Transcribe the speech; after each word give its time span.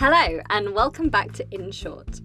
Hello, 0.00 0.40
and 0.50 0.76
welcome 0.76 1.08
back 1.08 1.32
to 1.32 1.46
In 1.50 1.72
Short. 1.72 2.20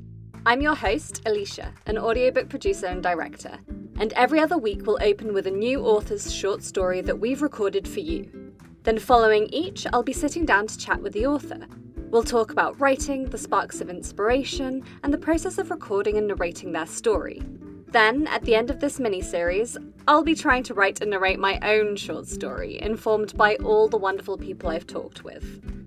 I'm 0.46 0.62
your 0.62 0.75
host, 0.75 1.23
Alicia, 1.25 1.73
an 1.88 1.97
audiobook 1.97 2.47
producer 2.47 2.86
and 2.86 3.02
director, 3.02 3.57
and 3.97 4.13
every 4.13 4.39
other 4.39 4.59
week 4.59 4.86
we'll 4.86 4.99
open 5.02 5.34
with 5.34 5.47
a 5.47 5.52
new 5.52 5.79
author's 5.83 6.31
short 6.31 6.62
story 6.62 7.01
that 7.01 7.20
we've 7.20 7.41
recorded 7.41 7.88
for 7.88 8.01
you. 8.01 8.54
Then, 8.83 8.99
following 8.99 9.47
each, 9.47 9.88
I'll 9.91 10.04
be 10.04 10.13
sitting 10.13 10.45
down 10.45 10.67
to 10.67 10.77
chat 10.77 11.02
with 11.02 11.13
the 11.13 11.25
author. 11.25 11.66
We'll 12.12 12.21
talk 12.21 12.52
about 12.52 12.80
writing, 12.80 13.25
the 13.31 13.39
sparks 13.39 13.81
of 13.81 13.90
inspiration, 13.90 14.84
and 15.02 15.12
the 15.12 15.17
process 15.17 15.58
of 15.58 15.71
recording 15.71 16.17
and 16.20 16.27
narrating 16.27 16.73
their 16.73 16.85
story. 16.85 17.41
Then, 17.88 18.27
at 18.27 18.44
the 18.44 18.53
end 18.53 18.70
of 18.70 18.81
this 18.81 18.99
mini 18.99 19.23
series, 19.23 19.80
I'll 20.08 20.23
be 20.23 20.35
trying 20.35 20.62
to 20.66 20.76
write 20.76 21.02
and 21.02 21.09
narrate 21.09 21.40
my 21.40 21.58
own 21.63 21.95
short 21.95 22.27
story, 22.27 22.80
informed 22.80 23.35
by 23.35 23.55
all 23.55 23.88
the 23.88 23.98
wonderful 23.98 24.38
people 24.38 24.70
I've 24.70 24.85
talked 24.85 25.23
with. 25.23 25.83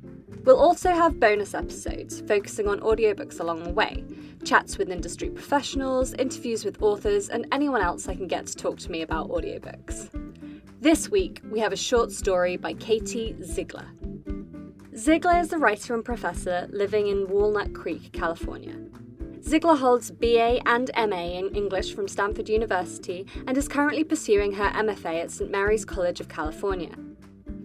We'll 0.46 0.60
also 0.60 0.90
have 0.90 1.18
bonus 1.18 1.54
episodes 1.54 2.20
focusing 2.20 2.68
on 2.68 2.78
audiobooks 2.78 3.40
along 3.40 3.64
the 3.64 3.70
way, 3.70 4.04
chats 4.44 4.78
with 4.78 4.90
industry 4.90 5.28
professionals, 5.28 6.14
interviews 6.14 6.64
with 6.64 6.80
authors, 6.80 7.28
and 7.30 7.48
anyone 7.50 7.82
else 7.82 8.08
I 8.08 8.14
can 8.14 8.28
get 8.28 8.46
to 8.46 8.56
talk 8.56 8.78
to 8.78 8.90
me 8.92 9.02
about 9.02 9.28
audiobooks. 9.28 10.08
This 10.80 11.08
week, 11.10 11.40
we 11.50 11.58
have 11.58 11.72
a 11.72 11.76
short 11.76 12.12
story 12.12 12.56
by 12.56 12.74
Katie 12.74 13.34
Ziegler. 13.42 13.88
Ziegler 14.96 15.40
is 15.40 15.52
a 15.52 15.58
writer 15.58 15.94
and 15.94 16.04
professor 16.04 16.68
living 16.70 17.08
in 17.08 17.26
Walnut 17.26 17.74
Creek, 17.74 18.12
California. 18.12 18.76
Ziegler 19.42 19.74
holds 19.74 20.12
BA 20.12 20.60
and 20.64 20.92
MA 20.96 21.38
in 21.40 21.56
English 21.56 21.92
from 21.92 22.06
Stanford 22.06 22.48
University 22.48 23.26
and 23.48 23.58
is 23.58 23.66
currently 23.66 24.04
pursuing 24.04 24.52
her 24.52 24.70
MFA 24.70 25.24
at 25.24 25.32
St. 25.32 25.50
Mary's 25.50 25.84
College 25.84 26.20
of 26.20 26.28
California. 26.28 26.94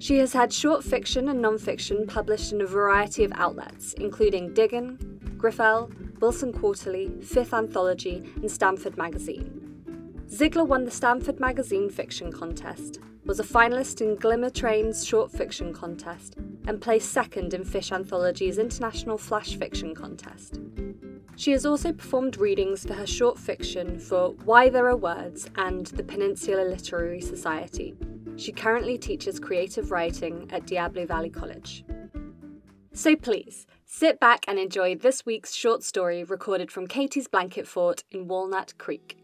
She 0.02 0.18
has 0.18 0.34
had 0.34 0.52
short 0.52 0.84
fiction 0.84 1.30
and 1.30 1.40
non-fiction 1.44 2.08
published 2.08 2.54
in 2.54 2.62
a 2.62 2.66
variety 2.66 3.24
of 3.24 3.32
outlets, 3.36 3.94
including 3.94 4.52
Diggin, 4.52 4.98
Griffel, 5.38 5.92
Wilson 6.20 6.52
Quarterly, 6.52 7.12
Fish 7.22 7.54
Anthology, 7.54 8.28
and 8.38 8.50
Stanford 8.50 8.98
Magazine. 8.98 10.24
Ziegler 10.28 10.64
won 10.64 10.86
the 10.86 10.90
Stanford 10.90 11.40
Magazine 11.40 11.88
Fiction 11.88 12.32
Contest, 12.32 12.98
was 13.26 13.40
a 13.40 13.44
finalist 13.44 14.02
in 14.02 14.16
Glimmer 14.16 14.50
Train's 14.50 15.06
Short 15.06 15.32
Fiction 15.32 15.72
Contest, 15.72 16.36
and 16.66 16.82
placed 16.82 17.12
second 17.12 17.54
in 17.54 17.64
Fish 17.64 17.92
Anthology's 17.92 18.58
International 18.58 19.20
Flash 19.20 19.56
Fiction 19.56 19.94
Contest. 19.94 20.60
She 21.36 21.52
has 21.52 21.64
also 21.64 21.94
performed 21.94 22.38
readings 22.38 22.84
for 22.84 22.96
her 22.96 23.06
short 23.06 23.38
fiction 23.38 24.00
for 24.00 24.32
Why 24.46 24.68
There 24.68 24.88
Are 24.88 24.98
Words 24.98 25.48
and 25.58 25.86
the 25.86 26.04
Peninsula 26.04 26.64
Literary 26.64 27.22
Society, 27.22 27.96
she 28.42 28.52
currently 28.52 28.98
teaches 28.98 29.40
creative 29.40 29.92
writing 29.92 30.50
at 30.52 30.66
Diablo 30.66 31.06
Valley 31.06 31.30
College. 31.30 31.86
So 32.92 33.16
please, 33.16 33.68
sit 33.86 34.20
back 34.20 34.46
and 34.48 34.58
enjoy 34.58 34.96
this 34.96 35.26
week's 35.28 35.54
short 35.54 35.84
story 35.84 36.24
recorded 36.24 36.72
from 36.72 36.88
Katie's 36.88 37.28
Blanket 37.28 37.68
Fort 37.68 38.04
in 38.10 38.28
Walnut 38.28 38.74
Creek. 38.80 39.18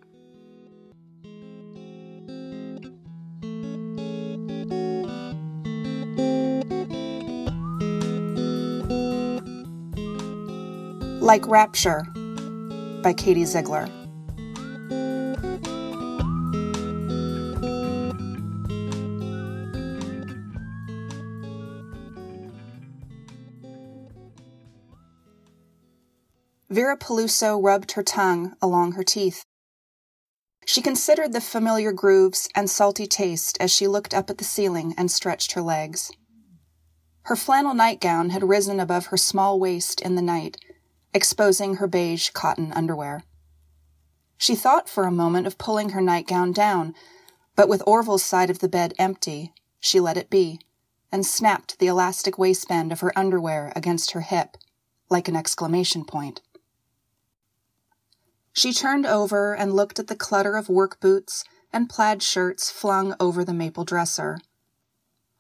Like 11.20 11.46
Rapture 11.48 12.04
by 13.02 13.14
Katie 13.14 13.46
Ziegler. 13.46 13.90
Vera 26.78 26.96
Peluso 26.96 27.58
rubbed 27.58 27.94
her 27.94 28.04
tongue 28.04 28.54
along 28.62 28.92
her 28.92 29.04
teeth. 29.04 29.44
She 30.64 30.80
considered 30.80 31.34
the 31.34 31.42
familiar 31.42 31.92
grooves 31.92 32.48
and 32.54 32.70
salty 32.70 33.08
taste 33.08 33.58
as 33.60 33.72
she 33.72 33.88
looked 33.88 34.14
up 34.14 34.30
at 34.30 34.38
the 34.38 34.44
ceiling 34.44 34.94
and 34.96 35.10
stretched 35.10 35.54
her 35.54 35.62
legs. 35.64 36.12
Her 37.24 37.36
flannel 37.36 37.74
nightgown 37.74 38.30
had 38.30 38.48
risen 38.48 38.80
above 38.80 39.08
her 39.08 39.18
small 39.18 39.60
waist 39.60 40.02
in 40.02 40.14
the 40.14 40.22
night, 40.22 40.58
exposing 41.16 41.78
her 41.78 41.88
beige 41.88 42.30
cotton 42.30 42.72
underwear. 42.74 43.24
She 44.38 44.54
thought 44.54 44.88
for 44.88 45.06
a 45.06 45.12
moment 45.12 45.48
of 45.48 45.58
pulling 45.58 45.90
her 45.90 46.02
nightgown 46.02 46.52
down, 46.52 46.94
but 47.56 47.68
with 47.68 47.82
Orville's 47.88 48.22
side 48.22 48.52
of 48.52 48.60
the 48.60 48.70
bed 48.70 48.94
empty, 49.00 49.52
she 49.80 50.00
let 50.00 50.16
it 50.16 50.30
be, 50.30 50.60
and 51.12 51.26
snapped 51.26 51.80
the 51.80 51.88
elastic 51.88 52.38
waistband 52.38 52.92
of 52.92 53.00
her 53.00 53.18
underwear 53.18 53.74
against 53.76 54.12
her 54.12 54.22
hip, 54.22 54.58
like 55.10 55.28
an 55.28 55.36
exclamation 55.36 56.06
point. 56.06 56.42
She 58.58 58.74
turned 58.74 59.06
over 59.06 59.54
and 59.56 59.76
looked 59.76 60.00
at 60.00 60.08
the 60.08 60.16
clutter 60.16 60.56
of 60.56 60.68
work 60.68 61.00
boots 61.00 61.44
and 61.72 61.88
plaid 61.88 62.24
shirts 62.24 62.72
flung 62.72 63.14
over 63.20 63.46
the 63.46 63.54
maple 63.54 63.86
dresser. 63.86 64.40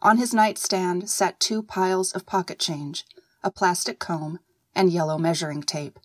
On 0.03 0.17
his 0.17 0.35
nightstand 0.35 1.09
sat 1.09 1.39
two 1.39 1.63
piles 1.63 2.11
of 2.11 2.27
pocket 2.27 2.59
change, 2.59 3.07
a 3.43 3.49
plastic 3.49 3.97
comb, 3.97 4.37
and 4.75 4.91
yellow 4.91 5.17
measuring 5.17 5.63
tape. 5.63 5.97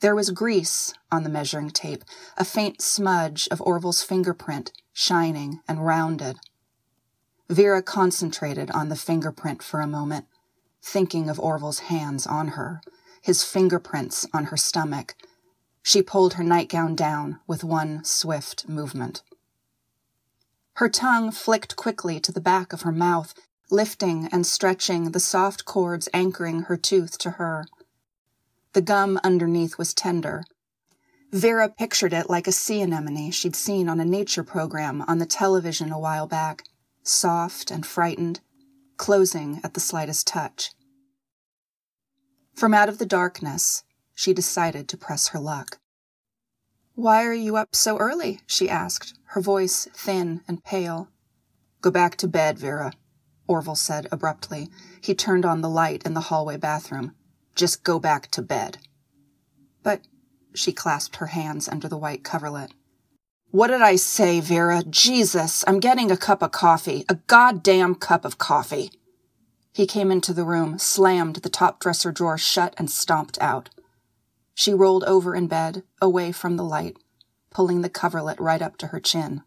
There 0.00 0.14
was 0.14 0.28
grease 0.28 0.92
on 1.10 1.22
the 1.22 1.30
measuring 1.30 1.70
tape, 1.70 2.04
a 2.36 2.44
faint 2.44 2.82
smudge 2.82 3.48
of 3.50 3.62
Orville's 3.62 4.02
fingerprint, 4.02 4.70
shining 4.92 5.60
and 5.66 5.86
rounded. 5.86 6.36
Vera 7.48 7.82
concentrated 7.82 8.70
on 8.72 8.90
the 8.90 8.96
fingerprint 8.96 9.62
for 9.62 9.80
a 9.80 9.86
moment, 9.86 10.26
thinking 10.82 11.30
of 11.30 11.40
Orville's 11.40 11.88
hands 11.88 12.26
on 12.26 12.48
her, 12.48 12.82
his 13.22 13.42
fingerprints 13.42 14.26
on 14.34 14.44
her 14.46 14.58
stomach, 14.58 15.14
she 15.82 16.02
pulled 16.02 16.34
her 16.34 16.44
nightgown 16.44 16.94
down 16.94 17.40
with 17.46 17.64
one 17.64 18.04
swift 18.04 18.68
movement. 18.68 19.22
Her 20.74 20.88
tongue 20.88 21.30
flicked 21.30 21.76
quickly 21.76 22.18
to 22.20 22.32
the 22.32 22.40
back 22.40 22.72
of 22.72 22.82
her 22.82 22.92
mouth, 22.92 23.34
lifting 23.70 24.28
and 24.32 24.46
stretching 24.46 25.10
the 25.10 25.20
soft 25.20 25.64
cords 25.64 26.08
anchoring 26.14 26.62
her 26.62 26.76
tooth 26.76 27.18
to 27.18 27.32
her. 27.32 27.66
The 28.72 28.80
gum 28.80 29.20
underneath 29.22 29.76
was 29.76 29.92
tender. 29.92 30.44
Vera 31.30 31.68
pictured 31.68 32.12
it 32.12 32.30
like 32.30 32.46
a 32.46 32.52
sea 32.52 32.80
anemone 32.80 33.30
she'd 33.30 33.56
seen 33.56 33.88
on 33.88 34.00
a 34.00 34.04
nature 34.04 34.44
program 34.44 35.02
on 35.02 35.18
the 35.18 35.26
television 35.26 35.90
a 35.90 35.98
while 35.98 36.26
back, 36.26 36.64
soft 37.02 37.70
and 37.70 37.84
frightened, 37.84 38.40
closing 38.96 39.60
at 39.64 39.74
the 39.74 39.80
slightest 39.80 40.26
touch. 40.26 40.72
From 42.54 42.74
out 42.74 42.88
of 42.88 42.98
the 42.98 43.06
darkness, 43.06 43.82
she 44.14 44.32
decided 44.32 44.88
to 44.88 44.96
press 44.96 45.28
her 45.28 45.38
luck. 45.38 45.78
Why 46.94 47.24
are 47.24 47.32
you 47.32 47.56
up 47.56 47.74
so 47.74 47.96
early? 47.98 48.40
she 48.46 48.68
asked, 48.68 49.14
her 49.28 49.40
voice 49.40 49.88
thin 49.94 50.42
and 50.46 50.62
pale. 50.62 51.08
Go 51.80 51.90
back 51.90 52.16
to 52.16 52.28
bed, 52.28 52.58
Vera, 52.58 52.92
Orville 53.48 53.74
said 53.74 54.06
abruptly. 54.12 54.68
He 55.00 55.14
turned 55.14 55.44
on 55.44 55.60
the 55.60 55.68
light 55.68 56.02
in 56.04 56.14
the 56.14 56.28
hallway 56.28 56.56
bathroom. 56.56 57.14
Just 57.54 57.82
go 57.82 57.98
back 57.98 58.30
to 58.32 58.42
bed. 58.42 58.78
But 59.82 60.02
she 60.54 60.72
clasped 60.72 61.16
her 61.16 61.26
hands 61.26 61.68
under 61.68 61.88
the 61.88 61.98
white 61.98 62.24
coverlet. 62.24 62.72
What 63.50 63.68
did 63.68 63.82
I 63.82 63.96
say, 63.96 64.40
Vera? 64.40 64.82
Jesus, 64.88 65.64
I'm 65.66 65.80
getting 65.80 66.10
a 66.10 66.16
cup 66.16 66.42
of 66.42 66.52
coffee. 66.52 67.04
A 67.08 67.16
goddamn 67.26 67.94
cup 67.96 68.24
of 68.24 68.38
coffee. 68.38 68.90
He 69.74 69.86
came 69.86 70.10
into 70.10 70.32
the 70.32 70.44
room, 70.44 70.78
slammed 70.78 71.36
the 71.36 71.50
top 71.50 71.80
dresser 71.80 72.12
drawer 72.12 72.38
shut, 72.38 72.74
and 72.78 72.90
stomped 72.90 73.38
out. 73.40 73.70
She 74.54 74.74
rolled 74.74 75.04
over 75.04 75.34
in 75.34 75.46
bed, 75.46 75.82
away 76.00 76.32
from 76.32 76.56
the 76.56 76.64
light, 76.64 76.96
pulling 77.50 77.82
the 77.82 77.88
coverlet 77.88 78.40
right 78.40 78.62
up 78.62 78.76
to 78.78 78.88
her 78.88 79.00
chin. 79.00 79.42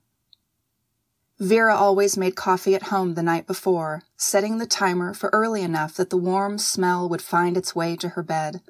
Vera 1.39 1.75
always 1.75 2.15
made 2.15 2.35
coffee 2.35 2.75
at 2.75 2.83
home 2.83 3.15
the 3.15 3.23
night 3.23 3.45
before, 3.45 4.03
setting 4.15 4.57
the 4.57 4.65
timer 4.65 5.13
for 5.13 5.29
early 5.33 5.61
enough 5.61 5.95
that 5.95 6.09
the 6.09 6.17
warm 6.17 6.57
smell 6.57 7.09
would 7.09 7.21
find 7.21 7.57
its 7.57 7.75
way 7.75 7.95
to 7.97 8.09
her 8.09 8.23
bed. 8.23 8.61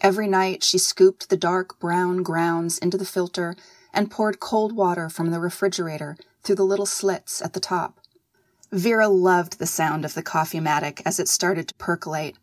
Every 0.00 0.28
night 0.28 0.62
she 0.62 0.78
scooped 0.78 1.28
the 1.28 1.36
dark 1.36 1.80
brown 1.80 2.22
grounds 2.22 2.78
into 2.78 2.96
the 2.96 3.04
filter 3.04 3.56
and 3.92 4.10
poured 4.10 4.38
cold 4.38 4.76
water 4.76 5.08
from 5.08 5.30
the 5.30 5.40
refrigerator 5.40 6.16
through 6.42 6.56
the 6.56 6.64
little 6.64 6.86
slits 6.86 7.42
at 7.42 7.54
the 7.54 7.60
top. 7.60 7.98
Vera 8.70 9.08
loved 9.08 9.58
the 9.58 9.66
sound 9.66 10.04
of 10.04 10.14
the 10.14 10.22
coffee 10.22 10.60
matic 10.60 11.00
as 11.04 11.18
it 11.18 11.28
started 11.28 11.68
to 11.68 11.74
percolate, 11.74 12.36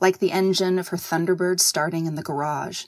like 0.00 0.18
the 0.18 0.32
engine 0.32 0.78
of 0.78 0.88
her 0.88 0.96
Thunderbird 0.96 1.60
starting 1.60 2.06
in 2.06 2.14
the 2.14 2.22
garage. 2.22 2.84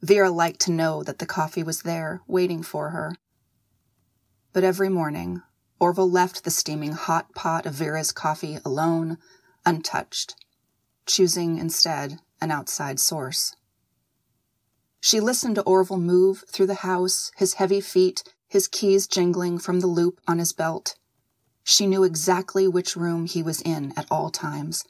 Vera 0.00 0.30
liked 0.30 0.60
to 0.60 0.70
know 0.70 1.02
that 1.02 1.18
the 1.18 1.26
coffee 1.26 1.62
was 1.62 1.82
there, 1.82 2.22
waiting 2.26 2.62
for 2.62 2.90
her. 2.90 3.16
But 4.52 4.64
every 4.64 4.88
morning, 4.88 5.42
Orville 5.80 6.10
left 6.10 6.44
the 6.44 6.50
steaming 6.50 6.92
hot 6.92 7.34
pot 7.34 7.66
of 7.66 7.74
Vera's 7.74 8.12
coffee 8.12 8.58
alone, 8.64 9.18
untouched, 9.66 10.36
choosing 11.06 11.58
instead 11.58 12.20
an 12.40 12.50
outside 12.50 13.00
source. 13.00 13.54
She 15.00 15.20
listened 15.20 15.56
to 15.56 15.62
Orville 15.62 15.98
move 15.98 16.44
through 16.48 16.66
the 16.66 16.74
house, 16.74 17.32
his 17.36 17.54
heavy 17.54 17.80
feet, 17.80 18.22
his 18.48 18.68
keys 18.68 19.06
jingling 19.06 19.58
from 19.58 19.80
the 19.80 19.86
loop 19.86 20.20
on 20.26 20.38
his 20.38 20.52
belt. 20.52 20.96
She 21.64 21.86
knew 21.86 22.04
exactly 22.04 22.66
which 22.66 22.96
room 22.96 23.26
he 23.26 23.42
was 23.42 23.60
in 23.62 23.92
at 23.96 24.06
all 24.10 24.30
times 24.30 24.84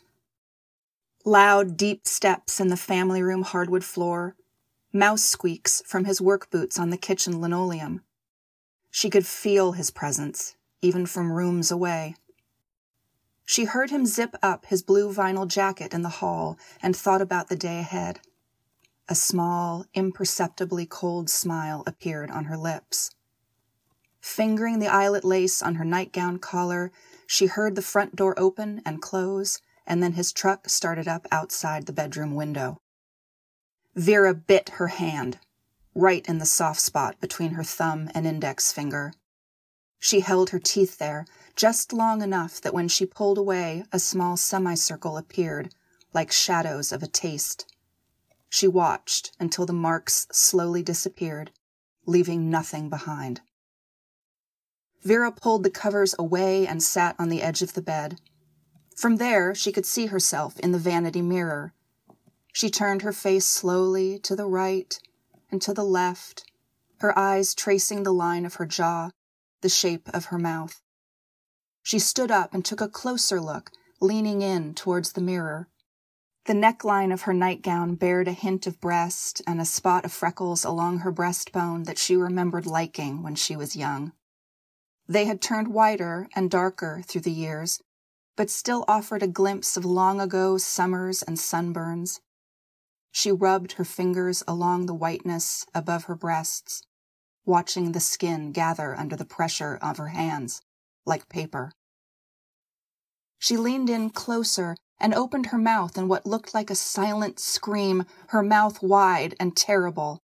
Loud, 1.29 1.77
deep 1.77 2.07
steps 2.07 2.59
in 2.59 2.69
the 2.69 2.77
family 2.79 3.23
room 3.23 3.43
hardwood 3.43 3.85
floor, 3.85 4.35
mouse 4.95 5.23
squeaks 5.23 5.83
from 5.85 6.07
his 6.07 6.23
work 6.23 6.49
boots 6.49 6.79
on 6.79 6.89
the 6.89 6.97
kitchen 6.97 7.39
linoleum. 7.39 8.01
She 8.91 9.11
could 9.11 9.27
feel 9.27 9.73
his 9.73 9.91
presence, 9.91 10.57
even 10.81 11.05
from 11.05 11.31
rooms 11.31 11.71
away. 11.71 12.15
She 13.45 13.67
heard 13.67 13.91
him 13.91 14.07
zip 14.07 14.37
up 14.43 14.65
his 14.65 14.83
blue 14.83 15.13
vinyl 15.13 15.47
jacket 15.47 15.93
in 15.93 16.01
the 16.01 16.09
hall 16.25 16.59
and 16.81 16.97
thought 16.97 17.21
about 17.21 17.51
the 17.51 17.57
day 17.57 17.81
ahead. 17.81 18.21
A 19.07 19.15
small, 19.15 19.85
imperceptibly 19.93 20.87
cold 20.87 21.29
smile 21.29 21.83
appeared 21.87 22.31
on 22.31 22.47
her 22.47 22.57
lips. 22.57 23.11
Fingering 24.23 24.79
the 24.79 24.89
eyelet 24.89 25.25
lace 25.25 25.61
on 25.61 25.75
her 25.75 25.85
nightgown 25.85 26.39
collar, 26.39 26.91
she 27.27 27.49
heard 27.49 27.75
the 27.75 27.83
front 27.83 28.17
door 28.17 28.33
open 28.39 28.81
and 28.87 29.03
close, 29.03 29.61
and 29.89 30.01
then 30.01 30.13
his 30.13 30.33
truck 30.33 30.69
started 30.69 31.09
up 31.09 31.27
outside 31.33 31.87
the 31.87 31.93
bedroom 31.93 32.35
window. 32.37 32.79
Vera 33.97 34.33
bit 34.35 34.69
her 34.77 34.89
hand, 34.89 35.41
right 35.95 36.25
in 36.29 36.39
the 36.39 36.47
soft 36.47 36.81
spot 36.81 37.21
between 37.21 37.53
her 37.53 37.65
thumb 37.65 38.09
and 38.15 38.25
index 38.25 38.71
finger. 38.71 39.13
She 39.99 40.21
held 40.21 40.51
her 40.51 40.61
teeth 40.61 40.99
there 40.99 41.27
just 41.57 41.93
long 41.93 42.23
enough 42.23 42.61
that 42.61 42.75
when 42.75 42.87
she 42.87 43.05
pulled 43.05 43.39
away, 43.39 43.83
a 43.91 43.99
small 43.99 44.37
semicircle 44.37 45.17
appeared, 45.17 45.75
like 46.15 46.31
shadows 46.31 46.93
of 46.93 47.03
a 47.03 47.09
taste. 47.09 47.67
She 48.49 48.69
watched 48.69 49.33
until 49.41 49.67
the 49.67 49.73
marks 49.73 50.29
slowly 50.31 50.83
disappeared, 50.83 51.51
leaving 52.07 52.49
nothing 52.49 52.89
behind. 52.89 53.41
Vera 55.03 55.33
pulled 55.33 55.65
the 55.65 55.71
covers 55.71 56.15
away 56.19 56.67
and 56.67 56.83
sat 56.83 57.17
on 57.19 57.29
the 57.29 57.43
edge 57.43 57.63
of 57.63 57.75
the 57.75 57.83
bed. 57.83 58.21
From 58.99 59.19
there, 59.19 59.55
she 59.55 59.71
could 59.71 59.87
see 59.87 60.07
herself 60.07 60.59
in 60.59 60.73
the 60.73 60.79
vanity 60.81 61.23
mirror, 61.23 61.73
she 62.53 62.69
turned 62.69 63.03
her 63.03 63.13
face 63.13 63.47
slowly 63.47 64.19
to 64.25 64.35
the 64.35 64.45
right 64.45 64.99
and 65.53 65.63
to 65.63 65.73
the 65.73 65.85
left, 65.85 66.45
her 66.97 67.17
eyes 67.17 67.55
tracing 67.55 68.03
the 68.03 68.13
line 68.13 68.45
of 68.45 68.55
her 68.55 68.67
jaw, 68.67 69.11
the 69.61 69.69
shape 69.69 70.09
of 70.09 70.25
her 70.27 70.39
mouth. 70.41 70.83
She 71.85 72.01
stood 72.01 72.33
up 72.33 72.53
and 72.53 72.65
took 72.65 72.81
a 72.81 72.89
closer 72.89 73.41
look, 73.41 73.71
leaning 74.01 74.43
in 74.43 74.75
towards 74.75 75.13
the 75.13 75.21
mirror. 75.21 75.69
The 76.47 76.55
neckline 76.55 77.13
of 77.13 77.23
her 77.23 77.33
nightgown 77.33 77.95
bared 77.95 78.27
a 78.27 78.33
hint 78.33 78.67
of 78.67 78.81
breast 78.81 79.41
and 79.47 79.61
a 79.61 79.65
spot 79.65 80.05
of 80.05 80.13
freckles 80.13 80.65
along 80.65 80.99
her 80.99 81.13
breastbone 81.13 81.85
that 81.85 81.99
she 81.99 82.17
remembered 82.17 82.67
liking 82.67 83.23
when 83.23 83.37
she 83.37 83.55
was 83.55 83.77
young. 83.77 84.11
They 85.07 85.27
had 85.27 85.41
turned 85.41 85.69
whiter 85.69 86.29
and 86.35 86.51
darker 86.51 87.03
through 87.07 87.21
the 87.21 87.31
years, 87.31 87.81
but 88.39 88.49
still 88.49 88.85
offered 88.87 89.21
a 89.21 89.27
glimpse 89.27 89.77
of 89.77 89.85
long 89.85 90.21
ago 90.21 90.57
summers 90.57 91.25
and 91.25 91.37
sunburns, 91.37 92.21
she 93.11 93.33
rubbed 93.33 93.73
her 93.73 93.85
fingers 93.85 94.45
along 94.47 94.87
the 94.87 94.95
whiteness 94.95 95.67
above 95.75 96.05
her 96.05 96.15
breasts, 96.15 96.85
watching 97.45 97.91
the 97.91 97.99
skin 97.99 98.53
gather 98.53 98.95
under 98.95 99.17
the 99.17 99.25
pressure 99.25 99.77
of 99.83 99.97
her 99.97 100.09
hands, 100.09 100.61
like 101.05 101.29
paper. 101.29 101.73
She 103.41 103.57
leaned 103.57 103.91
in 103.91 104.11
closer 104.11 104.77
and 105.01 105.13
opened 105.13 105.47
her 105.47 105.59
mouth 105.59 105.99
in 105.99 106.07
what 106.07 106.25
looked 106.25 106.55
like 106.55 106.71
a 106.71 106.77
silent 106.77 107.41
scream, 107.41 108.05
her 108.29 108.43
mouth 108.45 108.81
wide 108.81 109.35
and 109.41 109.57
terrible. 109.57 110.21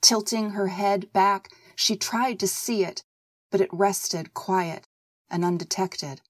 Tilting 0.00 0.50
her 0.50 0.68
head 0.68 1.12
back, 1.12 1.48
she 1.74 1.96
tried 1.96 2.38
to 2.38 2.46
see 2.46 2.84
it, 2.84 3.02
but 3.50 3.60
it 3.60 3.68
rested 3.72 4.32
quiet 4.32 4.86
and 5.28 5.44
undetected, 5.44 6.20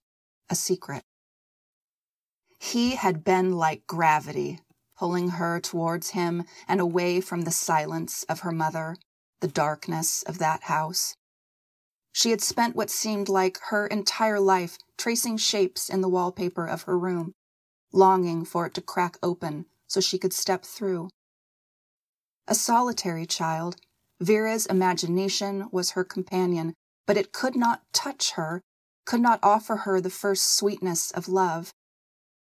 a 0.50 0.54
secret. 0.54 1.02
He 2.58 2.96
had 2.96 3.24
been 3.24 3.52
like 3.52 3.86
gravity, 3.86 4.60
pulling 4.96 5.30
her 5.30 5.60
towards 5.60 6.10
him 6.10 6.44
and 6.68 6.80
away 6.80 7.20
from 7.20 7.42
the 7.42 7.50
silence 7.50 8.22
of 8.24 8.40
her 8.40 8.52
mother, 8.52 8.96
the 9.40 9.48
darkness 9.48 10.22
of 10.22 10.38
that 10.38 10.64
house. 10.64 11.16
She 12.12 12.30
had 12.30 12.40
spent 12.40 12.76
what 12.76 12.90
seemed 12.90 13.28
like 13.28 13.58
her 13.70 13.86
entire 13.86 14.38
life 14.38 14.78
tracing 14.96 15.38
shapes 15.38 15.88
in 15.88 16.02
the 16.02 16.08
wallpaper 16.08 16.66
of 16.66 16.82
her 16.82 16.98
room, 16.98 17.32
longing 17.92 18.44
for 18.44 18.66
it 18.66 18.74
to 18.74 18.80
crack 18.80 19.16
open 19.22 19.66
so 19.86 20.00
she 20.00 20.18
could 20.18 20.32
step 20.32 20.64
through. 20.64 21.10
A 22.46 22.54
solitary 22.54 23.26
child, 23.26 23.76
Vera's 24.20 24.66
imagination 24.66 25.68
was 25.72 25.92
her 25.92 26.04
companion, 26.04 26.74
but 27.06 27.16
it 27.16 27.32
could 27.32 27.56
not 27.56 27.82
touch 27.92 28.32
her, 28.32 28.62
could 29.04 29.20
not 29.20 29.40
offer 29.42 29.76
her 29.76 30.00
the 30.00 30.10
first 30.10 30.56
sweetness 30.56 31.10
of 31.10 31.28
love, 31.28 31.72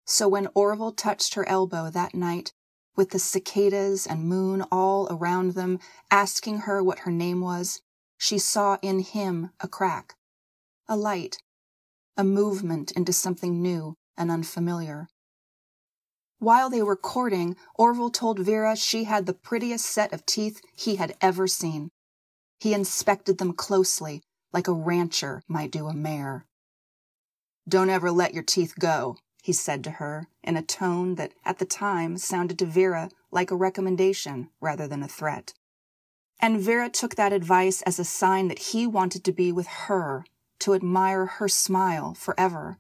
so 0.06 0.28
when 0.28 0.50
Orville 0.54 0.92
touched 0.92 1.36
her 1.36 1.48
elbow 1.48 1.90
that 1.90 2.14
night, 2.14 2.54
with 2.96 3.12
the 3.12 3.20
cicadas 3.20 4.06
and 4.06 4.28
moon 4.28 4.64
all 4.72 5.08
around 5.10 5.54
them, 5.54 5.80
asking 6.10 6.60
her 6.60 6.84
what 6.84 7.00
her 7.00 7.12
name 7.12 7.42
was, 7.42 7.82
she 8.18 8.38
saw 8.38 8.78
in 8.82 9.00
him 9.00 9.52
a 9.60 9.68
crack, 9.68 10.16
a 10.88 10.98
light, 10.98 11.38
a 12.18 12.24
movement 12.24 12.92
into 12.92 13.14
something 13.14 13.62
new 13.62 13.96
and 14.18 14.30
unfamiliar. 14.30 15.08
While 16.40 16.70
they 16.70 16.82
were 16.82 16.98
courting, 16.98 17.56
Orville 17.76 18.10
told 18.10 18.40
Vera 18.40 18.76
she 18.76 19.06
had 19.06 19.26
the 19.26 19.34
prettiest 19.34 19.86
set 19.86 20.12
of 20.12 20.26
teeth 20.26 20.60
he 20.76 20.96
had 20.96 21.16
ever 21.22 21.48
seen. 21.48 21.90
He 22.60 22.74
inspected 22.74 23.38
them 23.38 23.54
closely, 23.54 24.22
like 24.54 24.68
a 24.68 24.74
rancher 24.74 25.44
might 25.48 25.72
do 25.72 25.88
a 25.88 25.94
mare. 25.94 26.46
Don't 27.68 27.90
ever 27.90 28.12
let 28.12 28.34
your 28.34 28.44
teeth 28.44 28.74
go, 28.80 29.18
he 29.42 29.54
said 29.54 29.84
to 29.84 29.92
her 29.92 30.28
in 30.44 30.58
a 30.58 30.62
tone 30.62 31.16
that 31.16 31.34
at 31.46 31.60
the 31.60 31.66
time 31.66 32.18
sounded 32.18 32.60
to 32.60 32.66
Vera 32.66 33.10
like 33.32 33.52
a 33.52 33.56
recommendation 33.56 34.50
rather 34.60 34.88
than 34.88 35.04
a 35.04 35.08
threat. 35.08 35.54
And 36.40 36.60
Vera 36.60 36.90
took 36.90 37.16
that 37.16 37.34
advice 37.34 37.82
as 37.84 38.00
a 38.00 38.06
sign 38.06 38.48
that 38.48 38.60
he 38.60 38.88
wanted 38.88 39.24
to 39.24 39.32
be 39.32 39.52
with 39.52 39.68
her, 39.68 40.26
to 40.60 40.74
admire 40.74 41.26
her 41.26 41.48
smile 41.48 42.14
forever. 42.14 42.78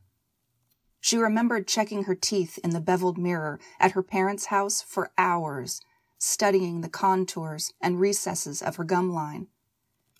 She 0.99 1.17
remembered 1.17 1.67
checking 1.67 2.03
her 2.03 2.15
teeth 2.15 2.59
in 2.63 2.71
the 2.71 2.79
beveled 2.79 3.17
mirror 3.17 3.59
at 3.79 3.91
her 3.91 4.03
parents' 4.03 4.45
house 4.45 4.81
for 4.81 5.11
hours, 5.17 5.81
studying 6.17 6.81
the 6.81 6.89
contours 6.89 7.73
and 7.81 7.99
recesses 7.99 8.61
of 8.61 8.75
her 8.75 8.83
gum 8.83 9.11
line. 9.11 9.47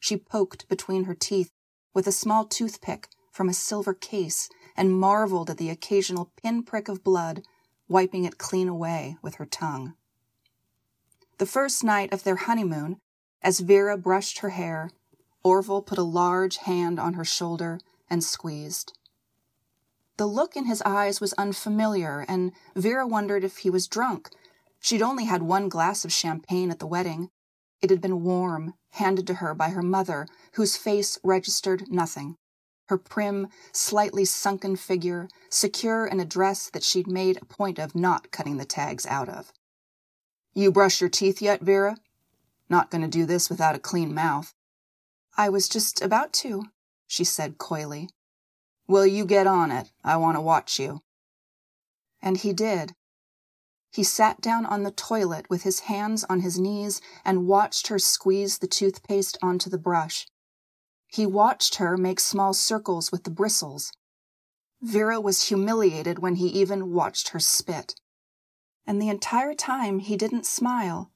She 0.02 0.18
poked 0.18 0.68
between 0.68 1.04
her 1.04 1.14
teeth 1.14 1.52
with 1.94 2.08
a 2.08 2.12
small 2.12 2.46
toothpick 2.46 3.08
from 3.32 3.48
a 3.48 3.54
silver 3.54 3.94
case 3.94 4.50
and 4.76 5.00
marveled 5.00 5.52
at 5.52 5.58
the 5.58 5.70
occasional 5.70 6.32
pinprick 6.42 6.90
of 6.90 7.04
blood, 7.04 7.44
wiping 7.88 8.26
it 8.26 8.40
clean 8.40 8.68
away 8.68 9.18
with 9.22 9.36
her 9.36 9.46
tongue. 9.46 9.94
The 11.38 11.46
first 11.46 11.84
night 11.84 12.12
of 12.12 12.24
their 12.24 12.36
honeymoon, 12.36 12.98
as 13.44 13.60
Vera 13.60 13.96
brushed 13.96 14.40
her 14.40 14.50
hair, 14.50 14.90
Orville 15.44 15.84
put 15.84 16.00
a 16.00 16.04
large 16.04 16.58
hand 16.58 17.00
on 17.00 17.14
her 17.14 17.26
shoulder 17.26 17.80
and 18.10 18.24
squeezed. 18.24 18.94
The 20.18 20.26
look 20.26 20.56
in 20.56 20.66
his 20.66 20.82
eyes 20.82 21.22
was 21.22 21.34
unfamiliar, 21.34 22.26
and 22.28 22.54
Vera 22.76 23.06
wondered 23.06 23.44
if 23.44 23.60
he 23.60 23.70
was 23.70 23.88
drunk. 23.88 24.32
She'd 24.80 25.04
only 25.04 25.26
had 25.26 25.44
one 25.44 25.70
glass 25.70 26.04
of 26.04 26.12
champagne 26.12 26.72
at 26.72 26.80
the 26.80 26.88
wedding. 26.88 27.30
It 27.82 27.90
had 27.90 28.02
been 28.02 28.24
warm, 28.24 28.76
handed 28.92 29.28
to 29.28 29.36
her 29.36 29.54
by 29.54 29.70
her 29.70 29.82
mother, 29.82 30.28
whose 30.54 30.78
face 30.78 31.18
registered 31.24 31.92
nothing 31.92 32.38
her 32.92 32.98
prim, 32.98 33.48
slightly 33.72 34.26
sunken 34.26 34.76
figure 34.76 35.30
secure 35.50 36.06
in 36.06 36.20
a 36.20 36.26
dress 36.26 36.70
that 36.70 36.84
she'd 36.84 37.08
made 37.08 37.42
a 37.42 37.46
point 37.46 37.80
of 37.80 37.96
not 37.96 38.32
cutting 38.32 38.58
the 38.58 38.66
tags 38.66 39.06
out 39.06 39.30
of. 39.30 39.54
You 40.54 40.74
brush 40.74 41.00
your 41.00 41.10
teeth 41.10 41.42
yet, 41.42 41.62
Vera? 41.62 41.96
Not 42.70 42.92
going 42.92 43.02
to 43.02 43.08
do 43.08 43.26
this 43.26 43.50
without 43.50 43.76
a 43.76 43.80
clean 43.80 44.14
mouth. 44.14 44.54
I 45.38 45.48
was 45.48 45.70
just 45.70 46.02
about 46.02 46.34
to, 46.44 46.66
she 47.08 47.24
said 47.24 47.58
coyly. 47.58 48.10
Well, 48.88 49.08
you 49.08 49.24
get 49.24 49.48
on 49.48 49.72
it. 49.72 49.90
I 50.04 50.18
want 50.18 50.36
to 50.36 50.42
watch 50.42 50.78
you. 50.78 51.00
And 52.22 52.36
he 52.36 52.52
did. 52.52 52.92
He 53.92 54.04
sat 54.04 54.40
down 54.40 54.66
on 54.66 54.84
the 54.84 54.92
toilet 54.92 55.50
with 55.50 55.64
his 55.64 55.82
hands 55.82 56.24
on 56.30 56.40
his 56.40 56.58
knees 56.58 57.02
and 57.26 57.46
watched 57.46 57.88
her 57.88 58.00
squeeze 58.00 58.60
the 58.60 58.68
toothpaste 58.68 59.38
onto 59.42 59.70
the 59.70 59.78
brush. 59.78 60.28
He 61.08 61.26
watched 61.26 61.76
her 61.76 61.98
make 61.98 62.22
small 62.22 62.54
circles 62.54 63.12
with 63.12 63.26
the 63.26 63.30
bristles. 63.30 63.92
Vera 64.82 65.20
was 65.20 65.50
humiliated 65.50 66.20
when 66.20 66.36
he 66.36 66.48
even 66.48 66.94
watched 66.94 67.30
her 67.30 67.40
spit. 67.40 67.96
And 68.88 69.02
the 69.02 69.10
entire 69.10 69.54
time 69.54 70.00
he 70.00 70.16
didn't 70.16 70.46
smile. 70.46 71.12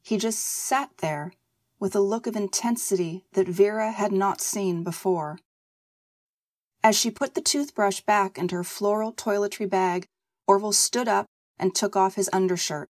He 0.00 0.16
just 0.16 0.38
sat 0.38 0.90
there 0.98 1.32
with 1.80 1.96
a 1.96 2.00
look 2.00 2.28
of 2.28 2.36
intensity 2.36 3.24
that 3.32 3.48
Vera 3.48 3.90
had 3.90 4.12
not 4.12 4.40
seen 4.40 4.84
before. 4.84 5.40
As 6.84 6.96
she 6.96 7.10
put 7.10 7.34
the 7.34 7.40
toothbrush 7.40 8.02
back 8.02 8.38
into 8.38 8.54
her 8.54 8.64
floral 8.64 9.12
toiletry 9.12 9.68
bag, 9.68 10.06
Orville 10.46 10.72
stood 10.72 11.08
up 11.08 11.26
and 11.58 11.74
took 11.74 11.96
off 11.96 12.14
his 12.14 12.30
undershirt. 12.32 12.88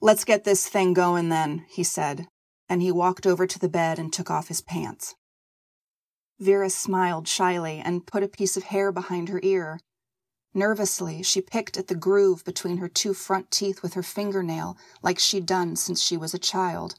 Let's 0.00 0.24
get 0.24 0.44
this 0.44 0.68
thing 0.68 0.94
going 0.94 1.28
then, 1.28 1.66
he 1.68 1.82
said, 1.82 2.26
and 2.68 2.80
he 2.80 2.90
walked 2.90 3.26
over 3.26 3.46
to 3.46 3.58
the 3.58 3.68
bed 3.68 3.98
and 3.98 4.12
took 4.12 4.30
off 4.30 4.48
his 4.48 4.62
pants. 4.62 5.14
Vera 6.38 6.70
smiled 6.70 7.28
shyly 7.28 7.82
and 7.84 8.06
put 8.06 8.22
a 8.22 8.28
piece 8.28 8.56
of 8.56 8.64
hair 8.64 8.90
behind 8.90 9.28
her 9.28 9.40
ear. 9.42 9.78
Nervously, 10.54 11.22
she 11.22 11.42
picked 11.42 11.76
at 11.76 11.88
the 11.88 11.94
groove 11.94 12.44
between 12.44 12.78
her 12.78 12.88
two 12.88 13.12
front 13.12 13.50
teeth 13.50 13.82
with 13.82 13.94
her 13.94 14.02
fingernail, 14.02 14.76
like 15.02 15.18
she'd 15.18 15.46
done 15.46 15.76
since 15.76 16.02
she 16.02 16.16
was 16.16 16.32
a 16.32 16.38
child. 16.38 16.94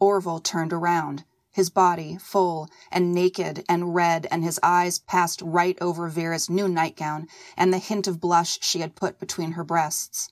Orville 0.00 0.40
turned 0.40 0.72
around, 0.72 1.24
his 1.54 1.70
body 1.70 2.18
full 2.18 2.68
and 2.90 3.14
naked 3.14 3.64
and 3.68 3.94
red, 3.94 4.26
and 4.30 4.44
his 4.44 4.60
eyes 4.62 4.98
passed 4.98 5.40
right 5.40 5.78
over 5.80 6.08
Vera's 6.08 6.50
new 6.50 6.68
nightgown 6.68 7.26
and 7.56 7.72
the 7.72 7.78
hint 7.78 8.06
of 8.06 8.20
blush 8.20 8.58
she 8.60 8.80
had 8.80 8.94
put 8.94 9.18
between 9.18 9.52
her 9.52 9.64
breasts. 9.64 10.28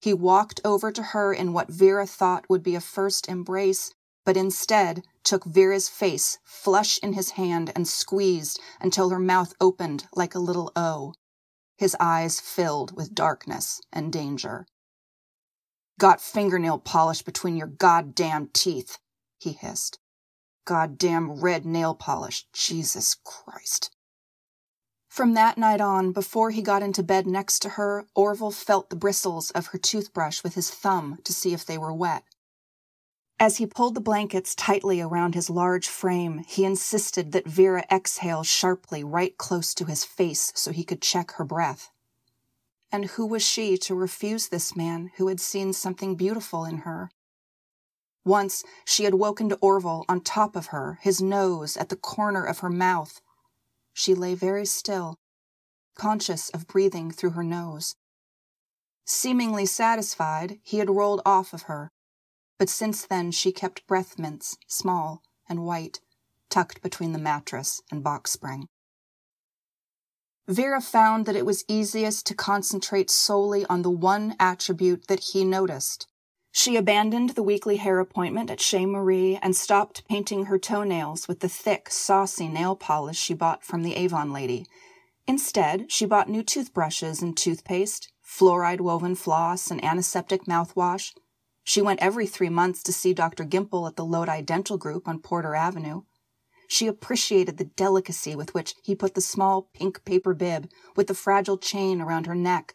He 0.00 0.12
walked 0.12 0.60
over 0.64 0.92
to 0.92 1.02
her 1.02 1.32
in 1.32 1.52
what 1.52 1.70
Vera 1.70 2.06
thought 2.06 2.50
would 2.50 2.62
be 2.62 2.74
a 2.74 2.80
first 2.80 3.28
embrace, 3.28 3.94
but 4.24 4.36
instead 4.36 5.02
took 5.22 5.44
Vera's 5.44 5.88
face 5.88 6.38
flush 6.44 6.98
in 6.98 7.14
his 7.14 7.30
hand 7.30 7.72
and 7.74 7.88
squeezed 7.88 8.60
until 8.80 9.08
her 9.08 9.18
mouth 9.18 9.54
opened 9.60 10.08
like 10.14 10.34
a 10.34 10.40
little 10.40 10.70
O 10.76 11.14
his 11.78 11.96
eyes 12.00 12.40
filled 12.40 12.94
with 12.96 13.14
darkness 13.14 13.80
and 13.92 14.12
danger. 14.12 14.66
Got 15.98 16.20
fingernail 16.20 16.78
polish 16.78 17.22
between 17.22 17.56
your 17.56 17.68
goddamn 17.68 18.50
teeth, 18.52 18.98
he 19.38 19.52
hissed. 19.52 19.98
Goddamn 20.68 21.40
red 21.40 21.64
nail 21.64 21.94
polish, 21.94 22.44
Jesus 22.52 23.16
Christ. 23.24 23.90
From 25.08 25.32
that 25.32 25.56
night 25.56 25.80
on, 25.80 26.12
before 26.12 26.50
he 26.50 26.60
got 26.60 26.82
into 26.82 27.02
bed 27.02 27.26
next 27.26 27.60
to 27.60 27.70
her, 27.70 28.04
Orville 28.14 28.50
felt 28.50 28.90
the 28.90 28.96
bristles 28.96 29.50
of 29.52 29.68
her 29.68 29.78
toothbrush 29.78 30.42
with 30.42 30.56
his 30.56 30.70
thumb 30.70 31.20
to 31.24 31.32
see 31.32 31.54
if 31.54 31.64
they 31.64 31.78
were 31.78 31.94
wet. 31.94 32.24
As 33.40 33.56
he 33.56 33.64
pulled 33.64 33.94
the 33.94 34.02
blankets 34.02 34.54
tightly 34.54 35.00
around 35.00 35.34
his 35.34 35.48
large 35.48 35.88
frame, 35.88 36.44
he 36.46 36.66
insisted 36.66 37.32
that 37.32 37.48
Vera 37.48 37.86
exhale 37.90 38.42
sharply 38.42 39.02
right 39.02 39.38
close 39.38 39.72
to 39.72 39.86
his 39.86 40.04
face 40.04 40.52
so 40.54 40.70
he 40.70 40.84
could 40.84 41.00
check 41.00 41.30
her 41.32 41.46
breath. 41.46 41.90
And 42.92 43.06
who 43.06 43.24
was 43.24 43.42
she 43.42 43.78
to 43.78 43.94
refuse 43.94 44.48
this 44.48 44.76
man 44.76 45.12
who 45.16 45.28
had 45.28 45.40
seen 45.40 45.72
something 45.72 46.14
beautiful 46.14 46.66
in 46.66 46.80
her? 46.80 47.08
Once 48.24 48.64
she 48.84 49.04
had 49.04 49.14
woken 49.14 49.48
to 49.48 49.56
Orville 49.56 50.04
on 50.08 50.20
top 50.20 50.56
of 50.56 50.66
her, 50.66 50.98
his 51.02 51.22
nose 51.22 51.76
at 51.76 51.88
the 51.88 51.96
corner 51.96 52.44
of 52.44 52.58
her 52.58 52.70
mouth. 52.70 53.20
She 53.92 54.14
lay 54.14 54.34
very 54.34 54.66
still, 54.66 55.18
conscious 55.94 56.48
of 56.50 56.66
breathing 56.66 57.10
through 57.10 57.30
her 57.30 57.44
nose. 57.44 57.96
Seemingly 59.04 59.66
satisfied, 59.66 60.60
he 60.62 60.78
had 60.78 60.90
rolled 60.90 61.22
off 61.24 61.52
of 61.52 61.62
her, 61.62 61.90
but 62.58 62.68
since 62.68 63.06
then 63.06 63.30
she 63.30 63.52
kept 63.52 63.86
breath 63.86 64.18
mints, 64.18 64.58
small 64.66 65.22
and 65.48 65.64
white, 65.64 66.00
tucked 66.50 66.82
between 66.82 67.12
the 67.12 67.18
mattress 67.18 67.80
and 67.90 68.04
box 68.04 68.32
spring. 68.32 68.68
Vera 70.46 70.80
found 70.80 71.26
that 71.26 71.36
it 71.36 71.46
was 71.46 71.64
easiest 71.68 72.26
to 72.26 72.34
concentrate 72.34 73.10
solely 73.10 73.66
on 73.66 73.82
the 73.82 73.90
one 73.90 74.34
attribute 74.40 75.06
that 75.06 75.20
he 75.32 75.44
noticed. 75.44 76.06
She 76.58 76.74
abandoned 76.74 77.30
the 77.30 77.42
weekly 77.44 77.76
hair 77.76 78.00
appointment 78.00 78.50
at 78.50 78.60
Chez 78.60 78.84
Marie 78.84 79.38
and 79.40 79.54
stopped 79.54 80.04
painting 80.08 80.46
her 80.46 80.58
toenails 80.58 81.28
with 81.28 81.38
the 81.38 81.48
thick, 81.48 81.88
saucy 81.88 82.48
nail 82.48 82.74
polish 82.74 83.16
she 83.16 83.32
bought 83.32 83.62
from 83.62 83.84
the 83.84 83.94
Avon 83.94 84.32
lady. 84.32 84.66
Instead, 85.28 85.92
she 85.92 86.04
bought 86.04 86.28
new 86.28 86.42
toothbrushes 86.42 87.22
and 87.22 87.36
toothpaste, 87.36 88.10
fluoride 88.24 88.80
woven 88.80 89.14
floss, 89.14 89.70
and 89.70 89.82
antiseptic 89.84 90.46
mouthwash, 90.46 91.14
she 91.62 91.80
went 91.80 92.02
every 92.02 92.26
three 92.26 92.48
months 92.48 92.82
to 92.82 92.92
see 92.92 93.14
Dr. 93.14 93.44
Gimple 93.44 93.86
at 93.86 93.94
the 93.94 94.04
Lodi 94.04 94.40
Dental 94.42 94.76
Group 94.76 95.06
on 95.06 95.20
Porter 95.20 95.54
Avenue. 95.54 96.02
She 96.66 96.88
appreciated 96.88 97.58
the 97.58 97.66
delicacy 97.66 98.34
with 98.34 98.52
which 98.52 98.74
he 98.82 98.96
put 98.96 99.14
the 99.14 99.20
small 99.20 99.70
pink 99.74 100.04
paper 100.04 100.34
bib 100.34 100.68
with 100.96 101.06
the 101.06 101.14
fragile 101.14 101.56
chain 101.56 102.00
around 102.00 102.26
her 102.26 102.34
neck, 102.34 102.74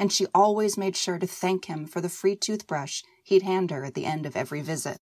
and 0.00 0.12
she 0.12 0.26
always 0.34 0.76
made 0.76 0.96
sure 0.96 1.20
to 1.20 1.28
thank 1.28 1.66
him 1.66 1.86
for 1.86 2.00
the 2.00 2.08
free 2.08 2.34
toothbrush 2.34 3.02
he'd 3.24 3.42
hand 3.42 3.70
her 3.70 3.84
at 3.84 3.94
the 3.94 4.06
end 4.06 4.26
of 4.26 4.36
every 4.36 4.60
visit. 4.60 4.98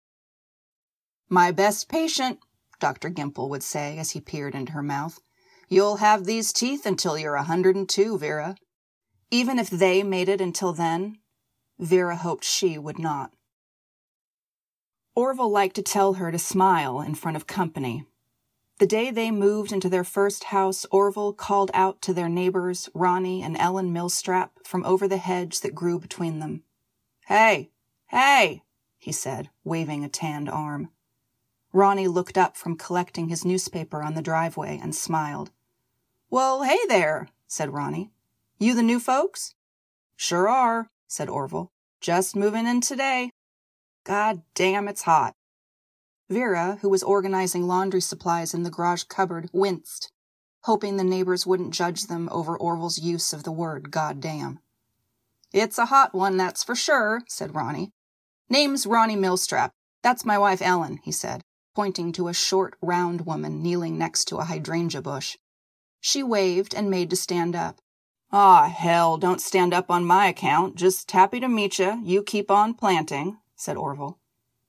My 1.29 1.51
best 1.51 1.89
patient, 1.89 2.39
Dr. 2.81 3.11
Gimple 3.11 3.49
would 3.49 3.63
say 3.63 3.99
as 3.99 4.13
he 4.13 4.21
peered 4.21 4.55
into 4.55 4.73
her 4.73 4.83
mouth. 4.83 5.21
You'll 5.69 5.97
have 5.97 6.25
these 6.25 6.53
teeth 6.53 6.87
until 6.87 7.19
you're 7.19 7.35
a 7.35 7.43
hundred 7.43 7.77
and 7.77 7.89
two, 7.89 8.19
Vera. 8.19 8.57
Even 9.31 9.59
if 9.59 9.69
they 9.69 10.03
made 10.03 10.29
it 10.29 10.41
until 10.41 10.73
then, 10.73 11.19
Vera 11.79 12.17
hoped 12.17 12.45
she 12.45 12.79
would 12.79 12.99
not. 12.99 13.33
Orville 15.15 15.51
liked 15.51 15.77
to 15.77 15.83
tell 15.83 16.15
her 16.15 16.31
to 16.31 16.39
smile 16.39 17.01
in 17.01 17.15
front 17.15 17.37
of 17.37 17.47
company. 17.47 18.05
The 18.79 18.87
day 18.87 19.11
they 19.11 19.33
moved 19.33 19.73
into 19.73 19.89
their 19.89 20.05
first 20.05 20.45
house, 20.45 20.87
Orville 20.93 21.33
called 21.33 21.73
out 21.75 22.01
to 22.03 22.15
their 22.15 22.29
neighbors, 22.29 22.89
Ronnie 22.95 23.43
and 23.43 23.57
Ellen 23.59 23.93
Millstrap, 23.93 24.53
from 24.65 24.85
over 24.85 25.09
the 25.09 25.17
hedge 25.17 25.61
that 25.61 25.75
grew 25.75 25.99
between 25.99 26.39
them. 26.39 26.63
Hey, 27.27 27.71
hey, 28.09 28.62
he 28.99 29.12
said, 29.12 29.50
waving 29.65 30.05
a 30.05 30.09
tanned 30.09 30.49
arm. 30.49 30.91
Ronnie 31.73 32.09
looked 32.09 32.37
up 32.37 32.57
from 32.57 32.77
collecting 32.77 33.29
his 33.29 33.45
newspaper 33.45 34.03
on 34.03 34.15
the 34.15 34.23
driveway 34.23 34.79
and 34.83 34.95
smiled. 34.95 35.50
Well, 36.31 36.62
hey 36.62 36.79
there, 36.88 37.29
said 37.47 37.73
Ronnie. 37.73 38.11
You 38.59 38.75
the 38.75 38.83
new 38.83 39.00
folks? 39.00 39.55
Sure 40.17 40.49
are, 40.49 40.91
said 41.07 41.29
Orville. 41.29 41.71
Just 42.00 42.37
moving 42.37 42.67
in 42.67 42.81
today. 42.81 43.31
God 44.05 44.43
damn, 44.55 44.88
it's 44.88 45.03
hot. 45.03 45.35
Vera, 46.29 46.79
who 46.83 46.88
was 46.88 47.03
organizing 47.03 47.67
laundry 47.67 48.00
supplies 48.00 48.53
in 48.53 48.62
the 48.62 48.71
garage 48.71 49.05
cupboard, 49.05 49.49
winced, 49.53 50.11
hoping 50.62 50.97
the 50.97 51.05
neighbors 51.05 51.47
wouldn't 51.47 51.73
judge 51.73 52.07
them 52.07 52.29
over 52.31 52.57
Orville's 52.57 52.99
use 52.99 53.33
of 53.33 53.45
the 53.45 53.53
word 53.53 53.91
goddamn. 53.91 54.59
It's 55.53 55.79
a 55.79 55.87
hot 55.87 56.15
one, 56.15 56.37
that's 56.37 56.62
for 56.62 56.75
sure, 56.75 57.23
said 57.29 57.55
Ronnie. 57.55 57.93
Name's 58.50 58.87
Ronnie 58.87 59.17
Millstrap. 59.17 59.73
That's 60.02 60.25
my 60.25 60.38
wife 60.38 60.62
Ellen, 60.62 61.00
he 61.02 61.12
said, 61.12 61.43
pointing 61.75 62.12
to 62.12 62.28
a 62.28 62.35
short, 62.35 62.76
round 62.81 63.26
woman 63.26 63.62
kneeling 63.62 63.99
next 63.99 64.25
to 64.26 64.37
a 64.37 64.45
hydrangea 64.45 65.02
bush. 65.02 65.37
She 66.00 66.23
waved 66.23 66.75
and 66.75 66.90
made 66.90 67.11
to 67.11 67.17
stand 67.17 67.55
up. 67.55 67.81
Ah, 68.33 68.69
hell, 68.69 69.19
don't 69.19 69.40
stand 69.40 69.75
up 69.75 69.90
on 69.90 70.05
my 70.05 70.28
account. 70.28 70.76
Just 70.76 71.11
happy 71.11 71.40
to 71.40 71.49
meet 71.49 71.78
you. 71.78 72.00
You 72.02 72.23
keep 72.23 72.50
on 72.50 72.73
planting, 72.73 73.38
said 73.55 73.76
Orville. 73.76 74.19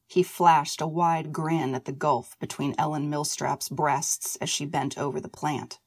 He 0.08 0.24
flashed 0.24 0.82
a 0.82 0.88
wide 0.88 1.32
grin 1.32 1.74
at 1.74 1.86
the 1.86 1.92
gulf 1.92 2.38
between 2.40 2.76
Ellen 2.78 3.10
Millstrap's 3.10 3.70
breasts 3.70 4.36
as 4.38 4.50
she 4.50 4.66
bent 4.66 4.98
over 4.98 5.22
the 5.22 5.30
plant. 5.30 5.80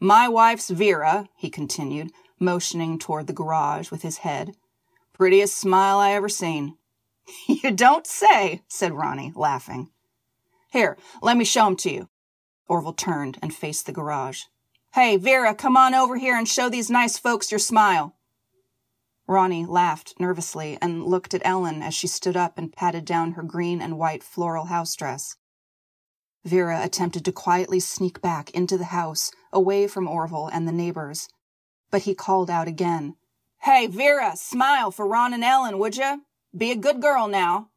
My 0.00 0.28
wife's 0.28 0.70
Vera, 0.70 1.28
he 1.36 1.48
continued, 1.48 2.10
motioning 2.40 2.98
toward 2.98 3.26
the 3.28 3.32
garage 3.32 3.90
with 3.90 4.02
his 4.02 4.18
head. 4.18 4.56
Prettiest 5.12 5.56
smile 5.56 5.98
I 5.98 6.12
ever 6.12 6.28
seen. 6.28 6.76
you 7.48 7.70
don't 7.70 8.06
say, 8.06 8.62
said 8.68 8.92
Ronnie, 8.92 9.32
laughing. 9.34 9.90
Here, 10.70 10.96
let 11.22 11.36
me 11.36 11.44
show 11.44 11.66
'em 11.66 11.76
to 11.76 11.90
you. 11.90 12.08
Orville 12.66 12.92
turned 12.92 13.38
and 13.42 13.54
faced 13.54 13.86
the 13.86 13.92
garage. 13.92 14.44
Hey, 14.94 15.16
Vera, 15.16 15.54
come 15.54 15.76
on 15.76 15.94
over 15.94 16.16
here 16.16 16.36
and 16.36 16.48
show 16.48 16.68
these 16.68 16.90
nice 16.90 17.18
folks 17.18 17.50
your 17.50 17.58
smile. 17.58 18.16
Ronnie 19.26 19.64
laughed 19.64 20.14
nervously 20.20 20.78
and 20.80 21.04
looked 21.04 21.34
at 21.34 21.42
Ellen 21.44 21.82
as 21.82 21.94
she 21.94 22.06
stood 22.06 22.36
up 22.36 22.58
and 22.58 22.72
patted 22.72 23.04
down 23.04 23.32
her 23.32 23.42
green 23.42 23.80
and 23.80 23.98
white 23.98 24.22
floral 24.22 24.66
house 24.66 24.94
dress. 24.94 25.36
Vera 26.44 26.82
attempted 26.82 27.24
to 27.24 27.32
quietly 27.32 27.80
sneak 27.80 28.20
back 28.20 28.50
into 28.50 28.76
the 28.76 28.84
house, 28.84 29.30
away 29.52 29.86
from 29.86 30.06
Orville 30.06 30.50
and 30.52 30.68
the 30.68 30.72
neighbors. 30.72 31.28
But 31.90 32.02
he 32.02 32.14
called 32.14 32.50
out 32.50 32.68
again. 32.68 33.16
Hey, 33.62 33.86
Vera, 33.86 34.36
smile 34.36 34.90
for 34.90 35.06
Ron 35.06 35.32
and 35.32 35.42
Ellen, 35.42 35.78
would 35.78 35.96
you? 35.96 36.22
Be 36.56 36.70
a 36.70 36.76
good 36.76 37.02
girl 37.02 37.26
now. 37.26 37.70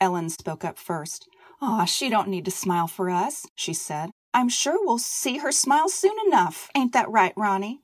Ellen 0.00 0.28
spoke 0.28 0.64
up 0.64 0.78
first. 0.78 1.28
Aw, 1.60 1.84
she 1.84 2.10
don't 2.10 2.28
need 2.28 2.44
to 2.44 2.50
smile 2.50 2.88
for 2.88 3.08
us, 3.08 3.46
she 3.54 3.72
said. 3.72 4.10
I'm 4.32 4.48
sure 4.48 4.84
we'll 4.84 4.98
see 4.98 5.38
her 5.38 5.52
smile 5.52 5.88
soon 5.88 6.16
enough. 6.26 6.68
Ain't 6.74 6.92
that 6.92 7.08
right, 7.08 7.32
Ronnie? 7.36 7.80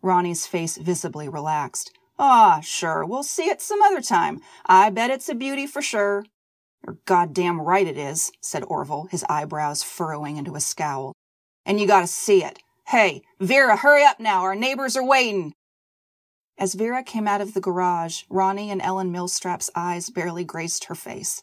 Ronnie's 0.00 0.46
face 0.46 0.78
visibly 0.78 1.28
relaxed. 1.28 1.92
Ah, 2.18 2.60
sure, 2.60 3.04
we'll 3.04 3.22
see 3.22 3.50
it 3.50 3.60
some 3.60 3.82
other 3.82 4.00
time. 4.00 4.40
I 4.64 4.88
bet 4.88 5.10
it's 5.10 5.28
a 5.28 5.34
beauty 5.34 5.66
for 5.66 5.82
sure. 5.82 6.24
You're 6.86 6.96
goddamn 7.04 7.60
right 7.60 7.86
it 7.86 7.98
is, 7.98 8.32
said 8.40 8.64
Orville, 8.64 9.08
his 9.10 9.24
eyebrows 9.28 9.82
furrowing 9.82 10.38
into 10.38 10.54
a 10.54 10.60
scowl. 10.60 11.12
And 11.66 11.78
you 11.78 11.86
gotta 11.86 12.06
see 12.06 12.42
it. 12.42 12.58
Hey, 12.86 13.22
Vera, 13.38 13.76
hurry 13.76 14.04
up 14.04 14.18
now. 14.18 14.42
Our 14.42 14.54
neighbors 14.54 14.96
are 14.96 15.04
waiting. 15.04 15.52
As 16.58 16.74
Vera 16.74 17.02
came 17.02 17.28
out 17.28 17.42
of 17.42 17.52
the 17.52 17.60
garage, 17.60 18.22
Ronnie 18.30 18.70
and 18.70 18.80
Ellen 18.80 19.12
Millstrap's 19.12 19.70
eyes 19.74 20.08
barely 20.08 20.44
grazed 20.44 20.84
her 20.84 20.94
face. 20.94 21.42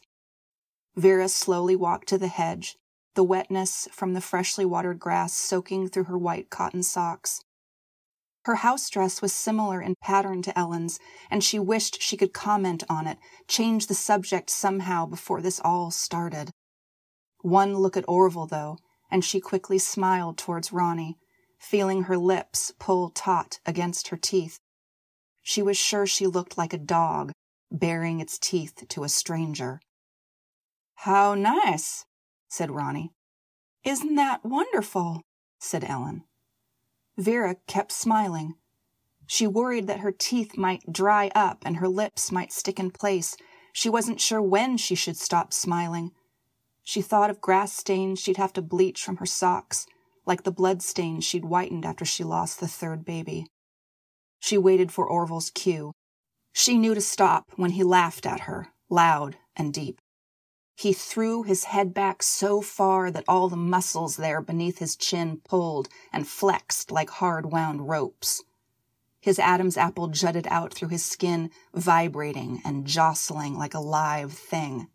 Vera 0.96 1.28
slowly 1.28 1.76
walked 1.76 2.08
to 2.08 2.18
the 2.18 2.28
hedge, 2.28 2.76
the 3.14 3.22
wetness 3.22 3.88
from 3.92 4.14
the 4.14 4.20
freshly 4.20 4.64
watered 4.64 4.98
grass 4.98 5.32
soaking 5.32 5.88
through 5.88 6.04
her 6.04 6.18
white 6.18 6.50
cotton 6.50 6.82
socks. 6.82 7.42
Her 8.44 8.56
house 8.56 8.90
dress 8.90 9.22
was 9.22 9.32
similar 9.32 9.80
in 9.80 9.94
pattern 10.02 10.42
to 10.42 10.58
Ellen's, 10.58 10.98
and 11.30 11.42
she 11.42 11.58
wished 11.58 12.02
she 12.02 12.16
could 12.16 12.34
comment 12.34 12.82
on 12.90 13.06
it, 13.06 13.18
change 13.48 13.86
the 13.86 13.94
subject 13.94 14.50
somehow 14.50 15.06
before 15.06 15.40
this 15.40 15.60
all 15.64 15.90
started. 15.90 16.50
One 17.40 17.76
look 17.76 17.96
at 17.96 18.04
Orville, 18.08 18.46
though, 18.46 18.78
and 19.10 19.24
she 19.24 19.40
quickly 19.40 19.78
smiled 19.78 20.36
towards 20.36 20.72
Ronnie, 20.72 21.16
feeling 21.58 22.02
her 22.02 22.18
lips 22.18 22.72
pull 22.78 23.10
taut 23.10 23.60
against 23.64 24.08
her 24.08 24.16
teeth. 24.16 24.58
She 25.46 25.62
was 25.62 25.76
sure 25.76 26.06
she 26.06 26.26
looked 26.26 26.56
like 26.56 26.72
a 26.72 26.78
dog 26.78 27.30
baring 27.70 28.18
its 28.18 28.38
teeth 28.38 28.82
to 28.88 29.04
a 29.04 29.10
stranger. 29.10 29.78
How 30.94 31.34
nice, 31.34 32.06
said 32.48 32.70
Ronnie. 32.70 33.12
Isn't 33.84 34.14
that 34.14 34.42
wonderful? 34.42 35.20
said 35.58 35.84
Ellen. 35.84 36.24
Vera 37.18 37.56
kept 37.66 37.92
smiling. 37.92 38.54
She 39.26 39.46
worried 39.46 39.86
that 39.86 40.00
her 40.00 40.12
teeth 40.12 40.56
might 40.56 40.90
dry 40.90 41.30
up 41.34 41.62
and 41.66 41.76
her 41.76 41.88
lips 41.88 42.32
might 42.32 42.52
stick 42.52 42.80
in 42.80 42.90
place. 42.90 43.36
She 43.74 43.90
wasn't 43.90 44.22
sure 44.22 44.40
when 44.40 44.78
she 44.78 44.94
should 44.94 45.18
stop 45.18 45.52
smiling. 45.52 46.12
She 46.82 47.02
thought 47.02 47.30
of 47.30 47.42
grass 47.42 47.74
stains 47.74 48.18
she'd 48.18 48.38
have 48.38 48.54
to 48.54 48.62
bleach 48.62 49.02
from 49.02 49.18
her 49.18 49.26
socks, 49.26 49.86
like 50.24 50.44
the 50.44 50.50
blood 50.50 50.82
stains 50.82 51.24
she'd 51.24 51.44
whitened 51.44 51.84
after 51.84 52.06
she 52.06 52.24
lost 52.24 52.60
the 52.60 52.68
third 52.68 53.04
baby. 53.04 53.46
She 54.44 54.58
waited 54.58 54.92
for 54.92 55.06
Orville's 55.06 55.48
cue. 55.48 55.94
She 56.52 56.76
knew 56.76 56.94
to 56.94 57.00
stop 57.00 57.52
when 57.56 57.70
he 57.70 57.82
laughed 57.82 58.26
at 58.26 58.40
her, 58.40 58.68
loud 58.90 59.38
and 59.56 59.72
deep. 59.72 59.98
He 60.76 60.92
threw 60.92 61.44
his 61.44 61.64
head 61.64 61.94
back 61.94 62.22
so 62.22 62.60
far 62.60 63.10
that 63.10 63.24
all 63.26 63.48
the 63.48 63.56
muscles 63.56 64.18
there 64.18 64.42
beneath 64.42 64.80
his 64.80 64.96
chin 64.96 65.40
pulled 65.48 65.88
and 66.12 66.28
flexed 66.28 66.90
like 66.90 67.08
hard 67.08 67.52
wound 67.52 67.88
ropes. 67.88 68.44
His 69.18 69.38
Adam's 69.38 69.78
apple 69.78 70.08
jutted 70.08 70.46
out 70.48 70.74
through 70.74 70.88
his 70.88 71.02
skin, 71.06 71.50
vibrating 71.72 72.60
and 72.66 72.86
jostling 72.86 73.56
like 73.56 73.72
a 73.72 73.80
live 73.80 74.34
thing. 74.34 74.88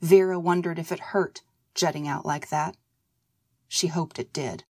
Vera 0.00 0.40
wondered 0.40 0.80
if 0.80 0.90
it 0.90 1.14
hurt, 1.14 1.42
jutting 1.76 2.08
out 2.08 2.26
like 2.26 2.48
that. 2.48 2.76
She 3.68 3.86
hoped 3.86 4.18
it 4.18 4.32
did. 4.32 4.64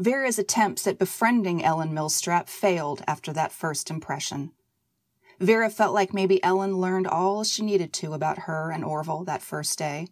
Vera's 0.00 0.38
attempts 0.38 0.86
at 0.86 0.98
befriending 0.98 1.62
Ellen 1.62 1.92
Millstrap 1.92 2.48
failed 2.48 3.02
after 3.06 3.34
that 3.34 3.52
first 3.52 3.90
impression. 3.90 4.50
Vera 5.38 5.68
felt 5.68 5.92
like 5.92 6.14
maybe 6.14 6.42
Ellen 6.42 6.78
learned 6.78 7.06
all 7.06 7.44
she 7.44 7.62
needed 7.62 7.92
to 7.92 8.14
about 8.14 8.40
her 8.40 8.70
and 8.70 8.82
Orville 8.82 9.24
that 9.24 9.42
first 9.42 9.78
day. 9.78 10.08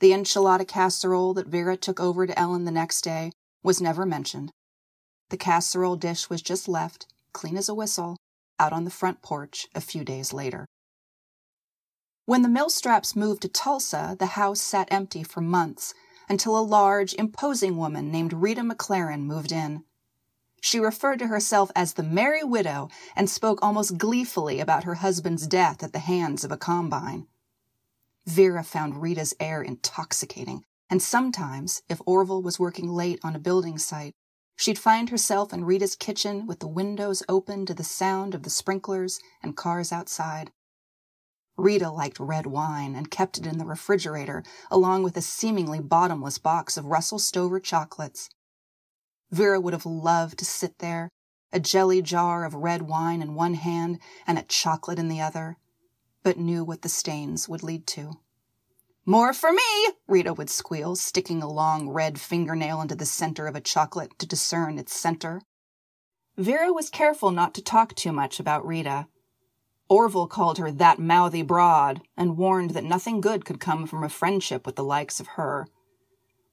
The 0.00 0.10
enchilada 0.10 0.68
casserole 0.68 1.32
that 1.32 1.46
Vera 1.46 1.78
took 1.78 1.98
over 1.98 2.26
to 2.26 2.38
Ellen 2.38 2.66
the 2.66 2.70
next 2.70 3.00
day 3.00 3.32
was 3.62 3.80
never 3.80 4.04
mentioned. 4.04 4.50
The 5.30 5.38
casserole 5.38 5.96
dish 5.96 6.28
was 6.28 6.42
just 6.42 6.68
left, 6.68 7.06
clean 7.32 7.56
as 7.56 7.70
a 7.70 7.74
whistle, 7.74 8.18
out 8.58 8.74
on 8.74 8.84
the 8.84 8.90
front 8.90 9.22
porch 9.22 9.66
a 9.74 9.80
few 9.80 10.04
days 10.04 10.34
later. 10.34 10.66
When 12.26 12.42
the 12.42 12.50
Millstraps 12.50 13.16
moved 13.16 13.40
to 13.42 13.48
Tulsa, 13.48 14.14
the 14.18 14.36
house 14.36 14.60
sat 14.60 14.88
empty 14.90 15.22
for 15.22 15.40
months 15.40 15.94
until 16.30 16.56
a 16.56 16.62
large, 16.62 17.12
imposing 17.14 17.76
woman 17.76 18.10
named 18.10 18.32
Rita 18.32 18.62
McLaren 18.62 19.22
moved 19.22 19.50
in. 19.50 19.82
She 20.62 20.78
referred 20.78 21.18
to 21.18 21.26
herself 21.26 21.70
as 21.74 21.94
the 21.94 22.02
Merry 22.02 22.44
Widow 22.44 22.88
and 23.16 23.28
spoke 23.28 23.58
almost 23.60 23.98
gleefully 23.98 24.60
about 24.60 24.84
her 24.84 24.96
husband's 24.96 25.46
death 25.46 25.82
at 25.82 25.92
the 25.92 25.98
hands 25.98 26.44
of 26.44 26.52
a 26.52 26.56
combine. 26.56 27.26
Vera 28.26 28.62
found 28.62 29.02
Rita's 29.02 29.34
air 29.40 29.60
intoxicating, 29.60 30.62
and 30.88 31.02
sometimes, 31.02 31.82
if 31.88 32.00
Orville 32.06 32.42
was 32.42 32.60
working 32.60 32.88
late 32.88 33.18
on 33.24 33.34
a 33.34 33.40
building 33.40 33.76
site, 33.76 34.14
she'd 34.54 34.78
find 34.78 35.08
herself 35.08 35.52
in 35.52 35.64
Rita's 35.64 35.96
kitchen 35.96 36.46
with 36.46 36.60
the 36.60 36.68
windows 36.68 37.22
open 37.28 37.66
to 37.66 37.74
the 37.74 37.82
sound 37.82 38.34
of 38.34 38.44
the 38.44 38.50
sprinklers 38.50 39.18
and 39.42 39.56
cars 39.56 39.90
outside. 39.90 40.52
Rita 41.60 41.90
liked 41.90 42.18
red 42.18 42.46
wine 42.46 42.94
and 42.94 43.10
kept 43.10 43.36
it 43.36 43.46
in 43.46 43.58
the 43.58 43.66
refrigerator, 43.66 44.42
along 44.70 45.02
with 45.02 45.16
a 45.16 45.22
seemingly 45.22 45.78
bottomless 45.78 46.38
box 46.38 46.76
of 46.76 46.86
Russell 46.86 47.18
Stover 47.18 47.60
chocolates. 47.60 48.30
Vera 49.30 49.60
would 49.60 49.74
have 49.74 49.86
loved 49.86 50.38
to 50.38 50.44
sit 50.44 50.78
there, 50.78 51.10
a 51.52 51.60
jelly 51.60 52.00
jar 52.00 52.44
of 52.44 52.54
red 52.54 52.82
wine 52.82 53.20
in 53.20 53.34
one 53.34 53.54
hand 53.54 53.98
and 54.26 54.38
a 54.38 54.42
chocolate 54.42 54.98
in 54.98 55.08
the 55.08 55.20
other, 55.20 55.56
but 56.22 56.38
knew 56.38 56.64
what 56.64 56.82
the 56.82 56.88
stains 56.88 57.48
would 57.48 57.62
lead 57.62 57.86
to. 57.88 58.14
More 59.06 59.32
for 59.32 59.52
me, 59.52 59.88
Rita 60.08 60.32
would 60.32 60.50
squeal, 60.50 60.96
sticking 60.96 61.42
a 61.42 61.50
long 61.50 61.88
red 61.88 62.20
fingernail 62.20 62.80
into 62.80 62.94
the 62.94 63.06
center 63.06 63.46
of 63.46 63.56
a 63.56 63.60
chocolate 63.60 64.18
to 64.18 64.26
discern 64.26 64.78
its 64.78 64.98
center. 64.98 65.42
Vera 66.36 66.72
was 66.72 66.90
careful 66.90 67.30
not 67.30 67.52
to 67.54 67.62
talk 67.62 67.94
too 67.94 68.12
much 68.12 68.40
about 68.40 68.66
Rita. 68.66 69.08
Orville 69.90 70.28
called 70.28 70.58
her 70.58 70.70
that 70.70 71.00
mouthy 71.00 71.42
broad 71.42 72.00
and 72.16 72.36
warned 72.36 72.70
that 72.70 72.84
nothing 72.84 73.20
good 73.20 73.44
could 73.44 73.58
come 73.58 73.88
from 73.88 74.04
a 74.04 74.08
friendship 74.08 74.64
with 74.64 74.76
the 74.76 74.84
likes 74.84 75.18
of 75.18 75.26
her. 75.34 75.66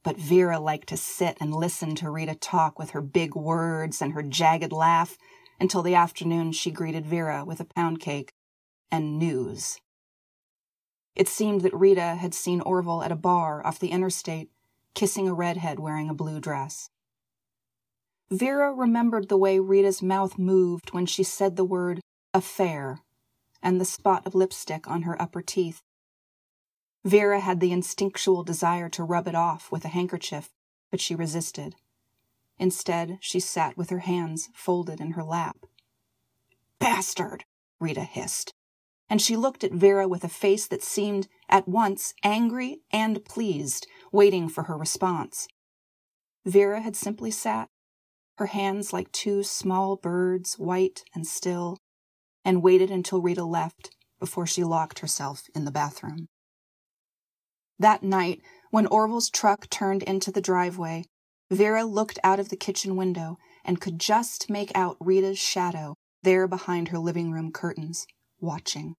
But 0.02 0.17
Vera 0.17 0.60
liked 0.60 0.89
to 0.89 0.97
sit 0.97 1.38
and 1.39 1.54
listen 1.54 1.93
to 1.95 2.10
Rita 2.10 2.34
talk 2.34 2.80
with 2.80 2.89
her 2.91 3.02
big 3.02 3.36
words 3.36 4.02
and 4.02 4.13
her 4.13 4.23
jagged 4.23 4.71
laugh 4.71 5.19
until 5.60 5.84
the 5.84 5.93
afternoon 5.93 6.52
she 6.52 6.71
greeted 6.71 7.06
Vera 7.06 7.45
with 7.45 7.60
a 7.60 7.65
pound 7.65 8.00
cake 8.00 8.34
and 8.91 9.19
news. 9.19 9.80
It 11.15 11.28
seemed 11.28 11.62
that 11.62 11.76
Rita 11.76 12.15
had 12.15 12.34
seen 12.34 12.62
Orville 12.62 13.04
at 13.04 13.12
a 13.12 13.15
bar 13.15 13.65
off 13.65 13.80
the 13.80 13.91
interstate, 13.91 14.50
kissing 14.95 15.28
a 15.28 15.34
redhead 15.34 15.80
wearing 15.80 16.10
a 16.10 16.15
blue 16.15 16.39
dress. 16.39 16.89
Vera 18.32 18.73
remembered 18.73 19.30
the 19.30 19.38
way 19.38 19.60
Rita's 19.60 20.02
mouth 20.02 20.39
moved 20.39 20.91
when 20.91 21.06
she 21.06 21.23
said 21.23 21.56
the 21.56 21.63
word 21.63 22.02
affair 22.34 23.02
and 23.62 23.80
the 23.80 23.86
spot 23.86 24.26
of 24.26 24.36
lipstick 24.36 24.88
on 24.88 25.04
her 25.04 25.22
upper 25.22 25.41
teeth. 25.41 25.82
Vera 27.04 27.39
had 27.39 27.60
the 27.60 27.72
instinctual 27.72 28.43
desire 28.43 28.89
to 28.89 29.04
rub 29.04 29.28
it 29.28 29.36
off 29.36 29.72
with 29.72 29.86
a 29.86 29.89
handkerchief, 29.89 30.50
but 30.91 31.00
she 31.00 31.15
resisted. 31.15 31.76
Instead, 32.60 33.17
she 33.22 33.39
sat 33.39 33.78
with 33.78 33.89
her 33.89 34.00
hands 34.00 34.50
folded 34.54 35.00
in 35.00 35.12
her 35.12 35.24
lap. 35.24 35.65
Bastard! 36.80 37.46
Rita 37.80 38.04
hissed. 38.04 38.54
And 39.10 39.22
she 39.22 39.38
looked 39.38 39.63
at 39.63 39.72
Vera 39.72 40.08
with 40.08 40.24
a 40.24 40.30
face 40.30 40.67
that 40.67 40.84
seemed 40.84 41.28
at 41.48 41.67
once 41.67 42.13
angry 42.24 42.82
and 42.91 43.24
pleased, 43.24 43.88
waiting 44.12 44.50
for 44.50 44.63
her 44.63 44.78
response. 44.78 45.48
Vera 46.46 46.82
had 46.82 46.96
simply 46.96 47.32
sat, 47.32 47.70
her 48.38 48.48
hands 48.48 48.93
like 48.93 49.12
two 49.12 49.43
small 49.43 49.96
birds, 49.96 50.60
white 50.60 51.04
and 51.15 51.26
still, 51.26 51.78
and 52.47 52.63
waited 52.63 52.89
until 52.89 53.21
Rita 53.21 53.43
left 53.43 53.93
before 54.21 54.47
she 54.47 54.63
locked 54.63 54.99
herself 54.99 55.43
in 55.53 55.65
the 55.65 55.71
bathroom. 55.71 56.29
That 57.77 58.03
night, 58.03 58.41
when 58.71 58.88
Orville's 58.88 59.29
truck 59.29 59.69
turned 59.69 60.01
into 60.03 60.31
the 60.31 60.39
driveway, 60.39 61.03
Vera 61.51 61.83
looked 61.83 62.19
out 62.23 62.39
of 62.39 62.47
the 62.47 62.55
kitchen 62.55 62.95
window 62.95 63.38
and 63.65 63.81
could 63.81 63.99
just 63.99 64.49
make 64.49 64.71
out 64.73 64.95
Rita's 65.01 65.38
shadow 65.38 65.95
there 66.23 66.47
behind 66.47 66.88
her 66.88 66.97
living 66.97 67.31
room 67.31 67.51
curtains, 67.51 68.07
watching. 68.39 68.95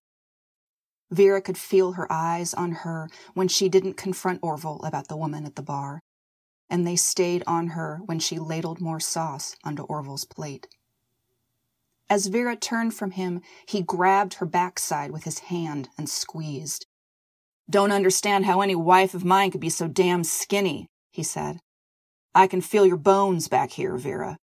Vera 1.11 1.40
could 1.40 1.56
feel 1.56 1.92
her 1.92 2.06
eyes 2.12 2.52
on 2.52 2.72
her 2.84 3.08
when 3.32 3.48
she 3.48 3.70
didn't 3.70 3.94
confront 3.94 4.40
Orville 4.42 4.82
about 4.84 5.08
the 5.08 5.16
woman 5.16 5.46
at 5.46 5.56
the 5.56 5.62
bar, 5.62 6.00
and 6.68 6.87
they 6.87 6.96
stayed 6.96 7.42
on 7.46 7.68
her 7.68 8.00
when 8.04 8.18
she 8.18 8.38
ladled 8.38 8.78
more 8.78 9.00
sauce 9.00 9.56
onto 9.64 9.84
Orville's 9.84 10.26
plate. 10.26 10.68
As 12.11 12.27
Vera 12.27 12.57
turned 12.57 12.94
from 12.94 13.11
him, 13.12 13.42
he 13.66 13.83
grabbed 13.83 14.35
her 14.35 14.47
backside 14.47 15.11
with 15.11 15.25
his 15.25 15.40
hand 15.40 15.90
and 15.99 16.09
squeezed. 16.09 16.87
Don't 17.68 17.92
understand 17.92 18.47
how 18.47 18.62
any 18.62 18.75
wife 18.75 19.12
of 19.12 19.25
mine 19.25 19.51
could 19.51 19.61
be 19.61 19.68
so 19.68 19.88
damn 19.88 20.25
skinny, 20.25 20.87
he 21.12 21.23
said. 21.23 21.59
I 22.35 22.47
can 22.47 22.62
feel 22.62 22.87
your 22.87 22.97
bones 22.97 23.49
back 23.49 23.73
here, 23.73 23.97
Vera. 23.97 24.38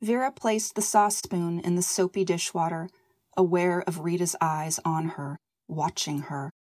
Vera 0.00 0.30
placed 0.30 0.74
the 0.74 0.82
sauce 0.82 1.16
spoon 1.16 1.58
in 1.58 1.74
the 1.74 1.82
soapy 1.82 2.24
dishwater, 2.24 2.88
aware 3.36 3.82
of 3.82 4.00
Rita's 4.00 4.36
eyes 4.40 4.78
on 4.84 5.10
her, 5.10 5.38
watching 5.66 6.22
her. 6.22 6.52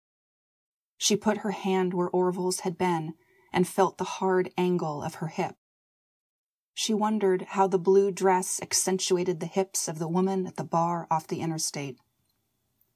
She 0.96 1.16
put 1.16 1.38
her 1.38 1.50
hand 1.50 1.92
where 1.92 2.08
Orville's 2.08 2.60
had 2.60 2.78
been 2.78 3.14
and 3.52 3.68
felt 3.68 3.98
the 3.98 4.04
hard 4.04 4.50
angle 4.56 5.02
of 5.02 5.16
her 5.16 5.26
hip. 5.26 5.56
She 6.74 6.92
wondered 6.92 7.42
how 7.50 7.68
the 7.68 7.78
blue 7.78 8.10
dress 8.10 8.60
accentuated 8.60 9.38
the 9.38 9.46
hips 9.46 9.86
of 9.86 10.00
the 10.00 10.08
woman 10.08 10.46
at 10.46 10.56
the 10.56 10.64
bar 10.64 11.06
off 11.08 11.28
the 11.28 11.40
interstate. 11.40 11.98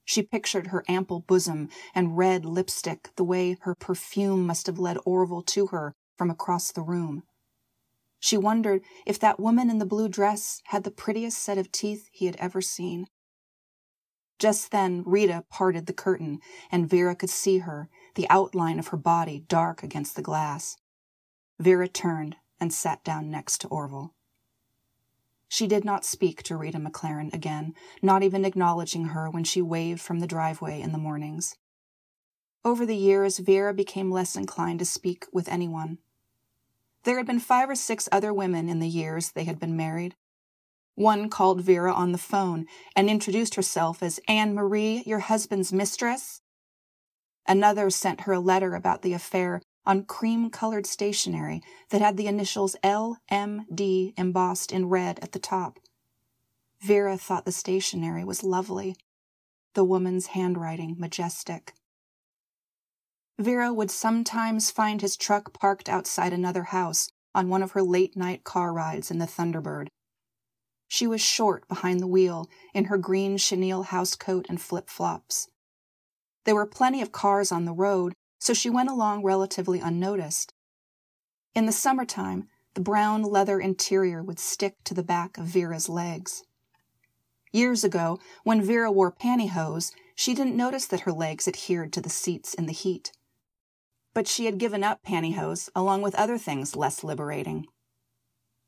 She 0.04 0.22
pictured 0.22 0.68
her 0.68 0.84
ample 0.88 1.20
bosom 1.20 1.68
and 1.94 2.16
red 2.16 2.44
lipstick 2.44 3.10
the 3.16 3.24
way 3.24 3.56
her 3.60 3.76
perfume 3.76 4.46
must 4.46 4.66
have 4.66 4.78
led 4.78 4.98
Orville 5.04 5.42
to 5.42 5.68
her 5.68 5.94
from 6.16 6.30
across 6.30 6.72
the 6.72 6.82
room. 6.82 7.22
She 8.18 8.36
wondered 8.36 8.82
if 9.06 9.20
that 9.20 9.38
woman 9.38 9.70
in 9.70 9.78
the 9.78 9.86
blue 9.86 10.08
dress 10.08 10.60
had 10.66 10.82
the 10.82 10.90
prettiest 10.90 11.38
set 11.38 11.56
of 11.56 11.70
teeth 11.70 12.08
he 12.10 12.26
had 12.26 12.36
ever 12.36 12.60
seen. 12.60 13.06
Just 14.40 14.72
then, 14.72 15.04
Rita 15.06 15.44
parted 15.50 15.86
the 15.86 15.92
curtain, 15.92 16.40
and 16.70 16.88
Vera 16.88 17.14
could 17.14 17.30
see 17.30 17.58
her, 17.58 17.88
the 18.16 18.28
outline 18.28 18.78
of 18.78 18.88
her 18.88 18.96
body 18.96 19.44
dark 19.46 19.82
against 19.82 20.16
the 20.16 20.22
glass. 20.22 20.76
Vera 21.60 21.88
turned 21.88 22.36
and 22.60 22.72
sat 22.72 23.04
down 23.04 23.30
next 23.30 23.60
to 23.62 23.68
Orville. 23.68 24.14
She 25.48 25.66
did 25.66 25.84
not 25.84 26.04
speak 26.04 26.42
to 26.44 26.56
Rita 26.56 26.78
McLaren 26.78 27.32
again, 27.32 27.74
not 28.02 28.22
even 28.22 28.44
acknowledging 28.44 29.06
her 29.06 29.30
when 29.30 29.44
she 29.44 29.62
waved 29.62 30.00
from 30.00 30.20
the 30.20 30.26
driveway 30.26 30.80
in 30.80 30.92
the 30.92 30.98
mornings. 30.98 31.56
Over 32.64 32.84
the 32.84 32.96
years, 32.96 33.38
Vera 33.38 33.72
became 33.72 34.10
less 34.10 34.36
inclined 34.36 34.80
to 34.80 34.84
speak 34.84 35.26
with 35.32 35.48
anyone. 35.48 35.98
There 37.04 37.16
had 37.16 37.26
been 37.26 37.40
five 37.40 37.70
or 37.70 37.74
six 37.74 38.08
other 38.12 38.34
women 38.34 38.68
in 38.68 38.80
the 38.80 38.88
years 38.88 39.30
they 39.30 39.44
had 39.44 39.58
been 39.58 39.76
married. 39.76 40.16
One 40.94 41.30
called 41.30 41.62
Vera 41.62 41.92
on 41.92 42.12
the 42.12 42.18
phone 42.18 42.66
and 42.94 43.08
introduced 43.08 43.54
herself 43.54 44.02
as 44.02 44.20
Anne 44.28 44.54
Marie, 44.54 45.02
your 45.06 45.20
husband's 45.20 45.72
mistress. 45.72 46.42
Another 47.46 47.88
sent 47.88 48.22
her 48.22 48.32
a 48.32 48.40
letter 48.40 48.74
about 48.74 49.00
the 49.02 49.14
affair 49.14 49.62
on 49.88 50.04
cream 50.04 50.50
colored 50.50 50.86
stationery 50.86 51.62
that 51.88 52.02
had 52.02 52.18
the 52.18 52.26
initials 52.26 52.76
LMD 52.84 54.12
embossed 54.18 54.70
in 54.70 54.86
red 54.86 55.18
at 55.20 55.32
the 55.32 55.38
top. 55.38 55.78
Vera 56.82 57.16
thought 57.16 57.46
the 57.46 57.50
stationery 57.50 58.22
was 58.22 58.44
lovely, 58.44 58.94
the 59.72 59.82
woman's 59.82 60.28
handwriting 60.28 60.94
majestic. 60.98 61.72
Vera 63.38 63.72
would 63.72 63.90
sometimes 63.90 64.70
find 64.70 65.00
his 65.00 65.16
truck 65.16 65.54
parked 65.54 65.88
outside 65.88 66.34
another 66.34 66.64
house 66.64 67.08
on 67.34 67.48
one 67.48 67.62
of 67.62 67.72
her 67.72 67.82
late 67.82 68.14
night 68.14 68.44
car 68.44 68.74
rides 68.74 69.10
in 69.10 69.18
the 69.18 69.26
Thunderbird. 69.26 69.88
She 70.86 71.06
was 71.06 71.20
short 71.22 71.66
behind 71.66 72.00
the 72.00 72.06
wheel 72.06 72.46
in 72.74 72.84
her 72.84 72.98
green 72.98 73.38
chenille 73.38 73.84
housecoat 73.84 74.46
and 74.50 74.60
flip 74.60 74.90
flops. 74.90 75.48
There 76.44 76.54
were 76.54 76.66
plenty 76.66 77.00
of 77.00 77.12
cars 77.12 77.50
on 77.50 77.64
the 77.64 77.72
road, 77.72 78.14
so 78.38 78.54
she 78.54 78.70
went 78.70 78.88
along 78.88 79.22
relatively 79.22 79.80
unnoticed. 79.80 80.54
In 81.54 81.66
the 81.66 81.72
summertime, 81.72 82.48
the 82.74 82.80
brown 82.80 83.22
leather 83.22 83.58
interior 83.58 84.22
would 84.22 84.38
stick 84.38 84.76
to 84.84 84.94
the 84.94 85.02
back 85.02 85.36
of 85.38 85.46
Vera's 85.46 85.88
legs. 85.88 86.44
Years 87.52 87.82
ago, 87.82 88.18
when 88.44 88.62
Vera 88.62 88.92
wore 88.92 89.10
pantyhose, 89.10 89.92
she 90.14 90.34
didn't 90.34 90.56
notice 90.56 90.86
that 90.86 91.00
her 91.00 91.12
legs 91.12 91.48
adhered 91.48 91.92
to 91.92 92.00
the 92.00 92.10
seats 92.10 92.54
in 92.54 92.66
the 92.66 92.72
heat. 92.72 93.12
But 94.14 94.28
she 94.28 94.44
had 94.44 94.58
given 94.58 94.84
up 94.84 95.02
pantyhose 95.02 95.68
along 95.74 96.02
with 96.02 96.14
other 96.14 96.38
things 96.38 96.76
less 96.76 97.02
liberating. 97.02 97.66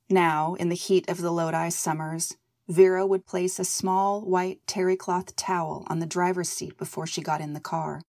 Now, 0.09 0.55
in 0.55 0.71
the 0.71 0.75
heat 0.75 1.09
of 1.09 1.21
the 1.21 1.31
Lodi 1.31 1.69
summers, 1.69 2.37
Vera 2.69 3.07
would 3.07 3.27
place 3.27 3.59
a 3.59 3.65
small 3.65 4.23
white 4.23 4.61
terry 4.67 4.97
cloth 4.97 5.37
towel 5.37 5.87
on 5.89 5.99
the 5.99 6.07
driver's 6.07 6.49
seat 6.49 6.79
before 6.79 7.07
she 7.07 7.21
got 7.21 7.41
in 7.41 7.53
the 7.53 7.61
car. 7.61 8.03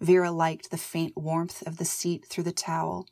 Vera 0.00 0.30
liked 0.30 0.70
the 0.70 0.76
faint 0.76 1.16
warmth 1.16 1.66
of 1.66 1.78
the 1.78 1.84
seat 1.84 2.26
through 2.26 2.44
the 2.44 2.52
towel 2.52 3.06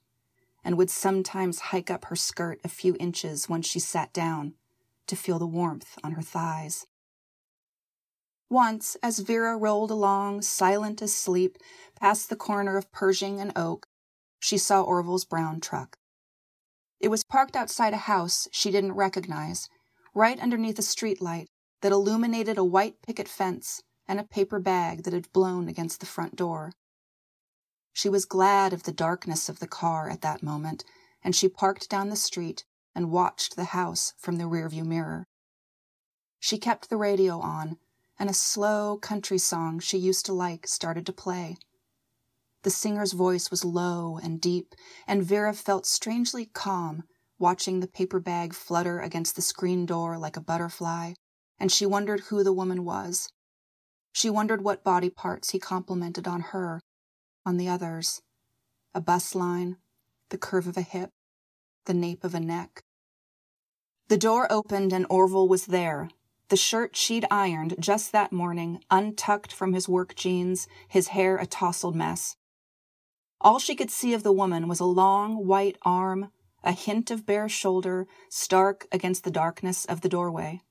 and 0.62 0.76
would 0.76 0.90
sometimes 0.90 1.60
hike 1.60 1.90
up 1.90 2.06
her 2.06 2.16
skirt 2.16 2.60
a 2.64 2.68
few 2.68 2.96
inches 2.98 3.48
when 3.48 3.62
she 3.62 3.78
sat 3.78 4.12
down 4.12 4.54
to 5.06 5.16
feel 5.16 5.38
the 5.38 5.46
warmth 5.46 5.98
on 6.02 6.12
her 6.12 6.22
thighs. 6.22 6.86
Once, 8.50 8.96
as 9.02 9.18
Vera 9.18 9.56
rolled 9.56 9.90
along, 9.90 10.42
silent 10.42 11.00
as 11.02 11.14
sleep, 11.14 11.58
past 11.98 12.28
the 12.28 12.36
corner 12.36 12.76
of 12.76 12.92
Pershing 12.92 13.40
and 13.40 13.52
Oak, 13.56 13.86
she 14.38 14.58
saw 14.58 14.82
Orville's 14.82 15.24
brown 15.24 15.60
truck. 15.60 15.98
It 17.00 17.08
was 17.08 17.24
parked 17.24 17.56
outside 17.56 17.92
a 17.92 17.98
house 17.98 18.48
she 18.52 18.70
didn't 18.70 18.92
recognize, 18.92 19.68
right 20.14 20.38
underneath 20.38 20.78
a 20.78 20.82
streetlight 20.82 21.46
that 21.80 21.92
illuminated 21.92 22.56
a 22.56 22.64
white 22.64 23.02
picket 23.02 23.28
fence 23.28 23.82
and 24.06 24.20
a 24.20 24.24
paper 24.24 24.58
bag 24.58 25.04
that 25.04 25.12
had 25.12 25.32
blown 25.32 25.68
against 25.68 26.00
the 26.00 26.06
front 26.06 26.36
door. 26.36 26.72
She 27.92 28.08
was 28.08 28.24
glad 28.24 28.72
of 28.72 28.82
the 28.82 28.92
darkness 28.92 29.48
of 29.48 29.60
the 29.60 29.68
car 29.68 30.08
at 30.08 30.20
that 30.22 30.42
moment, 30.42 30.84
and 31.22 31.34
she 31.34 31.48
parked 31.48 31.88
down 31.88 32.10
the 32.10 32.16
street 32.16 32.64
and 32.94 33.10
watched 33.10 33.56
the 33.56 33.66
house 33.66 34.12
from 34.18 34.36
the 34.36 34.44
rearview 34.44 34.84
mirror. 34.84 35.26
She 36.38 36.58
kept 36.58 36.90
the 36.90 36.96
radio 36.96 37.40
on, 37.40 37.78
and 38.18 38.28
a 38.28 38.34
slow 38.34 38.98
country 38.98 39.38
song 39.38 39.80
she 39.80 39.96
used 39.96 40.26
to 40.26 40.32
like 40.32 40.66
started 40.66 41.06
to 41.06 41.12
play. 41.12 41.56
The 42.62 42.70
singer's 42.70 43.12
voice 43.12 43.50
was 43.50 43.64
low 43.64 44.18
and 44.22 44.40
deep, 44.40 44.74
and 45.06 45.22
Vera 45.22 45.54
felt 45.54 45.86
strangely 45.86 46.46
calm 46.46 47.04
watching 47.38 47.80
the 47.80 47.86
paper 47.86 48.20
bag 48.20 48.54
flutter 48.54 49.00
against 49.00 49.36
the 49.36 49.42
screen 49.42 49.86
door 49.86 50.18
like 50.18 50.36
a 50.36 50.40
butterfly, 50.40 51.14
and 51.58 51.70
she 51.70 51.86
wondered 51.86 52.20
who 52.20 52.42
the 52.42 52.52
woman 52.52 52.84
was 52.84 53.28
she 54.14 54.30
wondered 54.30 54.62
what 54.62 54.84
body 54.84 55.10
parts 55.10 55.50
he 55.50 55.58
complimented 55.58 56.28
on 56.28 56.40
her, 56.40 56.80
on 57.44 57.56
the 57.56 57.68
others. 57.68 58.22
A 58.94 59.00
bust 59.00 59.34
line, 59.34 59.76
the 60.30 60.38
curve 60.38 60.68
of 60.68 60.76
a 60.76 60.82
hip, 60.82 61.10
the 61.86 61.94
nape 61.94 62.22
of 62.22 62.32
a 62.32 62.40
neck. 62.40 62.80
The 64.06 64.16
door 64.16 64.50
opened 64.52 64.92
and 64.92 65.04
Orville 65.10 65.48
was 65.48 65.66
there, 65.66 66.10
the 66.48 66.56
shirt 66.56 66.94
she'd 66.94 67.26
ironed 67.28 67.74
just 67.80 68.12
that 68.12 68.32
morning, 68.32 68.80
untucked 68.88 69.52
from 69.52 69.72
his 69.72 69.88
work 69.88 70.14
jeans, 70.14 70.68
his 70.86 71.08
hair 71.08 71.36
a 71.36 71.44
tousled 71.46 71.96
mess. 71.96 72.36
All 73.40 73.58
she 73.58 73.74
could 73.74 73.90
see 73.90 74.14
of 74.14 74.22
the 74.22 74.32
woman 74.32 74.68
was 74.68 74.78
a 74.78 74.84
long 74.84 75.44
white 75.44 75.76
arm, 75.82 76.30
a 76.62 76.70
hint 76.70 77.10
of 77.10 77.26
bare 77.26 77.48
shoulder, 77.48 78.06
stark 78.28 78.86
against 78.92 79.24
the 79.24 79.32
darkness 79.32 79.84
of 79.84 80.02
the 80.02 80.08
doorway. 80.08 80.62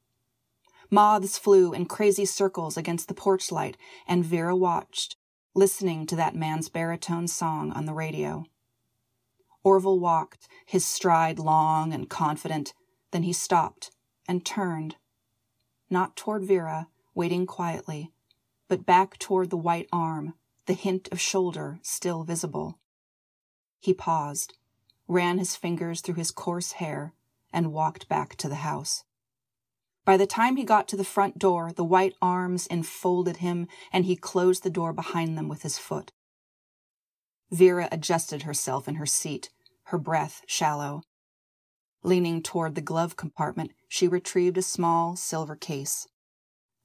Moths 0.90 1.38
flew 1.38 1.74
in 1.74 1.86
crazy 1.86 2.26
circles 2.26 2.78
against 2.78 3.08
the 3.08 3.14
porch 3.14 3.52
light, 3.52 3.78
and 4.08 4.26
Vera 4.26 4.56
watched, 4.56 5.16
listening 5.54 6.06
to 6.08 6.16
that 6.16 6.36
man's 6.36 6.70
baritone 6.70 7.28
song 7.28 7.72
on 7.72 7.86
the 7.86 7.94
radio. 7.94 8.46
Orville 9.64 10.00
walked, 10.00 10.48
his 10.66 10.86
stride 10.86 11.40
long 11.40 11.94
and 11.94 12.10
confident, 12.10 12.74
then 13.12 13.24
he 13.24 13.34
stopped 13.34 13.92
and 14.28 14.46
turned. 14.46 14.98
Not 15.90 16.16
toward 16.16 16.44
Vera, 16.44 16.88
waiting 17.14 17.46
quietly, 17.46 18.12
but 18.68 18.86
back 18.86 19.18
toward 19.20 19.50
the 19.50 19.58
white 19.58 19.88
arm, 19.92 20.34
the 20.66 20.74
hint 20.74 21.08
of 21.12 21.20
shoulder 21.20 21.80
still 21.82 22.24
visible. 22.24 22.80
He 23.80 23.94
paused, 23.94 24.58
ran 25.08 25.38
his 25.38 25.56
fingers 25.56 26.02
through 26.02 26.16
his 26.16 26.32
coarse 26.32 26.74
hair, 26.74 27.14
and 27.52 27.74
walked 27.74 28.10
back 28.10 28.36
to 28.38 28.50
the 28.50 28.56
house. 28.56 29.04
By 30.06 30.18
the 30.18 30.28
time 30.28 30.58
he 30.58 30.66
got 30.66 30.88
to 30.90 30.98
the 30.98 31.06
front 31.06 31.40
door, 31.40 31.72
the 31.72 31.84
white 31.84 32.16
arms 32.22 32.68
enfolded 32.68 33.38
him, 33.38 33.68
and 33.92 34.06
he 34.06 34.16
closed 34.18 34.64
the 34.64 34.70
door 34.70 34.92
behind 34.92 35.38
them 35.38 35.48
with 35.48 35.62
his 35.62 35.78
foot. 35.78 36.12
Vera 37.52 37.88
adjusted 37.92 38.44
herself 38.44 38.88
in 38.88 38.96
her 38.96 39.06
seat, 39.06 39.50
her 39.86 39.98
breath 39.98 40.42
shallow. 40.46 41.04
Leaning 42.04 42.42
toward 42.42 42.76
the 42.76 42.82
glove 42.82 43.16
compartment, 43.16 43.72
she 43.88 44.08
retrieved 44.08 44.58
a 44.58 44.62
small 44.62 45.16
silver 45.16 45.56
case. 45.56 46.08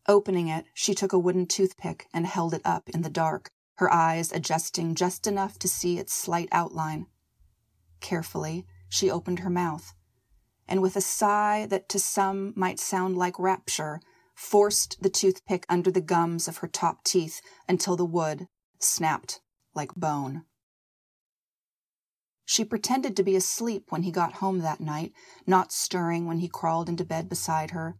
Opening 0.06 0.46
it, 0.46 0.66
she 0.72 0.94
took 0.94 1.12
a 1.12 1.18
wooden 1.18 1.46
toothpick 1.46 2.06
and 2.14 2.24
held 2.24 2.54
it 2.54 2.62
up 2.64 2.88
in 2.90 3.02
the 3.02 3.10
dark, 3.10 3.50
her 3.78 3.92
eyes 3.92 4.30
adjusting 4.30 4.94
just 4.94 5.26
enough 5.26 5.58
to 5.58 5.68
see 5.68 5.98
its 5.98 6.12
slight 6.12 6.48
outline. 6.52 7.06
Carefully, 8.00 8.64
she 8.88 9.10
opened 9.10 9.40
her 9.40 9.50
mouth 9.50 9.92
and 10.68 10.82
with 10.82 10.96
a 10.96 11.00
sigh 11.00 11.66
that 11.70 11.88
to 11.88 11.98
some 11.98 12.52
might 12.54 12.78
sound 12.78 13.16
like 13.16 13.38
rapture, 13.38 14.00
forced 14.34 15.02
the 15.02 15.10
toothpick 15.10 15.64
under 15.68 15.90
the 15.90 16.00
gums 16.00 16.46
of 16.46 16.58
her 16.58 16.68
top 16.68 17.02
teeth 17.02 17.40
until 17.68 17.96
the 17.96 18.04
wood 18.04 18.46
snapped 18.78 19.40
like 19.74 19.94
bone. 19.94 20.44
She 22.44 22.64
pretended 22.64 23.16
to 23.16 23.22
be 23.22 23.36
asleep 23.36 23.86
when 23.90 24.04
he 24.04 24.10
got 24.10 24.34
home 24.34 24.60
that 24.60 24.80
night, 24.80 25.12
not 25.46 25.72
stirring 25.72 26.26
when 26.26 26.38
he 26.38 26.48
crawled 26.48 26.88
into 26.88 27.04
bed 27.04 27.28
beside 27.28 27.72
her. 27.72 27.98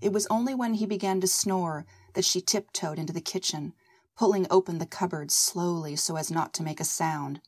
It 0.00 0.12
was 0.12 0.26
only 0.26 0.54
when 0.54 0.74
he 0.74 0.84
began 0.84 1.20
to 1.20 1.26
snore 1.26 1.86
that 2.14 2.24
she 2.24 2.40
tiptoed 2.40 2.98
into 2.98 3.12
the 3.12 3.20
kitchen, 3.20 3.72
pulling 4.16 4.46
open 4.50 4.78
the 4.78 4.86
cupboard 4.86 5.30
slowly 5.30 5.96
so 5.96 6.16
as 6.16 6.30
not 6.30 6.52
to 6.54 6.62
make 6.62 6.80
a 6.80 6.84
sound. 6.84 7.40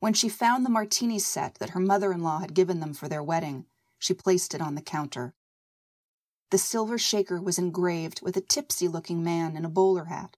When 0.00 0.14
she 0.14 0.28
found 0.30 0.64
the 0.64 0.70
martini 0.70 1.18
set 1.18 1.56
that 1.56 1.70
her 1.70 1.80
mother 1.80 2.12
in 2.12 2.22
law 2.22 2.38
had 2.38 2.54
given 2.54 2.80
them 2.80 2.94
for 2.94 3.06
their 3.06 3.22
wedding, 3.22 3.66
she 3.98 4.14
placed 4.14 4.54
it 4.54 4.60
on 4.60 4.74
the 4.74 4.82
counter. 4.82 5.34
The 6.50 6.58
silver 6.58 6.98
shaker 6.98 7.40
was 7.40 7.58
engraved 7.58 8.22
with 8.22 8.36
a 8.36 8.40
tipsy 8.40 8.88
looking 8.88 9.22
man 9.22 9.56
in 9.56 9.64
a 9.64 9.68
bowler 9.68 10.06
hat. 10.06 10.36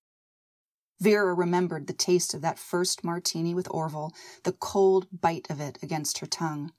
Vera 1.00 1.32
remembered 1.32 1.86
the 1.86 1.92
taste 1.92 2.34
of 2.34 2.42
that 2.42 2.58
first 2.58 3.02
martini 3.02 3.54
with 3.54 3.68
Orville, 3.70 4.12
the 4.42 4.52
cold 4.52 5.06
bite 5.12 5.48
of 5.48 5.60
it 5.60 5.78
against 5.82 6.18
her 6.18 6.26
tongue. 6.26 6.72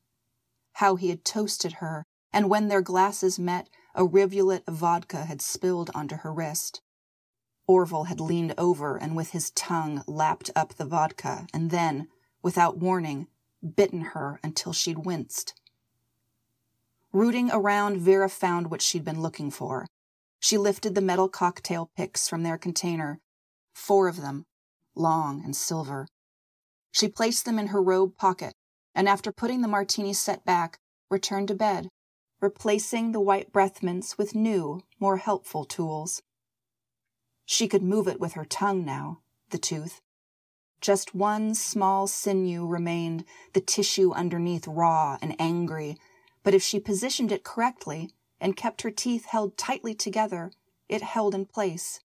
How 0.73 0.95
he 0.95 1.09
had 1.09 1.25
toasted 1.25 1.73
her, 1.73 2.05
and 2.31 2.49
when 2.49 2.67
their 2.67 2.81
glasses 2.81 3.39
met, 3.39 3.69
a 3.95 4.05
rivulet 4.05 4.63
of 4.67 4.75
vodka 4.75 5.25
had 5.25 5.41
spilled 5.41 5.89
onto 5.95 6.17
her 6.17 6.33
wrist. 6.33 6.81
Orville 7.65 8.05
had 8.05 8.19
leaned 8.19 8.53
over 8.57 8.97
and 8.97 9.15
with 9.15 9.31
his 9.31 9.51
tongue 9.51 10.03
lapped 10.05 10.49
up 10.55 10.75
the 10.75 10.85
vodka, 10.85 11.47
and 11.53 11.71
then, 11.71 12.07
without 12.43 12.77
warning, 12.77 13.27
bitten 13.75 14.01
her 14.01 14.39
until 14.43 14.73
she'd 14.73 15.05
winced. 15.05 15.53
Rooting 17.11 17.49
around, 17.51 17.97
Vera 17.97 18.29
found 18.29 18.69
what 18.69 18.81
she'd 18.81 19.05
been 19.05 19.21
looking 19.21 19.49
for. 19.49 19.87
She 20.39 20.57
lifted 20.57 20.93
the 20.93 21.01
metal 21.01 21.29
cocktail 21.29 21.89
picks 21.95 22.27
from 22.27 22.43
their 22.43 22.57
container, 22.57 23.19
four 23.73 24.07
of 24.07 24.21
them, 24.21 24.45
long 24.93 25.41
and 25.43 25.55
silver. 25.55 26.07
She 26.91 27.07
placed 27.07 27.45
them 27.45 27.57
in 27.57 27.67
her 27.67 27.81
robe 27.81 28.17
pocket, 28.17 28.53
and 28.93 29.07
after 29.07 29.31
putting 29.31 29.61
the 29.61 29.67
martini 29.67 30.13
set 30.13 30.43
back, 30.45 30.77
returned 31.09 31.47
to 31.47 31.55
bed, 31.55 31.89
replacing 32.41 33.11
the 33.11 33.21
white 33.21 33.53
breath 33.53 33.81
mints 33.81 34.17
with 34.17 34.35
new, 34.35 34.81
more 34.99 35.17
helpful 35.17 35.63
tools. 35.63 36.21
She 37.45 37.67
could 37.67 37.83
move 37.83 38.07
it 38.07 38.19
with 38.19 38.33
her 38.33 38.45
tongue 38.45 38.83
now, 38.83 39.21
the 39.49 39.57
tooth, 39.57 40.01
Just 40.83 41.15
one 41.15 41.55
small 41.55 42.07
sinew 42.07 42.65
remained, 42.65 43.23
the 43.53 43.61
tissue 43.61 44.11
underneath 44.11 44.67
raw 44.67 45.17
and 45.21 45.33
angry, 45.39 45.95
but 46.43 46.53
if 46.53 46.61
she 46.61 46.77
positioned 46.77 47.31
it 47.31 47.45
correctly 47.45 48.11
and 48.41 48.57
kept 48.57 48.81
her 48.81 48.91
teeth 48.91 49.23
held 49.27 49.57
tightly 49.57 49.95
together, 49.95 50.51
it 50.89 51.01
held 51.01 51.33
in 51.33 51.45
place. 51.45 52.01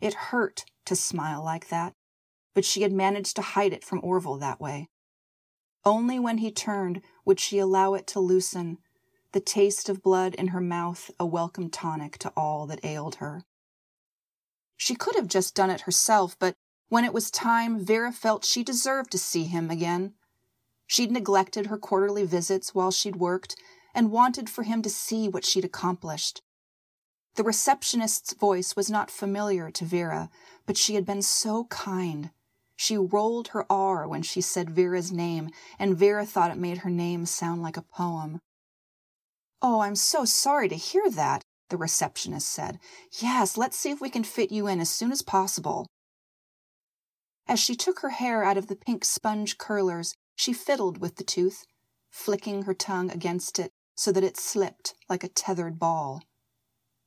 It 0.00 0.12
hurt 0.14 0.64
to 0.86 0.96
smile 0.96 1.40
like 1.44 1.68
that, 1.68 1.94
but 2.52 2.64
she 2.64 2.82
had 2.82 2.90
managed 2.90 3.36
to 3.36 3.42
hide 3.42 3.72
it 3.72 3.84
from 3.84 4.00
Orville 4.02 4.38
that 4.38 4.60
way. 4.60 4.88
Only 5.84 6.18
when 6.18 6.38
he 6.38 6.50
turned 6.50 7.00
would 7.24 7.38
she 7.38 7.60
allow 7.60 7.94
it 7.94 8.08
to 8.08 8.18
loosen, 8.18 8.78
the 9.30 9.38
taste 9.38 9.88
of 9.88 10.02
blood 10.02 10.34
in 10.34 10.48
her 10.48 10.60
mouth 10.60 11.12
a 11.20 11.24
welcome 11.24 11.70
tonic 11.70 12.18
to 12.18 12.32
all 12.36 12.66
that 12.66 12.84
ailed 12.84 13.16
her. 13.16 13.44
She 14.76 14.96
could 14.96 15.14
have 15.14 15.28
just 15.28 15.54
done 15.54 15.70
it 15.70 15.82
herself, 15.82 16.36
but 16.40 16.56
when 16.88 17.04
it 17.04 17.12
was 17.12 17.30
time, 17.30 17.84
Vera 17.84 18.12
felt 18.12 18.44
she 18.44 18.62
deserved 18.62 19.10
to 19.12 19.18
see 19.18 19.44
him 19.44 19.70
again. 19.70 20.14
She'd 20.86 21.10
neglected 21.10 21.66
her 21.66 21.76
quarterly 21.76 22.24
visits 22.24 22.74
while 22.74 22.90
she'd 22.90 23.16
worked 23.16 23.56
and 23.94 24.10
wanted 24.10 24.48
for 24.48 24.62
him 24.62 24.80
to 24.82 24.90
see 24.90 25.28
what 25.28 25.44
she'd 25.44 25.64
accomplished. 25.64 26.40
The 27.36 27.44
receptionist's 27.44 28.32
voice 28.32 28.74
was 28.74 28.90
not 28.90 29.10
familiar 29.10 29.70
to 29.70 29.84
Vera, 29.84 30.30
but 30.66 30.76
she 30.76 30.94
had 30.94 31.04
been 31.04 31.22
so 31.22 31.64
kind. 31.64 32.30
She 32.74 32.96
rolled 32.96 33.48
her 33.48 33.70
R 33.70 34.08
when 34.08 34.22
she 34.22 34.40
said 34.40 34.70
Vera's 34.70 35.12
name, 35.12 35.50
and 35.78 35.96
Vera 35.96 36.24
thought 36.24 36.50
it 36.50 36.58
made 36.58 36.78
her 36.78 36.90
name 36.90 37.26
sound 37.26 37.62
like 37.62 37.76
a 37.76 37.82
poem. 37.82 38.40
Oh, 39.60 39.80
I'm 39.80 39.96
so 39.96 40.24
sorry 40.24 40.68
to 40.68 40.76
hear 40.76 41.10
that, 41.10 41.42
the 41.68 41.76
receptionist 41.76 42.48
said. 42.48 42.78
Yes, 43.20 43.56
let's 43.56 43.76
see 43.76 43.90
if 43.90 44.00
we 44.00 44.10
can 44.10 44.24
fit 44.24 44.52
you 44.52 44.66
in 44.66 44.80
as 44.80 44.90
soon 44.90 45.12
as 45.12 45.22
possible. 45.22 45.86
As 47.48 47.58
she 47.58 47.74
took 47.74 48.00
her 48.00 48.10
hair 48.10 48.44
out 48.44 48.58
of 48.58 48.66
the 48.66 48.76
pink 48.76 49.06
sponge 49.06 49.56
curlers, 49.56 50.14
she 50.36 50.52
fiddled 50.52 50.98
with 50.98 51.16
the 51.16 51.24
tooth, 51.24 51.64
flicking 52.10 52.64
her 52.64 52.74
tongue 52.74 53.10
against 53.10 53.58
it 53.58 53.72
so 53.96 54.12
that 54.12 54.22
it 54.22 54.36
slipped 54.36 54.94
like 55.08 55.24
a 55.24 55.28
tethered 55.28 55.78
ball. 55.78 56.22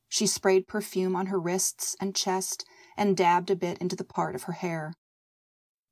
She 0.08 0.26
sprayed 0.26 0.66
perfume 0.66 1.14
on 1.14 1.26
her 1.26 1.38
wrists 1.38 1.96
and 2.00 2.14
chest 2.14 2.66
and 2.96 3.16
dabbed 3.16 3.50
a 3.50 3.56
bit 3.56 3.78
into 3.78 3.96
the 3.96 4.04
part 4.04 4.34
of 4.34 4.42
her 4.42 4.52
hair. 4.54 4.92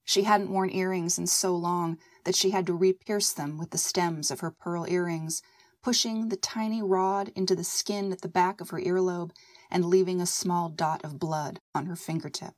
She 0.05 0.25
hadn't 0.25 0.51
worn 0.51 0.71
earrings 0.71 1.17
in 1.17 1.29
so 1.29 1.55
long 1.55 1.99
that 2.25 2.35
she 2.35 2.51
had 2.51 2.67
to 2.67 2.75
re-pierce 2.75 3.33
them 3.33 3.57
with 3.57 3.71
the 3.71 3.79
stems 3.79 4.33
of 4.33 4.41
her 4.41 4.51
pearl 4.51 4.85
earrings, 4.89 5.41
pushing 5.83 6.29
the 6.29 6.37
tiny 6.37 6.83
rod 6.83 7.31
into 7.37 7.55
the 7.55 7.65
skin 7.65 8.11
at 8.13 8.21
the 8.21 8.29
back 8.29 8.61
of 8.61 8.71
her 8.71 8.81
earlobe 8.81 9.31
and 9.71 9.85
leaving 9.85 10.21
a 10.21 10.27
small 10.27 10.69
dot 10.69 11.03
of 11.05 11.21
blood 11.21 11.61
on 11.73 11.87
her 11.87 11.97
fingertip. 11.97 12.55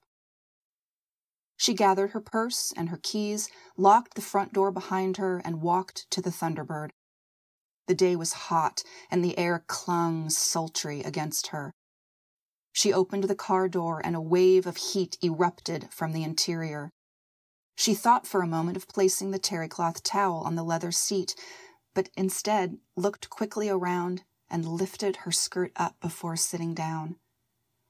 She 1.63 1.75
gathered 1.75 2.11
her 2.11 2.21
purse 2.21 2.73
and 2.77 2.89
her 2.89 2.99
keys, 3.01 3.49
locked 3.77 4.15
the 4.15 4.21
front 4.21 4.53
door 4.53 4.73
behind 4.73 5.19
her, 5.19 5.41
and 5.45 5.63
walked 5.63 6.11
to 6.11 6.21
the 6.21 6.33
Thunderbird. 6.33 6.91
The 7.87 7.95
day 7.95 8.17
was 8.17 8.33
hot, 8.51 8.83
and 9.13 9.25
the 9.25 9.39
air 9.39 9.63
clung 9.69 10.29
sultry 10.29 11.03
against 11.03 11.47
her. 11.49 11.73
She 12.73 12.93
opened 12.93 13.23
the 13.25 13.37
car 13.37 13.69
door, 13.69 14.05
and 14.05 14.17
a 14.17 14.21
wave 14.21 14.67
of 14.67 14.77
heat 14.77 15.17
erupted 15.23 15.87
from 15.93 16.11
the 16.11 16.25
interior. 16.25 16.91
She 17.77 17.95
thought 17.95 18.27
for 18.27 18.43
a 18.43 18.49
moment 18.49 18.77
of 18.77 18.89
placing 18.89 19.31
the 19.31 19.39
terry 19.39 19.69
cloth 19.69 20.03
towel 20.03 20.43
on 20.45 20.57
the 20.57 20.65
leather 20.65 20.91
seat, 20.91 21.37
but 21.95 22.09
instead 22.17 22.79
looked 22.97 23.31
quickly 23.31 23.69
around 23.69 24.25
and 24.51 24.67
lifted 24.67 25.19
her 25.19 25.31
skirt 25.31 25.71
up 25.77 26.01
before 26.01 26.35
sitting 26.35 26.75
down. 26.75 27.21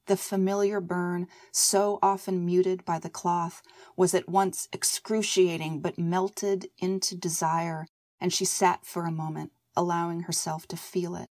The 0.07 0.17
familiar 0.17 0.81
burn, 0.81 1.29
so 1.53 1.99
often 2.03 2.45
muted 2.45 2.85
by 2.85 2.99
the 2.99 3.11
cloth, 3.11 3.63
was 3.97 4.15
at 4.15 4.29
once 4.29 4.69
excruciating 4.73 5.81
but 5.81 5.99
melted 5.99 6.69
into 6.79 7.17
desire, 7.17 7.87
and 8.21 8.33
she 8.33 8.45
sat 8.45 8.85
for 8.85 9.05
a 9.05 9.13
moment, 9.13 9.53
allowing 9.77 10.23
herself 10.23 10.67
to 10.69 10.77
feel 10.77 11.15
it. 11.15 11.29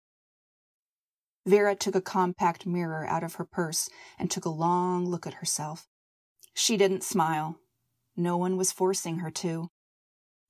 Vera 1.48 1.76
took 1.76 1.96
a 1.96 2.02
compact 2.02 2.68
mirror 2.68 3.08
out 3.08 3.24
of 3.24 3.36
her 3.36 3.46
purse 3.46 3.90
and 4.20 4.30
took 4.30 4.46
a 4.46 4.50
long 4.50 5.06
look 5.06 5.26
at 5.26 5.36
herself. 5.36 5.88
She 6.54 6.78
didn't 6.78 7.04
smile. 7.04 7.58
No 8.16 8.38
one 8.38 8.56
was 8.56 8.72
forcing 8.72 9.20
her 9.20 9.32
to. 9.32 9.70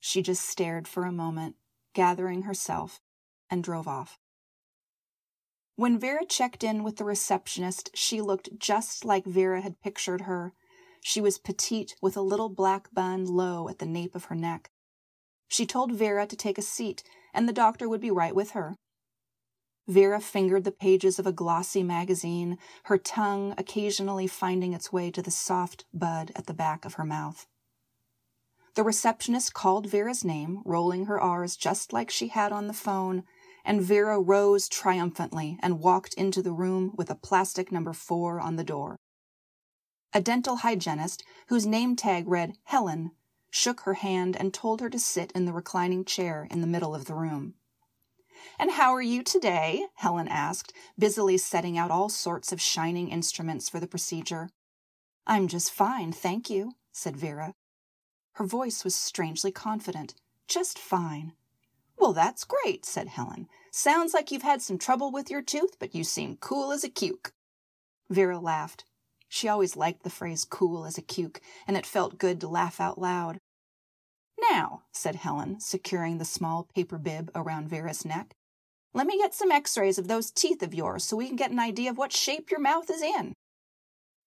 She 0.02 0.22
just 0.22 0.44
stared 0.48 0.88
for 0.88 1.06
a 1.06 1.12
moment, 1.12 1.56
gathering 1.94 2.42
herself, 2.42 3.00
and 3.50 3.64
drove 3.64 3.88
off. 3.88 4.18
When 5.80 5.98
Vera 5.98 6.26
checked 6.26 6.62
in 6.62 6.84
with 6.84 6.98
the 6.98 7.06
receptionist, 7.06 7.92
she 7.94 8.20
looked 8.20 8.60
just 8.60 9.06
like 9.06 9.24
Vera 9.24 9.62
had 9.62 9.80
pictured 9.80 10.24
her. 10.24 10.52
She 11.00 11.22
was 11.22 11.38
petite 11.38 11.96
with 12.02 12.18
a 12.18 12.22
little 12.22 12.50
black 12.50 12.94
bun 12.94 13.24
low 13.26 13.70
at 13.70 13.80
the 13.80 13.86
nape 13.86 14.14
of 14.14 14.26
her 14.26 14.36
neck. 14.36 14.72
She 15.48 15.66
told 15.66 15.94
Vera 15.94 16.28
to 16.28 16.36
take 16.36 16.58
a 16.58 16.62
seat, 16.62 17.02
and 17.34 17.48
the 17.48 17.54
doctor 17.54 17.88
would 17.88 18.02
be 18.02 18.12
right 18.12 18.36
with 18.36 18.52
her. 18.52 18.76
Vera 19.88 20.20
fingered 20.20 20.66
the 20.66 20.74
pages 20.74 21.18
of 21.18 21.26
a 21.26 21.32
glossy 21.32 21.82
magazine, 21.82 22.58
her 22.84 22.98
tongue 22.98 23.54
occasionally 23.58 24.28
finding 24.28 24.74
its 24.74 24.92
way 24.92 25.10
to 25.10 25.22
the 25.22 25.32
soft 25.32 25.86
bud 25.94 26.34
at 26.36 26.46
the 26.46 26.54
back 26.54 26.84
of 26.84 26.96
her 26.96 27.06
mouth. 27.06 27.48
The 28.76 28.84
receptionist 28.84 29.54
called 29.54 29.90
Vera's 29.90 30.26
name, 30.26 30.62
rolling 30.66 31.06
her 31.06 31.22
R's 31.22 31.56
just 31.56 31.94
like 31.94 32.10
she 32.10 32.28
had 32.28 32.52
on 32.52 32.68
the 32.68 32.74
phone, 32.74 33.24
and 33.64 33.82
Vera 33.82 34.20
rose 34.20 34.68
triumphantly 34.68 35.58
and 35.62 35.80
walked 35.80 36.14
into 36.14 36.42
the 36.42 36.52
room 36.52 36.94
with 36.96 37.10
a 37.10 37.16
plastic 37.16 37.72
number 37.72 37.94
four 37.94 38.40
on 38.40 38.56
the 38.56 38.64
door. 38.64 38.98
A 40.14 40.22
dental 40.22 40.58
hygienist, 40.58 41.24
whose 41.48 41.66
name 41.66 41.96
tag 41.96 42.28
read 42.28 42.58
Helen, 42.64 43.12
shook 43.52 43.82
her 43.82 43.96
hand 43.96 44.36
and 44.36 44.54
told 44.54 44.82
her 44.82 44.90
to 44.90 45.00
sit 45.00 45.32
in 45.34 45.46
the 45.46 45.54
reclining 45.54 46.06
chair 46.06 46.48
in 46.50 46.62
the 46.62 46.68
middle 46.68 46.96
of 46.96 47.06
the 47.06 47.14
room. 47.14 47.56
And 48.58 48.72
how 48.72 48.94
are 48.94 49.02
you 49.02 49.24
today? 49.24 49.86
Helen 49.96 50.28
asked, 50.28 50.74
busily 50.98 51.38
setting 51.38 51.78
out 51.78 51.92
all 51.92 52.10
sorts 52.10 52.52
of 52.52 52.62
shining 52.62 53.10
instruments 53.10 53.70
for 53.70 53.80
the 53.80 53.88
procedure. 53.88 54.50
I'm 55.28 55.48
just 55.48 55.72
fine, 55.72 56.12
thank 56.12 56.50
you, 56.50 56.74
said 56.92 57.16
Vera. 57.16 57.54
Her 58.34 58.46
voice 58.46 58.84
was 58.84 58.96
strangely 58.96 59.52
confident. 59.52 60.16
Just 60.48 60.80
fine. 60.80 61.34
Well, 62.00 62.14
that's 62.14 62.46
great, 62.46 62.86
said 62.86 63.10
Helen. 63.10 63.48
Sounds 63.72 64.14
like 64.14 64.32
you've 64.32 64.42
had 64.42 64.62
some 64.62 64.78
trouble 64.78 65.12
with 65.12 65.30
your 65.30 65.42
tooth, 65.42 65.78
but 65.80 65.94
you 65.94 66.04
seem 66.04 66.38
cool 66.38 66.72
as 66.72 66.84
a 66.84 66.90
cuke. 66.90 67.32
Vera 68.10 68.40
laughed. 68.40 68.86
She 69.28 69.48
always 69.48 69.76
liked 69.76 70.04
the 70.04 70.10
phrase 70.10 70.46
cool 70.46 70.86
as 70.86 70.98
a 70.98 71.04
cuke, 71.04 71.40
and 71.68 71.78
it 71.78 71.86
felt 71.86 72.18
good 72.18 72.40
to 72.42 72.48
laugh 72.48 72.80
out 72.80 72.98
loud. 73.00 73.38
Now, 74.50 74.84
said 74.92 75.18
Helen, 75.18 75.60
securing 75.60 76.18
the 76.18 76.26
small 76.26 76.68
paper 76.74 76.98
bib 76.98 77.30
around 77.36 77.68
Vera's 77.68 78.06
neck, 78.06 78.34
let 78.94 79.06
me 79.06 79.18
get 79.18 79.36
some 79.36 79.52
x 79.52 79.78
rays 79.78 80.00
of 80.00 80.08
those 80.08 80.32
teeth 80.32 80.64
of 80.64 80.74
yours 80.74 81.04
so 81.04 81.18
we 81.18 81.28
can 81.28 81.36
get 81.36 81.52
an 81.52 81.60
idea 81.60 81.92
of 81.92 81.98
what 81.98 82.14
shape 82.14 82.50
your 82.50 82.60
mouth 82.60 82.90
is 82.90 83.02
in. 83.02 83.34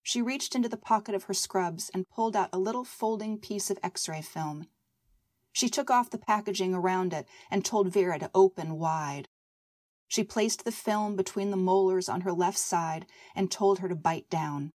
She 0.02 0.22
reached 0.22 0.54
into 0.54 0.68
the 0.68 0.76
pocket 0.76 1.14
of 1.14 1.24
her 1.24 1.34
scrubs 1.34 1.90
and 1.92 2.08
pulled 2.08 2.36
out 2.36 2.50
a 2.52 2.58
little 2.58 2.84
folding 2.84 3.38
piece 3.38 3.70
of 3.70 3.78
x 3.82 4.08
ray 4.08 4.22
film. 4.22 4.66
She 5.52 5.68
took 5.68 5.90
off 5.90 6.10
the 6.10 6.18
packaging 6.18 6.74
around 6.74 7.12
it 7.12 7.26
and 7.50 7.64
told 7.64 7.92
Vera 7.92 8.18
to 8.18 8.30
open 8.34 8.78
wide. 8.78 9.28
She 10.08 10.24
placed 10.24 10.64
the 10.64 10.72
film 10.72 11.16
between 11.16 11.50
the 11.50 11.56
molars 11.56 12.08
on 12.08 12.22
her 12.22 12.32
left 12.32 12.58
side 12.58 13.06
and 13.34 13.50
told 13.50 13.78
her 13.78 13.88
to 13.88 13.94
bite 13.94 14.28
down. 14.28 14.70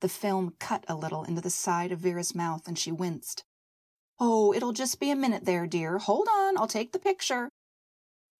The 0.00 0.08
film 0.08 0.54
cut 0.58 0.84
a 0.88 0.96
little 0.96 1.22
into 1.22 1.40
the 1.40 1.50
side 1.50 1.92
of 1.92 2.00
Vera's 2.00 2.34
mouth 2.34 2.66
and 2.66 2.78
she 2.78 2.90
winced. 2.90 3.44
Oh, 4.18 4.52
it'll 4.52 4.72
just 4.72 4.98
be 4.98 5.10
a 5.10 5.16
minute 5.16 5.44
there, 5.44 5.66
dear. 5.66 5.98
Hold 5.98 6.28
on, 6.28 6.56
I'll 6.56 6.66
take 6.66 6.92
the 6.92 6.98
picture. 6.98 7.48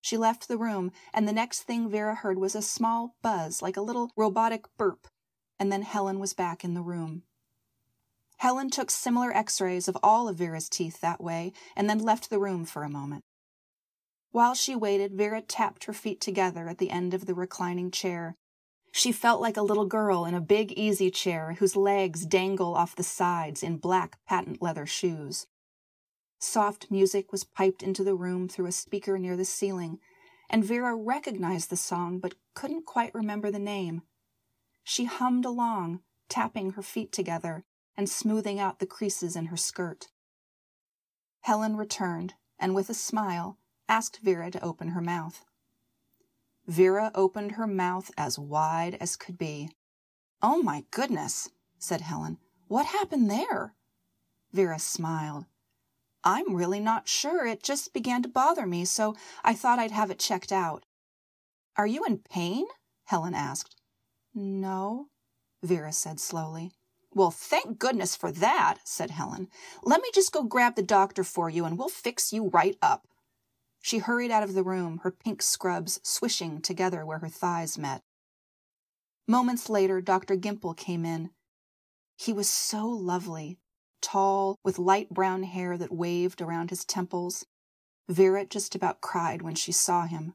She 0.01 0.17
left 0.17 0.49
the 0.49 0.59
room, 0.59 0.91
and 1.15 1.29
the 1.29 1.33
next 1.33 1.62
thing 1.62 1.88
Vera 1.88 2.17
heard 2.17 2.38
was 2.38 2.57
a 2.57 2.62
small 2.62 3.15
buzz, 3.23 3.62
like 3.62 3.77
a 3.77 3.83
little 3.83 4.11
robotic 4.17 4.67
burp, 4.77 5.07
and 5.59 5.71
then 5.71 5.83
Helen 5.83 6.19
was 6.19 6.35
back 6.35 6.65
in 6.65 6.75
the 6.75 6.83
room. 6.83 7.23
Helen 8.43 8.71
took 8.71 8.91
similar 8.91 9.31
x 9.31 9.61
rays 9.61 9.87
of 9.87 9.97
all 10.03 10.29
of 10.29 10.39
Vera's 10.39 10.69
teeth 10.69 11.01
that 11.01 11.23
way 11.23 11.53
and 11.77 11.89
then 11.89 12.01
left 12.01 12.29
the 12.29 12.41
room 12.41 12.65
for 12.65 12.83
a 12.83 12.91
moment. 12.91 13.23
While 14.33 14.55
she 14.55 14.75
waited, 14.75 15.15
Vera 15.15 15.41
tapped 15.41 15.85
her 15.85 15.93
feet 15.93 16.21
together 16.21 16.69
at 16.69 16.79
the 16.79 16.91
end 16.91 17.15
of 17.15 17.27
the 17.27 17.35
reclining 17.35 17.93
chair. 17.93 18.35
She 18.91 19.13
felt 19.13 19.41
like 19.41 19.57
a 19.57 19.63
little 19.63 19.87
girl 19.87 20.25
in 20.25 20.35
a 20.35 20.41
big 20.41 20.73
easy 20.73 21.09
chair 21.09 21.55
whose 21.61 21.77
legs 21.77 22.27
dangle 22.27 22.75
off 22.75 22.97
the 22.97 23.05
sides 23.05 23.63
in 23.63 23.77
black 23.77 24.19
patent 24.27 24.61
leather 24.61 24.87
shoes. 24.87 25.47
Soft 26.41 26.91
music 26.91 27.31
was 27.31 27.45
piped 27.45 27.81
into 27.81 28.03
the 28.03 28.17
room 28.17 28.49
through 28.49 28.67
a 28.67 28.73
speaker 28.73 29.21
near 29.21 29.37
the 29.37 29.45
ceiling, 29.45 30.01
and 30.51 30.65
Vera 30.65 30.97
recognized 30.97 31.71
the 31.71 31.77
song 31.77 32.19
but 32.19 32.35
couldn't 32.55 32.87
quite 32.87 33.15
remember 33.15 33.53
the 33.53 33.61
name. 33.61 34.03
She 34.83 35.05
hummed 35.05 35.45
along, 35.45 36.01
tapping 36.29 36.73
her 36.73 36.83
feet 36.83 37.13
together, 37.13 37.65
and 37.97 38.09
smoothing 38.09 38.59
out 38.59 38.79
the 38.79 38.87
creases 38.87 39.37
in 39.37 39.47
her 39.47 39.57
skirt. 39.57 40.09
Helen 41.41 41.77
returned, 41.77 42.35
and 42.59 42.75
with 42.75 42.89
a 42.89 42.95
smile, 42.95 43.59
asked 43.89 44.21
Vera 44.23 44.51
to 44.51 44.65
open 44.65 44.89
her 44.89 45.01
mouth. 45.01 45.45
Vera 46.67 47.11
opened 47.15 47.53
her 47.53 47.67
mouth 47.67 48.11
as 48.17 48.39
wide 48.39 48.97
as 49.01 49.17
could 49.17 49.37
be. 49.37 49.71
Oh, 50.41 50.63
my 50.63 50.85
goodness, 50.91 51.51
said 51.79 52.01
Helen. 52.01 52.39
What 52.69 52.87
happened 52.87 53.31
there? 53.31 53.75
Vera 54.53 54.79
smiled. 54.79 55.47
I'm 56.25 56.55
really 56.55 56.81
not 56.81 57.09
sure. 57.09 57.47
It 57.47 57.63
just 57.63 57.93
began 57.93 58.23
to 58.23 58.29
bother 58.29 58.67
me, 58.67 58.85
so 58.85 59.17
I 59.43 59.55
thought 59.55 59.79
I'd 59.79 59.91
have 59.91 60.11
it 60.11 60.21
checked 60.21 60.53
out. 60.53 60.85
Are 61.77 61.87
you 61.87 62.05
in 62.05 62.19
pain? 62.19 62.67
Helen 63.05 63.35
asked. 63.35 63.77
No, 64.35 65.09
Vera 65.63 65.93
said 65.93 66.21
slowly. 66.21 66.71
Well, 67.14 67.31
thank 67.31 67.79
goodness 67.79 68.16
for 68.16 68.33
that, 68.33 68.79
said 68.85 69.11
Helen. 69.11 69.48
Let 69.83 70.01
me 70.01 70.11
just 70.14 70.33
go 70.33 70.42
grab 70.42 70.77
the 70.77 70.83
doctor 70.83 71.25
for 71.25 71.51
you 71.51 71.64
and 71.64 71.79
we'll 71.79 71.88
fix 71.88 72.33
you 72.33 72.48
right 72.48 72.77
up. 72.81 73.07
She 73.83 73.98
hurried 73.98 74.31
out 74.31 74.42
of 74.42 74.55
the 74.55 74.62
room, 74.62 75.01
her 75.03 75.11
pink 75.11 75.42
scrubs 75.42 76.01
swishing 76.03 76.62
together 76.62 77.05
where 77.05 77.18
her 77.18 77.29
thighs 77.29 77.77
met. 77.77 78.03
Moments 79.29 79.68
later, 79.68 80.01
Dr. 80.01 80.37
Gimple 80.37 80.77
came 80.77 81.05
in. 81.05 81.31
He 82.16 82.33
was 82.33 82.48
so 82.48 82.87
lovely, 82.87 83.59
tall, 84.01 84.59
with 84.64 84.79
light 84.79 85.11
brown 85.11 85.42
hair 85.42 85.77
that 85.77 85.92
waved 85.92 86.40
around 86.40 86.70
his 86.70 86.85
temples. 86.85 87.44
Vera 88.09 88.46
just 88.46 88.75
about 88.75 89.01
cried 89.01 89.42
when 89.42 89.55
she 89.55 89.72
saw 89.72 90.07
him. 90.07 90.35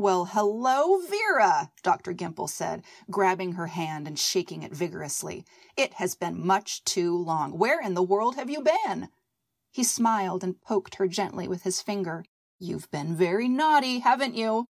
Well, 0.00 0.24
hello, 0.24 0.98
Vera, 0.98 1.70
Dr. 1.82 2.14
Gimple 2.14 2.48
said, 2.48 2.84
grabbing 3.10 3.52
her 3.52 3.66
hand 3.66 4.06
and 4.06 4.18
shaking 4.18 4.62
it 4.62 4.72
vigorously. 4.72 5.44
It 5.76 5.92
has 5.92 6.14
been 6.14 6.46
much 6.46 6.82
too 6.84 7.14
long. 7.14 7.58
Where 7.58 7.82
in 7.82 7.92
the 7.92 8.02
world 8.02 8.36
have 8.36 8.48
you 8.48 8.62
been? 8.62 9.10
He 9.70 9.84
smiled 9.84 10.42
and 10.42 10.58
poked 10.62 10.94
her 10.94 11.06
gently 11.06 11.46
with 11.46 11.64
his 11.64 11.82
finger. 11.82 12.24
You've 12.58 12.90
been 12.90 13.14
very 13.14 13.46
naughty, 13.46 13.98
haven't 13.98 14.34
you? 14.34 14.64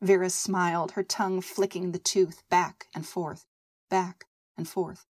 Vera 0.00 0.30
smiled, 0.30 0.92
her 0.92 1.02
tongue 1.02 1.42
flicking 1.42 1.92
the 1.92 1.98
tooth 1.98 2.42
back 2.48 2.86
and 2.94 3.06
forth, 3.06 3.44
back 3.90 4.24
and 4.56 4.66
forth. 4.66 5.04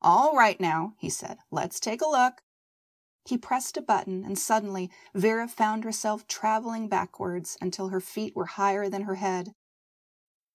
All 0.00 0.34
right 0.34 0.58
now, 0.58 0.94
he 0.96 1.10
said. 1.10 1.36
Let's 1.50 1.78
take 1.78 2.00
a 2.00 2.08
look. 2.08 2.40
He 3.24 3.38
pressed 3.38 3.76
a 3.76 3.82
button, 3.82 4.24
and 4.24 4.38
suddenly 4.38 4.90
Vera 5.14 5.48
found 5.48 5.84
herself 5.84 6.26
traveling 6.26 6.88
backwards 6.88 7.56
until 7.60 7.88
her 7.88 8.00
feet 8.00 8.36
were 8.36 8.46
higher 8.46 8.88
than 8.88 9.02
her 9.02 9.14
head. 9.14 9.54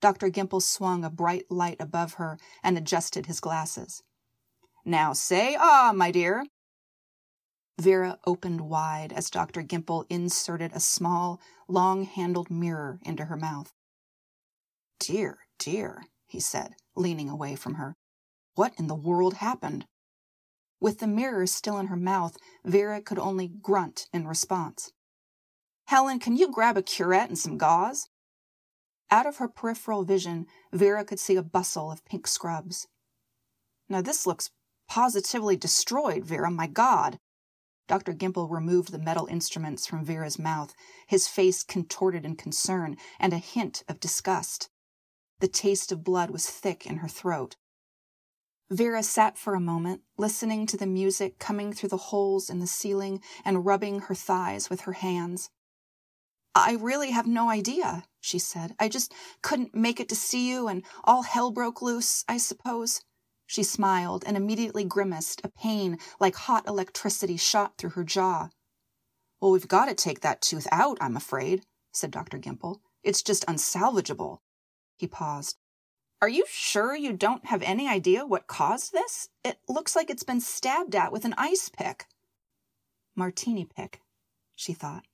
Dr. 0.02 0.30
Gimple 0.30 0.62
swung 0.62 1.04
a 1.04 1.10
bright 1.10 1.50
light 1.50 1.78
above 1.80 2.14
her 2.14 2.38
and 2.64 2.78
adjusted 2.78 3.26
his 3.26 3.40
glasses. 3.40 4.04
Now 4.86 5.14
say 5.14 5.58
ah, 5.60 5.92
my 5.96 6.12
dear. 6.12 6.46
Vera 7.80 8.20
opened 8.26 8.62
wide 8.62 9.14
as 9.14 9.30
Dr. 9.30 9.64
Gimple 9.64 10.06
inserted 10.10 10.72
a 10.74 10.80
small, 10.80 11.40
long 11.68 12.04
handled 12.04 12.50
mirror 12.50 13.00
into 13.04 13.26
her 13.26 13.38
mouth. 13.38 13.74
Dear, 15.00 15.40
dear, 15.58 16.04
he 16.28 16.40
said, 16.40 16.76
leaning 16.96 17.30
away 17.30 17.56
from 17.56 17.76
her. 17.76 17.96
What 18.56 18.74
in 18.78 18.88
the 18.88 18.96
world 18.96 19.36
happened? 19.36 19.86
With 20.82 21.00
the 21.00 21.08
mirror 21.08 21.46
still 21.46 21.78
in 21.78 21.88
her 21.88 21.98
mouth, 21.98 22.38
Vera 22.64 23.02
could 23.02 23.20
only 23.20 23.48
grunt 23.48 24.08
in 24.14 24.28
response. 24.28 24.92
Helen, 25.86 26.20
can 26.20 26.38
you 26.38 26.52
grab 26.52 26.78
a 26.78 26.84
curette 26.84 27.30
and 27.30 27.38
some 27.38 27.58
gauze? 27.58 28.10
Out 29.12 29.26
of 29.26 29.38
her 29.38 29.48
peripheral 29.48 30.04
vision, 30.04 30.46
Vera 30.72 31.04
could 31.04 31.20
see 31.20 31.36
a 31.36 31.44
bustle 31.44 31.92
of 31.92 32.06
pink 32.06 32.28
scrubs. 32.28 32.88
Now, 33.90 34.02
this 34.02 34.28
looks 34.28 34.52
positively 34.88 35.58
destroyed, 35.58 36.24
Vera, 36.24 36.52
my 36.52 36.68
God. 36.68 37.20
Dr. 37.88 38.14
Gimple 38.14 38.52
removed 38.52 38.92
the 38.92 39.00
metal 39.00 39.26
instruments 39.26 39.88
from 39.88 40.06
Vera's 40.06 40.38
mouth, 40.38 40.76
his 41.08 41.28
face 41.28 41.64
contorted 41.64 42.24
in 42.24 42.36
concern 42.36 42.98
and 43.20 43.34
a 43.34 43.40
hint 43.40 43.84
of 43.88 44.00
disgust. 44.00 44.70
The 45.40 45.48
taste 45.48 45.92
of 45.92 46.04
blood 46.04 46.30
was 46.30 46.48
thick 46.48 46.86
in 46.86 46.98
her 46.98 47.08
throat. 47.08 47.56
Vera 48.72 49.02
sat 49.02 49.36
for 49.36 49.56
a 49.56 49.60
moment, 49.60 50.02
listening 50.18 50.68
to 50.68 50.78
the 50.78 50.86
music 50.86 51.40
coming 51.40 51.74
through 51.74 51.90
the 51.90 51.98
holes 51.98 52.52
in 52.52 52.60
the 52.60 52.68
ceiling 52.68 53.20
and 53.44 53.66
rubbing 53.66 54.02
her 54.02 54.14
thighs 54.14 54.70
with 54.70 54.82
her 54.82 54.94
hands. 54.94 55.50
I 56.54 56.74
really 56.74 57.10
have 57.12 57.26
no 57.26 57.50
idea, 57.50 58.04
she 58.22 58.38
said. 58.38 58.76
I 58.80 58.88
just 58.88 59.12
couldn't 59.42 59.74
make 59.74 60.00
it 60.00 60.08
to 60.10 60.16
see 60.16 60.50
you, 60.50 60.68
and 60.68 60.84
all 61.04 61.24
hell 61.24 61.52
broke 61.52 61.82
loose, 61.82 62.24
I 62.28 62.38
suppose. 62.38 63.02
She 63.48 63.64
smiled 63.64 64.24
and 64.28 64.38
immediately 64.38 64.84
grimaced. 64.84 65.42
A 65.44 65.50
pain 65.50 65.98
like 66.20 66.36
hot 66.36 66.68
electricity 66.68 67.38
shot 67.38 67.78
through 67.78 67.92
her 67.92 68.04
jaw. 68.04 68.50
Well, 69.42 69.52
we've 69.52 69.68
got 69.68 69.86
to 69.86 69.96
take 69.96 70.22
that 70.22 70.42
tooth 70.42 70.68
out, 70.72 71.00
I'm 71.02 71.18
afraid, 71.18 71.64
said 71.92 72.12
Dr. 72.12 72.38
Gimple. 72.38 72.82
It's 73.04 73.24
just 73.24 73.48
unsalvageable. 73.48 74.40
He 74.98 75.08
paused. 75.08 75.58
Are 76.22 76.30
you 76.30 76.44
sure 76.50 76.96
you 76.96 77.14
don't 77.14 77.46
have 77.46 77.62
any 77.62 77.88
idea 77.88 78.26
what 78.26 78.48
caused 78.48 78.92
this? 78.92 79.30
It 79.46 79.60
looks 79.70 79.96
like 79.96 80.10
it's 80.10 80.24
been 80.24 80.42
stabbed 80.42 80.94
at 80.94 81.14
with 81.14 81.24
an 81.24 81.34
ice 81.38 81.70
pick. 81.70 82.08
Martini 83.16 83.64
pick, 83.64 84.02
she 84.54 84.74
thought, 84.74 85.06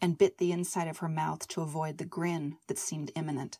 and 0.00 0.16
bit 0.16 0.38
the 0.38 0.50
inside 0.50 0.88
of 0.88 0.98
her 0.98 1.08
mouth 1.08 1.46
to 1.48 1.60
avoid 1.60 1.98
the 1.98 2.06
grin 2.06 2.56
that 2.68 2.78
seemed 2.78 3.12
imminent. 3.14 3.58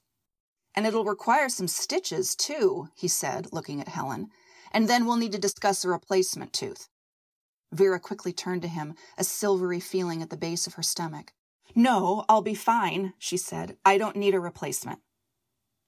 And 0.74 0.86
it'll 0.86 1.04
require 1.04 1.50
some 1.50 1.68
stitches, 1.68 2.34
too, 2.34 2.88
he 2.94 3.08
said, 3.08 3.52
looking 3.52 3.80
at 3.82 3.88
Helen, 3.88 4.28
and 4.72 4.88
then 4.88 5.04
we'll 5.04 5.16
need 5.16 5.32
to 5.32 5.38
discuss 5.38 5.84
a 5.84 5.88
replacement 5.88 6.54
tooth. 6.54 6.88
Vera 7.72 8.00
quickly 8.00 8.32
turned 8.32 8.62
to 8.62 8.68
him, 8.68 8.94
a 9.18 9.24
silvery 9.24 9.80
feeling 9.80 10.22
at 10.22 10.30
the 10.30 10.36
base 10.36 10.66
of 10.66 10.74
her 10.74 10.82
stomach. 10.82 11.32
No, 11.74 12.24
I'll 12.28 12.42
be 12.42 12.54
fine, 12.54 13.12
she 13.18 13.36
said. 13.36 13.76
I 13.84 13.98
don't 13.98 14.16
need 14.16 14.34
a 14.34 14.40
replacement. 14.40 15.00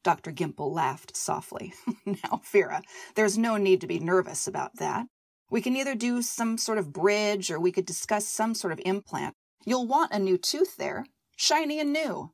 Dr. 0.02 0.32
Gimple 0.32 0.72
laughed 0.72 1.16
softly. 1.16 1.74
now, 2.06 2.40
Vera, 2.50 2.82
there's 3.14 3.38
no 3.38 3.56
need 3.56 3.80
to 3.80 3.86
be 3.86 3.98
nervous 3.98 4.46
about 4.46 4.76
that. 4.76 5.06
We 5.50 5.60
can 5.60 5.76
either 5.76 5.94
do 5.94 6.22
some 6.22 6.58
sort 6.58 6.78
of 6.78 6.92
bridge 6.92 7.50
or 7.50 7.60
we 7.60 7.72
could 7.72 7.86
discuss 7.86 8.26
some 8.26 8.54
sort 8.54 8.72
of 8.72 8.80
implant. 8.84 9.34
You'll 9.64 9.86
want 9.86 10.12
a 10.12 10.18
new 10.18 10.38
tooth 10.38 10.76
there, 10.76 11.06
shiny 11.36 11.78
and 11.78 11.92
new. 11.92 12.32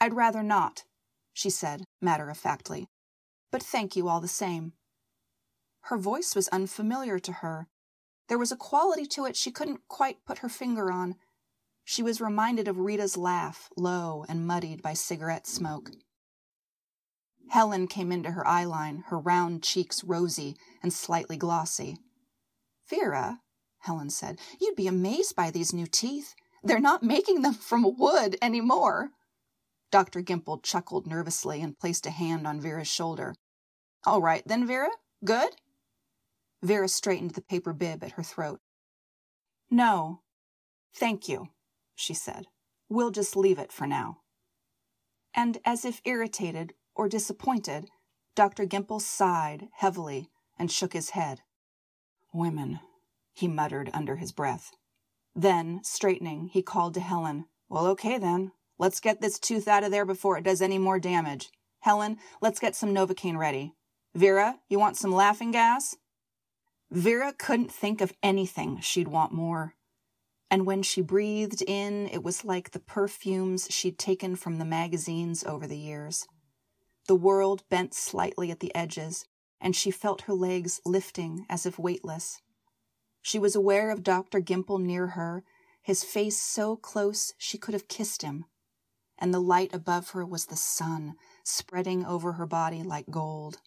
I'd 0.00 0.14
rather 0.14 0.42
not, 0.42 0.84
she 1.34 1.50
said 1.50 1.84
matter 2.00 2.30
of 2.30 2.38
factly. 2.38 2.86
But 3.50 3.62
thank 3.62 3.96
you 3.96 4.08
all 4.08 4.20
the 4.20 4.28
same. 4.28 4.72
Her 5.82 5.96
voice 5.96 6.34
was 6.34 6.48
unfamiliar 6.48 7.18
to 7.18 7.32
her. 7.32 7.66
There 8.28 8.38
was 8.38 8.52
a 8.52 8.56
quality 8.56 9.06
to 9.06 9.24
it 9.24 9.36
she 9.36 9.50
couldn't 9.50 9.88
quite 9.88 10.24
put 10.24 10.38
her 10.38 10.48
finger 10.48 10.92
on. 10.92 11.16
She 11.84 12.02
was 12.02 12.20
reminded 12.20 12.68
of 12.68 12.78
Rita's 12.78 13.16
laugh, 13.16 13.70
low 13.76 14.24
and 14.28 14.46
muddied 14.46 14.82
by 14.82 14.92
cigarette 14.92 15.46
smoke. 15.46 15.90
Helen 17.50 17.86
came 17.86 18.12
into 18.12 18.32
her 18.32 18.44
eyeline, 18.44 19.04
her 19.06 19.18
round 19.18 19.62
cheeks 19.62 20.04
rosy 20.04 20.56
and 20.82 20.92
slightly 20.92 21.36
glossy. 21.36 21.96
Vera, 22.88 23.40
Helen 23.80 24.10
said, 24.10 24.38
you'd 24.60 24.76
be 24.76 24.86
amazed 24.86 25.34
by 25.36 25.50
these 25.50 25.72
new 25.72 25.86
teeth. 25.86 26.34
They're 26.62 26.80
not 26.80 27.02
making 27.02 27.42
them 27.42 27.54
from 27.54 27.96
wood 27.96 28.36
any 28.42 28.60
more. 28.60 29.10
Dr. 29.90 30.20
Gimple 30.20 30.62
chuckled 30.62 31.06
nervously 31.06 31.62
and 31.62 31.78
placed 31.78 32.06
a 32.06 32.10
hand 32.10 32.46
on 32.46 32.60
Vera's 32.60 32.88
shoulder. 32.88 33.34
All 34.04 34.20
right 34.20 34.42
then, 34.46 34.66
Vera. 34.66 34.90
Good? 35.24 35.50
Vera 36.62 36.88
straightened 36.88 37.32
the 37.32 37.40
paper 37.40 37.72
bib 37.72 38.02
at 38.02 38.12
her 38.12 38.22
throat. 38.22 38.60
No, 39.70 40.22
thank 40.94 41.28
you, 41.28 41.48
she 41.94 42.14
said. 42.14 42.46
We'll 42.88 43.10
just 43.10 43.36
leave 43.36 43.58
it 43.58 43.72
for 43.72 43.86
now. 43.86 44.18
And 45.34 45.58
as 45.64 45.84
if 45.84 46.00
irritated, 46.04 46.74
or 46.98 47.08
disappointed, 47.08 47.88
Dr. 48.34 48.66
Gimple 48.66 49.00
sighed 49.00 49.68
heavily 49.76 50.28
and 50.58 50.70
shook 50.70 50.92
his 50.92 51.10
head. 51.10 51.40
Women, 52.34 52.80
he 53.32 53.48
muttered 53.48 53.88
under 53.94 54.16
his 54.16 54.32
breath. 54.32 54.72
Then, 55.34 55.80
straightening, 55.84 56.48
he 56.48 56.60
called 56.60 56.94
to 56.94 57.00
Helen. 57.00 57.46
Well, 57.68 57.86
okay 57.86 58.18
then. 58.18 58.52
Let's 58.78 59.00
get 59.00 59.20
this 59.20 59.38
tooth 59.38 59.66
out 59.68 59.84
of 59.84 59.90
there 59.90 60.04
before 60.04 60.36
it 60.36 60.44
does 60.44 60.60
any 60.60 60.78
more 60.78 60.98
damage. 60.98 61.50
Helen, 61.80 62.18
let's 62.40 62.60
get 62.60 62.76
some 62.76 62.94
Novocaine 62.94 63.38
ready. 63.38 63.74
Vera, 64.14 64.58
you 64.68 64.78
want 64.78 64.96
some 64.96 65.12
laughing 65.12 65.52
gas? 65.52 65.96
Vera 66.90 67.32
couldn't 67.32 67.72
think 67.72 68.00
of 68.00 68.12
anything 68.22 68.80
she'd 68.80 69.08
want 69.08 69.32
more. 69.32 69.74
And 70.50 70.66
when 70.66 70.82
she 70.82 71.02
breathed 71.02 71.62
in, 71.62 72.08
it 72.08 72.22
was 72.22 72.44
like 72.44 72.70
the 72.70 72.80
perfumes 72.80 73.68
she'd 73.70 73.98
taken 73.98 74.34
from 74.34 74.56
the 74.58 74.64
magazines 74.64 75.44
over 75.44 75.66
the 75.66 75.78
years. 75.78 76.26
The 77.08 77.16
world 77.16 77.64
bent 77.70 77.94
slightly 77.94 78.50
at 78.50 78.60
the 78.60 78.74
edges, 78.74 79.24
and 79.62 79.74
she 79.74 79.90
felt 79.90 80.22
her 80.22 80.34
legs 80.34 80.78
lifting 80.84 81.46
as 81.48 81.64
if 81.64 81.78
weightless. 81.78 82.42
She 83.22 83.38
was 83.38 83.56
aware 83.56 83.90
of 83.90 84.02
Dr. 84.02 84.40
Gimple 84.40 84.78
near 84.78 85.08
her, 85.08 85.42
his 85.80 86.04
face 86.04 86.38
so 86.38 86.76
close 86.76 87.32
she 87.38 87.56
could 87.56 87.72
have 87.72 87.88
kissed 87.88 88.20
him. 88.20 88.44
And 89.18 89.32
the 89.32 89.40
light 89.40 89.72
above 89.72 90.10
her 90.10 90.24
was 90.24 90.46
the 90.46 90.56
sun, 90.56 91.14
spreading 91.44 92.04
over 92.04 92.32
her 92.32 92.46
body 92.46 92.82
like 92.82 93.08
gold. 93.10 93.62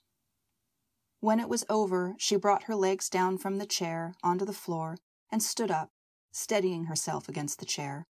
When 1.20 1.40
it 1.40 1.50
was 1.50 1.66
over, 1.68 2.14
she 2.20 2.36
brought 2.36 2.64
her 2.64 2.76
legs 2.76 3.10
down 3.10 3.40
from 3.40 3.58
the 3.58 3.66
chair 3.66 4.14
onto 4.24 4.46
the 4.46 4.54
floor 4.54 4.98
and 5.32 5.42
stood 5.42 5.72
up, 5.72 5.90
steadying 6.32 6.86
herself 6.86 7.28
against 7.28 7.58
the 7.58 7.66
chair. 7.66 8.06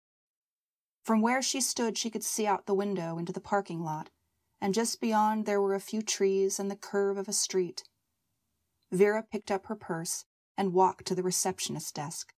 From 1.04 1.22
where 1.22 1.42
she 1.42 1.62
stood, 1.62 1.98
she 1.98 2.10
could 2.10 2.24
see 2.24 2.46
out 2.46 2.66
the 2.66 2.74
window 2.74 3.18
into 3.18 3.32
the 3.32 3.40
parking 3.40 3.82
lot 3.82 4.10
and 4.62 4.74
just 4.74 5.02
beyond 5.02 5.46
there 5.46 5.60
were 5.60 5.74
a 5.74 5.80
few 5.80 6.02
trees 6.02 6.60
and 6.60 6.70
the 6.70 6.76
curve 6.76 7.18
of 7.18 7.28
a 7.28 7.34
street. 7.34 7.84
Vera 8.92 9.24
picked 9.24 9.50
up 9.50 9.66
her 9.66 9.76
purse 9.76 10.26
and 10.58 10.74
walked 10.74 11.06
to 11.08 11.16
the 11.16 11.24
receptionist's 11.24 11.92
desk. 11.92 12.34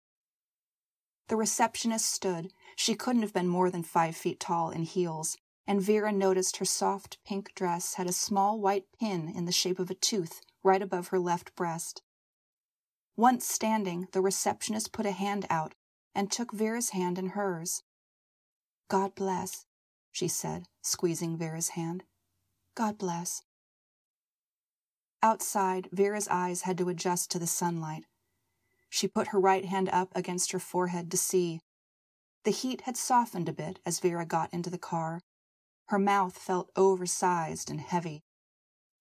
The 1.29 1.37
receptionist 1.37 2.11
stood. 2.11 2.53
She 2.77 2.95
couldn't 2.95 3.23
have 3.23 3.33
been 3.33 3.49
more 3.49 3.71
than 3.71 3.83
five 3.83 4.17
feet 4.17 4.39
tall 4.39 4.71
in 4.71 4.83
heels, 4.83 5.37
and 5.67 5.81
Vera 5.81 6.13
noticed 6.13 6.59
her 6.59 6.65
soft 6.65 7.19
pink 7.25 7.55
dress 7.55 7.95
had 7.95 8.07
a 8.07 8.13
small 8.13 8.61
white 8.61 8.85
pin 8.99 9.33
in 9.35 9.47
the 9.47 9.53
shape 9.53 9.79
of 9.79 9.91
a 9.91 9.95
tooth 9.95 10.41
right 10.63 10.83
above 10.83 11.09
her 11.09 11.19
left 11.19 11.55
breast. 11.57 12.03
Once 13.17 13.47
standing, 13.47 14.09
the 14.13 14.21
receptionist 14.21 14.93
put 14.93 15.07
a 15.07 15.13
hand 15.13 15.47
out 15.51 15.75
and 16.15 16.31
took 16.31 16.53
Vera's 16.53 16.91
hand 16.91 17.19
in 17.19 17.31
hers. 17.31 17.83
God 18.89 19.15
bless, 19.15 19.65
she 20.11 20.29
said, 20.29 20.65
squeezing 20.83 21.37
Vera's 21.37 21.71
hand. 21.71 22.05
God 22.75 22.99
bless. 22.99 23.43
Outside, 25.23 25.89
Vera's 25.93 26.27
eyes 26.29 26.63
had 26.63 26.79
to 26.79 26.89
adjust 26.89 27.31
to 27.31 27.39
the 27.39 27.47
sunlight. 27.47 28.05
She 28.89 29.07
put 29.09 29.29
her 29.29 29.41
right 29.41 29.65
hand 29.65 29.89
up 29.91 30.11
against 30.15 30.53
her 30.53 30.59
forehead 30.59 31.11
to 31.11 31.17
see. 31.17 31.61
The 32.45 32.51
heat 32.51 32.83
had 32.83 32.97
softened 32.97 33.49
a 33.49 33.53
bit 33.53 33.79
as 33.87 34.01
Vera 34.01 34.27
got 34.27 34.53
into 34.53 34.71
the 34.71 34.79
car. 34.79 35.21
Her 35.87 35.99
mouth 35.99 36.37
felt 36.37 36.71
oversized 36.75 37.71
and 37.71 37.81
heavy. 37.81 38.23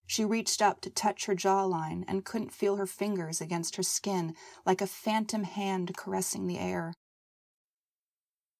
She 0.06 0.26
reached 0.26 0.62
up 0.62 0.82
to 0.82 0.90
touch 0.90 1.26
her 1.26 1.36
jawline 1.36 2.04
and 2.08 2.26
couldn't 2.26 2.54
feel 2.54 2.76
her 2.76 2.86
fingers 2.86 3.40
against 3.40 3.78
her 3.78 3.84
skin 3.84 4.36
like 4.66 4.82
a 4.82 4.88
phantom 4.88 5.44
hand 5.44 5.96
caressing 5.96 6.48
the 6.48 6.60
air. 6.60 6.94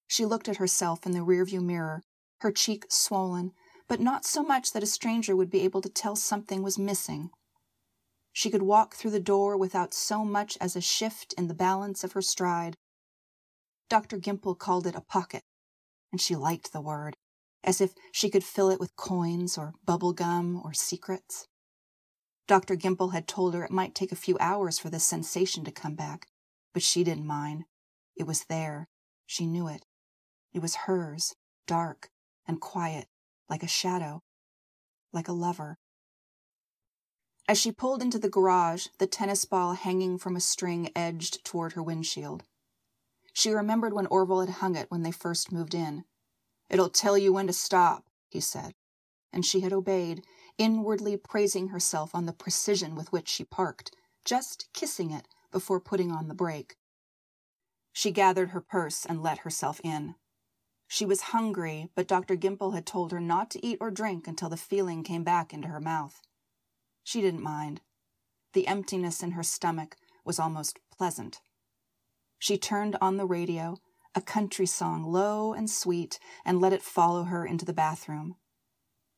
She 0.08 0.24
looked 0.24 0.48
at 0.48 0.56
herself 0.56 1.06
in 1.06 1.12
the 1.12 1.20
rearview 1.20 1.62
mirror, 1.62 2.02
her 2.40 2.50
cheek 2.50 2.86
swollen, 2.88 3.52
but 3.88 4.00
not 4.00 4.24
so 4.24 4.42
much 4.42 4.72
that 4.72 4.82
a 4.82 4.86
stranger 4.86 5.34
would 5.36 5.50
be 5.50 5.62
able 5.62 5.80
to 5.82 5.88
tell 5.88 6.16
something 6.16 6.62
was 6.62 6.78
missing. 6.78 7.30
She 8.32 8.50
could 8.50 8.62
walk 8.62 8.94
through 8.94 9.10
the 9.10 9.20
door 9.20 9.56
without 9.56 9.92
so 9.92 10.24
much 10.24 10.56
as 10.60 10.74
a 10.74 10.80
shift 10.80 11.34
in 11.36 11.48
the 11.48 11.54
balance 11.54 12.02
of 12.02 12.12
her 12.12 12.22
stride. 12.22 12.76
Dr. 13.88 14.18
Gimple 14.18 14.58
called 14.58 14.86
it 14.86 14.94
a 14.94 15.02
pocket, 15.02 15.42
and 16.10 16.20
she 16.20 16.34
liked 16.34 16.72
the 16.72 16.80
word 16.80 17.16
as 17.64 17.80
if 17.80 17.94
she 18.10 18.28
could 18.28 18.44
fill 18.44 18.70
it 18.70 18.80
with 18.80 18.96
coins 18.96 19.56
or 19.56 19.74
bubble 19.84 20.12
gum 20.12 20.60
or 20.64 20.72
secrets. 20.72 21.46
Dr. 22.48 22.76
Gimple 22.76 23.12
had 23.12 23.28
told 23.28 23.54
her 23.54 23.64
it 23.64 23.70
might 23.70 23.94
take 23.94 24.12
a 24.12 24.16
few 24.16 24.36
hours 24.40 24.78
for 24.78 24.90
the 24.90 24.98
sensation 24.98 25.64
to 25.64 25.70
come 25.70 25.94
back, 25.94 26.26
but 26.74 26.82
she 26.82 27.04
didn't 27.04 27.26
mind. 27.26 27.64
It 28.16 28.26
was 28.26 28.44
there. 28.44 28.88
She 29.26 29.46
knew 29.46 29.68
it. 29.68 29.86
It 30.52 30.60
was 30.60 30.74
hers, 30.86 31.34
dark 31.66 32.10
and 32.46 32.60
quiet, 32.60 33.06
like 33.48 33.62
a 33.62 33.68
shadow, 33.68 34.22
like 35.12 35.28
a 35.28 35.32
lover. 35.32 35.78
As 37.48 37.58
she 37.58 37.72
pulled 37.72 38.02
into 38.02 38.18
the 38.18 38.30
garage, 38.30 38.86
the 38.98 39.06
tennis 39.06 39.44
ball 39.44 39.72
hanging 39.74 40.16
from 40.16 40.36
a 40.36 40.40
string 40.40 40.90
edged 40.94 41.44
toward 41.44 41.72
her 41.72 41.82
windshield. 41.82 42.44
She 43.32 43.50
remembered 43.50 43.92
when 43.92 44.06
Orville 44.06 44.40
had 44.40 44.50
hung 44.56 44.76
it 44.76 44.90
when 44.90 45.02
they 45.02 45.10
first 45.10 45.52
moved 45.52 45.74
in. 45.74 46.04
It'll 46.70 46.88
tell 46.88 47.18
you 47.18 47.32
when 47.32 47.46
to 47.48 47.52
stop, 47.52 48.04
he 48.28 48.40
said, 48.40 48.74
and 49.32 49.44
she 49.44 49.60
had 49.60 49.72
obeyed, 49.72 50.24
inwardly 50.58 51.16
praising 51.16 51.68
herself 51.68 52.14
on 52.14 52.26
the 52.26 52.32
precision 52.32 52.94
with 52.94 53.12
which 53.12 53.28
she 53.28 53.44
parked, 53.44 53.94
just 54.24 54.68
kissing 54.72 55.10
it 55.10 55.26
before 55.50 55.80
putting 55.80 56.10
on 56.12 56.28
the 56.28 56.34
brake. 56.34 56.76
She 57.92 58.10
gathered 58.10 58.50
her 58.50 58.60
purse 58.60 59.04
and 59.04 59.22
let 59.22 59.38
herself 59.38 59.80
in. 59.84 60.14
She 60.92 61.06
was 61.06 61.32
hungry, 61.32 61.88
but 61.94 62.06
Dr. 62.06 62.36
Gimple 62.36 62.74
had 62.74 62.84
told 62.84 63.12
her 63.12 63.18
not 63.18 63.50
to 63.52 63.66
eat 63.66 63.78
or 63.80 63.90
drink 63.90 64.28
until 64.28 64.50
the 64.50 64.58
feeling 64.58 65.02
came 65.02 65.24
back 65.24 65.54
into 65.54 65.68
her 65.68 65.80
mouth. 65.80 66.20
She 67.02 67.22
didn't 67.22 67.42
mind. 67.42 67.80
The 68.52 68.66
emptiness 68.66 69.22
in 69.22 69.30
her 69.30 69.42
stomach 69.42 69.96
was 70.22 70.38
almost 70.38 70.80
pleasant. 70.94 71.40
She 72.38 72.58
turned 72.58 72.98
on 73.00 73.16
the 73.16 73.24
radio 73.24 73.78
a 74.14 74.20
country 74.20 74.66
song 74.66 75.02
low 75.02 75.54
and 75.54 75.70
sweet, 75.70 76.18
and 76.44 76.60
let 76.60 76.74
it 76.74 76.82
follow 76.82 77.22
her 77.22 77.46
into 77.46 77.64
the 77.64 77.72
bathroom. 77.72 78.36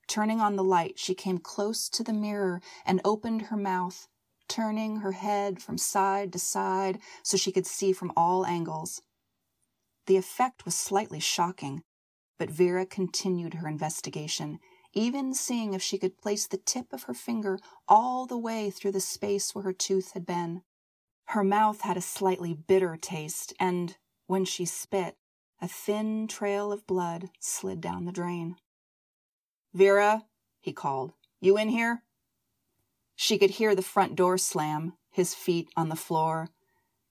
Turning 0.07 0.41
on 0.41 0.55
the 0.55 0.63
light, 0.63 0.97
she 0.97 1.13
came 1.13 1.39
close 1.39 1.89
to 1.89 2.05
the 2.05 2.13
mirror 2.13 2.63
and 2.87 3.01
opened 3.05 3.43
her 3.43 3.57
mouth, 3.57 4.07
turning 4.47 4.99
her 4.99 5.11
head 5.11 5.61
from 5.61 5.77
side 5.77 6.33
to 6.35 6.39
side 6.39 7.01
so 7.25 7.37
she 7.37 7.51
could 7.51 7.67
see 7.67 7.93
from 7.93 8.13
all 8.17 8.47
angles. 8.47 9.03
The 10.07 10.17
effect 10.17 10.65
was 10.65 10.75
slightly 10.75 11.21
shocking, 11.21 11.83
but 12.39 12.51
Vera 12.51 12.85
continued 12.85 13.55
her 13.55 13.69
investigation, 13.69 14.59
even 14.93 15.35
seeing 15.35 15.75
if 15.75 15.83
she 15.83 15.99
could 15.99 16.19
place 16.19 16.47
the 16.47 16.59
tip 16.59 16.93
of 16.93 17.05
her 17.05 17.15
finger 17.15 17.59
all 17.89 18.27
the 18.27 18.39
way 18.39 18.71
through 18.71 18.93
the 18.93 19.01
space 19.01 19.55
where 19.55 19.65
her 19.65 19.73
tooth 19.73 20.13
had 20.13 20.27
been. 20.27 20.63
Her 21.29 21.43
mouth 21.43 21.81
had 21.81 21.97
a 21.97 22.03
slightly 22.03 22.55
bitter 22.55 22.97
taste, 22.97 23.55
and 23.59 23.97
when 24.27 24.45
she 24.45 24.65
spit, 24.65 25.17
a 25.61 25.69
thin 25.69 26.29
trail 26.29 26.73
of 26.73 26.87
blood 26.87 27.31
slid 27.41 27.81
down 27.81 28.05
the 28.05 28.13
drain. 28.13 28.57
Vera, 29.73 30.25
he 30.61 30.73
called, 30.73 31.15
you 31.41 31.57
in 31.57 31.69
here? 31.69 32.03
She 33.17 33.39
could 33.39 33.51
hear 33.51 33.75
the 33.75 33.83
front 33.83 34.17
door 34.17 34.39
slam, 34.39 34.95
his 35.11 35.35
feet 35.35 35.69
on 35.77 35.89
the 35.89 35.97
floor. 35.97 36.51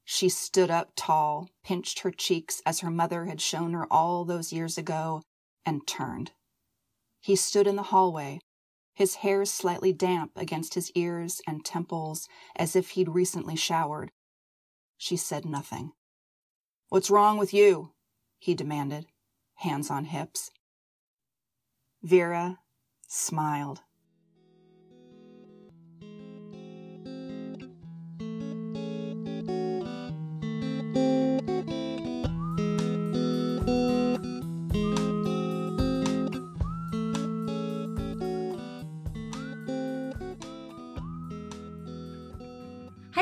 She 0.05 0.29
stood 0.29 0.69
up 0.69 0.91
tall, 0.95 1.49
pinched 1.63 1.99
her 1.99 2.11
cheeks 2.11 2.61
as 2.65 2.81
her 2.81 2.91
mother 2.91 3.25
had 3.25 3.41
shown 3.41 3.73
her 3.73 3.91
all 3.91 4.25
those 4.25 4.51
years 4.51 4.77
ago, 4.77 5.23
and 5.65 5.87
turned. 5.87 6.31
He 7.21 7.35
stood 7.35 7.67
in 7.67 7.77
the 7.77 7.83
hallway, 7.83 8.39
his 8.93 9.15
hair 9.15 9.45
slightly 9.45 9.93
damp 9.93 10.31
against 10.35 10.73
his 10.73 10.91
ears 10.91 11.41
and 11.47 11.65
temples 11.65 12.27
as 12.55 12.75
if 12.75 12.91
he'd 12.91 13.09
recently 13.09 13.55
showered. 13.55 14.11
She 14.97 15.17
said 15.17 15.45
nothing. 15.45 15.93
What's 16.89 17.09
wrong 17.09 17.37
with 17.37 17.53
you? 17.53 17.93
he 18.37 18.53
demanded, 18.53 19.07
hands 19.55 19.89
on 19.89 20.05
hips. 20.05 20.51
Vera 22.01 22.59
smiled. 23.07 23.81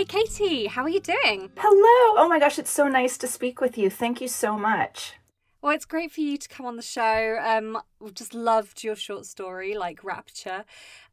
Hi, 0.02 0.06
Katie. 0.06 0.66
How 0.66 0.82
are 0.82 0.90
you 0.90 1.00
doing? 1.00 1.52
Hello. 1.58 2.20
Oh 2.20 2.26
my 2.28 2.40
gosh, 2.40 2.58
it's 2.58 2.72
so 2.72 2.88
nice 2.88 3.20
to 3.20 3.28
speak 3.28 3.62
with 3.62 3.78
you. 3.78 3.92
Thank 3.92 4.20
you 4.20 4.28
so 4.28 4.58
much. 4.58 5.14
Well, 5.62 5.76
it's 5.76 5.86
great 5.86 6.12
for 6.12 6.22
you 6.22 6.38
to 6.40 6.50
come 6.50 6.66
on 6.66 6.76
the 6.76 6.82
show. 6.82 7.38
Um, 7.40 7.78
just 8.16 8.34
loved 8.34 8.84
your 8.84 8.96
short 8.96 9.28
story, 9.28 9.78
like 9.78 10.04
Rapture. 10.04 10.66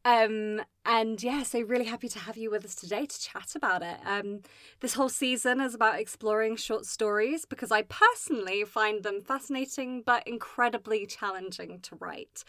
Um, 0.03 0.61
and 0.83 1.21
yeah, 1.21 1.43
so 1.43 1.61
really 1.61 1.85
happy 1.85 2.09
to 2.09 2.17
have 2.17 2.35
you 2.35 2.49
with 2.49 2.65
us 2.65 2.73
today 2.73 3.05
to 3.05 3.21
chat 3.21 3.51
about 3.55 3.83
it. 3.83 3.97
Um, 4.03 4.39
this 4.79 4.95
whole 4.95 5.09
season 5.09 5.61
is 5.61 5.75
about 5.75 5.99
exploring 5.99 6.55
short 6.55 6.87
stories 6.87 7.45
because 7.45 7.71
I 7.71 7.83
personally 7.83 8.63
find 8.63 9.03
them 9.03 9.21
fascinating 9.21 10.01
but 10.03 10.27
incredibly 10.27 11.05
challenging 11.05 11.79
to 11.81 11.95
write. 11.97 12.43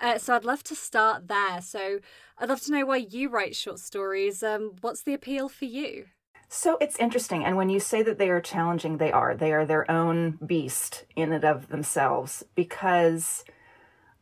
Uh, 0.00 0.18
so 0.18 0.36
I'd 0.36 0.44
love 0.44 0.62
to 0.64 0.76
start 0.76 1.26
there. 1.26 1.60
So 1.62 1.98
I'd 2.38 2.48
love 2.48 2.60
to 2.60 2.70
know 2.70 2.86
why 2.86 2.98
you 2.98 3.28
write 3.28 3.56
short 3.56 3.80
stories. 3.80 4.44
Um, 4.44 4.76
what's 4.82 5.02
the 5.02 5.14
appeal 5.14 5.48
for 5.48 5.64
you? 5.64 6.06
So 6.52 6.76
it's 6.80 6.98
interesting. 6.98 7.44
And 7.44 7.56
when 7.56 7.70
you 7.70 7.78
say 7.78 8.02
that 8.02 8.18
they 8.18 8.28
are 8.28 8.40
challenging, 8.40 8.96
they 8.96 9.12
are. 9.12 9.36
They 9.36 9.52
are 9.52 9.64
their 9.64 9.88
own 9.88 10.36
beast 10.44 11.04
in 11.14 11.32
and 11.32 11.44
of 11.44 11.68
themselves 11.68 12.42
because 12.56 13.44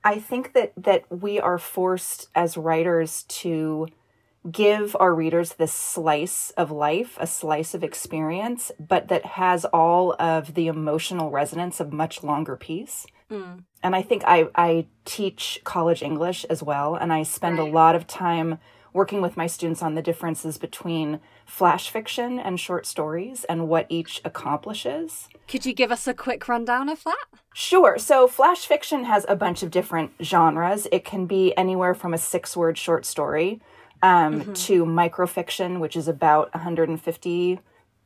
I 0.04 0.18
think 0.18 0.52
that, 0.52 0.74
that 0.76 1.04
we 1.10 1.40
are 1.40 1.56
forced 1.56 2.28
as 2.34 2.58
writers 2.58 3.22
to 3.28 3.88
give 4.50 4.94
our 5.00 5.14
readers 5.14 5.54
this 5.54 5.72
slice 5.72 6.50
of 6.50 6.70
life, 6.70 7.16
a 7.18 7.26
slice 7.26 7.72
of 7.72 7.82
experience, 7.82 8.70
but 8.78 9.08
that 9.08 9.24
has 9.24 9.64
all 9.64 10.14
of 10.18 10.52
the 10.52 10.66
emotional 10.66 11.30
resonance 11.30 11.80
of 11.80 11.94
much 11.94 12.22
longer 12.22 12.56
piece. 12.56 13.06
Mm. 13.30 13.64
And 13.82 13.96
I 13.96 14.02
think 14.02 14.22
I, 14.26 14.48
I 14.54 14.86
teach 15.06 15.62
college 15.64 16.02
English 16.02 16.44
as 16.50 16.62
well, 16.62 16.94
and 16.94 17.10
I 17.10 17.22
spend 17.22 17.58
right. 17.58 17.66
a 17.66 17.72
lot 17.72 17.94
of 17.94 18.06
time 18.06 18.58
working 18.92 19.20
with 19.20 19.36
my 19.36 19.46
students 19.46 19.82
on 19.82 19.94
the 19.94 20.02
differences 20.02 20.58
between 20.58 21.20
flash 21.44 21.90
fiction 21.90 22.38
and 22.38 22.58
short 22.58 22.86
stories 22.86 23.44
and 23.44 23.68
what 23.68 23.86
each 23.88 24.20
accomplishes. 24.24 25.28
Could 25.46 25.66
you 25.66 25.72
give 25.72 25.90
us 25.92 26.06
a 26.06 26.14
quick 26.14 26.48
rundown 26.48 26.88
of 26.88 27.04
that? 27.04 27.24
Sure. 27.54 27.98
So, 27.98 28.28
flash 28.28 28.66
fiction 28.66 29.04
has 29.04 29.24
a 29.28 29.36
bunch 29.36 29.62
of 29.62 29.70
different 29.70 30.12
genres. 30.22 30.86
It 30.92 31.04
can 31.04 31.26
be 31.26 31.56
anywhere 31.56 31.94
from 31.94 32.14
a 32.14 32.18
six 32.18 32.56
word 32.56 32.78
short 32.78 33.04
story 33.04 33.60
um, 34.02 34.40
mm-hmm. 34.40 34.52
to 34.52 34.84
microfiction, 34.84 35.80
which 35.80 35.96
is 35.96 36.08
about 36.08 36.52
150 36.54 37.60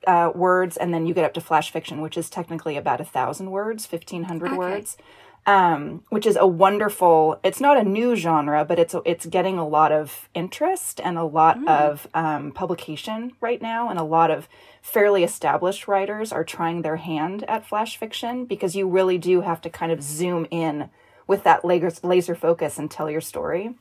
uh, 0.06 0.32
words, 0.34 0.76
and 0.76 0.92
then 0.92 1.06
you 1.06 1.14
get 1.14 1.24
up 1.24 1.34
to 1.34 1.40
flash 1.40 1.70
fiction, 1.70 2.00
which 2.00 2.16
is 2.16 2.28
technically 2.28 2.76
about 2.76 3.00
a 3.00 3.04
thousand 3.04 3.50
words, 3.50 3.90
1500 3.90 4.46
okay. 4.46 4.56
words. 4.56 4.96
Um, 5.44 6.04
which 6.10 6.26
is 6.26 6.36
a 6.36 6.46
wonderful. 6.46 7.40
It's 7.42 7.60
not 7.60 7.76
a 7.76 7.82
new 7.82 8.14
genre, 8.14 8.64
but 8.64 8.78
it's 8.78 8.94
it's 9.04 9.26
getting 9.26 9.58
a 9.58 9.66
lot 9.66 9.90
of 9.90 10.28
interest 10.34 11.00
and 11.02 11.18
a 11.18 11.24
lot 11.24 11.58
mm. 11.58 11.68
of 11.68 12.06
um, 12.14 12.52
publication 12.52 13.32
right 13.40 13.60
now, 13.60 13.88
and 13.88 13.98
a 13.98 14.04
lot 14.04 14.30
of 14.30 14.48
fairly 14.82 15.24
established 15.24 15.88
writers 15.88 16.32
are 16.32 16.44
trying 16.44 16.82
their 16.82 16.96
hand 16.96 17.44
at 17.48 17.66
flash 17.66 17.96
fiction 17.96 18.44
because 18.44 18.76
you 18.76 18.88
really 18.88 19.18
do 19.18 19.40
have 19.40 19.60
to 19.62 19.70
kind 19.70 19.90
of 19.90 20.02
zoom 20.02 20.46
in 20.50 20.90
with 21.26 21.42
that 21.42 21.64
laser 21.64 21.92
laser 22.04 22.36
focus 22.36 22.78
and 22.78 22.90
tell 22.90 23.10
your 23.10 23.20
story. 23.20 23.74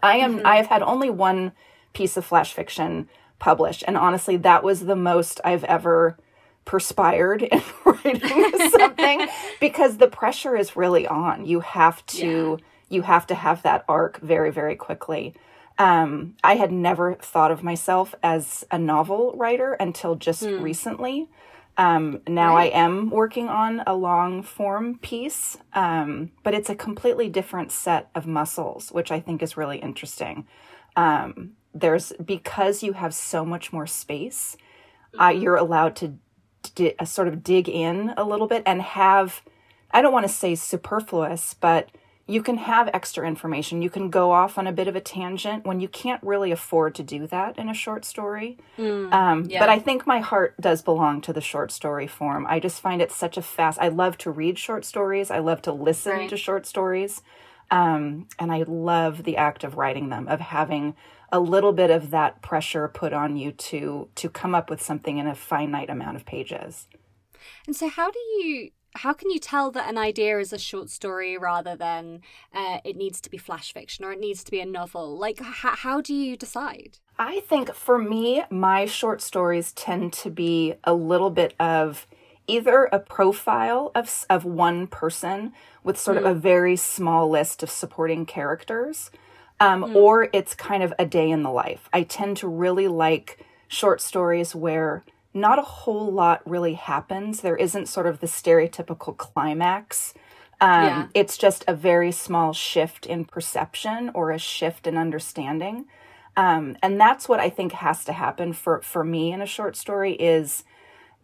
I 0.00 0.18
am. 0.18 0.36
Mm-hmm. 0.36 0.46
I 0.46 0.56
have 0.56 0.66
had 0.66 0.82
only 0.82 1.10
one 1.10 1.52
piece 1.92 2.16
of 2.16 2.24
flash 2.24 2.52
fiction 2.52 3.08
published, 3.40 3.82
and 3.88 3.96
honestly, 3.96 4.36
that 4.36 4.62
was 4.62 4.80
the 4.84 4.96
most 4.96 5.40
I've 5.44 5.64
ever 5.64 6.16
perspired 6.64 7.42
in 7.42 7.62
writing 7.84 8.70
something 8.70 9.26
because 9.60 9.98
the 9.98 10.08
pressure 10.08 10.56
is 10.56 10.76
really 10.76 11.06
on. 11.06 11.46
You 11.46 11.60
have 11.60 12.04
to 12.06 12.58
yeah. 12.60 12.96
you 12.96 13.02
have 13.02 13.26
to 13.28 13.34
have 13.34 13.62
that 13.62 13.84
arc 13.88 14.18
very 14.20 14.50
very 14.50 14.76
quickly. 14.76 15.34
Um, 15.76 16.36
I 16.44 16.54
had 16.54 16.70
never 16.70 17.14
thought 17.14 17.50
of 17.50 17.64
myself 17.64 18.14
as 18.22 18.64
a 18.70 18.78
novel 18.78 19.32
writer 19.36 19.72
until 19.74 20.14
just 20.14 20.44
mm. 20.44 20.62
recently. 20.62 21.28
Um, 21.76 22.20
now 22.28 22.54
right. 22.54 22.72
I 22.72 22.78
am 22.78 23.10
working 23.10 23.48
on 23.48 23.82
a 23.84 23.94
long 23.94 24.44
form 24.44 24.98
piece, 24.98 25.58
um, 25.72 26.30
but 26.44 26.54
it's 26.54 26.70
a 26.70 26.76
completely 26.76 27.28
different 27.28 27.72
set 27.72 28.10
of 28.14 28.26
muscles, 28.26 28.90
which 28.90 29.10
I 29.10 29.18
think 29.18 29.42
is 29.42 29.56
really 29.56 29.78
interesting. 29.78 30.46
Um, 30.94 31.54
there's 31.74 32.12
because 32.24 32.84
you 32.84 32.92
have 32.92 33.12
so 33.12 33.44
much 33.44 33.72
more 33.72 33.88
space, 33.88 34.56
uh, 35.20 35.28
you're 35.28 35.56
allowed 35.56 35.96
to 35.96 36.14
di- 36.74 36.94
uh, 36.98 37.04
sort 37.04 37.28
of 37.28 37.42
dig 37.42 37.68
in 37.68 38.14
a 38.16 38.24
little 38.24 38.46
bit 38.46 38.62
and 38.66 38.82
have, 38.82 39.42
I 39.90 40.02
don't 40.02 40.12
want 40.12 40.26
to 40.26 40.32
say 40.32 40.54
superfluous, 40.54 41.54
but 41.54 41.90
you 42.26 42.42
can 42.42 42.56
have 42.56 42.88
extra 42.94 43.26
information. 43.26 43.82
You 43.82 43.90
can 43.90 44.08
go 44.08 44.32
off 44.32 44.56
on 44.56 44.66
a 44.66 44.72
bit 44.72 44.88
of 44.88 44.96
a 44.96 45.00
tangent 45.00 45.66
when 45.66 45.80
you 45.80 45.88
can't 45.88 46.22
really 46.22 46.50
afford 46.50 46.94
to 46.94 47.02
do 47.02 47.26
that 47.26 47.58
in 47.58 47.68
a 47.68 47.74
short 47.74 48.06
story. 48.06 48.56
Mm, 48.78 49.12
um, 49.12 49.44
yeah. 49.44 49.60
But 49.60 49.68
I 49.68 49.78
think 49.78 50.06
my 50.06 50.20
heart 50.20 50.54
does 50.58 50.80
belong 50.80 51.20
to 51.22 51.34
the 51.34 51.42
short 51.42 51.70
story 51.70 52.06
form. 52.06 52.46
I 52.48 52.60
just 52.60 52.80
find 52.80 53.02
it 53.02 53.12
such 53.12 53.36
a 53.36 53.42
fast. 53.42 53.78
I 53.78 53.88
love 53.88 54.16
to 54.18 54.30
read 54.30 54.58
short 54.58 54.86
stories. 54.86 55.30
I 55.30 55.40
love 55.40 55.60
to 55.62 55.72
listen 55.72 56.12
right. 56.12 56.30
to 56.30 56.36
short 56.38 56.64
stories, 56.64 57.20
um, 57.70 58.26
and 58.38 58.50
I 58.50 58.64
love 58.66 59.24
the 59.24 59.36
act 59.36 59.62
of 59.62 59.76
writing 59.76 60.08
them, 60.08 60.26
of 60.26 60.40
having 60.40 60.94
a 61.34 61.40
little 61.40 61.72
bit 61.72 61.90
of 61.90 62.12
that 62.12 62.40
pressure 62.42 62.86
put 62.86 63.12
on 63.12 63.36
you 63.36 63.50
to 63.50 64.08
to 64.14 64.28
come 64.30 64.54
up 64.54 64.70
with 64.70 64.80
something 64.80 65.18
in 65.18 65.26
a 65.26 65.34
finite 65.34 65.90
amount 65.90 66.16
of 66.16 66.24
pages. 66.24 66.86
And 67.66 67.74
so, 67.74 67.88
how 67.88 68.10
do 68.10 68.18
you 68.18 68.70
how 68.94 69.12
can 69.12 69.30
you 69.30 69.40
tell 69.40 69.72
that 69.72 69.90
an 69.90 69.98
idea 69.98 70.38
is 70.38 70.52
a 70.52 70.58
short 70.58 70.88
story 70.88 71.36
rather 71.36 71.74
than 71.74 72.20
uh, 72.52 72.78
it 72.84 72.96
needs 72.96 73.20
to 73.22 73.28
be 73.28 73.36
flash 73.36 73.72
fiction 73.72 74.04
or 74.04 74.12
it 74.12 74.20
needs 74.20 74.44
to 74.44 74.52
be 74.52 74.60
a 74.60 74.66
novel? 74.66 75.18
Like, 75.18 75.40
h- 75.40 75.78
how 75.78 76.00
do 76.00 76.14
you 76.14 76.36
decide? 76.36 76.98
I 77.18 77.40
think 77.40 77.74
for 77.74 77.98
me, 77.98 78.44
my 78.50 78.86
short 78.86 79.20
stories 79.20 79.72
tend 79.72 80.12
to 80.12 80.30
be 80.30 80.74
a 80.84 80.94
little 80.94 81.30
bit 81.30 81.54
of 81.58 82.06
either 82.46 82.84
a 82.92 83.00
profile 83.00 83.90
of, 83.96 84.24
of 84.30 84.44
one 84.44 84.86
person 84.86 85.52
with 85.82 85.98
sort 85.98 86.16
mm. 86.16 86.20
of 86.20 86.26
a 86.26 86.34
very 86.38 86.76
small 86.76 87.28
list 87.28 87.64
of 87.64 87.70
supporting 87.70 88.24
characters, 88.24 89.10
um, 89.64 89.82
mm. 89.82 89.94
or 89.94 90.28
it's 90.32 90.54
kind 90.54 90.82
of 90.82 90.92
a 90.98 91.06
day 91.06 91.30
in 91.30 91.42
the 91.42 91.50
life. 91.50 91.88
I 91.92 92.02
tend 92.02 92.36
to 92.38 92.48
really 92.48 92.86
like 92.86 93.44
short 93.66 94.00
stories 94.00 94.54
where 94.54 95.04
not 95.32 95.58
a 95.58 95.62
whole 95.62 96.12
lot 96.12 96.42
really 96.48 96.74
happens. 96.74 97.40
There 97.40 97.56
isn't 97.56 97.86
sort 97.86 98.06
of 98.06 98.20
the 98.20 98.26
stereotypical 98.26 99.16
climax. 99.16 100.12
Um, 100.60 100.84
yeah. 100.84 101.06
It's 101.14 101.38
just 101.38 101.64
a 101.66 101.74
very 101.74 102.12
small 102.12 102.52
shift 102.52 103.06
in 103.06 103.24
perception 103.24 104.10
or 104.14 104.30
a 104.30 104.38
shift 104.38 104.86
in 104.86 104.96
understanding. 104.96 105.86
Um, 106.36 106.76
and 106.82 107.00
that's 107.00 107.28
what 107.28 107.40
I 107.40 107.48
think 107.48 107.72
has 107.72 108.04
to 108.04 108.12
happen 108.12 108.52
for, 108.52 108.82
for 108.82 109.02
me 109.02 109.32
in 109.32 109.40
a 109.40 109.46
short 109.46 109.76
story 109.76 110.12
is 110.12 110.64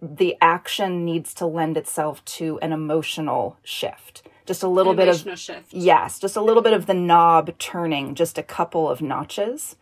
the 0.00 0.36
action 0.40 1.04
needs 1.04 1.34
to 1.34 1.46
lend 1.46 1.76
itself 1.76 2.24
to 2.24 2.58
an 2.60 2.72
emotional 2.72 3.58
shift. 3.62 4.22
Just 4.50 4.64
a 4.64 4.68
little 4.68 4.94
bit 4.94 5.06
of 5.06 5.38
shift. 5.38 5.72
yes, 5.72 6.18
just 6.18 6.34
a 6.34 6.40
little 6.40 6.60
bit 6.60 6.72
of 6.72 6.86
the 6.86 6.92
knob 6.92 7.56
turning, 7.60 8.16
just 8.16 8.36
a 8.36 8.42
couple 8.42 8.90
of 8.90 9.00
notches. 9.00 9.76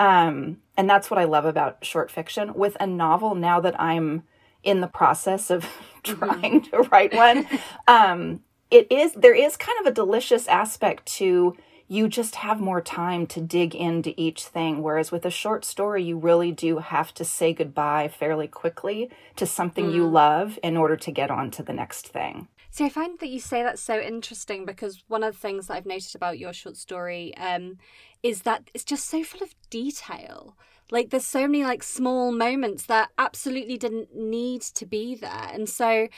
Um, 0.00 0.56
and 0.76 0.90
that's 0.90 1.08
what 1.08 1.20
I 1.20 1.24
love 1.24 1.44
about 1.44 1.84
short 1.84 2.10
fiction. 2.10 2.52
With 2.54 2.76
a 2.80 2.86
novel, 2.88 3.36
now 3.36 3.60
that 3.60 3.80
I'm 3.80 4.24
in 4.64 4.80
the 4.80 4.88
process 4.88 5.50
of 5.50 5.66
trying 6.02 6.62
mm-hmm. 6.62 6.82
to 6.82 6.88
write 6.88 7.14
one, 7.14 7.46
um, 7.86 8.42
it 8.72 8.90
is 8.90 9.12
there 9.12 9.36
is 9.36 9.56
kind 9.56 9.78
of 9.78 9.86
a 9.86 9.94
delicious 9.94 10.48
aspect 10.48 11.06
to 11.18 11.56
you 11.86 12.08
just 12.08 12.34
have 12.34 12.60
more 12.60 12.80
time 12.80 13.24
to 13.28 13.40
dig 13.40 13.72
into 13.72 14.12
each 14.20 14.46
thing. 14.46 14.82
Whereas 14.82 15.12
with 15.12 15.24
a 15.26 15.30
short 15.30 15.64
story, 15.64 16.02
you 16.02 16.18
really 16.18 16.50
do 16.50 16.78
have 16.78 17.14
to 17.14 17.24
say 17.24 17.54
goodbye 17.54 18.08
fairly 18.08 18.48
quickly 18.48 19.10
to 19.36 19.46
something 19.46 19.86
mm. 19.86 19.94
you 19.94 20.08
love 20.08 20.58
in 20.64 20.76
order 20.76 20.96
to 20.96 21.12
get 21.12 21.30
on 21.30 21.52
to 21.52 21.62
the 21.62 21.72
next 21.72 22.08
thing. 22.08 22.48
See, 22.70 22.84
I 22.84 22.90
find 22.90 23.18
that 23.18 23.28
you 23.28 23.40
say 23.40 23.62
that's 23.62 23.82
so 23.82 23.98
interesting 23.98 24.64
because 24.64 25.02
one 25.08 25.22
of 25.22 25.34
the 25.34 25.40
things 25.40 25.66
that 25.66 25.74
I've 25.74 25.86
noticed 25.86 26.14
about 26.14 26.38
your 26.38 26.52
short 26.52 26.76
story 26.76 27.34
um, 27.36 27.78
is 28.22 28.42
that 28.42 28.70
it's 28.74 28.84
just 28.84 29.08
so 29.08 29.24
full 29.24 29.42
of 29.42 29.54
detail. 29.70 30.56
Like 30.90 31.10
there's 31.10 31.24
so 31.26 31.46
many 31.46 31.64
like 31.64 31.82
small 31.82 32.30
moments 32.32 32.84
that 32.84 33.10
absolutely 33.18 33.78
didn't 33.78 34.14
need 34.14 34.62
to 34.62 34.86
be 34.86 35.14
there, 35.14 35.50
and 35.52 35.68
so, 35.68 36.08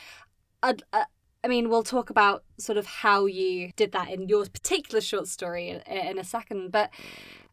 I'd, 0.62 0.82
uh, 0.92 1.04
I 1.42 1.48
mean, 1.48 1.68
we'll 1.68 1.82
talk 1.82 2.10
about 2.10 2.44
sort 2.58 2.78
of 2.78 2.86
how 2.86 3.26
you 3.26 3.72
did 3.76 3.92
that 3.92 4.10
in 4.10 4.28
your 4.28 4.44
particular 4.46 5.00
short 5.00 5.26
story 5.26 5.70
in, 5.70 5.80
in 5.80 6.18
a 6.18 6.24
second, 6.24 6.70
but 6.70 6.90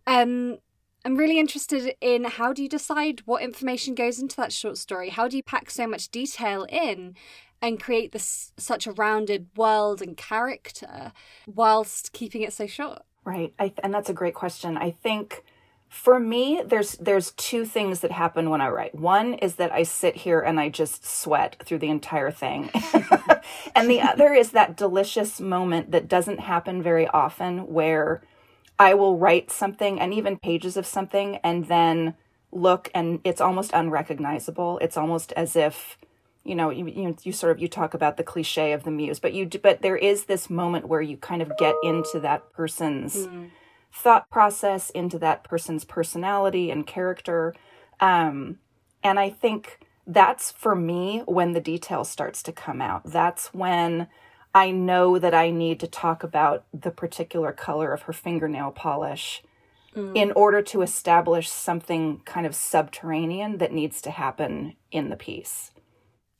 um, 0.05 0.57
I'm 1.05 1.15
really 1.15 1.39
interested 1.39 1.95
in 2.01 2.25
how 2.25 2.51
do 2.51 2.61
you 2.61 2.69
decide 2.69 3.21
what 3.25 3.41
information 3.41 3.95
goes 3.95 4.19
into 4.19 4.35
that 4.37 4.51
short 4.51 4.77
story? 4.77 5.09
How 5.09 5.27
do 5.27 5.37
you 5.37 5.43
pack 5.43 5.69
so 5.69 5.87
much 5.87 6.09
detail 6.09 6.65
in? 6.69 7.15
And 7.61 7.81
create 7.81 8.11
this 8.11 8.51
such 8.57 8.87
a 8.87 8.91
rounded 8.91 9.47
world 9.55 10.01
and 10.01 10.15
character 10.17 11.11
whilst 11.45 12.13
keeping 12.13 12.41
it 12.41 12.53
so 12.53 12.67
short? 12.67 13.03
Right. 13.23 13.53
I, 13.59 13.73
and 13.83 13.93
that's 13.93 14.09
a 14.09 14.13
great 14.13 14.33
question. 14.33 14.77
I 14.77 14.91
think 14.91 15.43
for 15.89 16.19
me 16.19 16.61
there's 16.65 16.93
there's 16.93 17.31
two 17.31 17.63
things 17.63 18.01
that 18.01 18.11
happen 18.11 18.49
when 18.49 18.59
i 18.59 18.67
write. 18.67 18.93
One 18.93 19.35
is 19.35 19.55
that 19.55 19.71
i 19.71 19.83
sit 19.83 20.17
here 20.17 20.41
and 20.41 20.59
i 20.59 20.67
just 20.67 21.05
sweat 21.05 21.55
through 21.63 21.79
the 21.79 21.89
entire 21.89 22.31
thing. 22.31 22.69
And 23.75 23.89
the 23.89 24.01
other 24.01 24.33
is 24.33 24.51
that 24.51 24.75
delicious 24.75 25.39
moment 25.39 25.91
that 25.91 26.09
doesn't 26.09 26.41
happen 26.41 26.83
very 26.83 27.07
often 27.07 27.67
where 27.67 28.21
i 28.77 28.93
will 28.93 29.17
write 29.17 29.49
something 29.49 29.99
and 29.99 30.13
even 30.13 30.37
pages 30.37 30.75
of 30.75 30.85
something 30.85 31.37
and 31.37 31.67
then 31.67 32.15
look 32.51 32.89
and 32.93 33.19
it's 33.23 33.41
almost 33.41 33.71
unrecognizable. 33.73 34.79
It's 34.79 34.97
almost 34.97 35.31
as 35.33 35.55
if 35.55 35.97
you 36.47 36.55
know 36.55 36.69
you, 36.69 36.87
you 36.87 37.15
you 37.23 37.31
sort 37.31 37.51
of 37.51 37.61
you 37.61 37.67
talk 37.67 37.93
about 37.93 38.17
the 38.17 38.23
cliche 38.23 38.71
of 38.71 38.83
the 38.83 38.91
muse 38.91 39.19
but 39.19 39.33
you 39.33 39.45
do, 39.45 39.59
but 39.59 39.81
there 39.81 39.97
is 39.97 40.25
this 40.25 40.49
moment 40.49 40.87
where 40.87 41.01
you 41.01 41.17
kind 41.17 41.41
of 41.41 41.51
get 41.57 41.75
into 41.83 42.19
that 42.19 42.51
person's 42.53 43.27
mm. 43.27 43.49
thought 43.91 44.29
process 44.29 44.89
into 44.91 45.19
that 45.19 45.43
person's 45.43 45.83
personality 45.83 46.71
and 46.71 46.87
character 46.87 47.53
um 47.99 48.57
and 49.03 49.19
i 49.19 49.29
think 49.29 49.79
that's 50.05 50.51
for 50.51 50.75
me 50.75 51.21
when 51.25 51.51
the 51.51 51.59
detail 51.59 52.03
starts 52.03 52.41
to 52.41 52.51
come 52.51 52.81
out 52.81 53.03
that's 53.05 53.53
when 53.53 54.07
i 54.55 54.71
know 54.71 55.19
that 55.19 55.33
i 55.33 55.51
need 55.51 55.79
to 55.79 55.87
talk 55.87 56.23
about 56.23 56.63
the 56.73 56.91
particular 56.91 57.51
color 57.51 57.91
of 57.91 58.03
her 58.03 58.13
fingernail 58.13 58.71
polish 58.71 59.43
mm. 59.95 60.15
in 60.15 60.31
order 60.31 60.61
to 60.61 60.81
establish 60.81 61.49
something 61.49 62.21
kind 62.23 62.45
of 62.45 62.55
subterranean 62.55 63.57
that 63.57 63.73
needs 63.73 64.01
to 64.01 64.11
happen 64.11 64.75
in 64.91 65.09
the 65.09 65.17
piece 65.17 65.71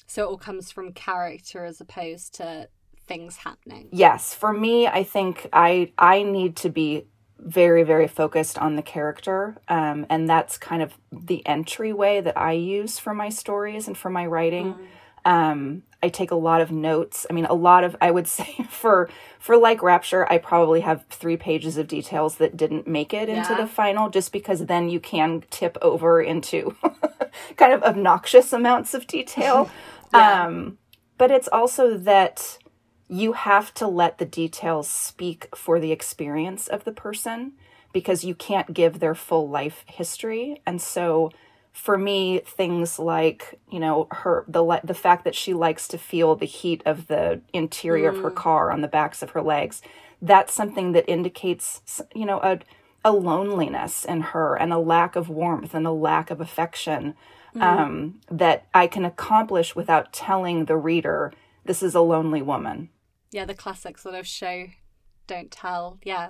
so 0.07 0.23
it 0.23 0.27
all 0.27 0.37
comes 0.37 0.71
from 0.71 0.93
character 0.93 1.65
as 1.65 1.79
opposed 1.81 2.33
to 2.35 2.69
things 3.07 3.37
happening. 3.37 3.89
Yes, 3.91 4.33
for 4.33 4.53
me, 4.53 4.87
I 4.87 5.03
think 5.03 5.47
I 5.53 5.91
I 5.97 6.23
need 6.23 6.55
to 6.57 6.69
be 6.69 7.05
very 7.39 7.83
very 7.83 8.07
focused 8.07 8.57
on 8.57 8.75
the 8.75 8.81
character 8.81 9.57
um, 9.67 10.05
and 10.09 10.27
that's 10.27 10.57
kind 10.57 10.81
of 10.81 10.97
the 11.11 11.45
entryway 11.45 12.19
that 12.19 12.37
i 12.37 12.51
use 12.51 12.97
for 12.97 13.13
my 13.13 13.29
stories 13.29 13.87
and 13.87 13.95
for 13.95 14.09
my 14.09 14.25
writing 14.25 14.73
mm. 14.73 15.31
um, 15.31 15.83
i 16.01 16.09
take 16.09 16.31
a 16.31 16.35
lot 16.35 16.61
of 16.61 16.71
notes 16.71 17.27
i 17.29 17.33
mean 17.33 17.45
a 17.45 17.53
lot 17.53 17.83
of 17.83 17.95
i 18.01 18.09
would 18.09 18.27
say 18.37 18.55
for 18.69 19.07
for 19.37 19.55
like 19.55 19.83
rapture 19.83 20.29
i 20.31 20.37
probably 20.37 20.81
have 20.81 21.05
three 21.09 21.37
pages 21.37 21.77
of 21.77 21.87
details 21.87 22.37
that 22.37 22.57
didn't 22.57 22.87
make 22.87 23.13
it 23.13 23.29
into 23.29 23.51
yeah. 23.51 23.61
the 23.61 23.67
final 23.67 24.09
just 24.09 24.31
because 24.31 24.65
then 24.65 24.89
you 24.89 24.99
can 24.99 25.43
tip 25.51 25.77
over 25.81 26.19
into 26.19 26.75
kind 27.55 27.71
of 27.71 27.83
obnoxious 27.83 28.51
amounts 28.51 28.95
of 28.95 29.05
detail 29.05 29.69
Yeah. 30.13 30.45
Um, 30.45 30.77
but 31.17 31.31
it's 31.31 31.47
also 31.47 31.97
that 31.97 32.59
you 33.09 33.33
have 33.33 33.73
to 33.75 33.87
let 33.87 34.17
the 34.17 34.25
details 34.25 34.89
speak 34.89 35.47
for 35.55 35.79
the 35.79 35.91
experience 35.91 36.67
of 36.67 36.83
the 36.83 36.91
person 36.91 37.53
because 37.93 38.23
you 38.23 38.35
can't 38.35 38.73
give 38.73 38.99
their 38.99 39.15
full 39.15 39.49
life 39.49 39.83
history. 39.87 40.61
And 40.65 40.81
so 40.81 41.31
for 41.71 41.97
me, 41.97 42.39
things 42.39 42.99
like 42.99 43.59
you 43.71 43.79
know 43.79 44.07
her 44.11 44.43
the 44.47 44.81
the 44.83 44.93
fact 44.93 45.23
that 45.23 45.35
she 45.35 45.53
likes 45.53 45.87
to 45.89 45.97
feel 45.97 46.35
the 46.35 46.45
heat 46.45 46.81
of 46.85 47.07
the 47.07 47.41
interior 47.53 48.11
mm. 48.11 48.17
of 48.17 48.23
her 48.23 48.31
mm. 48.31 48.35
car 48.35 48.71
on 48.71 48.81
the 48.81 48.87
backs 48.87 49.21
of 49.21 49.31
her 49.31 49.41
legs, 49.41 49.81
that's 50.21 50.53
something 50.53 50.91
that 50.93 51.07
indicates 51.07 52.01
you 52.13 52.25
know 52.25 52.39
a 52.39 52.59
a 53.05 53.11
loneliness 53.11 54.03
in 54.03 54.21
her 54.21 54.55
and 54.55 54.73
a 54.73 54.77
lack 54.77 55.15
of 55.15 55.29
warmth 55.29 55.73
and 55.73 55.87
a 55.87 55.91
lack 55.91 56.29
of 56.31 56.41
affection 56.41 57.13
mm. 57.57 57.63
um, 57.63 58.21
that 58.29 58.67
I 58.73 58.87
can 58.87 59.05
accomplish 59.05 59.75
without 59.75 60.13
telling 60.13 60.65
the 60.65 60.77
reader 60.77 61.33
this 61.65 61.83
is 61.83 61.95
a 61.95 62.01
lonely 62.01 62.41
woman. 62.41 62.89
Yeah, 63.31 63.45
the 63.45 63.53
classic 63.53 63.97
sort 63.97 64.15
of 64.15 64.25
show, 64.25 64.67
don't 65.27 65.51
tell. 65.51 65.99
Yeah. 66.03 66.29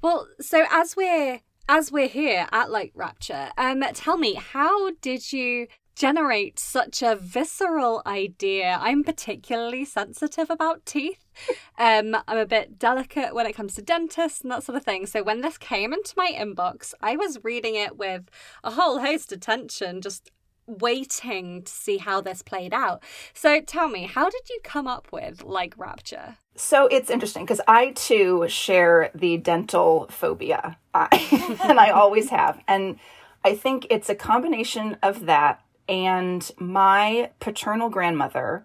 Well, 0.00 0.28
so 0.40 0.64
as 0.70 0.96
we're 0.96 1.40
as 1.68 1.92
we're 1.92 2.08
here 2.08 2.46
at 2.50 2.70
Light 2.70 2.92
Rapture, 2.94 3.50
um, 3.58 3.82
tell 3.92 4.16
me, 4.16 4.34
how 4.34 4.92
did 5.02 5.32
you 5.32 5.66
generate 5.94 6.58
such 6.58 7.02
a 7.02 7.14
visceral 7.14 8.00
idea? 8.06 8.78
I'm 8.80 9.04
particularly 9.04 9.84
sensitive 9.84 10.50
about 10.50 10.86
teeth. 10.86 11.24
Um, 11.78 12.16
I'm 12.26 12.38
a 12.38 12.44
bit 12.44 12.80
delicate 12.80 13.32
when 13.32 13.46
it 13.46 13.52
comes 13.52 13.76
to 13.76 13.82
dentists 13.82 14.40
and 14.40 14.50
that 14.50 14.64
sort 14.64 14.74
of 14.74 14.82
thing. 14.82 15.06
So 15.06 15.22
when 15.22 15.42
this 15.42 15.56
came 15.56 15.92
into 15.92 16.14
my 16.16 16.32
inbox, 16.34 16.92
I 17.00 17.14
was 17.14 17.38
reading 17.44 17.76
it 17.76 17.96
with 17.96 18.28
a 18.64 18.72
whole 18.72 18.98
host 18.98 19.30
of 19.30 19.38
tension, 19.38 20.00
just 20.00 20.32
waiting 20.68 21.62
to 21.62 21.72
see 21.72 21.96
how 21.96 22.20
this 22.20 22.42
played 22.42 22.74
out. 22.74 23.02
So 23.32 23.60
tell 23.60 23.88
me, 23.88 24.04
how 24.04 24.28
did 24.28 24.48
you 24.48 24.60
come 24.62 24.86
up 24.86 25.08
with 25.10 25.42
like 25.42 25.74
Rapture? 25.76 26.36
So 26.54 26.86
it's 26.88 27.10
interesting 27.10 27.44
because 27.44 27.60
I 27.66 27.90
too 27.90 28.46
share 28.48 29.10
the 29.14 29.36
dental 29.38 30.06
phobia, 30.10 30.76
and 30.94 31.80
I 31.80 31.90
always 31.90 32.30
have. 32.30 32.60
And 32.66 32.98
I 33.44 33.54
think 33.54 33.86
it's 33.90 34.08
a 34.08 34.14
combination 34.14 34.96
of 35.02 35.26
that 35.26 35.62
and 35.88 36.50
my 36.58 37.30
paternal 37.40 37.88
grandmother. 37.88 38.64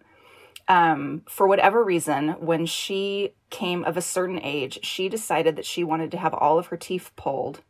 Um, 0.68 1.24
for 1.28 1.46
whatever 1.46 1.84
reason, 1.84 2.30
when 2.40 2.66
she 2.66 3.34
came 3.50 3.84
of 3.84 3.98
a 3.98 4.02
certain 4.02 4.40
age, 4.42 4.80
she 4.84 5.10
decided 5.10 5.58
that 5.58 5.66
she 5.66 5.84
wanted 5.84 6.10
to 6.12 6.18
have 6.18 6.34
all 6.34 6.58
of 6.58 6.68
her 6.68 6.78
teeth 6.78 7.12
pulled 7.16 7.62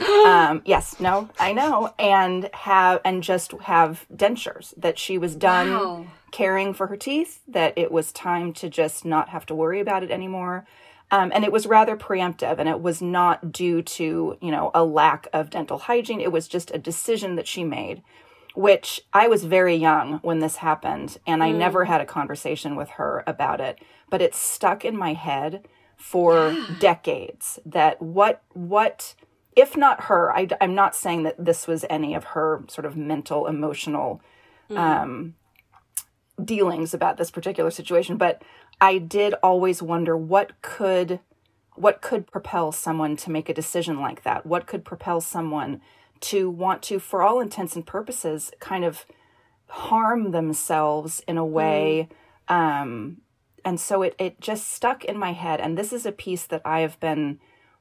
um, 0.00 0.62
yes, 0.64 0.98
no, 1.00 1.28
I 1.38 1.52
know, 1.52 1.92
and 1.98 2.50
have 2.54 3.00
and 3.04 3.22
just 3.22 3.52
have 3.62 4.06
dentures. 4.14 4.74
That 4.76 4.98
she 4.98 5.18
was 5.18 5.36
done 5.36 5.70
wow. 5.70 6.06
caring 6.30 6.74
for 6.74 6.86
her 6.86 6.96
teeth. 6.96 7.40
That 7.46 7.74
it 7.76 7.92
was 7.92 8.12
time 8.12 8.52
to 8.54 8.68
just 8.68 9.04
not 9.04 9.28
have 9.30 9.46
to 9.46 9.54
worry 9.54 9.80
about 9.80 10.02
it 10.02 10.10
anymore. 10.10 10.66
Um, 11.12 11.32
and 11.34 11.44
it 11.44 11.52
was 11.52 11.66
rather 11.66 11.96
preemptive, 11.96 12.58
and 12.58 12.68
it 12.68 12.80
was 12.80 13.02
not 13.02 13.52
due 13.52 13.82
to 13.82 14.38
you 14.40 14.50
know 14.50 14.70
a 14.74 14.84
lack 14.84 15.28
of 15.32 15.50
dental 15.50 15.78
hygiene. 15.78 16.20
It 16.20 16.32
was 16.32 16.48
just 16.48 16.70
a 16.72 16.78
decision 16.78 17.34
that 17.36 17.48
she 17.48 17.64
made, 17.64 18.02
which 18.54 19.00
I 19.12 19.28
was 19.28 19.44
very 19.44 19.74
young 19.74 20.18
when 20.22 20.38
this 20.38 20.56
happened, 20.56 21.18
and 21.26 21.42
I 21.42 21.50
mm. 21.50 21.56
never 21.56 21.84
had 21.84 22.00
a 22.00 22.06
conversation 22.06 22.76
with 22.76 22.90
her 22.90 23.24
about 23.26 23.60
it. 23.60 23.80
But 24.08 24.22
it 24.22 24.34
stuck 24.34 24.84
in 24.84 24.96
my 24.96 25.14
head 25.14 25.66
for 25.96 26.52
yeah. 26.52 26.66
decades. 26.80 27.58
That 27.66 28.00
what 28.00 28.42
what 28.52 29.14
if 29.56 29.76
not 29.76 30.04
her, 30.04 30.34
I, 30.34 30.48
am 30.60 30.74
not 30.74 30.94
saying 30.94 31.24
that 31.24 31.44
this 31.44 31.66
was 31.66 31.84
any 31.90 32.14
of 32.14 32.24
her 32.24 32.64
sort 32.68 32.84
of 32.84 32.96
mental, 32.96 33.46
emotional 33.46 34.22
mm. 34.70 34.76
um, 34.76 35.34
dealings 36.42 36.94
about 36.94 37.16
this 37.16 37.30
particular 37.30 37.70
situation, 37.70 38.16
but 38.16 38.42
I 38.80 38.98
did 38.98 39.34
always 39.42 39.82
wonder 39.82 40.16
what 40.16 40.60
could 40.62 41.20
what 41.74 42.02
could 42.02 42.26
propel 42.30 42.72
someone 42.72 43.16
to 43.16 43.30
make 43.30 43.48
a 43.48 43.54
decision 43.54 44.00
like 44.00 44.22
that? 44.22 44.44
What 44.44 44.66
could 44.66 44.84
propel 44.84 45.20
someone 45.20 45.80
to 46.20 46.50
want 46.50 46.82
to, 46.82 46.98
for 46.98 47.22
all 47.22 47.40
intents 47.40 47.74
and 47.74 47.86
purposes, 47.86 48.50
kind 48.60 48.84
of 48.84 49.06
harm 49.66 50.32
themselves 50.32 51.22
in 51.26 51.38
a 51.38 51.44
way? 51.44 52.08
Mm. 52.48 52.54
Um, 52.54 53.16
and 53.64 53.80
so 53.80 54.02
it 54.02 54.14
it 54.18 54.40
just 54.40 54.70
stuck 54.70 55.04
in 55.04 55.18
my 55.18 55.32
head. 55.32 55.60
And 55.60 55.76
this 55.76 55.92
is 55.92 56.06
a 56.06 56.12
piece 56.12 56.44
that 56.46 56.62
I 56.64 56.80
have 56.80 56.98
been 57.00 57.40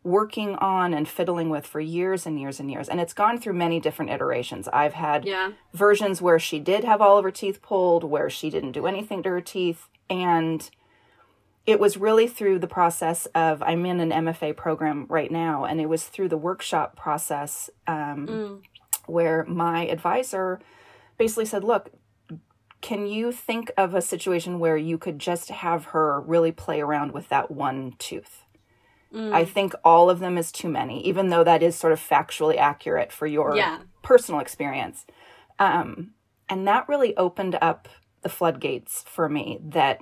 working 0.09 0.55
on 0.55 0.93
and 0.93 1.07
fiddling 1.07 1.49
with 1.49 1.65
for 1.65 1.79
years 1.79 2.25
and 2.25 2.39
years 2.39 2.59
and 2.59 2.69
years. 2.71 2.89
And 2.89 2.99
it's 2.99 3.13
gone 3.13 3.39
through 3.39 3.53
many 3.53 3.79
different 3.79 4.11
iterations. 4.11 4.67
I've 4.73 4.93
had 4.93 5.25
yeah. 5.25 5.51
versions 5.73 6.21
where 6.21 6.39
she 6.39 6.59
did 6.59 6.83
have 6.83 7.01
all 7.01 7.17
of 7.17 7.23
her 7.23 7.31
teeth 7.31 7.61
pulled, 7.61 8.03
where 8.03 8.29
she 8.29 8.49
didn't 8.49 8.71
do 8.71 8.87
anything 8.87 9.23
to 9.23 9.29
her 9.29 9.41
teeth. 9.41 9.87
And 10.09 10.69
it 11.65 11.79
was 11.79 11.97
really 11.97 12.27
through 12.27 12.59
the 12.59 12.67
process 12.67 13.27
of, 13.27 13.61
I'm 13.61 13.85
in 13.85 13.99
an 13.99 14.25
MFA 14.25 14.57
program 14.57 15.05
right 15.07 15.31
now, 15.31 15.65
and 15.65 15.79
it 15.79 15.87
was 15.87 16.05
through 16.05 16.29
the 16.29 16.37
workshop 16.37 16.95
process 16.95 17.69
um, 17.85 18.27
mm. 18.27 18.61
where 19.05 19.45
my 19.45 19.85
advisor 19.87 20.59
basically 21.17 21.45
said, 21.45 21.63
Look, 21.63 21.91
can 22.81 23.05
you 23.05 23.31
think 23.31 23.71
of 23.77 23.93
a 23.93 24.01
situation 24.01 24.57
where 24.57 24.77
you 24.77 24.97
could 24.97 25.19
just 25.19 25.49
have 25.49 25.85
her 25.85 26.21
really 26.21 26.51
play 26.51 26.81
around 26.81 27.11
with 27.11 27.29
that 27.29 27.51
one 27.51 27.93
tooth? 27.99 28.38
Mm. 29.13 29.33
I 29.33 29.43
think 29.45 29.73
all 29.83 30.09
of 30.09 30.19
them 30.19 30.37
is 30.37 30.51
too 30.51 30.69
many, 30.69 31.05
even 31.05 31.29
though 31.29 31.43
that 31.43 31.63
is 31.63 31.75
sort 31.75 31.93
of 31.93 31.99
factually 31.99 32.57
accurate 32.57 33.11
for 33.11 33.25
your 33.25 33.55
yeah. 33.55 33.79
personal 34.03 34.39
experience. 34.39 35.05
Um, 35.57 36.11
and 36.49 36.67
that 36.67 36.87
really 36.89 37.15
opened 37.17 37.57
up 37.61 37.87
the 38.21 38.29
floodgates 38.29 39.03
for 39.07 39.29
me 39.29 39.59
that 39.63 40.01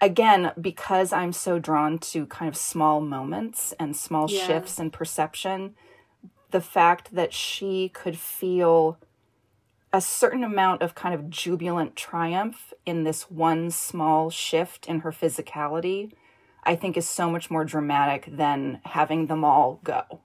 again 0.00 0.52
because 0.60 1.12
i'm 1.12 1.32
so 1.32 1.58
drawn 1.58 1.98
to 1.98 2.26
kind 2.26 2.48
of 2.48 2.56
small 2.56 3.00
moments 3.00 3.74
and 3.80 3.96
small 3.96 4.30
yeah. 4.30 4.46
shifts 4.46 4.78
in 4.78 4.90
perception 4.90 5.74
the 6.50 6.60
fact 6.60 7.14
that 7.14 7.32
she 7.32 7.88
could 7.88 8.16
feel 8.16 8.98
a 9.92 10.00
certain 10.00 10.44
amount 10.44 10.82
of 10.82 10.94
kind 10.94 11.14
of 11.14 11.28
jubilant 11.28 11.96
triumph 11.96 12.72
in 12.86 13.04
this 13.04 13.30
one 13.30 13.70
small 13.70 14.30
shift 14.30 14.86
in 14.86 15.00
her 15.00 15.10
physicality 15.10 16.12
I 16.64 16.76
think 16.76 16.96
is 16.96 17.08
so 17.08 17.30
much 17.30 17.50
more 17.50 17.64
dramatic 17.64 18.28
than 18.30 18.80
having 18.84 19.26
them 19.26 19.44
all 19.44 19.80
go. 19.82 20.20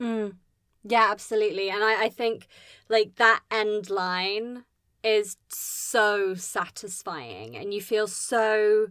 Mm. 0.00 0.36
Yeah, 0.84 1.08
absolutely. 1.10 1.70
And 1.70 1.82
I, 1.82 2.04
I 2.04 2.08
think 2.08 2.46
like 2.88 3.16
that 3.16 3.40
end 3.50 3.90
line 3.90 4.64
is 5.02 5.36
so 5.48 6.34
satisfying 6.34 7.56
and 7.56 7.72
you 7.72 7.80
feel 7.80 8.06
so 8.06 8.88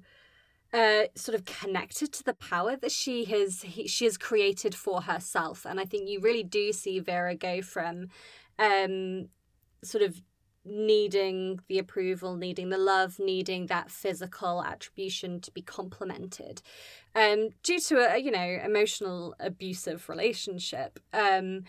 uh, 0.74 1.04
sort 1.16 1.36
of 1.36 1.46
connected 1.46 2.12
to 2.14 2.24
the 2.24 2.34
power 2.34 2.76
that 2.76 2.92
she 2.92 3.26
has 3.26 3.62
he, 3.62 3.88
she 3.88 4.06
has 4.06 4.18
created 4.18 4.76
for 4.76 5.02
herself 5.02 5.66
and 5.66 5.80
i 5.80 5.86
think 5.86 6.10
you 6.10 6.20
really 6.20 6.44
do 6.44 6.74
see 6.74 7.00
vera 7.00 7.36
go 7.36 7.62
from 7.62 8.08
um 8.60 9.30
sort 9.84 10.04
of 10.04 10.22
needing 10.68 11.60
the 11.68 11.80
approval, 11.80 12.36
needing 12.36 12.70
the 12.70 12.78
love, 12.78 13.20
needing 13.20 13.68
that 13.68 13.92
physical 13.92 14.64
attribution 14.64 15.40
to 15.42 15.52
be 15.52 15.62
complemented, 15.62 16.62
um, 17.16 17.50
due 17.64 17.80
to 17.80 17.98
a 17.98 18.18
you 18.18 18.32
know 18.32 18.60
emotional 18.64 19.36
abusive 19.40 20.10
relationship. 20.10 21.00
Um, 21.14 21.64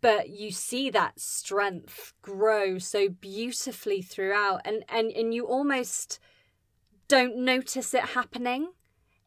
but 0.00 0.30
you 0.30 0.50
see 0.50 0.90
that 0.90 1.20
strength 1.20 2.12
grow 2.22 2.78
so 2.78 3.08
beautifully 3.08 4.02
throughout, 4.02 4.62
and 4.64 4.84
and 4.88 5.10
and 5.12 5.32
you 5.32 5.46
almost 5.46 6.18
don't 7.08 7.36
notice 7.36 7.94
it 7.94 8.04
happening 8.04 8.72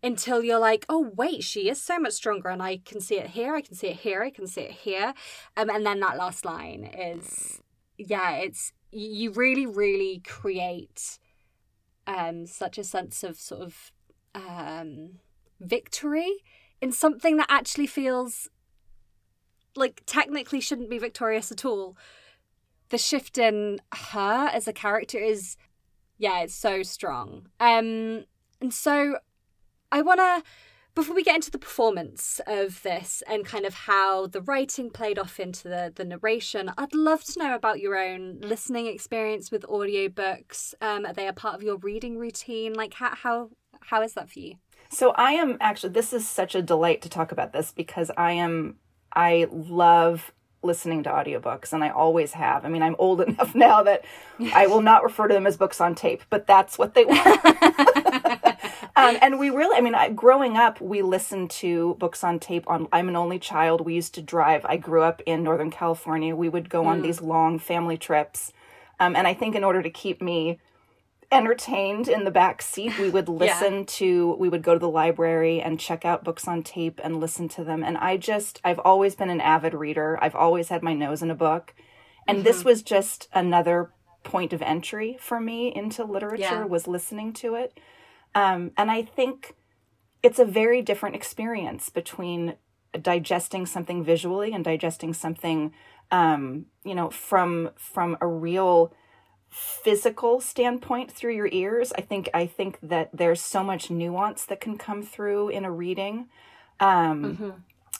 until 0.03 0.43
you're 0.43 0.59
like, 0.59 0.85
oh 0.87 1.11
wait, 1.15 1.43
she 1.43 1.69
is 1.69 1.81
so 1.81 1.97
much 1.97 2.13
stronger, 2.13 2.49
and 2.49 2.61
I 2.61 2.77
can 2.77 2.99
see 2.99 3.17
it 3.17 3.31
here, 3.31 3.55
I 3.55 3.61
can 3.61 3.75
see 3.75 3.87
it 3.87 3.97
here, 3.97 4.21
I 4.21 4.29
can 4.29 4.47
see 4.47 4.61
it 4.61 4.71
here, 4.71 5.13
um, 5.57 5.69
and 5.69 5.85
then 5.85 5.99
that 6.01 6.17
last 6.17 6.45
line 6.45 6.83
is 6.83 7.61
yeah, 7.97 8.33
it's 8.33 8.73
you 8.95 9.31
really, 9.31 9.65
really 9.65 10.21
create 10.25 11.19
um, 12.07 12.45
such 12.45 12.77
a 12.77 12.83
sense 12.83 13.23
of 13.23 13.37
sort 13.37 13.61
of 13.61 13.91
um, 14.33 15.19
victory 15.59 16.43
in 16.81 16.91
something 16.91 17.35
that 17.37 17.47
actually 17.49 17.87
feels 17.87 18.49
like 19.75 20.03
technically 20.05 20.61
shouldn't 20.61 20.89
be 20.89 20.97
victorious 20.97 21.51
at 21.51 21.65
all. 21.65 21.97
The 22.89 22.97
shift 22.97 23.37
in 23.37 23.81
her 23.93 24.49
as 24.53 24.67
a 24.67 24.73
character 24.73 25.17
is, 25.17 25.57
yeah, 26.17 26.41
it's 26.41 26.55
so 26.55 26.81
strong. 26.81 27.47
Um, 27.59 28.23
and 28.61 28.73
so 28.73 29.17
I 29.91 30.01
want 30.01 30.19
to 30.21 30.43
before 30.95 31.13
we 31.13 31.23
get 31.23 31.35
into 31.35 31.51
the 31.51 31.59
performance 31.59 32.39
of 32.47 32.81
this 32.81 33.21
and 33.27 33.45
kind 33.45 33.65
of 33.65 33.73
how 33.73 34.27
the 34.27 34.41
writing 34.41 34.89
played 34.89 35.19
off 35.19 35.39
into 35.39 35.67
the, 35.67 35.91
the 35.93 36.05
narration, 36.05 36.71
I'd 36.77 36.95
love 36.95 37.23
to 37.25 37.39
know 37.39 37.53
about 37.53 37.81
your 37.81 37.97
own 37.97 38.39
listening 38.39 38.87
experience 38.87 39.51
with 39.51 39.63
audiobooks. 39.63 40.73
Um, 40.81 41.05
are 41.05 41.13
they 41.13 41.27
a 41.27 41.33
part 41.33 41.55
of 41.55 41.63
your 41.63 41.77
reading 41.77 42.17
routine? 42.17 42.73
Like 42.73 42.93
how 42.93 43.13
how 43.13 43.49
how 43.81 44.01
is 44.01 44.13
that 44.13 44.29
for 44.29 44.39
you? 44.39 44.55
So 44.89 45.11
I 45.11 45.33
am 45.33 45.57
actually 45.59 45.91
this 45.91 46.13
is 46.13 46.27
such 46.27 46.55
a 46.55 46.61
delight 46.61 47.01
to 47.01 47.09
talk 47.09 47.33
about 47.33 47.51
this 47.51 47.73
because 47.73 48.09
I 48.15 48.31
am 48.31 48.77
I 49.13 49.47
love 49.51 50.31
listening 50.63 51.03
to 51.03 51.09
audiobooks 51.09 51.73
and 51.73 51.83
I 51.83 51.89
always 51.89 52.33
have. 52.33 52.65
I 52.65 52.69
mean, 52.69 52.81
I'm 52.81 52.95
old 52.97 53.19
enough 53.27 53.53
now 53.53 53.83
that 53.83 54.05
I 54.53 54.67
will 54.67 54.81
not 54.81 55.03
refer 55.03 55.27
to 55.27 55.33
them 55.33 55.45
as 55.45 55.57
books 55.57 55.81
on 55.81 55.93
tape, 55.93 56.23
but 56.29 56.47
that's 56.47 56.77
what 56.77 56.93
they 56.93 57.03
were. 57.05 58.39
um, 58.97 59.17
and 59.21 59.39
we 59.39 59.49
really, 59.49 59.77
I 59.77 59.81
mean, 59.81 59.95
I, 59.95 60.09
growing 60.09 60.55
up, 60.55 60.79
we 60.79 61.01
listened 61.01 61.49
to 61.51 61.95
books 61.95 62.23
on 62.23 62.39
tape. 62.39 62.63
On 62.67 62.87
I'm 62.93 63.09
an 63.09 63.15
only 63.15 63.39
child. 63.39 63.81
We 63.81 63.93
used 63.93 64.15
to 64.15 64.21
drive. 64.21 64.65
I 64.65 64.77
grew 64.77 65.03
up 65.03 65.21
in 65.25 65.43
Northern 65.43 65.69
California. 65.69 66.35
We 66.35 66.47
would 66.47 66.69
go 66.69 66.83
mm. 66.83 66.87
on 66.87 67.01
these 67.01 67.21
long 67.21 67.59
family 67.59 67.97
trips, 67.97 68.53
um, 68.99 69.15
and 69.15 69.27
I 69.27 69.33
think 69.33 69.53
in 69.53 69.65
order 69.65 69.81
to 69.81 69.89
keep 69.89 70.21
me 70.21 70.59
entertained 71.29 72.07
in 72.07 72.23
the 72.23 72.31
back 72.31 72.61
seat, 72.61 72.97
we 72.97 73.09
would 73.09 73.27
listen 73.43 73.79
yeah. 73.79 73.83
to. 73.85 74.35
We 74.39 74.47
would 74.47 74.63
go 74.63 74.73
to 74.73 74.79
the 74.79 74.89
library 74.89 75.61
and 75.61 75.77
check 75.77 76.05
out 76.05 76.23
books 76.23 76.47
on 76.47 76.63
tape 76.63 77.01
and 77.03 77.19
listen 77.19 77.49
to 77.49 77.65
them. 77.65 77.83
And 77.83 77.97
I 77.97 78.15
just, 78.15 78.61
I've 78.63 78.79
always 78.79 79.15
been 79.15 79.29
an 79.29 79.41
avid 79.41 79.73
reader. 79.73 80.17
I've 80.21 80.35
always 80.35 80.69
had 80.69 80.81
my 80.81 80.93
nose 80.93 81.21
in 81.21 81.29
a 81.29 81.35
book, 81.35 81.73
and 82.27 82.37
mm-hmm. 82.37 82.45
this 82.45 82.63
was 82.63 82.81
just 82.81 83.27
another 83.33 83.91
point 84.23 84.53
of 84.53 84.61
entry 84.61 85.17
for 85.19 85.39
me 85.39 85.75
into 85.75 86.03
literature 86.03 86.41
yeah. 86.41 86.63
was 86.63 86.87
listening 86.87 87.33
to 87.33 87.55
it. 87.55 87.77
Um, 88.35 88.71
and 88.77 88.91
I 88.91 89.01
think 89.01 89.55
it's 90.21 90.39
a 90.39 90.45
very 90.45 90.81
different 90.81 91.15
experience 91.15 91.89
between 91.89 92.55
digesting 93.01 93.65
something 93.65 94.03
visually 94.03 94.53
and 94.53 94.63
digesting 94.63 95.13
something, 95.13 95.73
um, 96.11 96.67
you 96.83 96.93
know, 96.93 97.09
from 97.09 97.71
from 97.75 98.17
a 98.21 98.27
real 98.27 98.93
physical 99.49 100.41
standpoint 100.41 101.11
through 101.11 101.33
your 101.33 101.49
ears. 101.51 101.93
I 101.97 102.01
think 102.01 102.29
I 102.33 102.45
think 102.45 102.77
that 102.83 103.09
there's 103.13 103.41
so 103.41 103.63
much 103.63 103.89
nuance 103.89 104.45
that 104.45 104.59
can 104.59 104.77
come 104.77 105.01
through 105.01 105.49
in 105.49 105.65
a 105.65 105.71
reading. 105.71 106.27
Um, 106.79 107.23
mm-hmm 107.23 107.49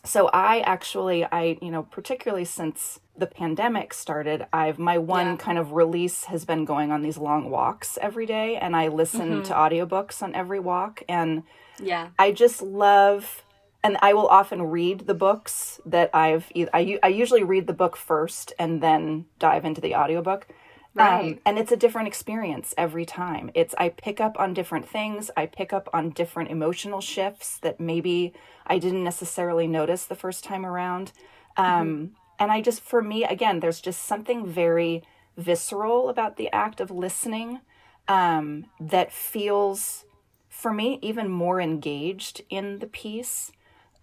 so 0.06 0.30
i 0.34 0.60
actually 0.62 1.26
i 1.26 1.58
you 1.62 1.72
know 1.72 1.84
particularly 1.84 2.46
since 2.46 3.00
the 3.18 3.28
pandemic 3.28 3.94
started 3.94 4.46
i've 4.54 4.80
my 4.80 4.98
one 4.98 5.28
yeah. 5.28 5.36
kind 5.36 5.58
of 5.58 5.74
release 5.74 6.26
has 6.26 6.46
been 6.46 6.66
going 6.66 6.92
on 6.92 7.02
these 7.02 7.18
long 7.18 7.50
walks 7.50 7.98
every 8.02 8.26
day 8.26 8.56
and 8.58 8.76
i 8.76 8.88
listen 8.88 9.30
mm-hmm. 9.30 9.44
to 9.44 9.54
audiobooks 9.54 10.22
on 10.22 10.34
every 10.36 10.60
walk 10.60 11.04
and 11.10 11.44
yeah 11.80 12.10
i 12.20 12.32
just 12.32 12.62
love 12.62 13.44
and 13.84 13.98
i 14.02 14.14
will 14.14 14.28
often 14.28 14.62
read 14.62 15.02
the 15.02 15.14
books 15.14 15.80
that 15.86 16.10
i've 16.14 16.52
i, 16.74 17.00
I 17.02 17.08
usually 17.08 17.44
read 17.44 17.68
the 17.68 17.74
book 17.74 17.96
first 17.96 18.54
and 18.60 18.82
then 18.82 19.26
dive 19.40 19.66
into 19.66 19.82
the 19.82 19.96
audiobook 19.96 20.48
Right. 20.96 21.34
Um, 21.34 21.40
and 21.46 21.60
it's 21.60 21.74
a 21.74 21.78
different 21.78 22.08
experience 22.08 22.74
every 22.78 23.06
time. 23.06 23.52
It's 23.54 23.76
I 23.78 23.90
pick 23.90 24.22
up 24.22 24.40
on 24.40 24.54
different 24.54 24.88
things. 24.88 25.30
I 25.36 25.46
pick 25.46 25.74
up 25.74 25.90
on 25.92 26.12
different 26.12 26.50
emotional 26.50 27.02
shifts 27.02 27.58
that 27.60 27.82
maybe 27.82 28.34
I 28.66 28.80
didn't 28.80 29.04
necessarily 29.04 29.68
notice 29.68 30.06
the 30.06 30.16
first 30.16 30.46
time 30.46 30.66
around. 30.66 31.12
Um, 31.58 31.66
mm-hmm. 31.66 32.06
And 32.40 32.52
I 32.52 32.62
just, 32.62 32.82
for 32.82 33.02
me, 33.02 33.26
again, 33.26 33.60
there's 33.60 33.82
just 33.82 34.06
something 34.06 34.48
very 34.48 35.04
visceral 35.36 36.08
about 36.08 36.38
the 36.38 36.50
act 36.54 36.80
of 36.80 36.92
listening 36.92 37.60
um, 38.08 38.68
that 38.80 39.12
feels, 39.12 40.06
for 40.48 40.72
me, 40.72 40.98
even 41.02 41.30
more 41.30 41.60
engaged 41.60 42.42
in 42.50 42.80
the 42.80 42.88
piece. 42.88 43.52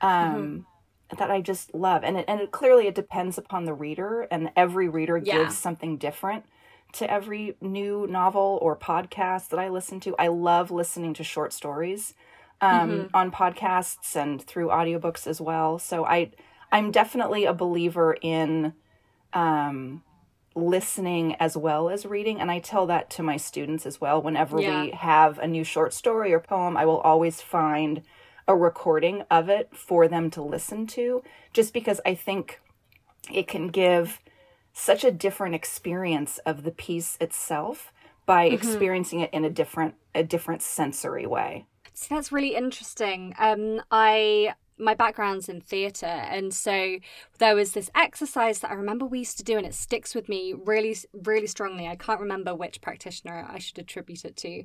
Um, 0.02 0.34
mm-hmm. 0.34 1.16
That 1.18 1.30
I 1.30 1.42
just 1.42 1.74
love, 1.74 2.04
and 2.04 2.16
it, 2.16 2.24
and 2.26 2.40
it, 2.40 2.52
clearly 2.52 2.86
it 2.86 2.94
depends 2.94 3.36
upon 3.36 3.66
the 3.66 3.74
reader, 3.74 4.22
and 4.30 4.50
every 4.56 4.88
reader 4.88 5.18
yeah. 5.18 5.42
gives 5.42 5.58
something 5.58 5.98
different 5.98 6.46
to 6.92 7.10
every 7.10 7.56
new 7.60 8.06
novel 8.08 8.58
or 8.62 8.76
podcast 8.76 9.48
that 9.48 9.58
I 9.58 9.68
listen 9.68 10.00
to. 10.00 10.16
I 10.18 10.28
love 10.28 10.70
listening 10.70 11.14
to 11.14 11.24
short 11.24 11.52
stories 11.52 12.14
um, 12.60 12.90
mm-hmm. 12.90 13.16
on 13.16 13.30
podcasts 13.30 14.14
and 14.16 14.42
through 14.42 14.68
audiobooks 14.68 15.26
as 15.26 15.40
well. 15.40 15.78
So 15.78 16.04
I 16.04 16.30
I'm 16.70 16.90
definitely 16.90 17.44
a 17.44 17.52
believer 17.52 18.16
in 18.22 18.72
um, 19.34 20.02
listening 20.54 21.34
as 21.36 21.56
well 21.56 21.90
as 21.90 22.06
reading, 22.06 22.40
and 22.40 22.50
I 22.50 22.60
tell 22.60 22.86
that 22.86 23.10
to 23.10 23.22
my 23.22 23.36
students 23.36 23.84
as 23.84 24.00
well. 24.00 24.22
Whenever 24.22 24.60
yeah. 24.60 24.84
we 24.84 24.90
have 24.92 25.38
a 25.38 25.46
new 25.46 25.64
short 25.64 25.92
story 25.92 26.32
or 26.32 26.40
poem, 26.40 26.76
I 26.76 26.86
will 26.86 27.00
always 27.00 27.40
find 27.42 28.02
a 28.48 28.56
recording 28.56 29.22
of 29.30 29.48
it 29.48 29.70
for 29.76 30.08
them 30.08 30.30
to 30.30 30.42
listen 30.42 30.86
to, 30.88 31.22
just 31.52 31.72
because 31.72 32.00
I 32.06 32.14
think 32.14 32.60
it 33.30 33.46
can 33.48 33.68
give 33.68 34.20
such 34.72 35.04
a 35.04 35.10
different 35.10 35.54
experience 35.54 36.38
of 36.46 36.62
the 36.62 36.70
piece 36.70 37.16
itself 37.20 37.92
by 38.26 38.46
mm-hmm. 38.46 38.54
experiencing 38.54 39.20
it 39.20 39.30
in 39.32 39.44
a 39.44 39.50
different 39.50 39.94
a 40.14 40.22
different 40.22 40.62
sensory 40.62 41.26
way. 41.26 41.66
So 41.94 42.14
that's 42.14 42.32
really 42.32 42.54
interesting. 42.54 43.34
Um, 43.38 43.82
I 43.90 44.54
my 44.78 44.94
background's 44.94 45.48
in 45.48 45.60
theatre 45.60 46.06
and 46.06 46.52
so 46.52 46.96
there 47.38 47.54
was 47.54 47.72
this 47.72 47.90
exercise 47.94 48.58
that 48.60 48.70
i 48.70 48.74
remember 48.74 49.04
we 49.04 49.18
used 49.18 49.36
to 49.36 49.44
do 49.44 49.56
and 49.56 49.66
it 49.66 49.74
sticks 49.74 50.14
with 50.14 50.28
me 50.28 50.54
really 50.64 50.96
really 51.24 51.46
strongly 51.46 51.86
i 51.86 51.94
can't 51.94 52.20
remember 52.20 52.54
which 52.54 52.80
practitioner 52.80 53.46
i 53.48 53.58
should 53.58 53.78
attribute 53.78 54.24
it 54.24 54.36
to 54.36 54.64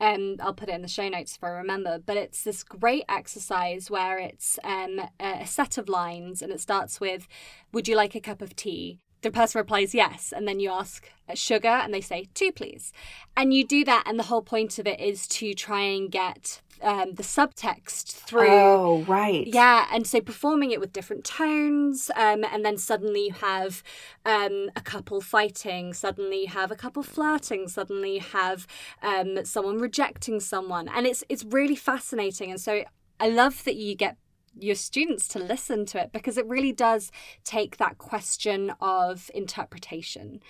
um 0.00 0.36
i'll 0.40 0.54
put 0.54 0.68
it 0.68 0.74
in 0.74 0.82
the 0.82 0.88
show 0.88 1.08
notes 1.08 1.36
if 1.36 1.44
i 1.44 1.48
remember 1.48 1.98
but 1.98 2.16
it's 2.16 2.42
this 2.42 2.62
great 2.62 3.04
exercise 3.08 3.90
where 3.90 4.18
it's 4.18 4.58
um 4.64 5.00
a 5.20 5.46
set 5.46 5.76
of 5.76 5.88
lines 5.88 6.40
and 6.40 6.52
it 6.52 6.60
starts 6.60 7.00
with 7.00 7.26
would 7.72 7.88
you 7.88 7.96
like 7.96 8.14
a 8.14 8.20
cup 8.20 8.40
of 8.40 8.56
tea 8.56 9.00
the 9.22 9.30
person 9.30 9.58
replies 9.58 9.94
yes 9.94 10.32
and 10.34 10.46
then 10.46 10.60
you 10.60 10.70
ask 10.70 11.10
uh, 11.28 11.34
sugar 11.34 11.68
and 11.68 11.92
they 11.92 12.00
say 12.00 12.28
two 12.34 12.52
please. 12.52 12.92
And 13.36 13.52
you 13.52 13.66
do 13.66 13.84
that 13.84 14.04
and 14.06 14.18
the 14.18 14.24
whole 14.24 14.42
point 14.42 14.78
of 14.78 14.86
it 14.86 15.00
is 15.00 15.26
to 15.28 15.54
try 15.54 15.80
and 15.82 16.10
get 16.10 16.60
um, 16.80 17.14
the 17.14 17.24
subtext 17.24 18.12
through 18.12 18.48
oh 18.48 19.04
right. 19.08 19.46
Yeah 19.46 19.86
and 19.92 20.06
so 20.06 20.20
performing 20.20 20.70
it 20.70 20.78
with 20.80 20.92
different 20.92 21.24
tones 21.24 22.10
um, 22.14 22.44
and 22.44 22.64
then 22.64 22.76
suddenly 22.76 23.26
you 23.26 23.32
have 23.32 23.82
um, 24.24 24.70
a 24.76 24.80
couple 24.80 25.20
fighting 25.20 25.92
suddenly 25.92 26.42
you 26.42 26.48
have 26.48 26.70
a 26.70 26.76
couple 26.76 27.02
flirting 27.02 27.66
suddenly 27.66 28.14
you 28.14 28.20
have 28.20 28.66
um, 29.02 29.44
someone 29.44 29.78
rejecting 29.78 30.38
someone. 30.38 30.88
And 30.88 31.06
it's 31.06 31.24
it's 31.28 31.44
really 31.44 31.76
fascinating 31.76 32.50
and 32.50 32.60
so 32.60 32.84
I 33.20 33.28
love 33.28 33.64
that 33.64 33.74
you 33.74 33.96
get 33.96 34.16
your 34.60 34.74
students 34.74 35.28
to 35.28 35.38
listen 35.38 35.86
to 35.86 36.00
it 36.00 36.12
because 36.12 36.38
it 36.38 36.46
really 36.46 36.72
does 36.72 37.10
take 37.44 37.76
that 37.76 37.98
question 37.98 38.72
of 38.80 39.30
interpretation. 39.34 40.40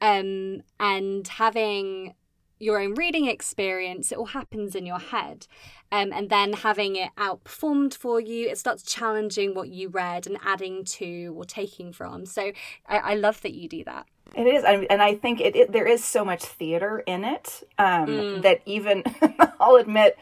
Um, 0.00 0.62
and 0.78 1.26
having 1.26 2.14
your 2.58 2.80
own 2.80 2.94
reading 2.94 3.26
experience 3.26 4.10
it 4.10 4.18
all 4.18 4.26
happens 4.26 4.74
in 4.74 4.86
your 4.86 4.98
head. 4.98 5.46
Um, 5.92 6.12
and 6.12 6.30
then 6.30 6.52
having 6.54 6.96
it 6.96 7.10
outperformed 7.16 7.94
for 7.94 8.20
you 8.20 8.48
it 8.48 8.58
starts 8.58 8.82
challenging 8.82 9.54
what 9.54 9.68
you 9.68 9.88
read 9.88 10.26
and 10.26 10.38
adding 10.44 10.84
to 10.84 11.34
or 11.36 11.44
taking 11.44 11.92
from. 11.92 12.26
So 12.26 12.52
i, 12.86 12.98
I 12.98 13.14
love 13.14 13.42
that 13.42 13.54
you 13.54 13.68
do 13.68 13.84
that. 13.84 14.06
It 14.34 14.46
is 14.46 14.64
and 14.64 15.00
i 15.00 15.14
think 15.14 15.40
it, 15.40 15.54
it 15.54 15.72
there 15.72 15.86
is 15.86 16.04
so 16.04 16.24
much 16.24 16.44
theater 16.44 17.02
in 17.06 17.24
it 17.24 17.62
um, 17.78 18.06
mm. 18.06 18.42
that 18.42 18.60
even 18.66 19.04
i'll 19.60 19.76
admit 19.76 20.18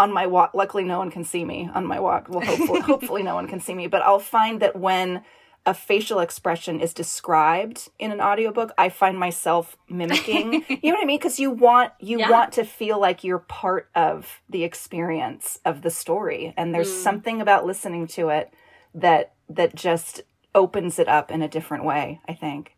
on 0.00 0.10
my 0.10 0.26
walk 0.26 0.54
luckily 0.54 0.82
no 0.82 0.98
one 0.98 1.10
can 1.10 1.22
see 1.22 1.44
me 1.44 1.68
on 1.74 1.84
my 1.84 2.00
walk 2.00 2.26
well 2.30 2.40
hopefully 2.40 2.80
hopefully 2.92 3.22
no 3.22 3.34
one 3.34 3.46
can 3.46 3.60
see 3.60 3.74
me 3.74 3.86
but 3.86 4.00
i'll 4.00 4.18
find 4.18 4.60
that 4.60 4.74
when 4.74 5.22
a 5.66 5.74
facial 5.74 6.20
expression 6.20 6.80
is 6.80 6.94
described 6.94 7.90
in 7.98 8.10
an 8.10 8.18
audiobook 8.18 8.72
i 8.78 8.88
find 8.88 9.18
myself 9.18 9.76
mimicking 9.90 10.64
you 10.68 10.90
know 10.90 10.96
what 10.96 11.02
i 11.02 11.04
mean 11.04 11.18
because 11.18 11.38
you 11.38 11.50
want 11.50 11.92
you 12.00 12.18
yeah. 12.18 12.30
want 12.30 12.50
to 12.50 12.64
feel 12.64 12.98
like 12.98 13.22
you're 13.22 13.40
part 13.40 13.90
of 13.94 14.40
the 14.48 14.64
experience 14.64 15.58
of 15.66 15.82
the 15.82 15.90
story 15.90 16.54
and 16.56 16.74
there's 16.74 16.90
mm. 16.90 17.02
something 17.02 17.42
about 17.42 17.66
listening 17.66 18.06
to 18.06 18.30
it 18.30 18.54
that 18.94 19.34
that 19.50 19.74
just 19.74 20.22
opens 20.54 20.98
it 20.98 21.08
up 21.08 21.30
in 21.30 21.42
a 21.42 21.48
different 21.48 21.84
way 21.84 22.20
i 22.26 22.32
think 22.32 22.72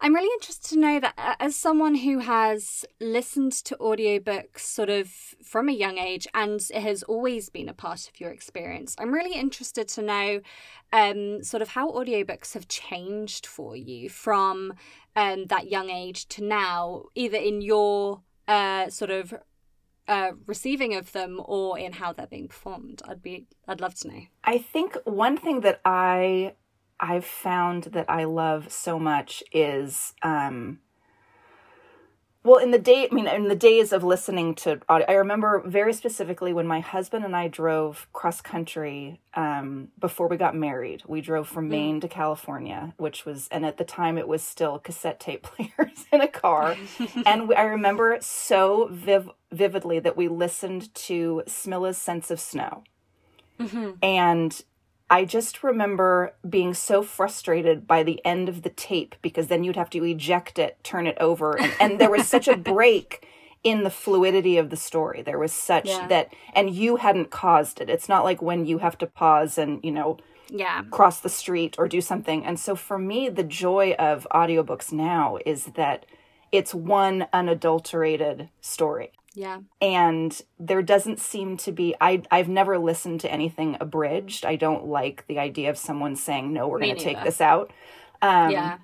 I'm 0.00 0.14
really 0.14 0.32
interested 0.34 0.68
to 0.70 0.78
know 0.78 1.00
that 1.00 1.14
uh, 1.16 1.34
as 1.40 1.56
someone 1.56 1.94
who 1.94 2.18
has 2.18 2.84
listened 3.00 3.52
to 3.52 3.76
audiobooks 3.76 4.60
sort 4.60 4.90
of 4.90 5.08
from 5.42 5.68
a 5.68 5.72
young 5.72 5.98
age 5.98 6.26
and 6.34 6.60
it 6.74 6.82
has 6.82 7.02
always 7.04 7.48
been 7.48 7.68
a 7.68 7.74
part 7.74 8.08
of 8.08 8.20
your 8.20 8.30
experience, 8.30 8.94
I'm 8.98 9.14
really 9.14 9.34
interested 9.38 9.88
to 9.88 10.02
know 10.02 10.40
um, 10.92 11.42
sort 11.42 11.62
of 11.62 11.68
how 11.68 11.90
audiobooks 11.90 12.52
have 12.54 12.68
changed 12.68 13.46
for 13.46 13.76
you 13.76 14.10
from 14.10 14.74
um, 15.16 15.46
that 15.46 15.70
young 15.70 15.90
age 15.90 16.28
to 16.28 16.44
now, 16.44 17.04
either 17.14 17.38
in 17.38 17.62
your 17.62 18.22
uh, 18.46 18.90
sort 18.90 19.10
of 19.10 19.34
uh, 20.06 20.32
receiving 20.46 20.94
of 20.94 21.12
them 21.12 21.40
or 21.44 21.78
in 21.78 21.92
how 21.92 22.12
they're 22.12 22.26
being 22.26 22.48
performed. 22.48 23.00
I'd 23.08 23.22
be 23.22 23.46
I'd 23.66 23.80
love 23.80 23.94
to 24.00 24.08
know. 24.08 24.20
I 24.42 24.58
think 24.58 24.96
one 25.04 25.36
thing 25.36 25.60
that 25.62 25.80
I 25.84 26.54
I've 27.04 27.26
found 27.26 27.84
that 27.92 28.08
I 28.08 28.24
love 28.24 28.72
so 28.72 28.98
much 28.98 29.42
is 29.52 30.14
um 30.22 30.78
well 32.42 32.56
in 32.56 32.70
the 32.70 32.78
day 32.78 33.06
I 33.10 33.14
mean 33.14 33.26
in 33.26 33.48
the 33.48 33.54
days 33.54 33.92
of 33.92 34.02
listening 34.02 34.54
to 34.56 34.80
audio 34.88 35.06
I 35.06 35.12
remember 35.12 35.62
very 35.66 35.92
specifically 35.92 36.54
when 36.54 36.66
my 36.66 36.80
husband 36.80 37.26
and 37.26 37.36
I 37.36 37.48
drove 37.48 38.08
cross 38.14 38.40
country 38.40 39.20
um 39.34 39.88
before 39.98 40.28
we 40.28 40.38
got 40.38 40.56
married. 40.56 41.02
We 41.06 41.20
drove 41.20 41.46
from 41.46 41.66
mm. 41.66 41.72
Maine 41.72 42.00
to 42.00 42.08
California, 42.08 42.94
which 42.96 43.26
was 43.26 43.48
and 43.50 43.66
at 43.66 43.76
the 43.76 43.84
time 43.84 44.16
it 44.16 44.26
was 44.26 44.42
still 44.42 44.78
cassette 44.78 45.20
tape 45.20 45.42
players 45.50 46.06
in 46.10 46.22
a 46.22 46.28
car. 46.28 46.74
and 47.26 47.48
we, 47.48 47.54
I 47.54 47.64
remember 47.64 48.16
so 48.22 48.88
viv- 48.90 49.30
vividly 49.52 49.98
that 49.98 50.16
we 50.16 50.28
listened 50.28 50.94
to 50.94 51.42
Smilla's 51.46 51.98
Sense 51.98 52.30
of 52.30 52.40
Snow. 52.40 52.82
Mm-hmm. 53.60 53.90
And 54.02 54.64
I 55.14 55.24
just 55.24 55.62
remember 55.62 56.34
being 56.48 56.74
so 56.74 57.00
frustrated 57.04 57.86
by 57.86 58.02
the 58.02 58.20
end 58.26 58.48
of 58.48 58.62
the 58.62 58.68
tape 58.70 59.14
because 59.22 59.46
then 59.46 59.62
you'd 59.62 59.76
have 59.76 59.90
to 59.90 60.02
eject 60.04 60.58
it, 60.58 60.76
turn 60.82 61.06
it 61.06 61.16
over, 61.20 61.56
and, 61.56 61.72
and 61.80 62.00
there 62.00 62.10
was 62.10 62.26
such 62.26 62.48
a 62.48 62.56
break 62.74 63.24
in 63.62 63.84
the 63.84 63.90
fluidity 63.90 64.56
of 64.58 64.70
the 64.70 64.76
story. 64.76 65.22
There 65.22 65.38
was 65.38 65.52
such 65.52 65.86
Yeah. 65.86 66.08
that, 66.08 66.32
and 66.52 66.68
you 66.74 66.96
hadn't 66.96 67.30
caused 67.30 67.80
it. 67.80 67.88
It's 67.88 68.08
not 68.08 68.24
like 68.24 68.42
when 68.42 68.66
you 68.66 68.78
have 68.78 68.98
to 68.98 69.06
pause 69.06 69.56
and, 69.56 69.78
you 69.84 69.92
know, 69.92 70.16
Yeah. 70.48 70.82
cross 70.90 71.20
the 71.20 71.28
street 71.28 71.76
or 71.78 71.86
do 71.86 72.00
something. 72.00 72.44
And 72.44 72.58
so 72.58 72.74
for 72.74 72.98
me, 72.98 73.28
the 73.28 73.44
joy 73.44 73.94
of 74.00 74.26
audiobooks 74.32 74.90
now 74.92 75.38
is 75.46 75.66
that 75.76 76.06
it's 76.50 76.74
one 76.74 77.28
unadulterated 77.32 78.48
story. 78.60 79.12
Yeah. 79.34 79.60
And 79.80 80.40
there 80.60 80.82
doesn't 80.82 81.18
seem 81.20 81.56
to 81.58 81.72
be 81.72 81.94
I 82.00 82.22
I've 82.30 82.48
never 82.48 82.78
listened 82.78 83.20
to 83.22 83.30
anything 83.32 83.76
abridged. 83.80 84.44
I 84.46 84.56
don't 84.56 84.86
like 84.86 85.26
the 85.26 85.38
idea 85.38 85.70
of 85.70 85.76
someone 85.78 86.16
saying, 86.16 86.52
No, 86.52 86.68
we're 86.68 86.78
Me 86.78 86.88
gonna 86.88 87.00
take 87.00 87.22
this 87.24 87.40
out. 87.40 87.72
Um 88.22 88.50
yeah. 88.50 88.78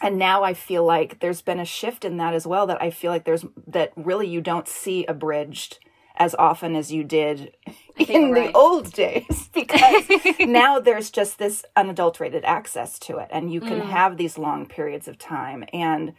and 0.00 0.16
now 0.18 0.42
I 0.44 0.54
feel 0.54 0.84
like 0.84 1.18
there's 1.20 1.42
been 1.42 1.58
a 1.60 1.64
shift 1.64 2.04
in 2.04 2.18
that 2.18 2.34
as 2.34 2.46
well 2.46 2.66
that 2.68 2.80
I 2.80 2.90
feel 2.90 3.10
like 3.10 3.24
there's 3.24 3.44
that 3.66 3.92
really 3.96 4.28
you 4.28 4.40
don't 4.40 4.68
see 4.68 5.04
abridged 5.06 5.78
as 6.18 6.34
often 6.38 6.74
as 6.76 6.90
you 6.90 7.04
did 7.04 7.52
in 7.98 8.28
you're 8.28 8.46
the 8.46 8.52
old 8.52 8.92
days 8.92 9.50
because 9.54 10.04
now 10.40 10.78
there's 10.80 11.10
just 11.10 11.38
this 11.38 11.64
unadulterated 11.74 12.44
access 12.44 12.98
to 13.00 13.18
it 13.18 13.28
and 13.30 13.52
you 13.52 13.60
can 13.60 13.80
Mm. 13.80 13.90
have 13.90 14.16
these 14.16 14.38
long 14.38 14.64
periods 14.66 15.08
of 15.08 15.18
time 15.18 15.64
and 15.74 16.14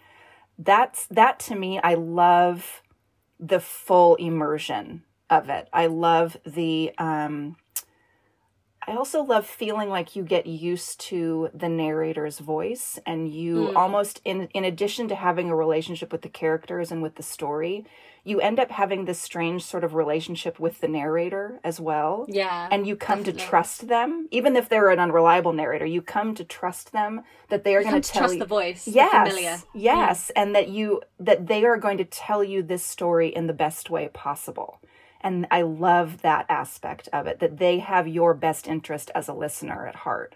that's 0.59 1.07
that 1.07 1.39
to 1.39 1.55
me 1.55 1.79
I 1.83 1.93
love 1.95 2.81
the 3.39 3.59
full 3.59 4.15
immersion 4.15 5.03
of 5.29 5.49
it. 5.49 5.67
I 5.73 5.87
love 5.87 6.37
the 6.45 6.91
um 6.97 7.57
I 8.89 8.95
also 8.95 9.21
love 9.21 9.45
feeling 9.45 9.89
like 9.89 10.15
you 10.15 10.23
get 10.23 10.47
used 10.47 11.01
to 11.01 11.49
the 11.53 11.67
narrator's 11.67 12.39
voice 12.39 12.97
and 13.05 13.27
you 13.27 13.71
Mm. 13.73 13.75
almost 13.75 14.21
in 14.23 14.47
in 14.53 14.63
addition 14.63 15.07
to 15.09 15.15
having 15.15 15.49
a 15.49 15.55
relationship 15.55 16.11
with 16.11 16.21
the 16.21 16.29
characters 16.29 16.91
and 16.91 17.01
with 17.01 17.15
the 17.15 17.23
story, 17.23 17.85
you 18.27 18.41
end 18.41 18.59
up 18.59 18.71
having 18.71 19.05
this 19.05 19.19
strange 19.19 19.63
sort 19.63 19.83
of 19.83 19.95
relationship 19.95 20.59
with 20.59 20.81
the 20.81 20.87
narrator 20.87 21.59
as 21.63 21.79
well. 21.79 22.25
Yeah. 22.27 22.67
And 22.71 22.85
you 22.85 22.95
come 22.95 23.23
to 23.23 23.31
trust 23.31 23.87
them, 23.87 24.27
even 24.31 24.55
if 24.55 24.67
they're 24.69 24.89
an 24.89 24.99
unreliable 24.99 25.53
narrator. 25.53 25.85
You 25.85 26.01
come 26.01 26.35
to 26.35 26.43
trust 26.43 26.91
them 26.91 27.21
that 27.49 27.63
they 27.63 27.75
are 27.75 27.83
going 27.83 28.01
to 28.01 28.11
tell 28.11 28.21
trust 28.21 28.33
you 28.33 28.39
the 28.39 28.45
voice. 28.45 28.85
the 28.85 28.91
yes 28.91 29.29
familiar. 29.29 29.57
yes 29.73 30.31
and 30.35 30.55
that 30.55 30.69
you 30.69 31.01
that 31.19 31.47
they 31.47 31.65
are 31.65 31.77
going 31.77 31.97
to 31.97 32.05
tell 32.05 32.43
you 32.43 32.61
this 32.61 32.83
story 32.83 33.33
in 33.33 33.47
the 33.47 33.53
best 33.53 33.89
way 33.89 34.09
possible 34.09 34.81
and 35.21 35.47
i 35.51 35.61
love 35.61 36.21
that 36.21 36.45
aspect 36.49 37.07
of 37.13 37.27
it 37.27 37.39
that 37.39 37.57
they 37.57 37.79
have 37.79 38.07
your 38.07 38.33
best 38.33 38.67
interest 38.67 39.11
as 39.15 39.27
a 39.27 39.33
listener 39.33 39.87
at 39.87 39.95
heart 39.95 40.35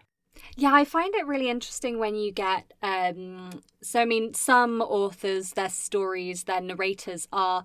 Yeah, 0.55 0.73
I 0.73 0.85
find 0.85 1.13
it 1.15 1.25
really 1.25 1.49
interesting 1.49 1.99
when 1.99 2.15
you 2.15 2.31
get 2.31 2.73
um 2.83 3.61
so 3.81 4.01
I 4.01 4.05
mean 4.05 4.33
some 4.33 4.81
authors 4.81 5.53
their 5.53 5.69
stories 5.69 6.43
their 6.43 6.61
narrators 6.61 7.27
are 7.31 7.63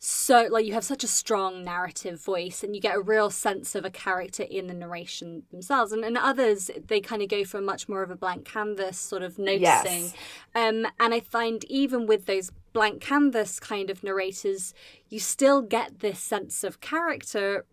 so 0.00 0.46
like 0.50 0.64
you 0.64 0.74
have 0.74 0.84
such 0.84 1.02
a 1.02 1.08
strong 1.08 1.64
narrative 1.64 2.22
voice 2.22 2.62
and 2.62 2.74
you 2.74 2.80
get 2.80 2.94
a 2.94 3.00
real 3.00 3.30
sense 3.30 3.74
of 3.74 3.84
a 3.84 3.90
character 3.90 4.44
in 4.44 4.68
the 4.68 4.74
narration 4.74 5.42
themselves 5.50 5.90
and, 5.90 6.04
and 6.04 6.16
others 6.16 6.70
they 6.86 7.00
kind 7.00 7.20
of 7.20 7.28
go 7.28 7.44
for 7.44 7.60
much 7.60 7.88
more 7.88 8.02
of 8.02 8.10
a 8.10 8.14
blank 8.14 8.44
canvas 8.44 8.96
sort 8.96 9.24
of 9.24 9.38
noticing 9.40 9.60
Yes. 9.62 10.14
um 10.54 10.86
and 11.00 11.14
i 11.14 11.18
find 11.18 11.64
even 11.64 12.06
with 12.06 12.26
those 12.26 12.52
blank 12.72 13.00
canvas 13.00 13.58
kind 13.58 13.90
of 13.90 14.04
narrators 14.04 14.72
you 15.08 15.18
still 15.18 15.62
get 15.62 15.98
this 15.98 16.20
sense 16.20 16.62
of 16.62 16.80
character 16.80 17.64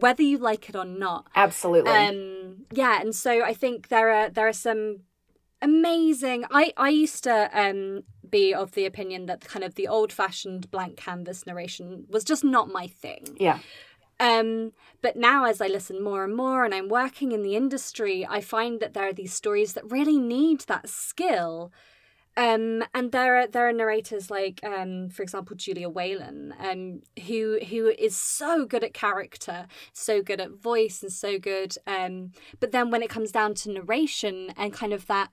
whether 0.00 0.22
you 0.22 0.38
like 0.38 0.68
it 0.68 0.76
or 0.76 0.84
not. 0.84 1.26
Absolutely. 1.34 1.90
Um 1.90 2.46
yeah 2.72 3.00
and 3.00 3.14
so 3.14 3.42
i 3.44 3.54
think 3.54 3.88
there 3.88 4.10
are 4.10 4.28
there 4.30 4.48
are 4.48 4.52
some 4.52 5.00
amazing 5.62 6.44
i 6.50 6.72
i 6.76 6.88
used 6.88 7.24
to 7.24 7.50
um 7.52 8.02
be 8.28 8.52
of 8.52 8.72
the 8.72 8.84
opinion 8.84 9.26
that 9.26 9.40
kind 9.42 9.64
of 9.64 9.76
the 9.76 9.88
old 9.88 10.12
fashioned 10.12 10.70
blank 10.70 10.96
canvas 10.96 11.46
narration 11.46 12.04
was 12.08 12.24
just 12.24 12.42
not 12.42 12.68
my 12.68 12.86
thing. 12.88 13.36
Yeah. 13.38 13.60
Um 14.18 14.72
but 15.02 15.16
now 15.16 15.44
as 15.44 15.60
i 15.60 15.66
listen 15.66 16.02
more 16.02 16.24
and 16.24 16.34
more 16.34 16.64
and 16.64 16.74
i'm 16.74 16.88
working 16.88 17.32
in 17.32 17.42
the 17.42 17.54
industry 17.54 18.26
i 18.28 18.40
find 18.40 18.80
that 18.80 18.94
there 18.94 19.08
are 19.08 19.12
these 19.12 19.34
stories 19.34 19.74
that 19.74 19.90
really 19.90 20.18
need 20.18 20.60
that 20.62 20.88
skill 20.88 21.70
um, 22.36 22.84
and 22.94 23.12
there 23.12 23.36
are 23.40 23.46
there 23.46 23.68
are 23.68 23.72
narrators 23.72 24.30
like, 24.30 24.60
um, 24.62 25.08
for 25.08 25.22
example, 25.22 25.56
Julia 25.56 25.88
Whelan, 25.88 26.54
um, 26.58 27.02
who 27.26 27.58
who 27.68 27.88
is 27.88 28.16
so 28.16 28.66
good 28.66 28.84
at 28.84 28.92
character, 28.94 29.66
so 29.92 30.22
good 30.22 30.40
at 30.40 30.50
voice, 30.50 31.02
and 31.02 31.12
so 31.12 31.38
good. 31.38 31.76
Um, 31.86 32.32
but 32.60 32.72
then 32.72 32.90
when 32.90 33.02
it 33.02 33.10
comes 33.10 33.32
down 33.32 33.54
to 33.54 33.72
narration 33.72 34.52
and 34.56 34.72
kind 34.72 34.92
of 34.92 35.06
that 35.06 35.32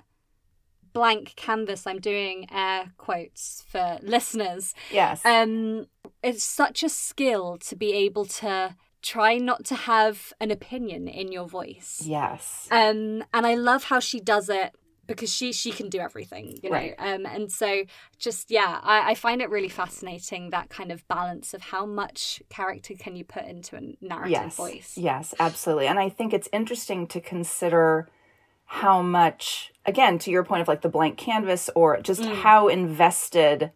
blank 0.93 1.33
canvas, 1.35 1.87
I'm 1.87 1.99
doing 1.99 2.47
air 2.51 2.93
quotes 2.97 3.63
for 3.67 3.97
listeners. 4.03 4.73
yes 4.91 5.25
Um, 5.25 5.87
it's 6.21 6.43
such 6.43 6.83
a 6.83 6.89
skill 6.89 7.57
to 7.67 7.75
be 7.75 7.93
able 7.93 8.25
to 8.25 8.75
try 9.01 9.37
not 9.37 9.65
to 9.65 9.75
have 9.75 10.31
an 10.39 10.51
opinion 10.51 11.07
in 11.07 11.31
your 11.31 11.47
voice. 11.47 12.03
yes 12.05 12.67
Um, 12.71 13.23
and 13.33 13.45
I 13.45 13.55
love 13.55 13.85
how 13.85 13.99
she 13.99 14.19
does 14.21 14.49
it 14.49 14.73
because 15.07 15.33
she 15.33 15.51
she 15.51 15.71
can 15.71 15.89
do 15.89 15.99
everything, 15.99 16.57
you 16.63 16.69
know. 16.69 16.75
Right. 16.77 16.95
Um, 16.97 17.25
and 17.25 17.51
so 17.51 17.83
just 18.17 18.49
yeah, 18.49 18.79
I, 18.81 19.11
I 19.11 19.15
find 19.15 19.41
it 19.41 19.49
really 19.49 19.69
fascinating 19.69 20.49
that 20.51 20.69
kind 20.69 20.91
of 20.91 21.07
balance 21.07 21.53
of 21.53 21.61
how 21.61 21.85
much 21.85 22.41
character 22.49 22.93
can 22.93 23.15
you 23.15 23.23
put 23.23 23.43
into 23.45 23.75
a 23.75 23.81
narrative 24.01 24.31
yes 24.31 24.55
voice. 24.55 24.93
yes 24.97 25.33
absolutely 25.39 25.87
and 25.87 25.99
i 25.99 26.07
think 26.09 26.33
it's 26.33 26.47
interesting 26.53 27.05
to 27.07 27.19
consider 27.19 28.07
how 28.65 29.01
much 29.01 29.71
again 29.85 30.17
to 30.19 30.31
your 30.31 30.43
point 30.43 30.61
of 30.61 30.67
like 30.67 30.81
the 30.81 30.89
blank 30.89 31.17
canvas 31.17 31.69
or 31.75 31.99
just 32.01 32.21
Mm. 32.21 32.35
how 32.41 32.67
invested 32.69 33.71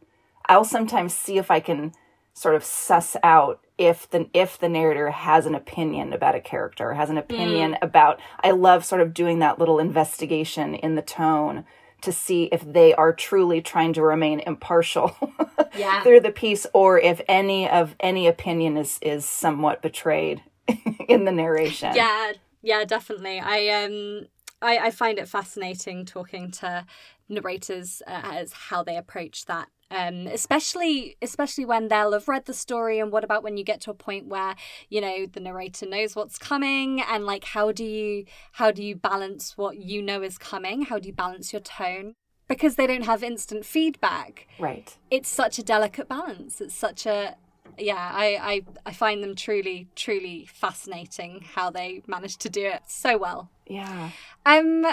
i'll 0.48 0.64
sometimes 0.64 1.14
see 1.14 1.38
if 1.38 1.52
i 1.52 1.60
can 1.60 1.92
sort 2.34 2.56
of 2.56 2.64
suss 2.64 3.16
out 3.24 3.60
if 3.78 4.10
the 4.10 4.28
if 4.34 4.58
the 4.60 4.70
narrator 4.70 5.10
has 5.12 5.46
an 5.46 5.56
opinion 5.56 6.14
about 6.14 6.36
a 6.36 6.40
character 6.42 6.94
has 6.94 7.10
an 7.10 7.18
opinion 7.18 7.74
Mm. 7.74 7.78
about 7.82 8.20
i 8.44 8.52
love 8.52 8.84
sort 8.86 9.02
of 9.02 9.14
doing 9.14 9.40
that 9.40 9.60
little 9.60 9.80
investigation 9.80 10.74
in 10.76 10.96
the 10.96 11.02
tone 11.02 11.64
to 12.02 12.12
see 12.12 12.44
if 12.52 12.62
they 12.74 12.94
are 12.94 13.14
truly 13.14 13.62
trying 13.62 13.94
to 13.94 14.02
remain 14.02 14.40
impartial 14.42 15.16
Yeah. 15.76 16.02
through 16.04 16.22
the 16.22 16.32
piece 16.32 16.66
or 16.74 17.00
if 17.00 17.22
any 17.28 17.70
of 17.70 17.96
any 18.00 18.28
opinion 18.28 18.78
is 18.78 19.00
is 19.02 19.26
somewhat 19.26 19.82
betrayed 19.82 20.42
in 21.08 21.26
the 21.26 21.32
narration 21.32 21.96
Yeah, 21.96 22.34
yeah, 22.62 22.84
definitely. 22.86 23.40
I 23.40 23.68
um 23.84 24.28
I, 24.62 24.78
I 24.88 24.92
find 24.92 25.20
it 25.20 25.28
fascinating 25.30 26.04
talking 26.06 26.50
to 26.52 26.86
narrators 27.30 28.02
uh, 28.08 28.22
as 28.24 28.54
how 28.54 28.84
they 28.84 28.98
approach 28.98 29.46
that. 29.46 29.68
Um, 29.90 30.28
especially 30.28 31.16
especially 31.22 31.64
when 31.64 31.88
they'll 31.88 32.12
have 32.12 32.28
read 32.28 32.46
the 32.46 32.54
story 32.54 33.00
and 33.00 33.10
what 33.10 33.24
about 33.24 33.42
when 33.42 33.56
you 33.56 33.64
get 33.64 33.80
to 33.82 33.92
a 33.92 33.94
point 33.94 34.28
where 34.28 34.56
you 34.90 35.00
know 35.00 35.26
the 35.26 35.40
narrator 35.40 35.86
knows 35.86 36.14
what's 36.14 36.38
coming 36.38 37.02
and 37.02 37.26
like 37.26 37.46
how 37.46 37.72
do 37.72 37.86
you 37.86 38.26
how 38.54 38.70
do 38.70 38.84
you 38.84 38.98
balance 38.98 39.58
what 39.58 39.78
you 39.78 40.02
know 40.02 40.22
is 40.22 40.38
coming? 40.38 40.84
How 40.84 41.00
do 41.00 41.08
you 41.08 41.14
balance 41.14 41.54
your 41.54 41.62
tone? 41.62 42.16
Because 42.50 42.76
they 42.76 42.86
don't 42.86 43.06
have 43.06 43.24
instant 43.24 43.66
feedback. 43.66 44.48
Right. 44.60 44.98
It's 45.10 45.30
such 45.30 45.58
a 45.58 45.64
delicate 45.64 46.10
balance. 46.10 46.60
It's 46.60 46.76
such 46.76 47.06
a 47.06 47.36
yeah, 47.78 48.12
I, 48.14 48.40
I 48.42 48.62
I 48.88 48.94
find 48.94 49.24
them 49.24 49.36
truly, 49.36 49.88
truly 49.96 50.48
fascinating 50.52 51.46
how 51.54 51.70
they 51.70 52.02
manage 52.08 52.38
to 52.38 52.50
do 52.50 52.66
it 52.66 52.84
so 52.88 53.18
well. 53.18 53.50
yeah. 53.68 54.12
Um 54.46 54.86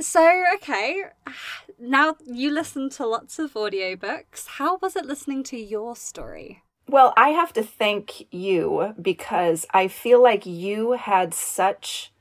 so 0.00 0.44
okay. 0.54 1.04
Now 1.80 2.16
you 2.26 2.50
listen 2.50 2.90
to 2.90 3.06
lots 3.06 3.38
of 3.38 3.52
audiobooks. 3.52 4.48
How 4.48 4.78
was 4.82 4.96
it 4.96 5.06
listening 5.06 5.44
to 5.44 5.56
your 5.56 5.94
story? 5.94 6.64
Well, 6.88 7.14
I 7.16 7.28
have 7.28 7.52
to 7.52 7.62
thank 7.62 8.26
you 8.32 8.94
because 9.00 9.64
I 9.72 9.86
feel 9.86 10.20
like 10.20 10.44
you 10.44 10.92
had 10.92 11.34
such 11.34 12.12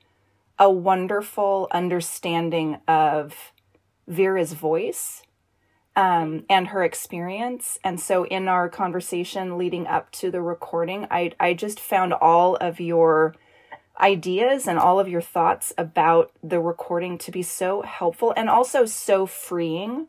a 0.59 0.69
wonderful 0.69 1.69
understanding 1.71 2.77
of 2.87 3.51
Vera's 4.07 4.53
voice 4.53 5.23
um, 5.95 6.45
and 6.49 6.67
her 6.67 6.83
experience. 6.83 7.79
And 7.83 7.99
so, 7.99 8.25
in 8.25 8.47
our 8.47 8.69
conversation 8.69 9.57
leading 9.57 9.87
up 9.87 10.11
to 10.11 10.29
the 10.29 10.41
recording, 10.41 11.07
I, 11.09 11.31
I 11.39 11.53
just 11.53 11.79
found 11.79 12.13
all 12.13 12.55
of 12.57 12.79
your 12.79 13.35
ideas 13.99 14.67
and 14.67 14.79
all 14.79 14.99
of 14.99 15.07
your 15.07 15.21
thoughts 15.21 15.73
about 15.77 16.31
the 16.43 16.59
recording 16.59 17.17
to 17.19 17.31
be 17.31 17.41
so 17.41 17.81
helpful 17.81 18.33
and 18.37 18.49
also 18.49 18.85
so 18.85 19.25
freeing 19.25 20.07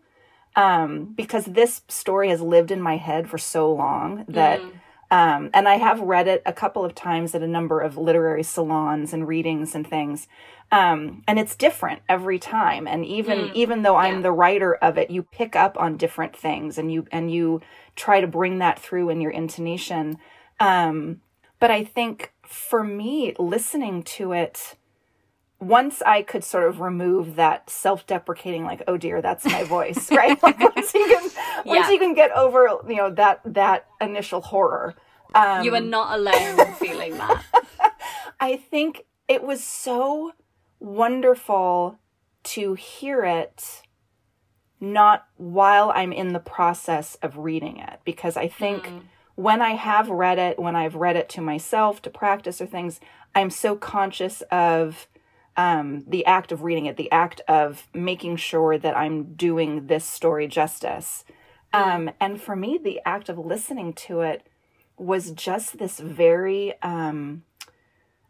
um, 0.57 1.15
because 1.15 1.45
this 1.45 1.83
story 1.89 2.29
has 2.31 2.41
lived 2.41 2.71
in 2.71 2.81
my 2.81 2.97
head 2.97 3.29
for 3.31 3.39
so 3.39 3.73
long 3.73 4.25
that, 4.29 4.65
um, 5.11 5.51
and 5.55 5.69
I 5.69 5.77
have 5.77 6.01
read 6.01 6.27
it 6.29 6.43
a 6.45 6.53
couple 6.53 6.85
of 6.85 6.95
times 6.95 7.35
at 7.35 7.43
a 7.43 7.47
number 7.47 7.81
of 7.81 7.97
literary 7.97 8.43
salons 8.43 9.13
and 9.13 9.29
readings 9.29 9.75
and 9.75 9.87
things. 9.87 10.27
Um, 10.73 11.23
and 11.29 11.39
it's 11.39 11.57
different 11.57 12.03
every 12.09 12.39
time. 12.39 12.87
And 12.87 13.07
even, 13.07 13.51
even 13.55 13.83
though 13.83 13.97
I'm 13.97 14.17
Yeah. 14.17 14.23
the 14.23 14.33
writer 14.33 14.75
of 14.75 14.99
it, 14.99 15.11
you 15.11 15.23
pick 15.23 15.57
up 15.57 15.79
on 15.81 15.97
different 15.97 16.37
things 16.37 16.77
and 16.77 16.93
you, 16.93 17.07
and 17.13 17.31
you 17.31 17.63
try 17.97 18.21
to 18.21 18.27
bring 18.27 18.59
that 18.59 18.79
through 18.79 19.11
in 19.11 19.21
your 19.21 19.31
intonation. 19.31 20.19
Um, 20.61 21.21
but 21.61 21.71
I 21.71 21.85
think 21.85 22.33
for 22.49 22.83
me, 22.83 23.35
listening 23.39 24.03
to 24.03 24.33
it, 24.33 24.77
once 25.61 26.01
I 26.03 26.23
could 26.23 26.43
sort 26.45 26.69
of 26.69 26.81
remove 26.81 27.37
that 27.37 27.69
self-deprecating, 27.69 28.65
like, 28.65 28.83
oh 28.89 28.97
dear, 28.97 29.21
that's 29.21 29.45
my 29.45 29.65
voice, 29.65 30.11
right? 30.13 30.43
Like 30.43 30.59
once 30.59 30.95
you 30.95 31.07
can, 31.07 31.31
once 31.67 31.89
you 31.91 31.99
can 31.99 32.15
get 32.15 32.31
over, 32.33 32.79
you 32.89 32.97
know, 32.97 33.11
that 33.11 33.41
that 33.45 33.87
initial 34.01 34.41
horror. 34.41 34.95
Um, 35.35 35.63
you 35.63 35.75
are 35.75 35.81
not 35.81 36.19
alone 36.19 36.59
in 36.59 36.73
feeling 36.75 37.19
that. 37.19 37.45
I 38.41 38.57
think 38.57 39.05
it 39.27 39.43
was 39.43 39.63
so 39.63 40.33
wonderful 40.81 41.99
to 42.45 42.75
hear 42.75 43.25
it 43.25 43.83
not 44.81 45.27
while 45.37 45.93
I'm 45.95 46.13
in 46.13 46.33
the 46.33 46.41
process 46.41 47.17
of 47.17 47.37
reading 47.37 47.79
it 47.79 48.01
because 48.05 48.37
I 48.37 48.49
think 48.49 48.89
when 49.39 49.63
I 49.63 49.75
have 49.75 50.11
read 50.11 50.37
it, 50.41 50.59
when 50.59 50.75
I've 50.75 50.97
read 50.97 51.15
it 51.15 51.29
to 51.29 51.41
myself 51.41 52.03
to 52.03 52.11
practice 52.11 52.61
or 52.61 52.67
things, 52.67 52.99
I'm 53.37 53.51
so 53.51 53.77
conscious 53.77 54.43
of 54.51 55.07
um, 55.57 56.03
the 56.09 56.27
act 56.27 56.51
of 56.51 56.65
reading 56.65 56.87
it, 56.87 56.97
the 56.97 57.13
act 57.13 57.41
of 57.47 57.87
making 57.95 58.39
sure 58.39 58.77
that 58.77 58.97
I'm 58.97 59.35
doing 59.35 59.87
this 59.87 60.05
story 60.05 60.49
justice. 60.49 61.25
Um, 61.73 62.11
and 62.19 62.43
for 62.43 62.57
me, 62.57 62.81
the 62.83 63.01
act 63.07 63.29
of 63.29 63.39
listening 63.39 63.93
to 64.09 64.23
it 64.23 64.45
was 64.97 65.31
just 65.31 65.79
this 65.79 66.01
very, 66.01 66.75
um, 66.83 67.45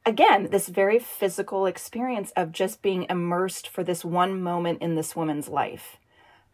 again, 0.05 0.49
this 0.51 0.69
very 0.69 0.99
physical 0.99 1.65
experience 1.65 2.33
of 2.37 2.53
just 2.53 2.83
being 2.83 3.07
immersed 3.09 3.67
for 3.67 3.83
this 3.83 4.05
one 4.05 4.43
moment 4.43 4.83
in 4.83 4.95
this 4.95 5.17
woman's 5.17 5.49
life. 5.49 5.97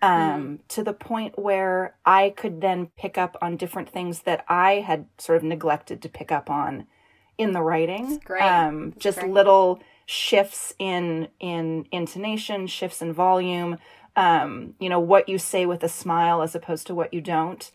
Um, 0.04 0.60
to 0.68 0.82
the 0.82 0.92
point 0.92 1.38
where 1.38 1.96
I 2.04 2.30
could 2.30 2.60
then 2.60 2.88
pick 2.96 3.16
up 3.16 3.36
on 3.40 3.56
different 3.56 3.88
things 3.88 4.22
that 4.22 4.44
I 4.48 4.74
had 4.74 5.06
sort 5.18 5.38
of 5.38 5.42
neglected 5.44 6.02
to 6.02 6.08
pick 6.08 6.30
up 6.30 6.50
on 6.50 6.86
in 7.38 7.52
the 7.52 7.62
writing. 7.62 8.20
great. 8.24 8.42
Um, 8.42 8.94
just 8.98 9.20
great. 9.20 9.32
little 9.32 9.80
shifts 10.06 10.74
in 10.78 11.28
in 11.40 11.86
intonation, 11.90 12.66
shifts 12.66 13.02
in 13.02 13.12
volume. 13.12 13.78
Um, 14.16 14.74
you 14.78 14.88
know 14.88 15.00
what 15.00 15.28
you 15.28 15.38
say 15.38 15.66
with 15.66 15.82
a 15.82 15.88
smile 15.88 16.42
as 16.42 16.54
opposed 16.54 16.86
to 16.86 16.94
what 16.94 17.12
you 17.12 17.20
don't, 17.20 17.70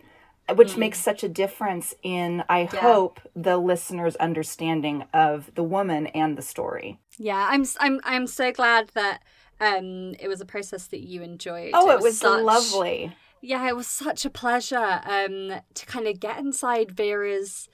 which 0.55 0.77
makes 0.77 0.99
such 0.99 1.23
a 1.23 1.30
difference 1.30 1.93
in 2.01 2.43
I 2.47 2.63
hope 2.63 3.19
the 3.36 3.57
listener's 3.57 4.15
understanding 4.17 5.03
of 5.13 5.51
the 5.55 5.63
woman 5.63 6.07
and 6.07 6.38
the 6.38 6.41
story. 6.41 6.99
Yeah, 7.17 7.47
I'm 7.49 7.65
I'm 7.80 7.99
I'm 8.03 8.27
so 8.27 8.51
glad 8.51 8.89
that 8.93 9.21
um 9.60 10.16
it 10.20 10.28
was 10.28 10.41
a 10.41 10.45
process 10.45 10.88
that 10.88 11.01
you 11.01 11.22
enjoyed. 11.22 11.72
Oh, 11.74 11.89
it 11.91 12.01
was, 12.01 12.20
such- 12.20 12.43
lovely. 12.43 13.16
Yeah, 13.41 13.68
it 13.70 13.76
was 13.76 13.88
such 13.88 14.26
a 14.26 14.30
pleasure 14.30 15.01
um 15.05 15.53
to 15.74 15.86
kind 15.86 16.07
of 16.07 16.20
get 16.20 16.39
inside 16.39 16.91
Vera's 16.91 17.68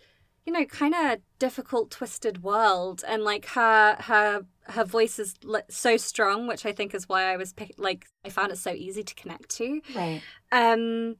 you 0.46 0.54
know, 0.54 0.64
kind 0.66 0.94
of 0.94 1.20
difficult 1.40 1.90
twisted 1.90 2.44
world 2.44 3.04
and 3.08 3.24
like 3.24 3.48
her 3.48 3.96
her 4.02 4.46
her 4.68 4.84
voice 4.84 5.18
is 5.20 5.36
so 5.70 5.98
strong, 5.98 6.48
which 6.48 6.66
I 6.66 6.72
think 6.72 6.94
is 6.94 7.10
why 7.10 7.32
I 7.34 7.38
was 7.38 7.54
pick- 7.54 7.76
like 7.78 8.06
I 8.24 8.30
found 8.30 8.52
it 8.52 8.58
so 8.58 8.72
easy 8.72 9.04
to 9.04 9.16
connect 9.16 9.50
to. 9.58 9.82
Right. 9.96 10.22
Um, 10.52 11.18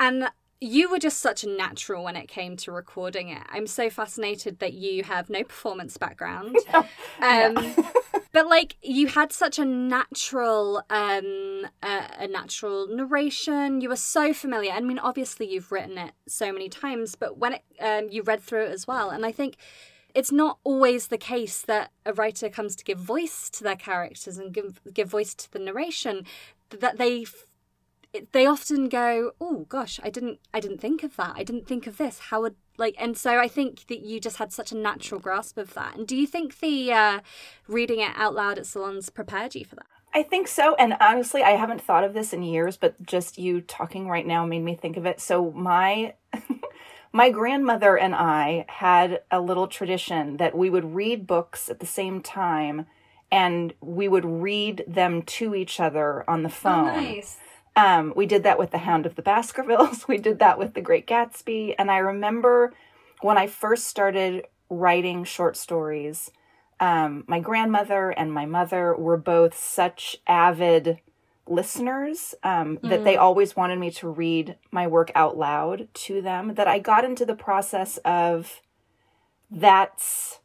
and 0.00 0.28
you 0.60 0.90
were 0.90 0.98
just 0.98 1.20
such 1.20 1.44
a 1.44 1.48
natural 1.48 2.02
when 2.04 2.16
it 2.16 2.26
came 2.28 2.56
to 2.58 2.72
recording 2.72 3.28
it. 3.28 3.42
I'm 3.50 3.66
so 3.66 3.90
fascinated 3.90 4.58
that 4.60 4.72
you 4.72 5.04
have 5.04 5.28
no 5.30 5.44
performance 5.44 5.96
background. 5.96 6.56
Um, 7.22 7.56
but 8.34 8.48
like 8.48 8.76
you 8.82 9.06
had 9.06 9.32
such 9.32 9.60
a 9.60 9.64
natural, 9.64 10.82
um, 10.90 11.66
uh, 11.82 12.08
a 12.18 12.26
natural 12.26 12.88
narration. 12.88 13.80
You 13.80 13.88
were 13.88 13.96
so 13.96 14.34
familiar. 14.34 14.72
I 14.72 14.80
mean, 14.80 14.98
obviously 14.98 15.48
you've 15.48 15.70
written 15.70 15.96
it 15.96 16.14
so 16.26 16.52
many 16.52 16.68
times, 16.68 17.14
but 17.14 17.38
when 17.38 17.54
it, 17.54 17.62
um, 17.80 18.08
you 18.10 18.24
read 18.24 18.42
through 18.42 18.64
it 18.64 18.72
as 18.72 18.88
well, 18.88 19.10
and 19.10 19.24
I 19.24 19.30
think 19.30 19.56
it's 20.16 20.32
not 20.32 20.58
always 20.64 21.06
the 21.06 21.18
case 21.18 21.62
that 21.62 21.92
a 22.04 22.12
writer 22.12 22.48
comes 22.48 22.74
to 22.76 22.84
give 22.84 22.98
voice 22.98 23.48
to 23.50 23.62
their 23.62 23.76
characters 23.76 24.36
and 24.36 24.52
give 24.52 24.80
give 24.92 25.08
voice 25.08 25.34
to 25.36 25.52
the 25.52 25.60
narration 25.60 26.26
that 26.70 26.98
they 26.98 27.26
it- 28.14 28.32
they 28.32 28.46
often 28.46 28.88
go 28.88 29.32
oh 29.40 29.66
gosh 29.68 30.00
i 30.02 30.08
didn't 30.08 30.38
i 30.54 30.60
didn't 30.60 30.80
think 30.80 31.02
of 31.02 31.16
that 31.16 31.34
i 31.36 31.42
didn't 31.42 31.66
think 31.66 31.86
of 31.86 31.98
this 31.98 32.18
how 32.30 32.40
would 32.40 32.54
like 32.78 32.94
and 32.98 33.16
so 33.16 33.38
i 33.38 33.48
think 33.48 33.86
that 33.88 34.00
you 34.00 34.18
just 34.20 34.38
had 34.38 34.52
such 34.52 34.72
a 34.72 34.76
natural 34.76 35.20
grasp 35.20 35.58
of 35.58 35.74
that 35.74 35.96
and 35.96 36.06
do 36.06 36.16
you 36.16 36.26
think 36.26 36.60
the 36.60 36.92
uh 36.92 37.20
reading 37.68 38.00
it 38.00 38.12
out 38.16 38.34
loud 38.34 38.56
at 38.58 38.66
salons 38.66 39.10
prepared 39.10 39.54
you 39.54 39.64
for 39.64 39.76
that 39.76 39.86
I 40.16 40.22
think 40.22 40.46
so. 40.46 40.76
And 40.76 40.96
honestly, 41.00 41.42
I 41.42 41.56
haven't 41.56 41.80
thought 41.80 42.04
of 42.04 42.14
this 42.14 42.32
in 42.32 42.44
years, 42.44 42.76
but 42.76 43.04
just 43.04 43.36
you 43.36 43.60
talking 43.60 44.08
right 44.08 44.24
now 44.24 44.46
made 44.46 44.62
me 44.62 44.76
think 44.76 44.96
of 44.96 45.06
it. 45.06 45.20
So 45.20 45.50
my 45.50 46.14
my 47.12 47.30
grandmother 47.30 47.96
and 47.98 48.14
I 48.14 48.64
had 48.68 49.22
a 49.32 49.40
little 49.40 49.66
tradition 49.66 50.36
that 50.36 50.56
we 50.56 50.70
would 50.70 50.94
read 50.94 51.26
books 51.26 51.68
at 51.68 51.80
the 51.80 51.86
same 51.86 52.20
time 52.22 52.86
and 53.32 53.74
we 53.80 54.06
would 54.06 54.24
read 54.24 54.84
them 54.86 55.22
to 55.22 55.52
each 55.52 55.80
other 55.80 56.24
on 56.30 56.44
the 56.44 56.48
phone. 56.48 56.94
Um, 57.76 58.12
we 58.14 58.26
did 58.26 58.44
that 58.44 58.58
with 58.58 58.70
The 58.70 58.78
Hound 58.78 59.06
of 59.06 59.16
the 59.16 59.22
Baskervilles. 59.22 60.04
We 60.08 60.18
did 60.18 60.38
that 60.38 60.58
with 60.58 60.74
The 60.74 60.80
Great 60.80 61.06
Gatsby. 61.06 61.74
And 61.78 61.90
I 61.90 61.98
remember 61.98 62.72
when 63.20 63.36
I 63.36 63.46
first 63.46 63.86
started 63.86 64.46
writing 64.70 65.24
short 65.24 65.56
stories, 65.56 66.30
um, 66.80 67.24
my 67.26 67.40
grandmother 67.40 68.10
and 68.10 68.32
my 68.32 68.46
mother 68.46 68.94
were 68.96 69.16
both 69.16 69.58
such 69.58 70.16
avid 70.26 71.00
listeners 71.46 72.34
um, 72.42 72.78
that 72.82 73.04
they 73.04 73.16
always 73.16 73.54
wanted 73.54 73.78
me 73.78 73.90
to 73.90 74.08
read 74.08 74.56
my 74.70 74.86
work 74.86 75.10
out 75.14 75.36
loud 75.36 75.88
to 75.92 76.22
them 76.22 76.54
that 76.54 76.66
I 76.66 76.78
got 76.78 77.04
into 77.04 77.26
the 77.26 77.34
process 77.34 77.98
of 77.98 78.62
that's 79.50 80.40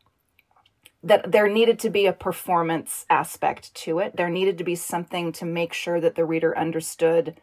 that 1.03 1.31
there 1.31 1.47
needed 1.47 1.79
to 1.79 1.89
be 1.89 2.05
a 2.05 2.13
performance 2.13 3.05
aspect 3.09 3.73
to 3.73 3.99
it. 3.99 4.15
There 4.15 4.29
needed 4.29 4.57
to 4.57 4.63
be 4.63 4.75
something 4.75 5.31
to 5.33 5.45
make 5.45 5.73
sure 5.73 6.01
that 6.01 6.15
the 6.15 6.25
reader 6.25 6.57
understood 6.57 7.39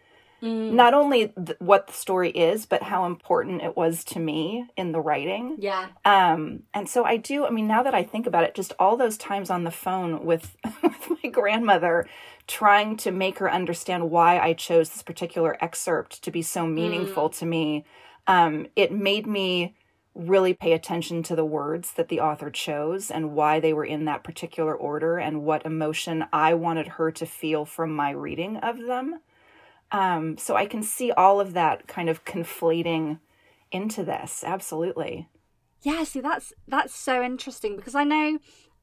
not 0.75 0.95
only 0.95 1.29
th- 1.29 1.59
what 1.59 1.87
the 1.87 1.93
story 1.93 2.31
is, 2.31 2.67
but 2.67 2.83
how 2.83 3.07
important 3.07 3.63
it 3.63 3.77
was 3.77 4.05
to 4.05 4.19
me 4.19 4.67
in 4.77 4.93
the 4.93 5.01
writing. 5.01 5.57
yeah 5.59 5.89
Um, 6.05 6.65
and 6.75 6.89
so 6.89 7.05
I 7.05 7.17
do, 7.17 7.47
I 7.47 7.51
mean, 7.51 7.67
now 7.67 7.83
that 7.83 7.95
I 7.95 8.03
think 8.03 8.27
about 8.27 8.45
it, 8.45 8.55
just 8.55 8.75
all 8.79 8.97
those 8.97 9.17
times 9.17 9.49
on 9.49 9.65
the 9.65 9.71
phone 9.71 10.25
with, 10.25 10.57
with 10.83 11.11
my 11.23 11.31
grandmother 11.31 12.07
trying 12.47 12.97
to 12.99 13.11
make 13.11 13.39
her 13.39 13.51
understand 13.51 14.11
why 14.11 14.39
I 14.39 14.53
chose 14.53 14.91
this 14.91 15.03
particular 15.03 15.57
excerpt 15.61 16.23
to 16.23 16.31
be 16.31 16.43
so 16.43 16.67
meaningful 16.67 17.29
to 17.31 17.47
me, 17.47 17.85
um, 18.27 18.67
it 18.77 18.93
made 18.93 19.27
me 19.27 19.75
really 20.17 20.55
pay 20.55 20.73
attention 20.73 21.23
to 21.23 21.37
the 21.37 21.45
words 21.45 21.93
that 21.93 22.09
the 22.09 22.21
author 22.21 22.51
chose 22.51 23.11
and 23.11 23.35
why 23.35 23.61
they 23.61 23.73
were 23.73 23.85
in 23.85 24.07
that 24.07 24.25
particular 24.25 24.75
order 24.75 25.19
and 25.19 25.43
what 25.43 25.67
emotion 25.67 26.25
I 26.33 26.55
wanted 26.55 26.89
her 26.89 27.13
to 27.13 27.27
feel 27.27 27.65
from 27.65 27.95
my 27.95 28.11
reading 28.11 28.57
of 28.57 28.79
them. 28.79 29.21
Um, 29.93 30.39
so 30.39 30.57
I 30.57 30.67
can 30.67 30.83
see 30.83 31.13
all 31.13 31.39
of 31.39 31.53
that 31.53 31.87
kind 31.87 32.09
of 32.09 32.25
conflating 32.25 33.21
into 33.71 34.05
this. 34.05 34.43
Absolutely. 34.45 35.29
Yeah, 35.83 36.03
see 36.05 36.21
that's 36.21 36.53
that's 36.67 36.95
so 36.95 37.23
interesting 37.23 37.77
because 37.77 37.95
I 37.95 38.05
know 38.05 38.39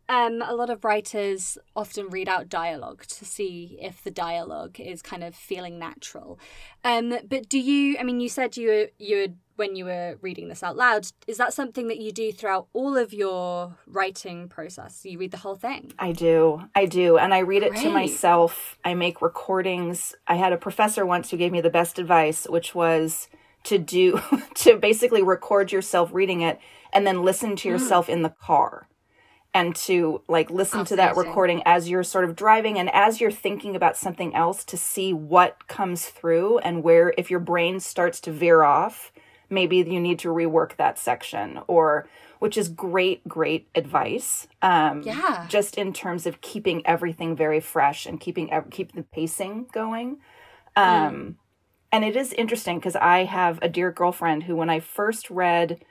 um, 0.09 0.41
a 0.41 0.53
lot 0.53 0.69
of 0.69 0.83
writers 0.83 1.57
often 1.75 2.09
read 2.09 2.27
out 2.27 2.49
dialogue 2.49 3.05
to 3.07 3.25
see 3.25 3.77
if 3.81 4.03
the 4.03 4.11
dialogue 4.11 4.79
is 4.79 5.01
kind 5.01 5.23
of 5.23 5.35
feeling 5.35 5.79
natural. 5.79 6.39
Um, 6.83 7.17
but 7.27 7.49
do 7.49 7.59
you? 7.59 7.97
I 7.97 8.03
mean, 8.03 8.19
you 8.19 8.29
said 8.29 8.57
you 8.57 8.67
were, 8.67 8.87
you 8.97 9.17
were 9.17 9.33
when 9.55 9.75
you 9.75 9.85
were 9.85 10.17
reading 10.21 10.47
this 10.47 10.63
out 10.63 10.75
loud. 10.75 11.07
Is 11.27 11.37
that 11.37 11.53
something 11.53 11.87
that 11.87 11.99
you 11.99 12.11
do 12.11 12.31
throughout 12.31 12.67
all 12.73 12.97
of 12.97 13.13
your 13.13 13.75
writing 13.87 14.47
process? 14.47 15.05
You 15.05 15.17
read 15.19 15.31
the 15.31 15.37
whole 15.37 15.55
thing. 15.55 15.93
I 15.99 16.11
do. 16.11 16.63
I 16.75 16.85
do. 16.85 17.17
And 17.17 17.33
I 17.33 17.39
read 17.39 17.63
it 17.63 17.75
to 17.77 17.89
myself. 17.89 18.77
I 18.83 18.93
make 18.93 19.21
recordings. 19.21 20.15
I 20.27 20.35
had 20.35 20.53
a 20.53 20.57
professor 20.57 21.05
once 21.05 21.29
who 21.29 21.37
gave 21.37 21.51
me 21.51 21.61
the 21.61 21.69
best 21.69 21.99
advice, 21.99 22.45
which 22.49 22.73
was 22.73 23.27
to 23.65 23.77
do, 23.77 24.21
to 24.55 24.77
basically 24.77 25.23
record 25.23 25.71
yourself 25.71 26.09
reading 26.13 26.41
it 26.41 26.59
and 26.91 27.05
then 27.05 27.23
listen 27.23 27.55
to 27.57 27.69
hmm. 27.69 27.73
yourself 27.73 28.09
in 28.09 28.21
the 28.21 28.29
car 28.29 28.87
and 29.53 29.75
to 29.75 30.21
like 30.27 30.49
listen 30.49 30.83
to 30.85 30.95
that 30.95 31.15
recording 31.15 31.61
as 31.65 31.87
you're 31.87 32.03
sort 32.03 32.25
of 32.25 32.35
driving 32.35 32.79
and 32.79 32.89
as 32.91 33.21
you're 33.21 33.31
thinking 33.31 33.75
about 33.75 33.95
something 33.95 34.33
else 34.33 34.63
to 34.65 34.75
see 34.75 35.13
what 35.13 35.67
comes 35.67 36.07
through 36.07 36.57
and 36.59 36.83
where, 36.83 37.13
if 37.17 37.29
your 37.29 37.39
brain 37.39 37.79
starts 37.79 38.19
to 38.21 38.31
veer 38.31 38.63
off, 38.63 39.11
maybe 39.53 39.77
you 39.77 39.99
need 39.99 40.19
to 40.19 40.29
rework 40.29 40.75
that 40.77 40.97
section 40.99 41.59
or 41.67 42.07
which 42.39 42.57
is 42.57 42.67
great 42.69 43.27
great 43.27 43.67
advice 43.75 44.47
um 44.61 45.03
Yeah. 45.03 45.45
just 45.47 45.77
in 45.77 45.93
terms 45.93 46.25
of 46.25 46.41
keeping 46.41 46.85
everything 46.85 47.35
very 47.35 47.59
fresh 47.59 48.05
and 48.05 48.19
keeping 48.19 48.49
keep 48.71 48.93
the 48.93 49.03
pacing 49.03 49.65
going 49.71 50.17
um 50.75 51.37
and 51.91 52.03
it 52.03 52.15
is 52.15 52.33
interesting 52.33 52.79
because 52.79 52.95
i 52.97 53.23
have 53.25 53.59
a 53.61 53.69
dear 53.69 53.91
girlfriend 53.91 54.43
who 54.43 54.55
when 54.55 54.69
i 54.69 54.79
first 54.79 55.29
read 55.29 55.83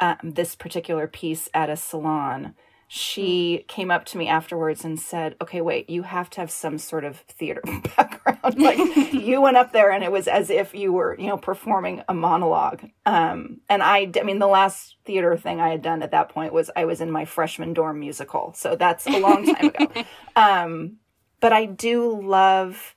um, 0.00 0.16
this 0.22 0.54
particular 0.54 1.06
piece 1.06 1.48
at 1.52 1.68
a 1.70 1.76
salon 1.76 2.54
she 2.92 3.64
came 3.68 3.88
up 3.88 4.04
to 4.04 4.18
me 4.18 4.26
afterwards 4.26 4.84
and 4.84 4.98
said, 4.98 5.36
"Okay, 5.40 5.60
wait, 5.60 5.88
you 5.88 6.02
have 6.02 6.28
to 6.30 6.40
have 6.40 6.50
some 6.50 6.76
sort 6.76 7.04
of 7.04 7.18
theater 7.18 7.62
background. 7.96 8.58
like 8.58 8.78
you 9.12 9.40
went 9.40 9.56
up 9.56 9.70
there 9.72 9.92
and 9.92 10.02
it 10.02 10.10
was 10.10 10.26
as 10.26 10.50
if 10.50 10.74
you 10.74 10.92
were, 10.92 11.16
you 11.16 11.28
know, 11.28 11.36
performing 11.36 12.02
a 12.08 12.14
monologue." 12.14 12.90
Um, 13.06 13.60
and 13.68 13.80
I, 13.80 14.10
I 14.18 14.24
mean, 14.24 14.40
the 14.40 14.48
last 14.48 14.96
theater 15.04 15.36
thing 15.36 15.60
I 15.60 15.68
had 15.68 15.82
done 15.82 16.02
at 16.02 16.10
that 16.10 16.30
point 16.30 16.52
was 16.52 16.68
I 16.74 16.84
was 16.84 17.00
in 17.00 17.12
my 17.12 17.24
freshman 17.24 17.74
dorm 17.74 18.00
musical, 18.00 18.54
so 18.56 18.74
that's 18.74 19.06
a 19.06 19.20
long 19.20 19.46
time 19.54 19.66
ago. 19.68 20.04
Um, 20.34 20.96
but 21.38 21.52
I 21.52 21.66
do 21.66 22.20
love, 22.20 22.96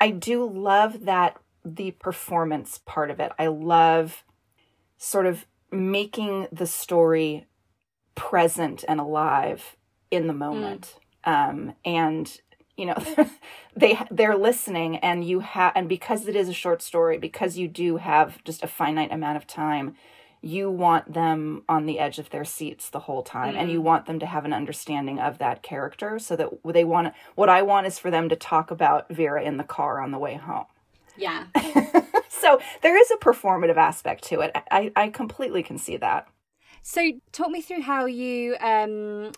I 0.00 0.10
do 0.10 0.44
love 0.46 1.06
that 1.06 1.38
the 1.64 1.92
performance 1.92 2.80
part 2.84 3.10
of 3.10 3.18
it. 3.18 3.32
I 3.38 3.46
love 3.46 4.24
sort 4.98 5.24
of 5.24 5.46
making 5.70 6.48
the 6.52 6.66
story 6.66 7.46
present 8.14 8.84
and 8.88 9.00
alive 9.00 9.76
in 10.10 10.26
the 10.26 10.32
moment. 10.32 10.96
Mm. 11.26 11.50
Um, 11.50 11.74
and 11.84 12.40
you 12.76 12.86
know, 12.86 13.04
they 13.76 13.98
they're 14.10 14.36
listening, 14.36 14.96
and 14.98 15.24
you 15.24 15.40
have, 15.40 15.72
and 15.74 15.88
because 15.88 16.26
it 16.26 16.36
is 16.36 16.48
a 16.48 16.54
short 16.54 16.82
story, 16.82 17.18
because 17.18 17.56
you 17.56 17.68
do 17.68 17.98
have 17.98 18.42
just 18.44 18.62
a 18.62 18.66
finite 18.66 19.12
amount 19.12 19.36
of 19.36 19.46
time, 19.46 19.94
you 20.40 20.70
want 20.70 21.12
them 21.12 21.62
on 21.68 21.86
the 21.86 21.98
edge 21.98 22.18
of 22.18 22.30
their 22.30 22.44
seats 22.44 22.90
the 22.90 23.00
whole 23.00 23.22
time, 23.22 23.54
mm. 23.54 23.58
and 23.58 23.70
you 23.70 23.80
mm. 23.80 23.84
want 23.84 24.06
them 24.06 24.18
to 24.18 24.26
have 24.26 24.44
an 24.44 24.52
understanding 24.52 25.20
of 25.20 25.38
that 25.38 25.62
character, 25.62 26.18
so 26.18 26.34
that 26.36 26.48
they 26.64 26.84
want. 26.84 27.14
What 27.34 27.48
I 27.48 27.62
want 27.62 27.86
is 27.86 27.98
for 27.98 28.10
them 28.10 28.28
to 28.28 28.36
talk 28.36 28.70
about 28.70 29.08
Vera 29.08 29.42
in 29.42 29.58
the 29.58 29.64
car 29.64 30.00
on 30.00 30.10
the 30.10 30.18
way 30.18 30.34
home. 30.34 30.66
Yeah. 31.16 31.44
so 32.28 32.58
there 32.82 32.98
is 32.98 33.10
a 33.10 33.16
performative 33.16 33.76
aspect 33.76 34.24
to 34.24 34.40
it. 34.40 34.52
I, 34.70 34.90
I 34.96 35.08
completely 35.08 35.62
can 35.62 35.78
see 35.78 35.98
that. 35.98 36.26
So 36.82 37.12
talk 37.30 37.50
me 37.50 37.62
through 37.62 37.82
how 37.82 38.06
you 38.06 38.56
um 38.60 39.32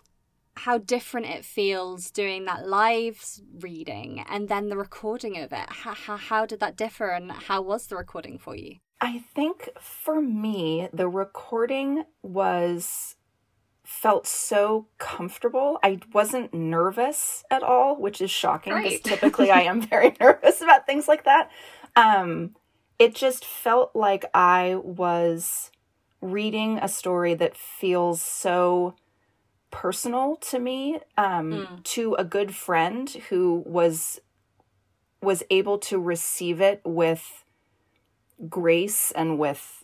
how 0.57 0.77
different 0.77 1.27
it 1.27 1.45
feels 1.45 2.11
doing 2.11 2.45
that 2.45 2.67
live 2.67 3.23
reading 3.59 4.23
and 4.29 4.47
then 4.47 4.69
the 4.69 4.77
recording 4.77 5.37
of 5.37 5.51
it. 5.51 5.69
How, 5.69 5.93
how, 5.93 6.17
how 6.17 6.45
did 6.45 6.61
that 6.61 6.77
differ 6.77 7.09
and 7.09 7.31
how 7.31 7.61
was 7.61 7.87
the 7.87 7.97
recording 7.97 8.37
for 8.37 8.55
you? 8.55 8.77
I 9.01 9.19
think 9.19 9.69
for 9.79 10.21
me, 10.21 10.87
the 10.93 11.09
recording 11.09 12.05
was 12.21 13.17
felt 13.83 14.25
so 14.25 14.87
comfortable. 14.97 15.77
I 15.83 15.99
wasn't 16.13 16.53
nervous 16.53 17.43
at 17.51 17.61
all, 17.61 17.99
which 17.99 18.21
is 18.21 18.31
shocking 18.31 18.73
because 18.75 19.01
typically 19.01 19.51
I 19.51 19.63
am 19.63 19.81
very 19.89 20.15
nervous 20.19 20.61
about 20.61 20.85
things 20.87 21.07
like 21.07 21.25
that. 21.25 21.51
Um, 21.95 22.55
it 22.97 23.13
just 23.13 23.43
felt 23.43 23.95
like 23.95 24.25
I 24.33 24.75
was 24.75 25.69
reading 26.25 26.79
a 26.81 26.87
story 26.87 27.33
that 27.35 27.55
feels 27.55 28.21
so 28.21 28.95
personal 29.71 30.37
to 30.37 30.59
me 30.59 30.99
um, 31.17 31.51
mm. 31.51 31.83
to 31.83 32.13
a 32.15 32.23
good 32.23 32.55
friend 32.55 33.09
who 33.29 33.63
was 33.65 34.19
was 35.21 35.43
able 35.49 35.77
to 35.77 35.99
receive 35.99 36.61
it 36.61 36.81
with 36.85 37.43
grace 38.47 39.11
and 39.11 39.39
with 39.39 39.83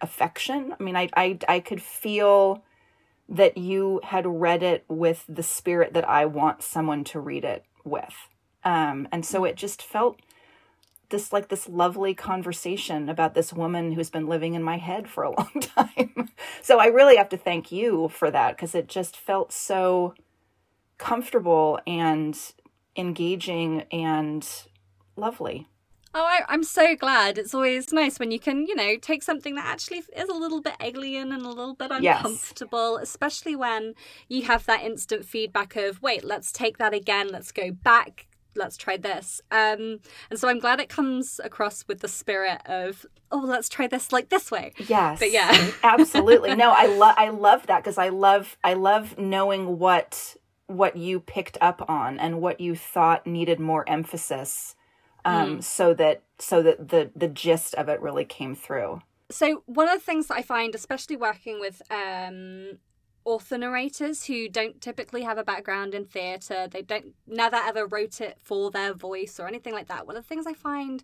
affection. 0.00 0.74
I 0.78 0.82
mean, 0.82 0.96
I 0.96 1.08
I 1.16 1.38
I 1.48 1.60
could 1.60 1.82
feel 1.82 2.62
that 3.28 3.56
you 3.56 4.00
had 4.04 4.26
read 4.26 4.62
it 4.62 4.84
with 4.88 5.24
the 5.28 5.42
spirit 5.42 5.94
that 5.94 6.08
I 6.08 6.26
want 6.26 6.62
someone 6.62 7.02
to 7.04 7.20
read 7.20 7.44
it 7.44 7.64
with. 7.84 8.14
Um, 8.64 9.08
and 9.10 9.24
so 9.24 9.44
it 9.44 9.56
just 9.56 9.82
felt 9.82 10.20
this 11.10 11.32
like 11.32 11.48
this 11.48 11.68
lovely 11.68 12.14
conversation 12.14 13.08
about 13.08 13.34
this 13.34 13.52
woman 13.52 13.92
who's 13.92 14.10
been 14.10 14.26
living 14.26 14.54
in 14.54 14.62
my 14.62 14.78
head 14.78 15.08
for 15.08 15.24
a 15.24 15.30
long 15.36 15.60
time. 15.60 16.30
so 16.62 16.78
I 16.78 16.86
really 16.86 17.16
have 17.16 17.28
to 17.30 17.36
thank 17.36 17.70
you 17.72 18.08
for 18.08 18.30
that 18.30 18.56
because 18.56 18.74
it 18.74 18.88
just 18.88 19.16
felt 19.16 19.52
so 19.52 20.14
comfortable 20.98 21.78
and 21.86 22.38
engaging 22.96 23.82
and 23.92 24.48
lovely. 25.16 25.68
Oh, 26.18 26.24
I, 26.24 26.54
am 26.54 26.64
so 26.64 26.96
glad. 26.96 27.36
It's 27.36 27.52
always 27.52 27.92
nice 27.92 28.18
when 28.18 28.30
you 28.30 28.40
can, 28.40 28.66
you 28.66 28.74
know, 28.74 28.96
take 28.96 29.22
something 29.22 29.54
that 29.56 29.66
actually 29.66 30.02
is 30.16 30.30
a 30.30 30.34
little 30.34 30.62
bit 30.62 30.74
alien 30.80 31.30
and 31.30 31.42
a 31.42 31.48
little 31.50 31.74
bit 31.74 31.90
uncomfortable, 31.90 32.96
yes. 32.98 33.10
especially 33.10 33.54
when 33.54 33.92
you 34.26 34.44
have 34.44 34.64
that 34.64 34.82
instant 34.82 35.26
feedback 35.26 35.76
of, 35.76 36.00
wait, 36.00 36.24
let's 36.24 36.50
take 36.50 36.78
that 36.78 36.94
again, 36.94 37.28
let's 37.28 37.52
go 37.52 37.70
back, 37.70 38.28
let's 38.56 38.76
try 38.76 38.96
this. 38.96 39.40
Um, 39.50 40.00
and 40.30 40.38
so 40.38 40.48
I'm 40.48 40.58
glad 40.58 40.80
it 40.80 40.88
comes 40.88 41.40
across 41.42 41.84
with 41.86 42.00
the 42.00 42.08
spirit 42.08 42.60
of, 42.66 43.06
oh, 43.30 43.38
let's 43.38 43.68
try 43.68 43.86
this 43.86 44.12
like 44.12 44.28
this 44.28 44.50
way. 44.50 44.72
Yes. 44.88 45.18
But 45.18 45.32
yeah. 45.32 45.70
absolutely. 45.82 46.54
No, 46.54 46.70
I 46.70 46.86
love 46.86 47.14
I 47.18 47.28
love 47.28 47.66
that 47.66 47.82
because 47.82 47.98
I 47.98 48.08
love 48.08 48.56
I 48.64 48.74
love 48.74 49.18
knowing 49.18 49.78
what 49.78 50.36
what 50.66 50.96
you 50.96 51.20
picked 51.20 51.58
up 51.60 51.88
on 51.88 52.18
and 52.18 52.40
what 52.40 52.60
you 52.60 52.74
thought 52.74 53.26
needed 53.26 53.60
more 53.60 53.88
emphasis 53.88 54.74
um, 55.24 55.58
mm. 55.58 55.62
so 55.62 55.94
that 55.94 56.22
so 56.38 56.62
that 56.62 56.88
the 56.88 57.10
the 57.14 57.28
gist 57.28 57.74
of 57.74 57.88
it 57.88 58.00
really 58.00 58.24
came 58.24 58.54
through. 58.54 59.00
So 59.28 59.62
one 59.66 59.88
of 59.88 59.94
the 59.94 60.04
things 60.04 60.28
that 60.28 60.36
I 60.36 60.42
find, 60.42 60.74
especially 60.74 61.16
working 61.16 61.58
with 61.60 61.82
um, 61.90 62.78
author 63.26 63.58
narrators 63.58 64.24
who 64.24 64.48
don't 64.48 64.80
typically 64.80 65.22
have 65.22 65.36
a 65.36 65.44
background 65.44 65.94
in 65.94 66.06
theatre. 66.06 66.68
They 66.70 66.82
don't 66.82 67.14
never 67.26 67.56
ever 67.56 67.86
wrote 67.86 68.20
it 68.20 68.38
for 68.40 68.70
their 68.70 68.94
voice 68.94 69.38
or 69.38 69.46
anything 69.46 69.74
like 69.74 69.88
that. 69.88 70.06
One 70.06 70.16
of 70.16 70.22
the 70.22 70.28
things 70.28 70.46
I 70.46 70.54
find 70.54 71.02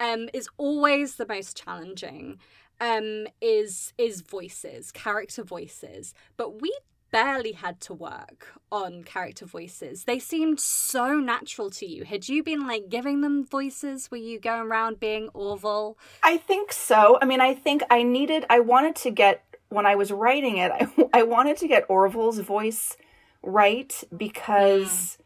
um, 0.00 0.28
is 0.32 0.48
always 0.56 1.16
the 1.16 1.26
most 1.26 1.56
challenging 1.62 2.38
um, 2.80 3.26
is 3.40 3.92
is 3.98 4.22
voices, 4.22 4.92
character 4.92 5.42
voices. 5.42 6.14
But 6.36 6.62
we 6.62 6.72
barely 7.10 7.52
had 7.52 7.80
to 7.80 7.94
work 7.94 8.54
on 8.72 9.04
character 9.04 9.46
voices. 9.46 10.02
They 10.04 10.18
seemed 10.18 10.58
so 10.58 11.20
natural 11.20 11.70
to 11.70 11.86
you. 11.86 12.04
Had 12.04 12.28
you 12.28 12.42
been 12.42 12.66
like 12.66 12.88
giving 12.88 13.20
them 13.20 13.44
voices? 13.44 14.10
Were 14.10 14.16
you 14.16 14.40
going 14.40 14.62
around 14.62 14.98
being 14.98 15.28
Orval? 15.28 15.94
I 16.24 16.38
think 16.38 16.72
so. 16.72 17.18
I 17.22 17.24
mean, 17.24 17.40
I 17.40 17.54
think 17.54 17.84
I 17.88 18.02
needed, 18.02 18.44
I 18.50 18.58
wanted 18.58 18.96
to 18.96 19.12
get 19.12 19.44
when 19.74 19.86
I 19.86 19.96
was 19.96 20.10
writing 20.10 20.56
it, 20.58 20.72
I, 20.72 20.88
I 21.20 21.22
wanted 21.22 21.56
to 21.58 21.68
get 21.68 21.84
Orville's 21.88 22.38
voice 22.38 22.96
right 23.42 24.02
because 24.16 25.18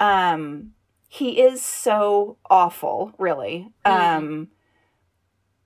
mm. 0.00 0.06
um, 0.06 0.72
he 1.08 1.40
is 1.40 1.62
so 1.62 2.38
awful, 2.50 3.12
really. 3.18 3.68
Mm. 3.84 3.90
Um, 3.90 4.48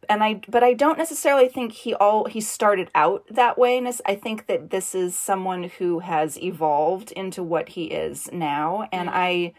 and 0.09 0.22
I, 0.22 0.41
but 0.49 0.62
I 0.62 0.72
don't 0.72 0.99
necessarily 0.99 1.49
think 1.49 1.72
he 1.72 1.95
all 1.95 2.27
he 2.27 2.41
started 2.41 2.91
out 2.95 3.24
that 3.31 3.59
way. 3.59 3.85
I 4.05 4.14
think 4.14 4.47
that 4.47 4.70
this 4.70 4.95
is 4.95 5.16
someone 5.16 5.64
who 5.64 6.01
has 6.01 6.41
evolved 6.41 7.12
into 7.12 7.43
what 7.43 7.70
he 7.70 7.87
is 7.87 8.31
now, 8.33 8.89
and 8.93 9.09
mm. 9.09 9.12
I, 9.14 9.53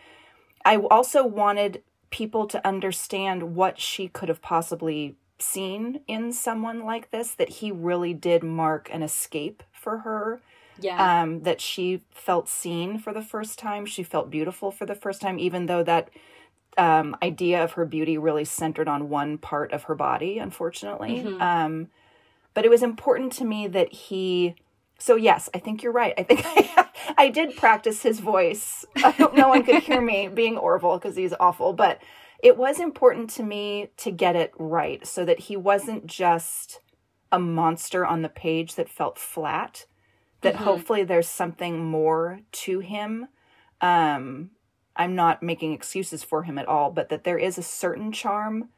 I 0.63 0.77
also 0.77 1.25
wanted 1.25 1.83
people 2.09 2.47
to 2.47 2.65
understand 2.65 3.55
what 3.55 3.79
she 3.79 4.07
could 4.07 4.29
have 4.29 4.41
possibly 4.41 5.15
seen 5.39 6.01
in 6.07 6.31
someone 6.31 6.83
like 6.83 7.11
this 7.11 7.31
that 7.31 7.49
he 7.49 7.71
really 7.71 8.13
did 8.13 8.43
mark 8.43 8.89
an 8.91 9.03
escape 9.03 9.63
for 9.71 9.99
her. 9.99 10.41
Yeah. 10.79 11.21
Um 11.21 11.41
that 11.43 11.61
she 11.61 12.03
felt 12.11 12.47
seen 12.47 12.99
for 12.99 13.13
the 13.13 13.21
first 13.21 13.57
time. 13.57 13.85
She 13.85 14.03
felt 14.03 14.29
beautiful 14.29 14.71
for 14.71 14.85
the 14.85 14.95
first 14.95 15.21
time 15.21 15.39
even 15.39 15.65
though 15.65 15.83
that 15.83 16.09
um 16.77 17.15
idea 17.23 17.63
of 17.63 17.73
her 17.73 17.85
beauty 17.85 18.17
really 18.17 18.45
centered 18.45 18.87
on 18.87 19.09
one 19.09 19.37
part 19.37 19.71
of 19.71 19.83
her 19.83 19.95
body 19.95 20.37
unfortunately. 20.39 21.23
Mm-hmm. 21.23 21.41
um 21.41 21.87
but 22.53 22.65
it 22.65 22.69
was 22.69 22.81
important 22.83 23.31
to 23.33 23.45
me 23.45 23.67
that 23.67 23.93
he 23.93 24.55
so 24.99 25.15
yes 25.15 25.49
i 25.53 25.59
think 25.59 25.81
you're 25.83 25.91
right. 25.91 26.13
I 26.17 26.23
think 26.23 26.41
i, 26.45 26.89
I 27.17 27.29
did 27.29 27.55
practice 27.55 28.01
his 28.03 28.19
voice. 28.19 28.85
I 28.97 29.11
hope 29.11 29.33
no 29.33 29.47
one 29.49 29.63
could 29.63 29.83
hear 29.83 30.01
me 30.01 30.27
being 30.33 30.55
orval 30.55 30.99
because 31.01 31.15
he's 31.15 31.33
awful 31.39 31.73
but 31.73 32.01
it 32.43 32.57
was 32.57 32.79
important 32.79 33.29
to 33.31 33.43
me 33.43 33.89
to 33.97 34.11
get 34.11 34.35
it 34.35 34.53
right 34.57 35.05
so 35.05 35.25
that 35.25 35.41
he 35.41 35.57
wasn't 35.57 36.05
just 36.05 36.79
a 37.31 37.39
monster 37.39 38.05
on 38.05 38.21
the 38.21 38.29
page 38.29 38.75
that 38.75 38.89
felt 38.89 39.17
flat 39.17 39.85
that 40.41 40.55
mm-hmm. 40.55 40.63
hopefully 40.63 41.03
there's 41.03 41.27
something 41.27 41.83
more 41.83 42.39
to 42.51 42.79
him 42.79 43.27
um 43.81 44.49
i'm 44.95 45.15
not 45.15 45.43
making 45.43 45.73
excuses 45.73 46.23
for 46.23 46.43
him 46.43 46.57
at 46.57 46.67
all 46.67 46.91
but 46.91 47.09
that 47.09 47.23
there 47.23 47.37
is 47.37 47.57
a 47.57 47.63
certain 47.63 48.11
charm 48.11 48.69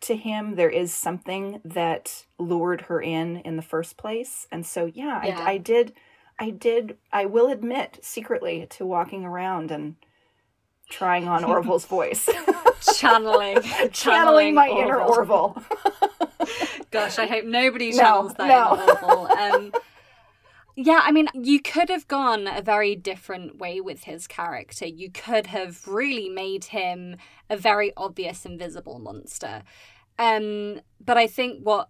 to 0.00 0.14
him 0.14 0.54
there 0.54 0.70
is 0.70 0.92
something 0.92 1.60
that 1.64 2.24
lured 2.38 2.82
her 2.82 3.00
in 3.00 3.38
in 3.38 3.56
the 3.56 3.62
first 3.62 3.96
place 3.96 4.46
and 4.52 4.64
so 4.64 4.86
yeah, 4.86 5.24
yeah. 5.24 5.40
I, 5.40 5.52
I 5.52 5.58
did 5.58 5.92
i 6.38 6.50
did 6.50 6.96
i 7.12 7.26
will 7.26 7.50
admit 7.50 7.98
secretly 8.00 8.66
to 8.70 8.86
walking 8.86 9.24
around 9.24 9.70
and 9.70 9.96
trying 10.88 11.28
on 11.28 11.44
orval's 11.44 11.84
voice 11.84 12.28
channeling, 12.96 13.60
channeling, 13.62 13.90
channeling 13.92 14.54
my 14.54 14.68
Orval. 14.68 14.82
inner 14.82 14.98
Orval. 14.98 15.64
Gosh, 16.90 17.18
I 17.18 17.26
hope 17.26 17.44
nobody 17.44 17.92
channels 17.92 18.32
no, 18.38 18.46
that 18.46 18.48
no. 18.48 18.94
Orval. 18.94 19.30
Um, 19.30 19.72
yeah, 20.76 21.00
I 21.02 21.10
mean, 21.10 21.26
you 21.34 21.60
could 21.60 21.88
have 21.90 22.06
gone 22.06 22.46
a 22.46 22.62
very 22.62 22.94
different 22.94 23.58
way 23.58 23.80
with 23.80 24.04
his 24.04 24.26
character. 24.26 24.86
You 24.86 25.10
could 25.10 25.48
have 25.48 25.86
really 25.88 26.28
made 26.28 26.66
him 26.66 27.16
a 27.50 27.56
very 27.56 27.92
obvious 27.96 28.46
invisible 28.46 29.00
monster. 29.00 29.64
Um, 30.18 30.80
but 31.04 31.16
I 31.16 31.26
think 31.26 31.62
what 31.62 31.88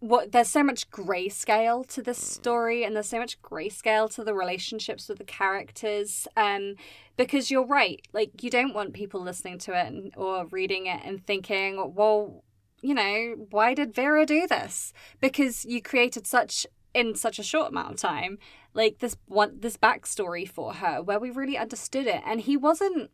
what 0.00 0.32
there's 0.32 0.48
so 0.48 0.62
much 0.62 0.90
grayscale 0.90 1.86
to 1.86 2.02
this 2.02 2.18
story 2.18 2.84
and 2.84 2.94
there's 2.94 3.08
so 3.08 3.18
much 3.18 3.40
grayscale 3.40 4.12
to 4.14 4.22
the 4.22 4.34
relationships 4.34 5.08
with 5.08 5.16
the 5.16 5.24
characters 5.24 6.28
um 6.36 6.74
because 7.16 7.50
you're 7.50 7.66
right 7.66 8.06
like 8.12 8.42
you 8.42 8.50
don't 8.50 8.74
want 8.74 8.92
people 8.92 9.20
listening 9.20 9.56
to 9.56 9.72
it 9.72 9.86
and, 9.86 10.12
or 10.16 10.46
reading 10.46 10.86
it 10.86 11.00
and 11.02 11.26
thinking 11.26 11.94
well 11.94 12.44
you 12.82 12.94
know 12.94 13.34
why 13.50 13.74
did 13.74 13.94
vera 13.94 14.26
do 14.26 14.46
this? 14.46 14.92
Because 15.20 15.64
you 15.64 15.82
created 15.82 16.26
such 16.26 16.66
in 16.94 17.14
such 17.14 17.38
a 17.38 17.42
short 17.42 17.70
amount 17.70 17.92
of 17.92 17.96
time 17.96 18.38
like 18.74 18.98
this 18.98 19.16
one 19.26 19.58
this 19.60 19.76
backstory 19.76 20.48
for 20.48 20.74
her 20.74 21.02
where 21.02 21.18
we 21.18 21.30
really 21.30 21.58
understood 21.58 22.06
it. 22.06 22.22
And 22.24 22.40
he 22.40 22.56
wasn't 22.56 23.10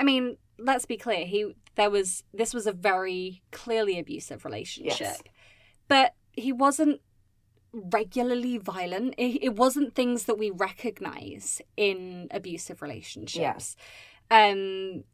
i 0.00 0.04
mean 0.04 0.36
let's 0.58 0.86
be 0.86 0.96
clear 0.96 1.26
he 1.26 1.54
there 1.74 1.90
was 1.90 2.24
this 2.32 2.52
was 2.52 2.66
a 2.66 2.72
very 2.72 3.42
clearly 3.50 3.98
abusive 3.98 4.44
relationship. 4.44 5.00
Yes. 5.00 5.22
But 5.92 6.14
he 6.32 6.52
wasn't 6.52 7.02
regularly 7.74 8.56
violent. 8.56 9.14
It, 9.18 9.44
it 9.44 9.56
wasn't 9.56 9.94
things 9.94 10.24
that 10.24 10.38
we 10.38 10.50
recognize 10.50 11.60
in 11.76 12.28
abusive 12.30 12.80
relationships. 12.80 13.76
Um 14.30 15.04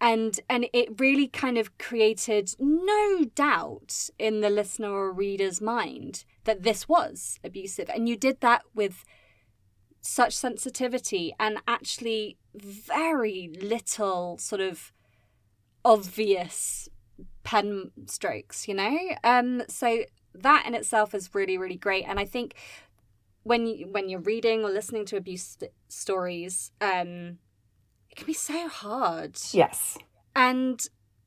and 0.00 0.40
and 0.48 0.66
it 0.72 0.98
really 0.98 1.28
kind 1.28 1.58
of 1.58 1.76
created 1.76 2.54
no 2.58 3.24
doubt 3.34 4.08
in 4.18 4.40
the 4.40 4.48
listener 4.48 4.90
or 4.90 5.12
reader's 5.12 5.60
mind 5.60 6.24
that 6.44 6.62
this 6.62 6.88
was 6.88 7.38
abusive. 7.44 7.90
And 7.94 8.08
you 8.08 8.16
did 8.16 8.40
that 8.40 8.62
with 8.74 9.04
such 10.00 10.34
sensitivity 10.34 11.34
and 11.38 11.58
actually 11.68 12.38
very 12.54 13.50
little 13.60 14.38
sort 14.38 14.62
of 14.62 14.94
obvious 15.84 16.88
pen 17.42 17.90
strokes 18.06 18.68
you 18.68 18.74
know? 18.74 18.98
Um 19.24 19.62
so 19.68 20.04
that 20.34 20.64
in 20.66 20.74
itself 20.74 21.14
is 21.14 21.34
really 21.34 21.58
really 21.58 21.76
great. 21.76 22.04
And 22.06 22.18
i 22.20 22.24
think 22.24 22.54
when 23.42 23.66
you 23.66 23.86
when 23.90 24.08
you're 24.08 24.20
reading 24.20 24.64
or 24.64 24.70
listening 24.70 25.04
to 25.06 25.16
abuse 25.16 25.42
st- 25.58 25.72
stories 25.88 26.70
um 26.80 27.38
it 28.10 28.16
can 28.16 28.26
be 28.26 28.32
so 28.34 28.68
hard. 28.68 29.38
Yes. 29.52 29.96
and 30.36 30.86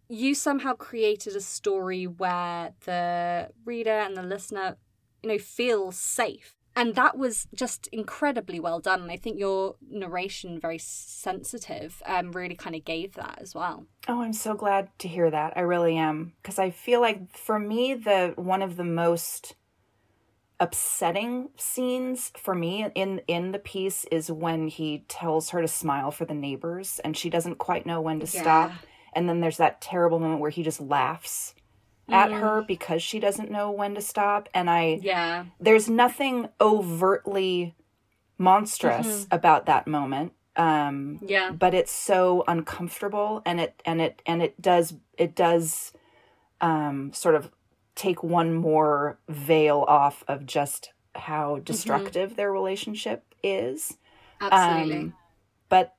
you 0.10 0.36
somehow 0.36 0.74
created 0.74 1.36
a 1.36 1.42
story 1.42 2.06
where 2.06 2.74
the 2.86 3.50
reader 3.66 3.98
and 4.00 4.16
the 4.16 4.22
listener 4.22 4.78
you 5.24 5.30
know 5.30 5.38
feel 5.40 5.92
safe 5.92 6.56
and 6.76 6.96
that 6.96 7.18
was 7.18 7.48
just 7.54 7.88
incredibly 7.88 8.60
well 8.60 8.80
done 8.80 9.02
and 9.02 9.12
i 9.12 9.18
think 9.18 9.40
your 9.40 9.76
narration 9.90 10.60
very 10.60 10.78
sensitive 10.78 12.02
um 12.06 12.32
really 12.32 12.56
kind 12.56 12.76
of 12.76 12.84
gave 12.86 13.14
that 13.14 13.38
as 13.42 13.54
well. 13.54 13.86
Oh, 14.08 14.22
I'm 14.22 14.34
so 14.34 14.54
glad 14.54 14.90
to 15.00 15.08
hear 15.08 15.30
that. 15.32 15.54
I 15.56 15.62
really 15.62 15.98
am. 15.98 16.34
Because 16.42 16.60
I 16.60 16.72
feel 16.72 17.00
like 17.02 17.36
for 17.36 17.60
me 17.60 17.94
the 17.94 18.34
one 18.36 18.62
of 18.62 18.76
the 18.76 18.84
most 18.84 19.56
upsetting 20.60 21.50
scenes 21.58 22.32
for 22.38 22.56
me 22.56 22.88
in 22.96 23.22
in 23.28 23.52
the 23.52 23.60
piece 23.60 24.06
is 24.06 24.32
when 24.32 24.68
he 24.68 25.04
tells 25.08 25.50
her 25.50 25.62
to 25.62 25.68
smile 25.68 26.12
for 26.12 26.26
the 26.26 26.34
neighbors 26.34 27.00
and 27.04 27.18
she 27.18 27.30
doesn't 27.30 27.58
quite 27.58 27.86
know 27.86 28.02
when 28.02 28.20
to 28.20 28.28
stop. 28.28 28.72
And 29.16 29.30
then 29.30 29.42
there's 29.42 29.58
that 29.58 29.82
terrible 29.82 30.20
moment 30.20 30.42
where 30.42 30.50
he 30.50 30.64
just 30.64 30.82
laughs 30.82 31.53
at 32.10 32.30
Mm. 32.30 32.40
her 32.40 32.62
because 32.62 33.02
she 33.02 33.20
doesn't 33.20 33.50
know 33.52 33.72
when 33.72 33.96
to 33.96 34.02
stop 34.02 34.50
and 34.54 34.70
I 34.70 35.00
yeah. 35.02 35.46
there's 35.60 35.90
nothing 35.90 36.50
overtly 36.60 37.76
monstrous 38.38 39.26
about 39.32 39.66
that 39.68 39.88
moment 39.88 40.34
um 40.56 41.20
yeah. 41.26 41.52
but 41.52 41.74
it's 41.74 41.92
so 41.92 42.44
uncomfortable 42.48 43.42
and 43.46 43.60
it 43.60 43.82
and 43.86 44.02
it 44.02 44.22
and 44.26 44.42
it 44.42 44.62
does 44.62 44.96
it 45.18 45.34
does 45.36 45.94
um 46.62 47.12
sort 47.14 47.36
of 47.36 47.50
take 47.96 48.24
one 48.24 48.54
more 48.54 49.18
veil 49.30 49.86
off 49.88 50.24
of 50.28 50.46
just 50.46 50.92
how 51.16 51.60
destructive 51.60 52.36
their 52.36 52.52
relationship 52.52 53.24
is. 53.44 53.98
Absolutely. 54.42 54.98
Um, 54.98 55.14
but 55.70 55.96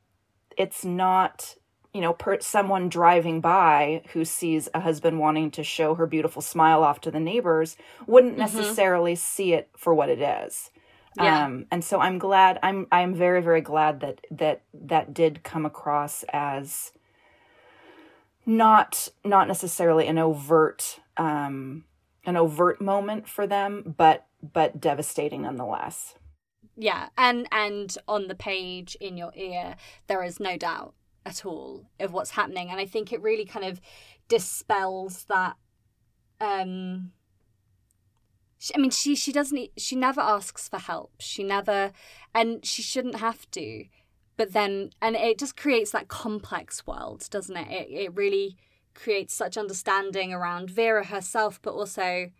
it's 0.56 0.84
not 0.84 1.54
you 1.94 2.00
know 2.00 2.12
per 2.12 2.40
someone 2.40 2.88
driving 2.88 3.40
by 3.40 4.02
who 4.12 4.24
sees 4.24 4.68
a 4.74 4.80
husband 4.80 5.20
wanting 5.20 5.50
to 5.52 5.62
show 5.62 5.94
her 5.94 6.06
beautiful 6.06 6.42
smile 6.42 6.82
off 6.82 7.00
to 7.00 7.10
the 7.10 7.20
neighbors 7.20 7.76
wouldn't 8.06 8.36
necessarily 8.36 9.14
see 9.14 9.54
it 9.54 9.70
for 9.76 9.94
what 9.94 10.10
it 10.10 10.20
is. 10.20 10.70
Yeah. 11.16 11.44
um 11.44 11.66
and 11.70 11.84
so 11.84 12.00
i'm 12.00 12.18
glad 12.18 12.58
i'm 12.64 12.88
i'm 12.90 13.14
very 13.14 13.40
very 13.40 13.60
glad 13.60 14.00
that 14.00 14.20
that 14.32 14.62
that 14.74 15.14
did 15.14 15.44
come 15.44 15.64
across 15.64 16.24
as 16.32 16.90
not 18.44 19.08
not 19.24 19.46
necessarily 19.46 20.08
an 20.08 20.18
overt 20.18 20.98
um 21.16 21.84
an 22.26 22.36
overt 22.36 22.80
moment 22.80 23.28
for 23.28 23.46
them 23.46 23.94
but 23.96 24.26
but 24.52 24.80
devastating 24.80 25.42
nonetheless. 25.42 26.16
Yeah 26.76 27.10
and 27.16 27.46
and 27.52 27.96
on 28.08 28.26
the 28.26 28.34
page 28.34 28.96
in 29.00 29.16
your 29.16 29.30
ear 29.36 29.76
there 30.08 30.24
is 30.24 30.40
no 30.40 30.56
doubt 30.56 30.94
at 31.26 31.44
all 31.44 31.86
of 32.00 32.12
what's 32.12 32.30
happening. 32.30 32.70
And 32.70 32.80
i 32.80 32.86
think 32.86 33.12
it 33.12 33.22
really 33.22 33.44
kind 33.44 33.64
of 33.64 33.80
dispels 34.28 35.24
that 35.24 35.56
um 36.40 37.12
i 38.74 38.78
mean 38.78 38.90
she 38.90 39.14
she 39.14 39.32
doesn't 39.32 39.70
she 39.76 39.96
never 39.96 40.20
asks 40.20 40.68
for 40.68 40.78
help. 40.78 41.12
She 41.18 41.42
never 41.42 41.92
and 42.34 42.64
she 42.64 42.82
shouldn't 42.82 43.16
have 43.16 43.50
to 43.52 43.84
but 44.36 44.52
then 44.52 44.90
and 45.00 45.14
it 45.16 45.38
just 45.38 45.56
creates 45.56 45.90
that 45.92 46.08
complex 46.08 46.86
world 46.86 47.28
doesn't 47.30 47.56
it? 47.56 47.70
It, 47.70 47.88
it 47.90 48.14
really 48.14 48.56
creates 48.94 49.34
such 49.34 49.56
understanding 49.56 50.32
around 50.32 50.70
vera 50.70 51.04
herself 51.06 51.60
but 51.60 51.74
also 51.74 52.30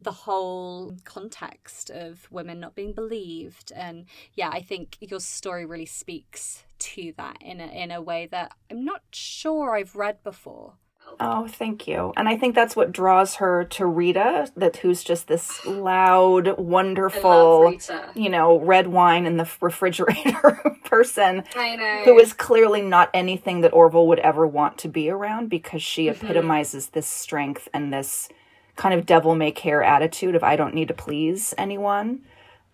the 0.00 0.12
whole 0.12 0.96
context 1.04 1.90
of 1.90 2.26
women 2.30 2.60
not 2.60 2.74
being 2.74 2.92
believed 2.92 3.72
and 3.74 4.04
yeah 4.34 4.50
i 4.52 4.60
think 4.60 4.96
your 5.00 5.20
story 5.20 5.64
really 5.64 5.86
speaks 5.86 6.64
to 6.78 7.12
that 7.16 7.36
in 7.40 7.60
a, 7.60 7.66
in 7.66 7.90
a 7.90 8.02
way 8.02 8.26
that 8.30 8.52
i'm 8.70 8.84
not 8.84 9.02
sure 9.12 9.74
i've 9.76 9.96
read 9.96 10.22
before 10.22 10.74
Oh, 11.20 11.46
thank 11.46 11.86
you. 11.86 12.12
And 12.16 12.28
I 12.28 12.36
think 12.36 12.54
that's 12.54 12.74
what 12.74 12.90
draws 12.90 13.36
her 13.36 13.64
to 13.64 13.86
Rita, 13.86 14.50
that 14.56 14.78
who's 14.78 15.04
just 15.04 15.28
this 15.28 15.64
loud, 15.64 16.58
wonderful, 16.58 17.76
you 18.14 18.28
know, 18.30 18.58
red 18.58 18.86
wine 18.88 19.26
in 19.26 19.36
the 19.36 19.48
refrigerator 19.60 20.60
person 20.84 21.44
i 21.56 21.76
know 21.76 22.02
who 22.04 22.18
is 22.18 22.32
clearly 22.32 22.82
not 22.82 23.10
anything 23.14 23.60
that 23.62 23.72
Orville 23.72 24.06
would 24.08 24.18
ever 24.20 24.46
want 24.46 24.78
to 24.78 24.88
be 24.88 25.08
around 25.10 25.48
because 25.48 25.82
she 25.82 26.06
Mm-hmm. 26.08 26.24
epitomizes 26.24 26.88
this 26.88 27.06
strength 27.06 27.68
and 27.72 27.92
this 27.92 28.28
kind 28.76 28.94
of 28.94 29.06
devil 29.06 29.34
may 29.34 29.50
care 29.52 29.82
attitude 29.82 30.34
of 30.34 30.42
I 30.44 30.56
don't 30.56 30.74
need 30.74 30.88
to 30.88 30.94
please 30.94 31.54
anyone. 31.58 32.22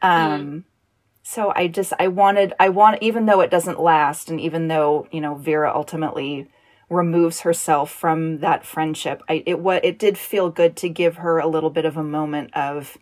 Um 0.03 0.65
so 1.23 1.53
I 1.55 1.69
just 1.69 1.93
I 1.99 2.09
wanted 2.09 2.55
I 2.59 2.69
want 2.71 3.03
even 3.03 3.27
though 3.27 3.41
it 3.41 3.51
doesn't 3.51 3.81
last 3.81 4.31
and 4.31 4.41
even 4.41 4.69
though, 4.69 5.07
you 5.13 5.21
know, 5.21 5.35
Vera 5.35 5.73
ultimately 5.75 6.49
removes 6.89 7.41
herself 7.43 7.91
from 7.93 8.39
that 8.41 8.65
friendship, 8.67 9.23
I 9.29 9.43
it 9.47 9.61
what 9.61 9.85
it 9.85 9.99
did 9.99 10.19
feel 10.19 10.51
good 10.51 10.77
to 10.79 10.89
give 10.89 11.17
her 11.19 11.39
a 11.39 11.47
little 11.47 11.71
bit 11.71 11.85
of 11.85 11.97
a 11.97 12.03
moment 12.05 12.55
of 12.57 12.97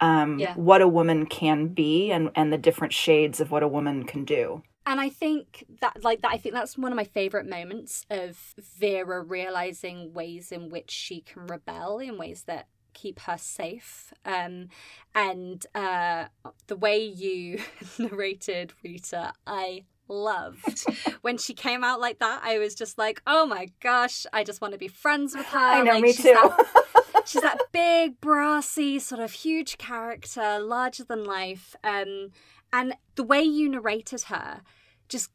um 0.00 0.38
Yeah. 0.40 0.54
what 0.54 0.82
a 0.82 0.88
woman 0.88 1.26
can 1.26 1.68
be 1.68 2.10
and 2.12 2.30
and 2.34 2.52
the 2.52 2.58
different 2.58 2.92
shades 2.94 3.40
of 3.40 3.50
what 3.50 3.62
a 3.62 3.68
woman 3.68 4.04
can 4.04 4.24
do. 4.24 4.62
And 4.86 5.00
i 5.00 5.08
think 5.08 5.64
that 5.80 6.02
like 6.04 6.22
that 6.22 6.32
i 6.32 6.36
think 6.38 6.54
that's 6.54 6.78
one 6.78 6.92
of 6.92 6.96
my 6.96 7.04
favorite 7.04 7.46
moments 7.48 8.06
of 8.10 8.54
vera 8.78 9.20
realizing 9.20 10.12
ways 10.14 10.52
in 10.52 10.68
which 10.70 10.90
she 10.90 11.20
can 11.20 11.46
rebel 11.46 11.98
in 11.98 12.16
ways 12.16 12.44
that 12.46 12.68
keep 12.94 13.20
her 13.20 13.36
safe. 13.36 14.14
Um 14.24 14.68
and 15.14 15.66
uh 15.74 16.26
the 16.66 16.76
way 16.76 17.04
you 17.04 17.58
narrated 17.98 18.72
rita 18.82 19.34
i 19.46 19.84
loved. 20.08 20.86
When 21.20 21.36
she 21.36 21.52
came 21.52 21.82
out 21.84 22.00
like 22.00 22.20
that 22.20 22.40
i 22.42 22.58
was 22.58 22.74
just 22.74 22.96
like 22.96 23.20
oh 23.26 23.44
my 23.44 23.68
gosh 23.82 24.24
i 24.32 24.44
just 24.44 24.60
want 24.62 24.72
to 24.72 24.78
be 24.78 24.88
friends 24.88 25.36
with 25.36 25.44
her. 25.46 25.58
I 25.58 25.82
know, 25.82 25.92
like, 25.92 26.02
me 26.04 26.12
too. 26.14 26.22
that- 26.22 27.22
she's 27.26 27.42
that 27.42 27.60
big 27.72 28.18
brassy 28.20 28.98
sort 28.98 29.20
of 29.20 29.32
huge 29.32 29.76
character 29.78 30.58
larger 30.60 31.04
than 31.04 31.24
life. 31.24 31.76
Um 31.84 32.30
and 32.76 32.94
the 33.14 33.22
way 33.22 33.42
you 33.42 33.68
narrated 33.68 34.22
her 34.22 34.62
just 35.08 35.30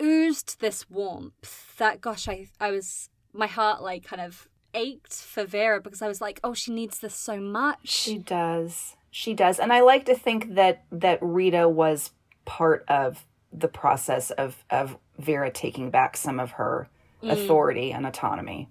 oozed 0.00 0.60
this 0.60 0.88
warmth 0.90 1.76
that 1.78 2.00
gosh 2.00 2.28
i 2.28 2.48
i 2.60 2.70
was 2.70 3.08
my 3.32 3.46
heart 3.46 3.82
like 3.82 4.04
kind 4.04 4.22
of 4.22 4.48
ached 4.74 5.14
for 5.14 5.44
vera 5.44 5.80
because 5.80 6.02
i 6.02 6.08
was 6.08 6.20
like 6.20 6.40
oh 6.42 6.54
she 6.54 6.72
needs 6.72 6.98
this 7.00 7.14
so 7.14 7.38
much 7.40 7.88
She 7.88 8.18
does. 8.18 8.96
She 9.14 9.34
does. 9.34 9.60
And 9.60 9.72
I 9.72 9.82
like 9.82 10.06
to 10.06 10.14
think 10.14 10.54
that 10.54 10.84
that 10.90 11.18
Rita 11.20 11.68
was 11.68 12.12
part 12.46 12.84
of 12.88 13.26
the 13.52 13.68
process 13.68 14.30
of 14.30 14.64
of 14.70 14.96
Vera 15.18 15.50
taking 15.50 15.90
back 15.90 16.16
some 16.16 16.40
of 16.40 16.52
her 16.52 16.88
mm. 17.22 17.30
authority 17.30 17.92
and 17.92 18.06
autonomy. 18.06 18.70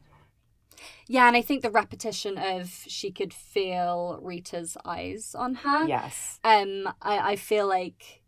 Yeah 1.07 1.27
and 1.27 1.35
i 1.35 1.41
think 1.41 1.61
the 1.61 1.69
repetition 1.69 2.37
of 2.37 2.69
she 2.87 3.11
could 3.11 3.33
feel 3.33 4.19
rita's 4.21 4.77
eyes 4.85 5.35
on 5.35 5.55
her 5.55 5.85
Yes. 5.87 6.39
um 6.43 6.87
i 7.01 7.31
i 7.31 7.35
feel 7.35 7.67
like 7.67 8.21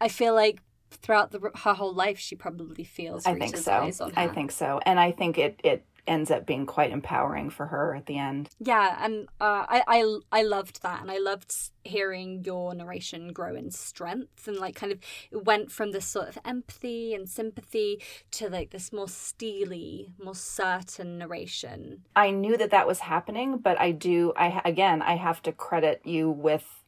i 0.00 0.08
feel 0.08 0.34
like 0.34 0.60
throughout 0.90 1.30
the 1.32 1.40
her 1.64 1.74
whole 1.74 1.92
life 1.94 2.18
she 2.18 2.34
probably 2.36 2.84
feels 2.84 3.26
I 3.26 3.32
rita's 3.32 3.50
think 3.52 3.64
so. 3.64 3.72
eyes 3.72 4.00
on 4.00 4.12
her 4.12 4.20
I 4.20 4.28
think 4.28 4.50
so. 4.52 4.80
And 4.86 4.98
I 5.00 5.10
think 5.12 5.36
it 5.36 5.60
it 5.64 5.84
ends 6.06 6.30
up 6.30 6.46
being 6.46 6.66
quite 6.66 6.90
empowering 6.90 7.50
for 7.50 7.66
her 7.66 7.94
at 7.94 8.06
the 8.06 8.18
end. 8.18 8.50
Yeah, 8.58 8.96
and 9.00 9.28
uh, 9.40 9.66
I, 9.68 9.82
I 9.86 10.18
I 10.32 10.42
loved 10.42 10.82
that, 10.82 11.00
and 11.00 11.10
I 11.10 11.18
loved 11.18 11.52
hearing 11.84 12.44
your 12.44 12.74
narration 12.74 13.32
grow 13.32 13.54
in 13.54 13.70
strength, 13.70 14.46
and 14.46 14.56
like 14.56 14.74
kind 14.74 14.92
of 14.92 14.98
it 15.30 15.44
went 15.44 15.70
from 15.70 15.92
this 15.92 16.06
sort 16.06 16.28
of 16.28 16.38
empathy 16.44 17.14
and 17.14 17.28
sympathy 17.28 18.02
to 18.32 18.48
like 18.48 18.70
this 18.70 18.92
more 18.92 19.08
steely, 19.08 20.12
more 20.22 20.34
certain 20.34 21.18
narration. 21.18 22.02
I 22.14 22.30
knew 22.30 22.56
that 22.56 22.70
that 22.70 22.86
was 22.86 23.00
happening, 23.00 23.58
but 23.58 23.80
I 23.80 23.92
do. 23.92 24.32
I 24.36 24.60
again, 24.64 25.02
I 25.02 25.16
have 25.16 25.42
to 25.42 25.52
credit 25.52 26.02
you 26.04 26.30
with 26.30 26.84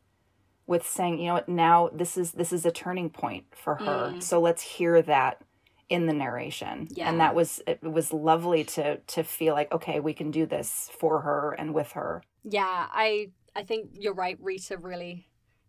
with 0.68 0.86
saying, 0.86 1.18
you 1.18 1.28
know 1.28 1.34
what, 1.34 1.48
now 1.48 1.88
this 1.92 2.16
is 2.16 2.32
this 2.32 2.52
is 2.52 2.64
a 2.66 2.70
turning 2.70 3.10
point 3.10 3.44
for 3.50 3.76
her. 3.76 4.12
Mm. 4.14 4.22
So 4.22 4.38
let's 4.38 4.62
hear 4.62 5.00
that 5.02 5.42
in 5.88 6.06
the 6.06 6.12
narration. 6.12 6.88
Yeah. 6.90 7.08
And 7.08 7.20
that 7.20 7.34
was 7.34 7.60
it 7.66 7.82
was 7.82 8.12
lovely 8.12 8.64
to 8.64 8.98
to 8.98 9.22
feel 9.22 9.54
like 9.54 9.72
okay, 9.72 10.00
we 10.00 10.12
can 10.12 10.30
do 10.30 10.46
this 10.46 10.90
for 10.98 11.22
her 11.22 11.54
and 11.58 11.74
with 11.74 11.92
her. 11.92 12.22
Yeah, 12.44 12.86
I 12.90 13.30
I 13.54 13.62
think 13.62 13.90
you're 13.94 14.14
right 14.14 14.38
Rita 14.40 14.76
really 14.76 15.26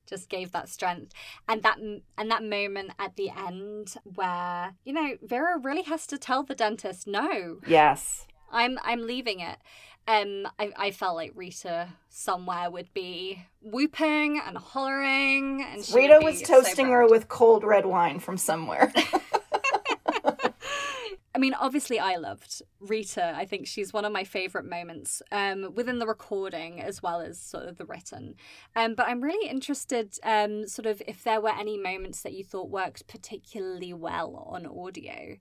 just 0.07 0.27
gave 0.27 0.51
that 0.51 0.67
strength 0.67 1.13
and 1.47 1.61
that 1.63 1.77
and 1.77 2.31
that 2.31 2.43
moment 2.43 2.91
at 2.97 3.15
the 3.15 3.29
end 3.29 3.95
where 4.15 4.73
you 4.83 4.91
know 4.91 5.17
Vera 5.21 5.59
really 5.59 5.83
has 5.83 6.07
to 6.07 6.17
tell 6.17 6.43
the 6.43 6.55
dentist 6.55 7.07
no. 7.07 7.59
Yes. 7.65 8.25
I'm 8.51 8.79
I'm 8.83 9.05
leaving 9.05 9.39
it. 9.39 9.57
Um, 10.07 10.47
I, 10.57 10.71
I 10.75 10.91
felt 10.91 11.15
like 11.15 11.33
Rita 11.35 11.89
somewhere 12.09 12.71
would 12.71 12.91
be 12.95 13.43
whooping 13.61 14.41
and 14.43 14.57
hollering, 14.57 15.63
and 15.63 15.87
Rita 15.93 16.19
was 16.23 16.41
toasting 16.41 16.87
so 16.87 16.91
her 16.91 17.07
with 17.07 17.27
cold 17.27 17.63
red 17.63 17.85
wine 17.85 18.17
from 18.17 18.35
somewhere. 18.35 18.91
I 21.40 21.41
mean, 21.41 21.53
obviously, 21.53 21.99
I 21.99 22.18
loved 22.18 22.61
Rita. 22.82 23.34
I 23.34 23.45
think 23.45 23.66
she's 23.66 23.94
one 23.94 24.03
of 24.03 24.11
my 24.11 24.26
favorite 24.26 24.66
moments 24.66 25.22
um, 25.32 25.74
within 25.74 25.99
the 25.99 26.06
recording 26.06 26.82
as 26.82 27.02
well 27.02 27.22
as 27.22 27.40
sort 27.40 27.64
of 27.64 27.78
the 27.78 27.86
written. 27.86 28.36
Um, 28.76 28.94
but 28.94 29.07
I'm 29.07 29.22
really 29.22 29.49
interested, 29.49 30.20
um, 30.24 30.68
sort 30.68 30.86
of, 30.86 31.02
if 31.07 31.24
there 31.24 31.40
were 31.40 31.57
any 31.57 31.78
moments 31.78 32.24
that 32.24 32.34
you 32.34 32.44
thought 32.44 32.70
worked 32.70 33.07
particularly 33.07 33.94
well 33.94 34.49
on 34.52 34.66
audio. 34.66 35.38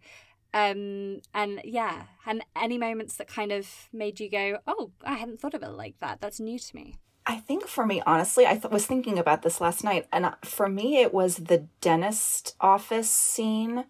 Um, 0.54 1.20
and 1.34 1.62
yeah, 1.64 2.04
and 2.24 2.44
any 2.54 2.78
moments 2.78 3.16
that 3.16 3.26
kind 3.26 3.50
of 3.50 3.68
made 3.92 4.20
you 4.20 4.30
go, 4.30 4.58
oh, 4.68 4.92
I 5.02 5.16
hadn't 5.16 5.40
thought 5.40 5.54
of 5.54 5.64
it 5.64 5.70
like 5.70 5.96
that. 5.98 6.20
That's 6.20 6.38
new 6.38 6.60
to 6.60 6.76
me. 6.76 6.94
I 7.26 7.38
think 7.38 7.66
for 7.66 7.84
me, 7.84 8.04
honestly, 8.06 8.46
I 8.46 8.56
th- 8.56 8.70
was 8.70 8.86
thinking 8.86 9.18
about 9.18 9.42
this 9.42 9.60
last 9.60 9.82
night, 9.82 10.06
and 10.12 10.26
uh, 10.26 10.34
for 10.44 10.68
me, 10.68 10.98
it 10.98 11.12
was 11.12 11.38
the 11.38 11.66
dentist 11.80 12.54
office 12.60 13.10
scene. 13.10 13.86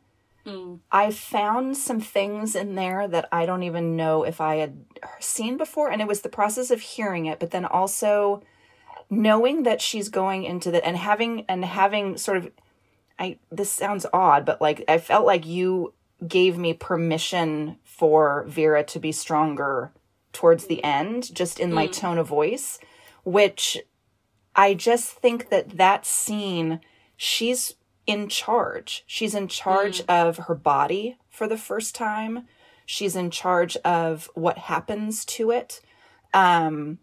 Mm. 0.49 0.81
I 0.91 1.11
found 1.11 1.77
some 1.77 2.01
things 2.01 2.57
in 2.57 2.75
there 2.75 3.07
that 3.07 3.29
I 3.31 3.45
don't 3.45 3.62
even 3.62 3.97
know 3.97 4.23
if 4.23 4.41
I 4.41 4.57
had 4.57 4.85
seen 5.20 5.57
before, 5.57 5.91
and 5.91 6.01
it 6.01 6.09
was 6.09 6.23
the 6.23 6.29
process 6.29 6.70
of 6.70 6.81
hearing 6.81 7.27
it, 7.27 7.39
but 7.39 7.51
then 7.51 7.65
also 7.65 8.43
knowing 9.11 9.62
that 9.65 9.81
she's 9.81 10.09
going 10.09 10.45
into 10.45 10.70
that 10.70 10.87
and 10.87 10.97
having 10.97 11.45
and 11.49 11.65
having 11.65 12.16
sort 12.16 12.39
of. 12.39 12.51
I 13.19 13.39
this 13.51 13.70
sounds 13.70 14.07
odd, 14.12 14.47
but 14.47 14.61
like 14.61 14.85
I 14.89 14.99
felt 14.99 15.27
like 15.27 15.45
you 15.45 15.93
gave 16.27 16.57
me 16.57 16.73
permission 16.73 17.77
for 17.83 18.45
Vera 18.47 18.85
to 18.85 18.99
be 18.99 19.12
stronger 19.12 19.93
towards 20.33 20.66
the 20.66 20.83
end, 20.85 21.35
just 21.35 21.59
in 21.59 21.70
mm. 21.70 21.75
my 21.75 21.87
tone 21.89 22.19
of 22.19 22.29
voice, 22.29 22.79
which 23.25 23.79
I 24.55 24.75
just 24.75 25.11
think 25.11 25.51
that 25.51 25.77
that 25.79 26.07
scene, 26.07 26.81
she's 27.16 27.75
in 28.09 28.29
charge. 28.29 29.05
She's 29.07 29.35
in 29.35 29.47
charge 29.47 30.03
mm. 30.03 30.07
of 30.09 30.39
her 30.49 30.55
body 30.55 31.19
for 31.29 31.47
the 31.47 31.59
first 31.59 31.95
time. 31.95 32.49
She's 32.87 33.15
in 33.15 33.31
charge 33.31 33.77
of 33.85 34.31
what 34.35 34.57
happens 34.57 35.25
to 35.27 35.51
it. 35.51 35.81
Um, 36.33 36.99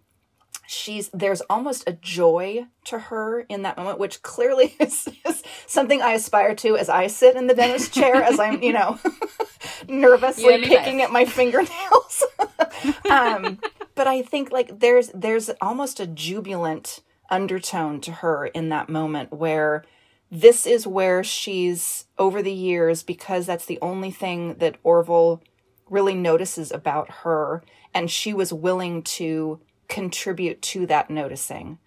she's 0.68 1.10
there's 1.10 1.42
almost 1.42 1.84
a 1.88 1.94
joy 1.94 2.66
to 2.86 2.98
her 2.98 3.42
in 3.42 3.62
that 3.62 3.78
moment 3.78 4.00
which 4.00 4.24
clearly 4.24 4.76
is, 4.80 5.08
is, 5.24 5.44
something 5.68 6.02
i 6.02 6.14
aspire 6.14 6.56
to 6.56 6.76
as 6.76 6.90
i 6.90 7.06
sit 7.06 7.36
in 7.36 7.46
the 7.46 7.54
dentist 7.54 7.94
chair 7.94 8.16
as 8.16 8.40
i'm 8.40 8.64
you 8.64 8.74
know 8.74 8.98
nervously 9.88 10.64
picking 10.64 11.04
at 11.04 11.12
my 11.12 11.24
fingernails 11.24 12.24
um, 13.12 13.60
but 13.94 14.08
i 14.08 14.24
think 14.24 14.52
like 14.52 14.80
there's 14.80 15.10
there's 15.14 15.52
almost 15.62 16.00
a 16.00 16.08
jubilant 16.08 17.02
undertone 17.30 18.02
to 18.02 18.12
her 18.12 18.48
in 18.48 18.70
that 18.70 18.90
moment 18.90 19.32
where 19.32 19.84
this 20.32 20.66
is 20.66 20.88
where 20.88 21.24
she's 21.24 22.06
over 22.18 22.42
the 22.42 22.54
years 22.54 23.04
because 23.04 23.46
that's 23.46 23.66
the 23.66 23.80
only 23.82 24.12
thing 24.12 24.56
that 24.56 24.78
orville 24.84 25.42
really 25.90 26.16
notices 26.16 26.72
about 26.72 27.10
her 27.24 27.64
and 27.94 28.10
she 28.10 28.34
was 28.34 28.52
willing 28.52 29.02
to 29.04 29.60
contribute 29.88 30.62
to 30.62 30.86
that 30.88 31.10
noticing. 31.10 31.78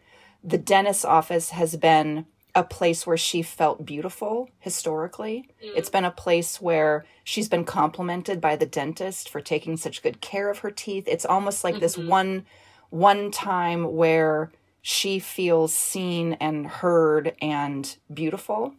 The 0.42 0.58
dentist's 0.58 1.04
office 1.04 1.50
has 1.50 1.76
been 1.76 2.26
a 2.54 2.62
place 2.62 3.06
where 3.06 3.16
she 3.16 3.42
felt 3.42 3.84
beautiful 3.84 4.48
historically. 4.58 5.48
Mm. 5.62 5.72
It's 5.76 5.90
been 5.90 6.04
a 6.04 6.10
place 6.10 6.60
where 6.60 7.04
she's 7.24 7.48
been 7.48 7.64
complimented 7.64 8.40
by 8.40 8.56
the 8.56 8.66
dentist 8.66 9.28
for 9.28 9.40
taking 9.40 9.76
such 9.76 10.02
good 10.02 10.20
care 10.20 10.50
of 10.50 10.60
her 10.60 10.70
teeth. 10.70 11.04
It's 11.06 11.26
almost 11.26 11.62
like 11.62 11.74
mm-hmm. 11.74 11.82
this 11.82 11.98
one 11.98 12.46
one 12.90 13.30
time 13.30 13.96
where 13.96 14.50
she 14.88 15.18
feels 15.18 15.74
seen 15.74 16.32
and 16.40 16.66
heard 16.66 17.36
and 17.42 17.98
beautiful. 18.10 18.72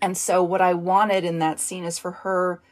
And 0.00 0.16
so 0.16 0.44
what 0.44 0.60
I 0.60 0.74
wanted 0.74 1.24
in 1.24 1.40
that 1.40 1.58
scene 1.58 1.82
is 1.82 1.98
for 1.98 2.12
her 2.12 2.62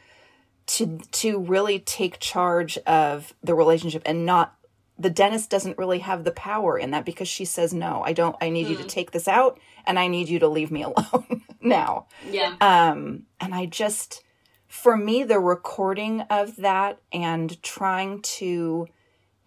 to 0.66 0.98
to 1.10 1.40
really 1.40 1.80
take 1.80 2.20
charge 2.20 2.78
of 2.78 3.34
the 3.42 3.56
relationship 3.56 4.00
and 4.06 4.24
not 4.24 4.54
the 4.96 5.10
dentist 5.10 5.50
doesn't 5.50 5.76
really 5.76 5.98
have 5.98 6.22
the 6.22 6.30
power 6.30 6.78
in 6.78 6.92
that 6.92 7.04
because 7.04 7.26
she 7.26 7.44
says 7.44 7.74
no 7.74 8.00
i 8.04 8.12
don't 8.12 8.36
i 8.40 8.48
need 8.48 8.66
mm. 8.66 8.70
you 8.70 8.76
to 8.76 8.82
hmm. 8.82 8.88
take 8.88 9.10
this 9.10 9.26
out 9.26 9.58
and 9.84 9.98
i 9.98 10.06
need 10.06 10.28
you 10.28 10.38
to 10.38 10.46
leave 10.46 10.70
me 10.70 10.84
alone 10.84 11.42
now 11.60 12.06
yeah 12.30 12.54
um 12.60 13.24
and 13.40 13.52
i 13.56 13.66
just 13.66 14.22
for 14.68 14.96
me 14.96 15.24
the 15.24 15.40
recording 15.40 16.20
of 16.30 16.54
that 16.56 17.00
and 17.12 17.60
trying 17.60 18.22
to 18.22 18.86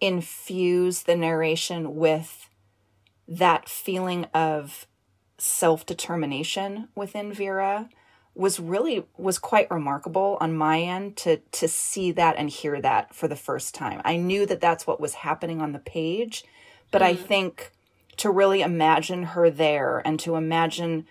infuse 0.02 1.04
the 1.04 1.16
narration 1.16 1.96
with 1.96 2.50
that 3.28 3.68
feeling 3.68 4.24
of 4.34 4.86
self-determination 5.38 6.88
within 6.94 7.32
vera 7.32 7.88
was 8.34 8.60
really 8.60 9.06
was 9.16 9.38
quite 9.38 9.70
remarkable 9.70 10.36
on 10.40 10.54
my 10.54 10.80
end 10.80 11.16
to 11.16 11.38
to 11.52 11.66
see 11.66 12.12
that 12.12 12.36
and 12.36 12.50
hear 12.50 12.80
that 12.80 13.14
for 13.14 13.28
the 13.28 13.36
first 13.36 13.74
time. 13.74 14.00
I 14.04 14.16
knew 14.16 14.44
that 14.46 14.60
that's 14.60 14.86
what 14.86 15.00
was 15.00 15.14
happening 15.14 15.60
on 15.60 15.72
the 15.72 15.78
page, 15.78 16.44
but 16.90 17.00
mm. 17.02 17.06
I 17.06 17.14
think 17.14 17.72
to 18.18 18.30
really 18.30 18.60
imagine 18.60 19.22
her 19.22 19.50
there 19.50 20.02
and 20.04 20.20
to 20.20 20.36
imagine 20.36 21.06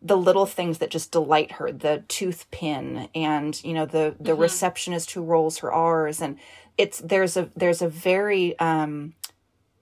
the 0.00 0.16
little 0.16 0.46
things 0.46 0.78
that 0.78 0.90
just 0.90 1.10
delight 1.10 1.52
her 1.52 1.72
the 1.72 2.04
tooth 2.06 2.48
pin 2.52 3.08
and 3.14 3.62
you 3.64 3.74
know 3.74 3.86
the 3.86 4.14
the 4.20 4.32
mm-hmm. 4.32 4.42
receptionist 4.42 5.10
who 5.10 5.22
rolls 5.22 5.58
her 5.58 5.72
r's 5.72 6.22
and 6.22 6.38
it's 6.76 6.98
there's 7.00 7.36
a 7.36 7.50
there's 7.56 7.82
a 7.82 7.88
very 7.88 8.56
um 8.60 9.14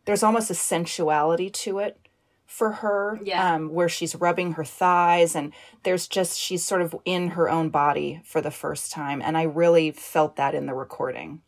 there's 0.07 0.23
almost 0.23 0.51
a 0.51 0.55
sensuality 0.55 1.51
to 1.51 1.79
it 1.79 1.99
for 2.47 2.73
her 2.73 3.21
yeah. 3.23 3.55
um, 3.55 3.69
where 3.73 3.89
she's 3.89 4.15
rubbing 4.15 4.53
her 4.53 4.65
thighs 4.65 5.35
and 5.35 5.53
there's 5.83 6.07
just 6.07 6.39
she's 6.39 6.65
sort 6.65 6.81
of 6.81 6.95
in 7.05 7.29
her 7.29 7.51
own 7.51 7.69
body 7.69 8.21
for 8.25 8.41
the 8.41 8.51
first 8.51 8.93
time 8.93 9.21
and 9.21 9.37
i 9.37 9.43
really 9.43 9.91
felt 9.91 10.37
that 10.37 10.55
in 10.55 10.67
the 10.67 10.75
recording 10.75 11.43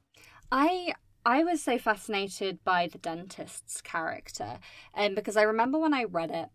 i 0.50 0.92
i 1.24 1.42
was 1.44 1.62
so 1.62 1.78
fascinated 1.78 2.58
by 2.64 2.88
the 2.88 2.98
dentist's 2.98 3.80
character 3.80 4.58
and 4.92 5.12
um, 5.12 5.14
because 5.14 5.36
i 5.36 5.42
remember 5.42 5.78
when 5.78 5.94
i 5.94 6.04
read 6.04 6.30
it 6.30 6.48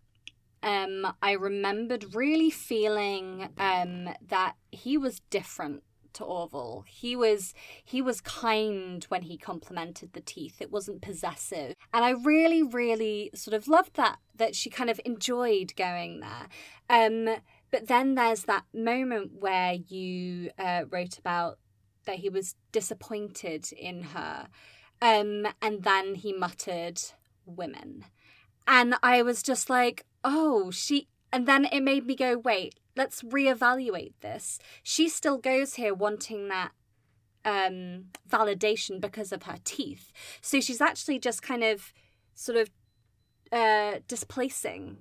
um, 0.64 1.14
I 1.22 1.34
remembered 1.34 2.16
really 2.16 2.50
feeling 2.50 3.50
um, 3.58 4.10
that 4.30 4.56
he 4.72 4.98
was 4.98 5.20
different 5.30 5.84
to 6.14 6.24
Orville. 6.24 6.86
He 6.88 7.16
was 7.16 7.54
he 7.84 8.02
was 8.02 8.22
kind 8.22 9.04
when 9.10 9.24
he 9.24 9.38
complimented 9.38 10.14
the 10.14 10.22
teeth. 10.22 10.62
It 10.62 10.72
wasn't 10.72 11.02
possessive. 11.02 11.76
And 11.94 12.06
I 12.06 12.12
really, 12.12 12.64
really 12.64 13.32
sort 13.34 13.54
of 13.54 13.68
loved 13.68 13.96
that 13.96 14.20
that 14.36 14.56
she 14.56 14.70
kind 14.70 14.90
of 14.90 15.00
enjoyed 15.06 15.76
going 15.76 16.22
there. 16.22 16.48
Um, 16.90 17.38
but 17.72 17.88
then 17.88 18.16
there's 18.16 18.44
that 18.44 18.66
moment 18.74 19.32
where 19.40 19.74
you 19.74 20.52
uh, 20.60 20.84
wrote 20.90 21.18
about 21.18 21.60
that 22.06 22.18
he 22.18 22.30
was 22.30 22.56
disappointed 22.72 23.72
in 23.74 24.04
her. 24.04 24.48
Um, 25.02 25.48
and 25.62 25.84
then 25.84 26.16
he 26.16 26.34
muttered 26.34 27.02
women. 27.46 28.06
And 28.68 28.96
I 29.04 29.22
was 29.22 29.44
just 29.44 29.70
like, 29.70 30.06
oh, 30.24 30.72
she 30.72 31.08
and 31.32 31.48
then 31.48 31.66
it 31.66 31.82
made 31.82 32.06
me 32.06 32.16
go, 32.16 32.38
wait, 32.38 32.76
let's 32.96 33.22
reevaluate 33.22 34.14
this. 34.22 34.60
She 34.82 35.10
still 35.10 35.38
goes 35.38 35.76
here 35.76 35.94
wanting 35.94 36.48
that 36.50 36.72
um, 37.46 38.06
validation 38.30 39.02
because 39.02 39.32
of 39.32 39.44
her 39.44 39.58
teeth. 39.64 40.12
So 40.42 40.62
she's 40.62 40.82
actually 40.82 41.20
just 41.20 41.42
kind 41.42 41.64
of 41.64 41.94
sort 42.36 42.58
of 42.58 42.70
uh, 43.52 44.00
displacing 44.08 44.98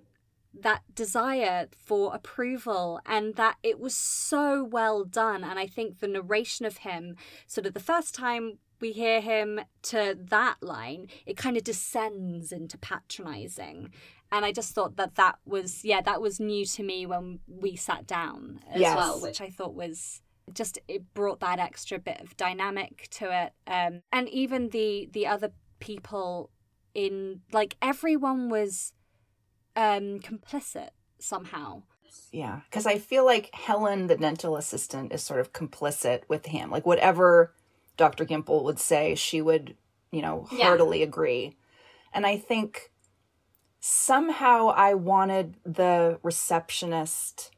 that 0.61 0.83
desire 0.95 1.69
for 1.75 2.15
approval 2.15 3.01
and 3.07 3.37
that 3.37 3.57
it 3.63 3.81
was 3.81 3.95
so 3.95 4.63
well 4.63 5.03
done 5.03 5.43
and 5.43 5.59
i 5.59 5.67
think 5.67 6.01
the 6.01 6.07
narration 6.07 6.67
of 6.67 6.77
him 6.79 7.17
sort 7.47 7.67
of 7.67 7.73
the 7.73 7.81
first 7.81 8.15
time 8.15 8.59
we 8.83 8.93
hear 8.93 9.23
him 9.23 9.61
to 9.83 10.19
that 10.29 10.57
line, 10.61 11.07
it 11.25 11.39
kind 11.39 11.57
of 11.57 11.65
descends 11.65 12.53
into 12.53 12.77
patronizing. 12.77 13.91
And 14.33 14.47
I 14.47 14.51
just 14.51 14.75
thought 14.75 14.97
that 14.97 15.17
that 15.17 15.37
was, 15.45 15.85
yeah, 15.85 16.01
that 16.01 16.23
was 16.23 16.41
new 16.41 16.65
to 16.65 16.83
me 16.83 17.05
when 17.05 17.41
we 17.47 17.77
sat 17.77 18.07
down 18.07 18.61
as 18.71 18.81
Yes. 18.81 18.97
well, 18.97 19.21
which 19.21 19.43
I 19.43 19.51
thought 19.51 19.75
was 19.75 20.23
just, 20.55 20.79
it 20.89 21.13
brought 21.13 21.41
that 21.41 21.59
extra 21.59 21.99
bit 21.99 22.19
of 22.21 22.35
dynamic 22.39 23.09
to 23.11 23.31
it. 23.31 23.53
Um, 23.71 24.01
and 24.11 24.29
even 24.31 24.71
the, 24.71 25.09
the 25.13 25.27
other 25.27 25.53
people 25.81 26.49
in, 26.95 27.43
like, 27.53 27.77
everyone 27.83 28.49
was 28.49 28.95
um, 29.77 30.19
complicit 30.21 30.89
somehow. 31.19 31.83
Yeah, 32.31 32.61
because 32.71 32.87
I 32.87 32.99
feel 32.99 33.27
like 33.27 33.55
Helen, 33.55 34.07
the 34.07 34.17
dental 34.17 34.57
assistant, 34.57 35.13
is 35.13 35.23
sort 35.23 35.41
of 35.41 35.53
complicit 35.53 36.23
with 36.29 36.47
him. 36.47 36.71
Like 36.71 36.87
whatever 36.87 37.53
Dr. 37.99 38.25
Gimple 38.25 38.65
would 38.65 38.79
say, 38.79 39.15
she 39.15 39.43
would, 39.43 39.77
you 40.11 40.23
know, 40.23 40.47
Yeah. 40.51 40.69
heartily 40.69 41.03
agree. 41.03 41.57
And 42.15 42.27
I 42.27 42.39
think 42.39 42.91
somehow 43.85 44.69
I 44.69 44.95
wanted 44.95 45.57
the 45.65 46.21
receptionist 46.23 47.51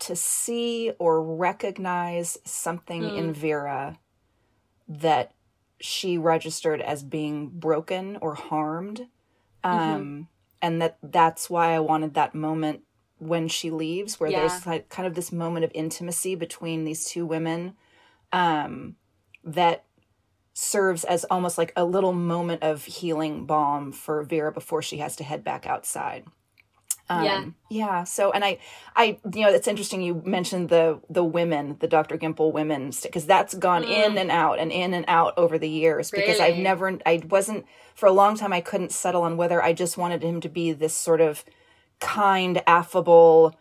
to 0.00 0.14
see 0.14 0.92
or 0.98 1.22
recognize 1.22 2.38
something 2.44 3.08
in 3.08 3.32
Vera 3.32 3.98
that 4.86 5.32
she 5.80 6.18
registered 6.18 6.82
as 6.82 7.02
being 7.02 7.48
broken 7.48 8.18
or 8.20 8.34
harmed 8.34 9.06
um 9.64 10.28
and 10.60 10.82
that 10.82 10.98
that's 11.02 11.48
why 11.48 11.72
i 11.72 11.78
wanted 11.78 12.14
that 12.14 12.34
moment 12.34 12.80
when 13.18 13.46
she 13.48 13.70
leaves 13.70 14.18
where 14.18 14.30
Yeah. 14.30 14.40
there's 14.40 14.66
like 14.66 14.88
kind 14.88 15.06
of 15.06 15.14
this 15.14 15.30
moment 15.30 15.64
of 15.64 15.70
intimacy 15.74 16.34
between 16.34 16.84
these 16.84 17.04
two 17.04 17.24
women 17.26 17.76
um 18.32 18.96
that 19.44 19.84
serves 20.60 21.04
as 21.04 21.24
almost 21.30 21.56
like 21.56 21.72
a 21.76 21.84
little 21.84 22.12
moment 22.12 22.64
of 22.64 22.84
healing 22.84 23.46
balm 23.46 23.92
for 23.92 24.24
vera 24.24 24.50
before 24.50 24.82
she 24.82 24.98
has 24.98 25.14
to 25.14 25.22
head 25.22 25.44
back 25.44 25.66
outside. 25.68 26.24
Um, 27.08 27.24
Yeah. 27.24 27.44
yeah 27.70 28.04
so 28.04 28.32
and 28.32 28.44
i 28.44 28.58
i 28.94 29.18
you 29.32 29.40
know 29.42 29.48
it's 29.48 29.66
interesting 29.66 30.02
you 30.02 30.20
mentioned 30.26 30.68
the 30.68 31.00
the 31.08 31.24
women 31.24 31.76
the 31.80 31.88
dr 31.88 32.14
gimple 32.18 32.52
women 32.52 32.92
because 33.02 33.24
that's 33.24 33.54
gone 33.54 33.82
in 33.84 34.18
and 34.18 34.30
out 34.30 34.58
and 34.58 34.70
in 34.70 34.92
and 34.92 35.06
out 35.08 35.32
over 35.38 35.58
the 35.58 35.70
years 35.70 36.10
because 36.10 36.38
i've 36.38 36.58
never 36.58 36.98
i 37.06 37.22
wasn't 37.30 37.64
for 37.94 38.06
a 38.06 38.12
long 38.12 38.36
time 38.36 38.52
i 38.52 38.60
couldn't 38.60 38.92
settle 38.92 39.22
on 39.22 39.38
whether 39.38 39.62
i 39.62 39.72
just 39.72 39.96
wanted 39.96 40.22
him 40.22 40.38
to 40.42 40.50
be 40.50 40.70
this 40.72 40.92
sort 40.92 41.22
of 41.22 41.46
kind 41.98 42.60
affable 42.66 43.58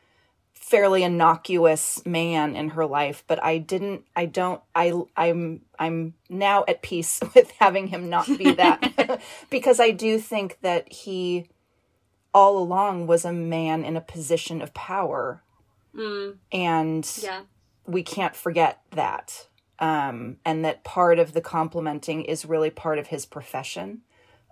fairly 0.68 1.02
innocuous 1.02 2.06
man 2.06 2.54
in 2.54 2.70
her 2.70 2.86
life 2.86 3.24
but 3.28 3.42
i 3.42 3.58
didn't 3.58 4.04
i 4.18 4.26
don't 4.26 4.62
i 4.76 4.92
i'm 5.16 5.62
i'm 5.80 6.14
now 6.30 6.66
at 6.68 6.82
peace 6.82 7.22
with 7.36 7.50
having 7.52 7.88
him 7.88 8.10
not 8.10 8.28
be 8.38 8.52
that. 8.52 9.22
Because 9.50 9.80
i 9.80 9.92
do 9.92 10.20
think 10.20 10.58
that 10.62 10.92
he 10.92 11.48
all 12.34 12.58
along 12.58 13.08
was 13.08 13.24
a 13.24 13.32
man 13.32 13.86
in 13.86 13.96
a 13.96 14.02
position 14.02 14.62
of 14.62 14.74
power. 14.74 15.42
And 16.52 17.10
Yeah. 17.24 17.42
we 17.86 18.04
can't 18.04 18.36
forget 18.36 18.82
that. 18.92 19.48
Um, 19.80 20.38
and 20.44 20.66
that 20.66 20.84
part 20.84 21.18
of 21.18 21.32
the 21.34 21.42
complimenting 21.42 22.24
is 22.26 22.46
really 22.46 22.70
part 22.70 23.00
of 23.00 23.08
his 23.08 23.26
profession. 23.26 24.02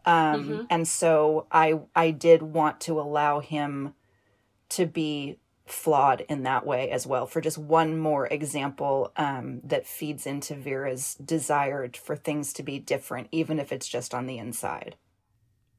Um, 0.05 0.67
and 0.69 0.87
so 0.87 1.47
i 1.51 1.79
i 1.95 2.11
did 2.11 2.41
want 2.41 2.79
to 2.81 2.99
allow 3.01 3.39
him 3.41 3.95
to 4.69 4.85
be 4.85 5.39
flawed 5.65 6.21
in 6.29 6.43
that 6.43 6.65
way 6.65 6.91
as 6.91 7.07
well 7.07 7.25
for 7.25 7.41
just 7.41 7.57
one 7.57 7.97
more 7.97 8.27
example 8.27 9.11
um, 9.17 9.61
that 9.63 9.87
feeds 9.87 10.27
into 10.27 10.55
vera's 10.55 11.15
desire 11.15 11.89
for 12.01 12.15
things 12.15 12.53
to 12.53 12.63
be 12.63 12.77
different 12.79 13.27
even 13.31 13.59
if 13.59 13.71
it's 13.71 13.87
just 13.87 14.13
on 14.13 14.27
the 14.27 14.37
inside 14.37 14.95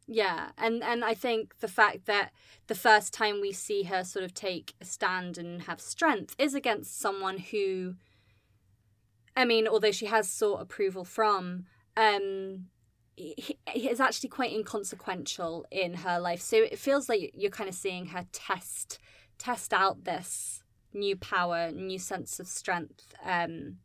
Yeah, 0.09 0.51
and 0.57 0.85
and 0.85 1.05
I 1.05 1.15
think 1.15 1.59
the 1.59 1.69
fact 1.69 2.07
that 2.07 2.31
the 2.69 2.75
first 2.77 3.13
time 3.13 3.41
we 3.41 3.53
see 3.53 3.85
her 3.85 4.05
sort 4.05 4.25
of 4.25 4.35
take 4.35 4.75
a 4.81 4.85
stand 4.85 5.37
and 5.37 5.63
have 5.63 5.81
strength 5.81 6.35
is 6.39 6.55
against 6.55 7.01
someone 7.01 7.39
who, 7.39 7.97
I 9.37 9.45
mean, 9.45 9.67
although 9.67 9.93
she 9.93 10.07
has 10.07 10.29
sought 10.31 10.61
approval 10.61 11.05
from, 11.05 11.67
um, 11.97 12.67
he, 13.17 13.59
he 13.69 13.89
is 13.89 14.01
actually 14.01 14.29
quite 14.29 14.53
inconsequential 14.53 15.67
in 15.73 15.95
her 15.95 16.21
life. 16.21 16.41
So 16.41 16.57
it 16.57 16.79
feels 16.79 17.09
like 17.09 17.33
you're 17.35 17.51
kind 17.51 17.69
of 17.69 17.75
seeing 17.75 18.07
her 18.07 18.27
test 18.33 18.99
test 19.39 19.73
out 19.73 20.05
this 20.05 20.63
new 20.93 21.17
power, 21.17 21.71
new 21.71 21.99
sense 21.99 22.41
of 22.41 22.47
strength. 22.47 23.15
Um, 23.25 23.79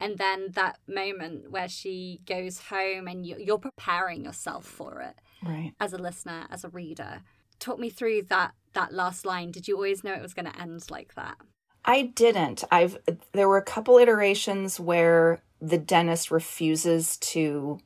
and 0.00 0.18
then 0.18 0.48
that 0.52 0.78
moment 0.88 1.50
where 1.50 1.68
she 1.68 2.20
goes 2.26 2.58
home 2.58 3.06
and 3.06 3.24
you, 3.24 3.36
you're 3.38 3.58
preparing 3.58 4.24
yourself 4.24 4.64
for 4.64 5.00
it 5.00 5.14
right 5.44 5.72
as 5.78 5.92
a 5.92 5.98
listener, 5.98 6.46
as 6.50 6.64
a 6.64 6.68
reader. 6.68 7.22
Talk 7.60 7.78
me 7.78 7.88
through 7.88 8.22
that 8.22 8.52
that 8.72 8.92
last 8.92 9.24
line. 9.24 9.52
Did 9.52 9.68
you 9.68 9.76
always 9.76 10.02
know 10.02 10.12
it 10.12 10.22
was 10.22 10.34
going 10.34 10.50
to 10.50 10.60
end 10.60 10.90
like 10.90 11.14
that? 11.14 11.36
I 11.84 12.02
didn't. 12.02 12.64
I've 12.70 12.96
there 13.32 13.48
were 13.48 13.58
a 13.58 13.64
couple 13.64 13.98
iterations 13.98 14.80
where 14.80 15.42
the 15.60 15.78
dentist 15.78 16.32
refuses 16.32 17.16
to 17.18 17.78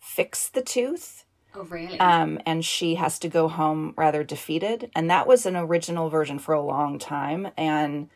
fix 0.00 0.48
the 0.48 0.62
tooth 0.62 1.24
Oh, 1.58 1.64
really? 1.64 1.98
um, 1.98 2.40
and 2.46 2.64
she 2.64 2.94
has 2.94 3.18
to 3.20 3.28
go 3.28 3.48
home 3.48 3.94
rather 3.96 4.22
defeated. 4.22 4.90
And 4.94 5.10
that 5.10 5.26
was 5.26 5.44
an 5.46 5.56
original 5.56 6.08
version 6.08 6.38
for 6.38 6.54
a 6.54 6.62
long 6.62 6.98
time. 6.98 7.48
And 7.56 8.08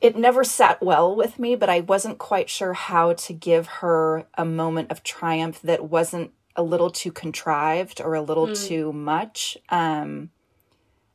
it 0.00 0.16
never 0.16 0.44
sat 0.44 0.82
well 0.82 1.16
with 1.16 1.38
me, 1.38 1.56
but 1.56 1.70
I 1.70 1.80
wasn't 1.80 2.18
quite 2.18 2.50
sure 2.50 2.74
how 2.74 3.14
to 3.14 3.32
give 3.32 3.66
her 3.66 4.26
a 4.36 4.44
moment 4.44 4.90
of 4.90 5.02
triumph 5.02 5.62
that 5.62 5.88
wasn't 5.88 6.32
a 6.56 6.62
little 6.62 6.90
too 6.90 7.10
contrived 7.10 8.00
or 8.00 8.14
a 8.14 8.20
little 8.20 8.48
too 8.52 8.92
much. 8.92 9.56
Um, 9.70 10.30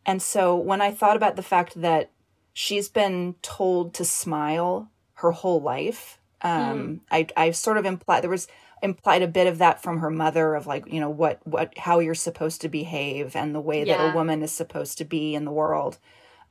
and 0.06 0.22
so 0.22 0.56
when 0.56 0.82
I 0.82 0.92
thought 0.92 1.16
about 1.16 1.36
the 1.36 1.44
fact 1.44 1.80
that 1.82 2.10
she's 2.54 2.90
been 2.90 3.36
told 3.42 3.94
to 3.94 4.06
smile 4.06 4.90
her 5.16 5.32
whole 5.32 5.62
life, 5.62 6.20
um, 6.42 7.02
I, 7.12 7.28
I 7.38 7.52
sort 7.52 7.78
of 7.78 7.86
implied 7.86 8.24
there 8.24 8.30
was 8.30 8.48
implied 8.82 9.22
a 9.22 9.28
bit 9.28 9.48
of 9.48 9.58
that 9.58 9.82
from 9.82 10.00
her 10.00 10.10
mother 10.10 10.56
of 10.56 10.68
like 10.68 10.92
you 10.92 11.00
know 11.00 11.10
what 11.10 11.40
what 11.46 11.78
how 11.78 12.00
you're 12.00 12.16
supposed 12.16 12.62
to 12.62 12.70
behave 12.70 13.36
and 13.36 13.54
the 13.54 13.62
way 13.62 13.84
that 13.84 14.12
a 14.12 14.16
woman 14.16 14.42
is 14.42 14.52
supposed 14.52 14.98
to 14.98 15.06
be 15.06 15.36
in 15.36 15.46
the 15.46 15.52
world 15.52 15.98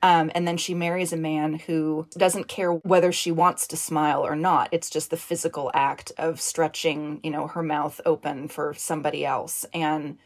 um, 0.03 0.31
and 0.35 0.47
then 0.47 0.57
she 0.57 0.75
marries 0.75 1.13
a 1.13 1.17
man 1.17 1.55
who 1.55 2.07
doesn't 2.17 2.47
care 2.47 2.73
whether 2.73 3.11
she 3.11 3.33
wants 3.33 3.67
to 3.69 3.77
smile 3.77 4.25
or 4.25 4.37
not. 4.37 4.69
It's 4.71 4.91
just 4.91 5.11
the 5.11 5.17
physical 5.17 5.73
act 5.75 6.13
of 6.17 6.41
stretching, 6.41 7.21
you 7.25 7.33
know, 7.33 7.49
her 7.49 7.65
mouth 7.65 8.01
open 8.07 8.47
for 8.47 8.75
somebody 8.75 9.27
else. 9.27 9.67
And 9.75 10.19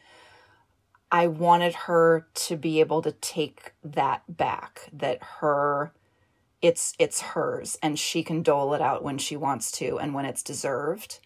I 1.11 1.25
wanted 1.25 1.73
her 1.73 2.27
to 2.33 2.55
be 2.55 2.81
able 2.81 3.01
to 3.01 3.13
take 3.13 3.73
that 3.83 4.21
back, 4.27 4.89
that 4.93 5.23
her 5.39 5.91
it's 6.61 6.93
it's 6.97 7.19
hers 7.19 7.77
and 7.83 7.99
she 7.99 8.23
can 8.23 8.41
dole 8.41 8.73
it 8.73 8.79
out 8.79 9.03
when 9.03 9.17
she 9.17 9.35
wants 9.35 9.69
to 9.69 9.99
and 9.99 10.13
when 10.13 10.25
it's 10.25 10.43
deserved. 10.43 11.19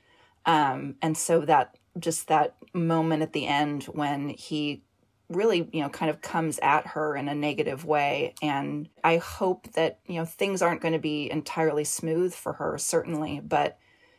Um, 0.47 0.95
and 1.01 1.15
so 1.15 1.41
that 1.41 1.77
just 1.99 2.27
that 2.29 2.55
moment 2.73 3.21
at 3.21 3.33
the 3.33 3.45
end 3.45 3.83
when 3.85 4.29
he 4.29 4.83
really 5.29 5.67
you 5.73 5.81
know 5.81 5.89
kind 5.89 6.09
of 6.09 6.21
comes 6.21 6.57
at 6.59 6.87
her 6.87 7.15
in 7.15 7.27
a 7.27 7.35
negative 7.35 7.85
way. 7.85 8.33
And 8.41 8.89
i 9.03 9.17
hope 9.17 9.71
that 9.73 9.99
you 10.07 10.15
know 10.15 10.25
things 10.25 10.61
aren't 10.61 10.81
going 10.81 10.93
to 10.93 10.99
be 10.99 11.29
entirely 11.29 11.83
smooth 11.83 12.33
for 12.33 12.53
her 12.53 12.77
certainly 12.77 13.41
but 13.41 13.77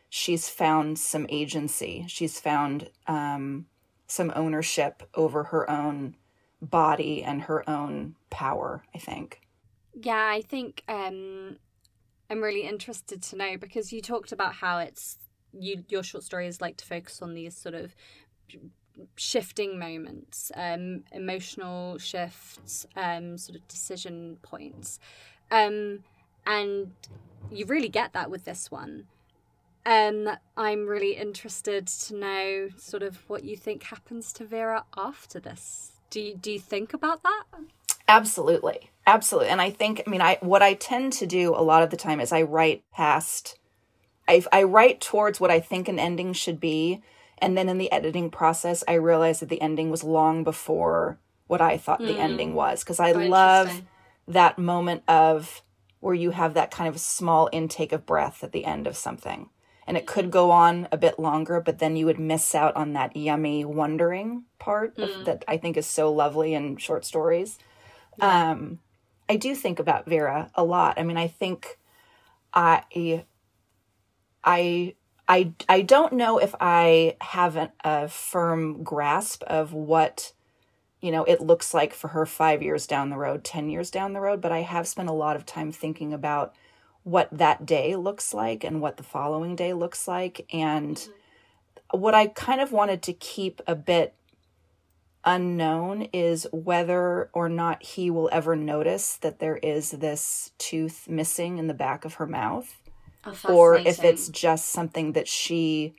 she's 0.09 0.49
found 0.49 0.97
some 0.97 1.25
agency. 1.29 2.05
She's 2.07 2.39
found 2.39 2.89
um, 3.07 3.67
some 4.07 4.31
ownership 4.35 5.03
over 5.13 5.45
her 5.45 5.69
own 5.69 6.15
body 6.61 7.23
and 7.23 7.43
her 7.43 7.67
own 7.69 8.15
power 8.29 8.83
i 8.93 8.97
think. 8.97 9.41
Yeah, 9.93 10.29
I 10.29 10.41
think 10.41 10.83
um, 10.87 11.57
I'm 12.29 12.41
really 12.41 12.63
interested 12.63 13.21
to 13.23 13.35
know 13.35 13.57
because 13.57 13.91
you 13.91 14.01
talked 14.01 14.31
about 14.31 14.55
how 14.55 14.79
it's 14.79 15.17
you 15.57 15.83
your 15.89 16.03
short 16.03 16.23
stories 16.23 16.61
like 16.61 16.77
to 16.77 16.85
focus 16.85 17.21
on 17.21 17.33
these 17.33 17.55
sort 17.55 17.75
of 17.75 17.95
shifting 19.15 19.79
moments, 19.79 20.51
um, 20.55 21.03
emotional 21.11 21.97
shifts, 21.97 22.85
um, 22.95 23.37
sort 23.37 23.55
of 23.57 23.67
decision 23.67 24.37
points, 24.41 24.99
um, 25.51 26.03
and 26.45 26.91
you 27.51 27.65
really 27.65 27.89
get 27.89 28.13
that 28.13 28.29
with 28.29 28.45
this 28.45 28.69
one. 28.69 29.05
Um, 29.85 30.29
I'm 30.57 30.87
really 30.87 31.13
interested 31.13 31.87
to 31.87 32.15
know 32.15 32.69
sort 32.77 33.01
of 33.01 33.27
what 33.29 33.43
you 33.43 33.55
think 33.55 33.83
happens 33.83 34.33
to 34.33 34.45
Vera 34.45 34.83
after 34.97 35.39
this. 35.39 35.93
Do 36.09 36.19
you, 36.21 36.35
do 36.35 36.51
you 36.51 36.59
think 36.59 36.93
about 36.93 37.23
that? 37.23 37.43
Absolutely. 38.07 38.89
Absolutely. 39.05 39.49
And 39.49 39.61
I 39.61 39.69
think, 39.69 40.03
I 40.05 40.09
mean, 40.09 40.21
I, 40.21 40.37
what 40.41 40.61
I 40.61 40.73
tend 40.73 41.13
to 41.13 41.27
do 41.27 41.55
a 41.55 41.61
lot 41.61 41.83
of 41.83 41.91
the 41.91 41.97
time 41.97 42.19
is 42.19 42.31
I 42.31 42.41
write 42.41 42.83
past, 42.91 43.58
I, 44.29 44.43
I 44.51 44.63
write 44.63 45.01
towards 45.01 45.39
what 45.39 45.51
I 45.51 45.59
think 45.59 45.87
an 45.87 45.99
ending 45.99 46.31
should 46.33 46.59
be. 46.59 47.01
And 47.39 47.57
then 47.57 47.67
in 47.69 47.77
the 47.77 47.91
editing 47.91 48.29
process, 48.29 48.83
I 48.87 48.93
realized 48.93 49.41
that 49.41 49.49
the 49.49 49.61
ending 49.61 49.89
was 49.89 50.03
long 50.03 50.43
before 50.43 51.17
what 51.47 51.61
I 51.61 51.77
thought 51.77 51.99
the 51.99 52.19
ending 52.27 52.53
was. 52.53 52.83
Cause 52.83 52.99
I 52.99 53.11
Oh, 53.11 53.27
love 53.27 53.81
that 54.27 54.57
moment 54.59 55.03
of 55.07 55.61
where 55.99 56.13
you 56.13 56.31
have 56.31 56.53
that 56.53 56.69
kind 56.71 56.87
of 56.87 56.99
small 56.99 57.49
intake 57.51 57.91
of 57.91 58.05
breath 58.05 58.43
at 58.43 58.51
the 58.51 58.65
end 58.65 58.87
of 58.87 58.95
something. 58.95 59.49
and 59.87 59.97
it 59.97 60.05
could 60.05 60.29
go 60.29 60.51
on 60.51 60.87
a 60.91 60.97
bit 60.97 61.17
longer, 61.17 61.59
but 61.59 61.79
then 61.79 61.95
you 61.95 62.05
would 62.05 62.19
miss 62.19 62.53
out 62.53 62.75
on 62.75 62.93
that 62.93 63.15
yummy 63.15 63.65
wondering 63.65 64.43
part 64.59 64.93
of, 64.99 65.09
Mm. 65.09 65.25
that 65.25 65.43
I 65.47 65.57
think 65.57 65.77
is 65.77 65.87
so 65.87 66.13
lovely 66.13 66.53
in 66.53 66.77
short 66.77 67.03
stories. 67.05 67.57
Um, 68.21 68.77
I 69.27 69.35
do 69.35 69.55
think 69.55 69.79
about 69.79 70.05
Vera 70.05 70.51
a 70.53 70.63
lot. 70.63 70.99
I 70.99 71.03
mean, 71.03 71.17
I 71.17 71.27
think 71.27 71.79
I, 72.53 72.83
I, 74.43 74.95
I, 75.27 75.53
I 75.67 75.81
don't 75.81 76.13
know 76.13 76.37
if 76.37 76.55
I 76.59 77.17
have 77.21 77.55
an, 77.55 77.69
a 77.83 78.07
firm 78.07 78.83
grasp 78.83 79.43
of 79.43 79.73
what, 79.73 80.33
you 81.01 81.11
know, 81.11 81.23
it 81.23 81.41
looks 81.41 81.73
like 81.73 81.93
for 81.93 82.09
her 82.09 82.25
five 82.25 82.61
years 82.61 82.87
down 82.87 83.09
the 83.09 83.17
road, 83.17 83.43
10 83.43 83.69
years 83.69 83.91
down 83.91 84.13
the 84.13 84.21
road, 84.21 84.41
but 84.41 84.51
I 84.51 84.61
have 84.61 84.87
spent 84.87 85.09
a 85.09 85.13
lot 85.13 85.35
of 85.35 85.45
time 85.45 85.71
thinking 85.71 86.13
about 86.13 86.53
what 87.03 87.29
that 87.31 87.65
day 87.65 87.95
looks 87.95 88.33
like 88.33 88.63
and 88.63 88.81
what 88.81 88.97
the 88.97 89.03
following 89.03 89.55
day 89.55 89.73
looks 89.73 90.07
like. 90.07 90.45
And 90.51 90.95
mm-hmm. 90.95 91.99
what 91.99 92.13
I 92.13 92.27
kind 92.27 92.61
of 92.61 92.71
wanted 92.71 93.01
to 93.03 93.13
keep 93.13 93.61
a 93.67 93.75
bit 93.75 94.13
unknown 95.25 96.03
is 96.13 96.47
whether 96.51 97.29
or 97.33 97.49
not 97.49 97.83
he 97.83 98.09
will 98.09 98.29
ever 98.31 98.55
notice 98.55 99.17
that 99.17 99.39
there 99.39 99.57
is 99.57 99.91
this 99.91 100.51
tooth 100.57 101.07
missing 101.09 101.57
in 101.57 101.67
the 101.67 101.73
back 101.73 102.05
of 102.05 102.15
her 102.15 102.27
mouth 102.27 102.77
Oh, 103.25 103.37
or 103.49 103.75
if 103.75 104.03
it's 104.03 104.29
just 104.29 104.69
something 104.69 105.13
that 105.13 105.27
she 105.27 105.95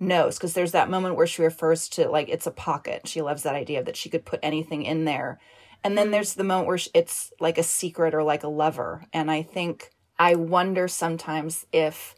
knows 0.00 0.36
because 0.36 0.54
there's 0.54 0.72
that 0.72 0.90
moment 0.90 1.16
where 1.16 1.26
she 1.26 1.42
refers 1.42 1.88
to 1.90 2.08
like 2.08 2.28
it's 2.28 2.46
a 2.46 2.50
pocket. 2.50 3.06
She 3.06 3.22
loves 3.22 3.42
that 3.44 3.54
idea 3.54 3.82
that 3.82 3.96
she 3.96 4.08
could 4.08 4.24
put 4.24 4.40
anything 4.42 4.82
in 4.82 5.04
there. 5.04 5.38
And 5.84 5.98
then 5.98 6.10
there's 6.10 6.34
the 6.34 6.44
moment 6.44 6.66
where 6.66 6.78
it's 6.94 7.32
like 7.40 7.58
a 7.58 7.62
secret 7.62 8.14
or 8.14 8.22
like 8.22 8.42
a 8.42 8.48
lever 8.48 9.04
and 9.12 9.30
i 9.30 9.42
think 9.42 9.90
i 10.18 10.34
wonder 10.34 10.88
sometimes 10.88 11.66
if 11.72 12.14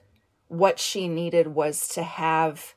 what 0.49 0.79
she 0.79 1.09
needed 1.09 1.49
was 1.49 1.89
to 1.89 2.03
have 2.03 2.75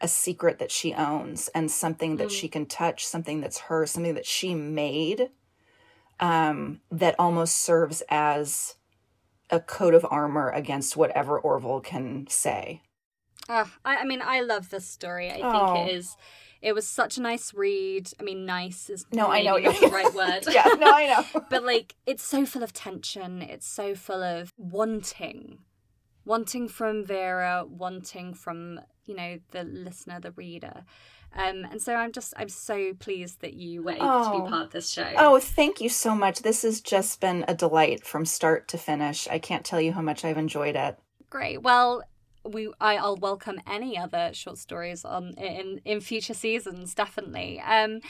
a 0.00 0.08
secret 0.08 0.58
that 0.58 0.70
she 0.70 0.94
owns 0.94 1.48
and 1.48 1.70
something 1.70 2.16
that 2.16 2.30
she 2.30 2.48
can 2.48 2.64
touch 2.64 3.06
something 3.06 3.42
that's 3.42 3.58
her 3.58 3.84
something 3.84 4.14
that 4.14 4.24
she 4.24 4.54
made 4.54 5.28
um, 6.20 6.80
that 6.90 7.14
almost 7.18 7.56
serves 7.58 8.02
as 8.08 8.76
a 9.50 9.60
coat 9.60 9.94
of 9.94 10.06
armor 10.10 10.50
against 10.50 10.96
whatever 10.96 11.38
Orville 11.38 11.80
can 11.80 12.26
say. 12.28 12.82
Oh, 13.48 13.70
I, 13.84 13.98
I 13.98 14.04
mean, 14.04 14.22
I 14.22 14.40
love 14.40 14.70
this 14.70 14.86
story. 14.86 15.28
I 15.30 15.34
think 15.34 15.44
Oh. 15.46 15.84
it 15.86 15.92
is. 15.94 16.16
It 16.62 16.74
was 16.74 16.86
such 16.86 17.16
a 17.16 17.22
nice 17.22 17.54
read. 17.54 18.10
I 18.20 18.22
mean, 18.22 18.44
nice 18.44 18.90
is 18.90 19.06
No, 19.12 19.28
I 19.28 19.42
know 19.42 19.56
not 19.56 19.80
the 19.80 19.88
right 19.88 20.12
word. 20.14 20.44
yeah, 20.50 20.66
no, 20.78 20.92
I 20.94 21.06
know. 21.06 21.40
but 21.50 21.64
like, 21.64 21.96
it's 22.06 22.22
so 22.22 22.44
full 22.44 22.62
of 22.62 22.72
tension. 22.72 23.40
It's 23.42 23.66
so 23.66 23.94
full 23.94 24.22
of 24.22 24.52
wanting, 24.58 25.58
wanting 26.24 26.68
from 26.68 27.04
Vera, 27.04 27.64
wanting 27.66 28.34
from 28.34 28.80
you 29.06 29.14
know 29.16 29.38
the 29.52 29.64
listener, 29.64 30.20
the 30.20 30.32
reader. 30.32 30.84
Um, 31.32 31.64
and 31.70 31.80
so 31.80 31.94
I'm 31.94 32.12
just 32.12 32.34
I'm 32.36 32.48
so 32.48 32.92
pleased 32.94 33.40
that 33.40 33.54
you 33.54 33.82
were 33.82 33.92
able 33.92 34.00
to 34.00 34.30
Oh. 34.30 34.42
be 34.44 34.50
part 34.50 34.66
of 34.66 34.72
this 34.72 34.90
show. 34.90 35.08
Oh, 35.16 35.38
thank 35.38 35.80
you 35.80 35.88
so 35.88 36.14
much. 36.14 36.40
This 36.40 36.62
has 36.62 36.80
just 36.80 37.20
been 37.20 37.44
a 37.46 37.54
delight 37.54 38.04
from 38.04 38.24
start 38.26 38.66
to 38.68 38.78
finish. 38.78 39.28
I 39.28 39.38
can't 39.38 39.64
tell 39.64 39.80
you 39.80 39.92
how 39.92 40.02
much 40.02 40.24
I've 40.24 40.38
enjoyed 40.38 40.74
it. 40.76 40.98
Great. 41.28 41.62
Well, 41.62 42.02
we 42.44 42.72
I, 42.80 42.96
I'll 42.96 43.16
welcome 43.16 43.60
any 43.66 43.96
other 43.96 44.30
short 44.32 44.58
stories 44.58 45.04
on 45.04 45.34
in 45.34 45.80
in 45.84 46.00
future 46.00 46.34
seasons, 46.34 46.94
definitely. 46.94 47.60
Um, 47.60 48.00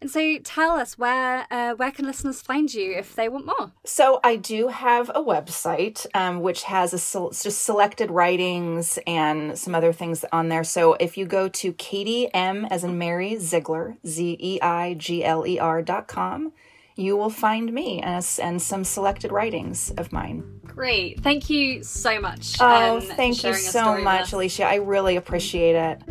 and 0.00 0.10
so 0.10 0.38
tell 0.44 0.72
us 0.72 0.98
where 0.98 1.46
uh, 1.50 1.72
where 1.74 1.90
can 1.90 2.06
listeners 2.06 2.42
find 2.42 2.72
you 2.72 2.92
if 2.92 3.14
they 3.14 3.28
want 3.28 3.46
more? 3.46 3.72
So 3.84 4.20
I 4.22 4.36
do 4.36 4.68
have 4.68 5.08
a 5.10 5.22
website 5.22 6.06
um, 6.14 6.40
which 6.40 6.64
has 6.64 6.92
a 6.92 6.98
sel- 6.98 7.30
just 7.30 7.62
selected 7.62 8.10
writings 8.10 8.98
and 9.06 9.58
some 9.58 9.74
other 9.74 9.92
things 9.92 10.24
on 10.32 10.48
there. 10.48 10.64
So 10.64 10.94
if 10.94 11.16
you 11.16 11.24
go 11.26 11.48
to 11.48 11.72
Katie 11.72 12.32
M 12.34 12.66
as 12.66 12.84
in 12.84 12.98
Mary 12.98 13.36
Zeigler 13.36 13.96
Z 14.06 14.36
E 14.38 14.60
I 14.60 14.94
G 14.94 15.24
L 15.24 15.46
E 15.46 15.58
R 15.58 15.82
dot 15.82 16.08
com, 16.08 16.52
you 16.96 17.16
will 17.16 17.30
find 17.30 17.72
me 17.72 18.00
and, 18.00 18.26
and 18.42 18.60
some 18.60 18.84
selected 18.84 19.32
writings 19.32 19.90
of 19.92 20.12
mine. 20.12 20.60
Great. 20.64 21.20
Thank 21.20 21.48
you 21.48 21.82
so 21.82 22.20
much. 22.20 22.56
Oh, 22.60 22.96
um, 22.96 23.00
thank 23.02 23.42
you 23.44 23.54
so 23.54 23.98
much. 23.98 24.32
Alicia. 24.32 24.64
I 24.64 24.76
really 24.76 25.16
appreciate 25.16 25.74
it. 25.74 26.02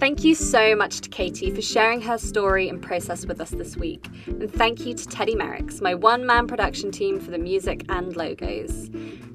Thank 0.00 0.24
you 0.24 0.34
so 0.34 0.74
much 0.74 1.02
to 1.02 1.10
Katie 1.10 1.50
for 1.50 1.60
sharing 1.60 2.00
her 2.00 2.16
story 2.16 2.70
and 2.70 2.80
process 2.80 3.26
with 3.26 3.38
us 3.38 3.50
this 3.50 3.76
week. 3.76 4.08
And 4.26 4.50
thank 4.50 4.86
you 4.86 4.94
to 4.94 5.06
Teddy 5.06 5.34
Merricks, 5.34 5.82
my 5.82 5.94
one 5.94 6.24
man 6.24 6.46
production 6.46 6.90
team 6.90 7.20
for 7.20 7.30
the 7.30 7.36
music 7.36 7.84
and 7.90 8.16
logos. 8.16 8.86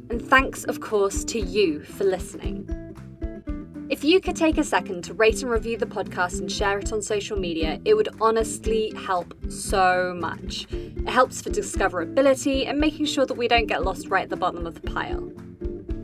And 0.09 0.19
thanks, 0.19 0.63
of 0.63 0.79
course, 0.79 1.23
to 1.25 1.39
you 1.39 1.83
for 1.83 2.03
listening. 2.03 2.67
If 3.91 4.03
you 4.03 4.19
could 4.19 4.35
take 4.35 4.57
a 4.57 4.63
second 4.63 5.03
to 5.03 5.13
rate 5.13 5.43
and 5.43 5.51
review 5.51 5.77
the 5.77 5.85
podcast 5.85 6.39
and 6.39 6.51
share 6.51 6.79
it 6.79 6.91
on 6.91 6.99
social 6.99 7.37
media, 7.37 7.79
it 7.85 7.93
would 7.93 8.09
honestly 8.19 8.91
help 9.05 9.35
so 9.51 10.17
much. 10.19 10.65
It 10.71 11.07
helps 11.07 11.43
for 11.43 11.51
discoverability 11.51 12.67
and 12.67 12.79
making 12.79 13.05
sure 13.05 13.27
that 13.27 13.35
we 13.35 13.47
don't 13.47 13.67
get 13.67 13.83
lost 13.83 14.07
right 14.07 14.23
at 14.23 14.31
the 14.31 14.35
bottom 14.35 14.65
of 14.65 14.81
the 14.81 14.89
pile. 14.89 15.31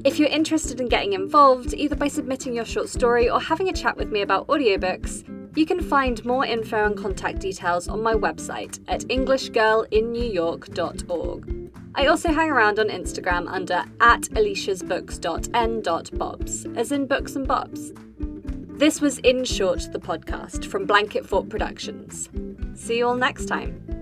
If 0.03 0.17
you're 0.17 0.29
interested 0.29 0.81
in 0.81 0.89
getting 0.89 1.13
involved, 1.13 1.75
either 1.75 1.95
by 1.95 2.07
submitting 2.07 2.55
your 2.55 2.65
short 2.65 2.89
story 2.89 3.29
or 3.29 3.39
having 3.39 3.69
a 3.69 3.73
chat 3.73 3.95
with 3.97 4.11
me 4.11 4.21
about 4.21 4.47
audiobooks, 4.47 5.27
you 5.55 5.67
can 5.67 5.79
find 5.79 6.25
more 6.25 6.43
info 6.43 6.85
and 6.85 6.97
contact 6.97 7.37
details 7.39 7.87
on 7.87 8.01
my 8.01 8.15
website 8.15 8.79
at 8.87 9.01
englishgirlinnewyork.org. 9.01 11.71
I 11.93 12.07
also 12.07 12.31
hang 12.31 12.49
around 12.49 12.79
on 12.79 12.87
Instagram 12.87 13.47
under 13.47 13.83
at 13.99 14.21
aliciasbooks.n.bobs, 14.21 16.65
as 16.75 16.91
in 16.91 17.05
books 17.05 17.35
and 17.35 17.47
bobs. 17.47 17.93
This 18.69 19.01
was 19.01 19.19
In 19.19 19.43
Short, 19.43 19.87
the 19.91 19.99
podcast 19.99 20.65
from 20.65 20.87
Blanket 20.87 21.27
Fort 21.27 21.47
Productions. 21.49 22.27
See 22.73 22.97
you 22.97 23.05
all 23.07 23.15
next 23.15 23.45
time. 23.45 24.00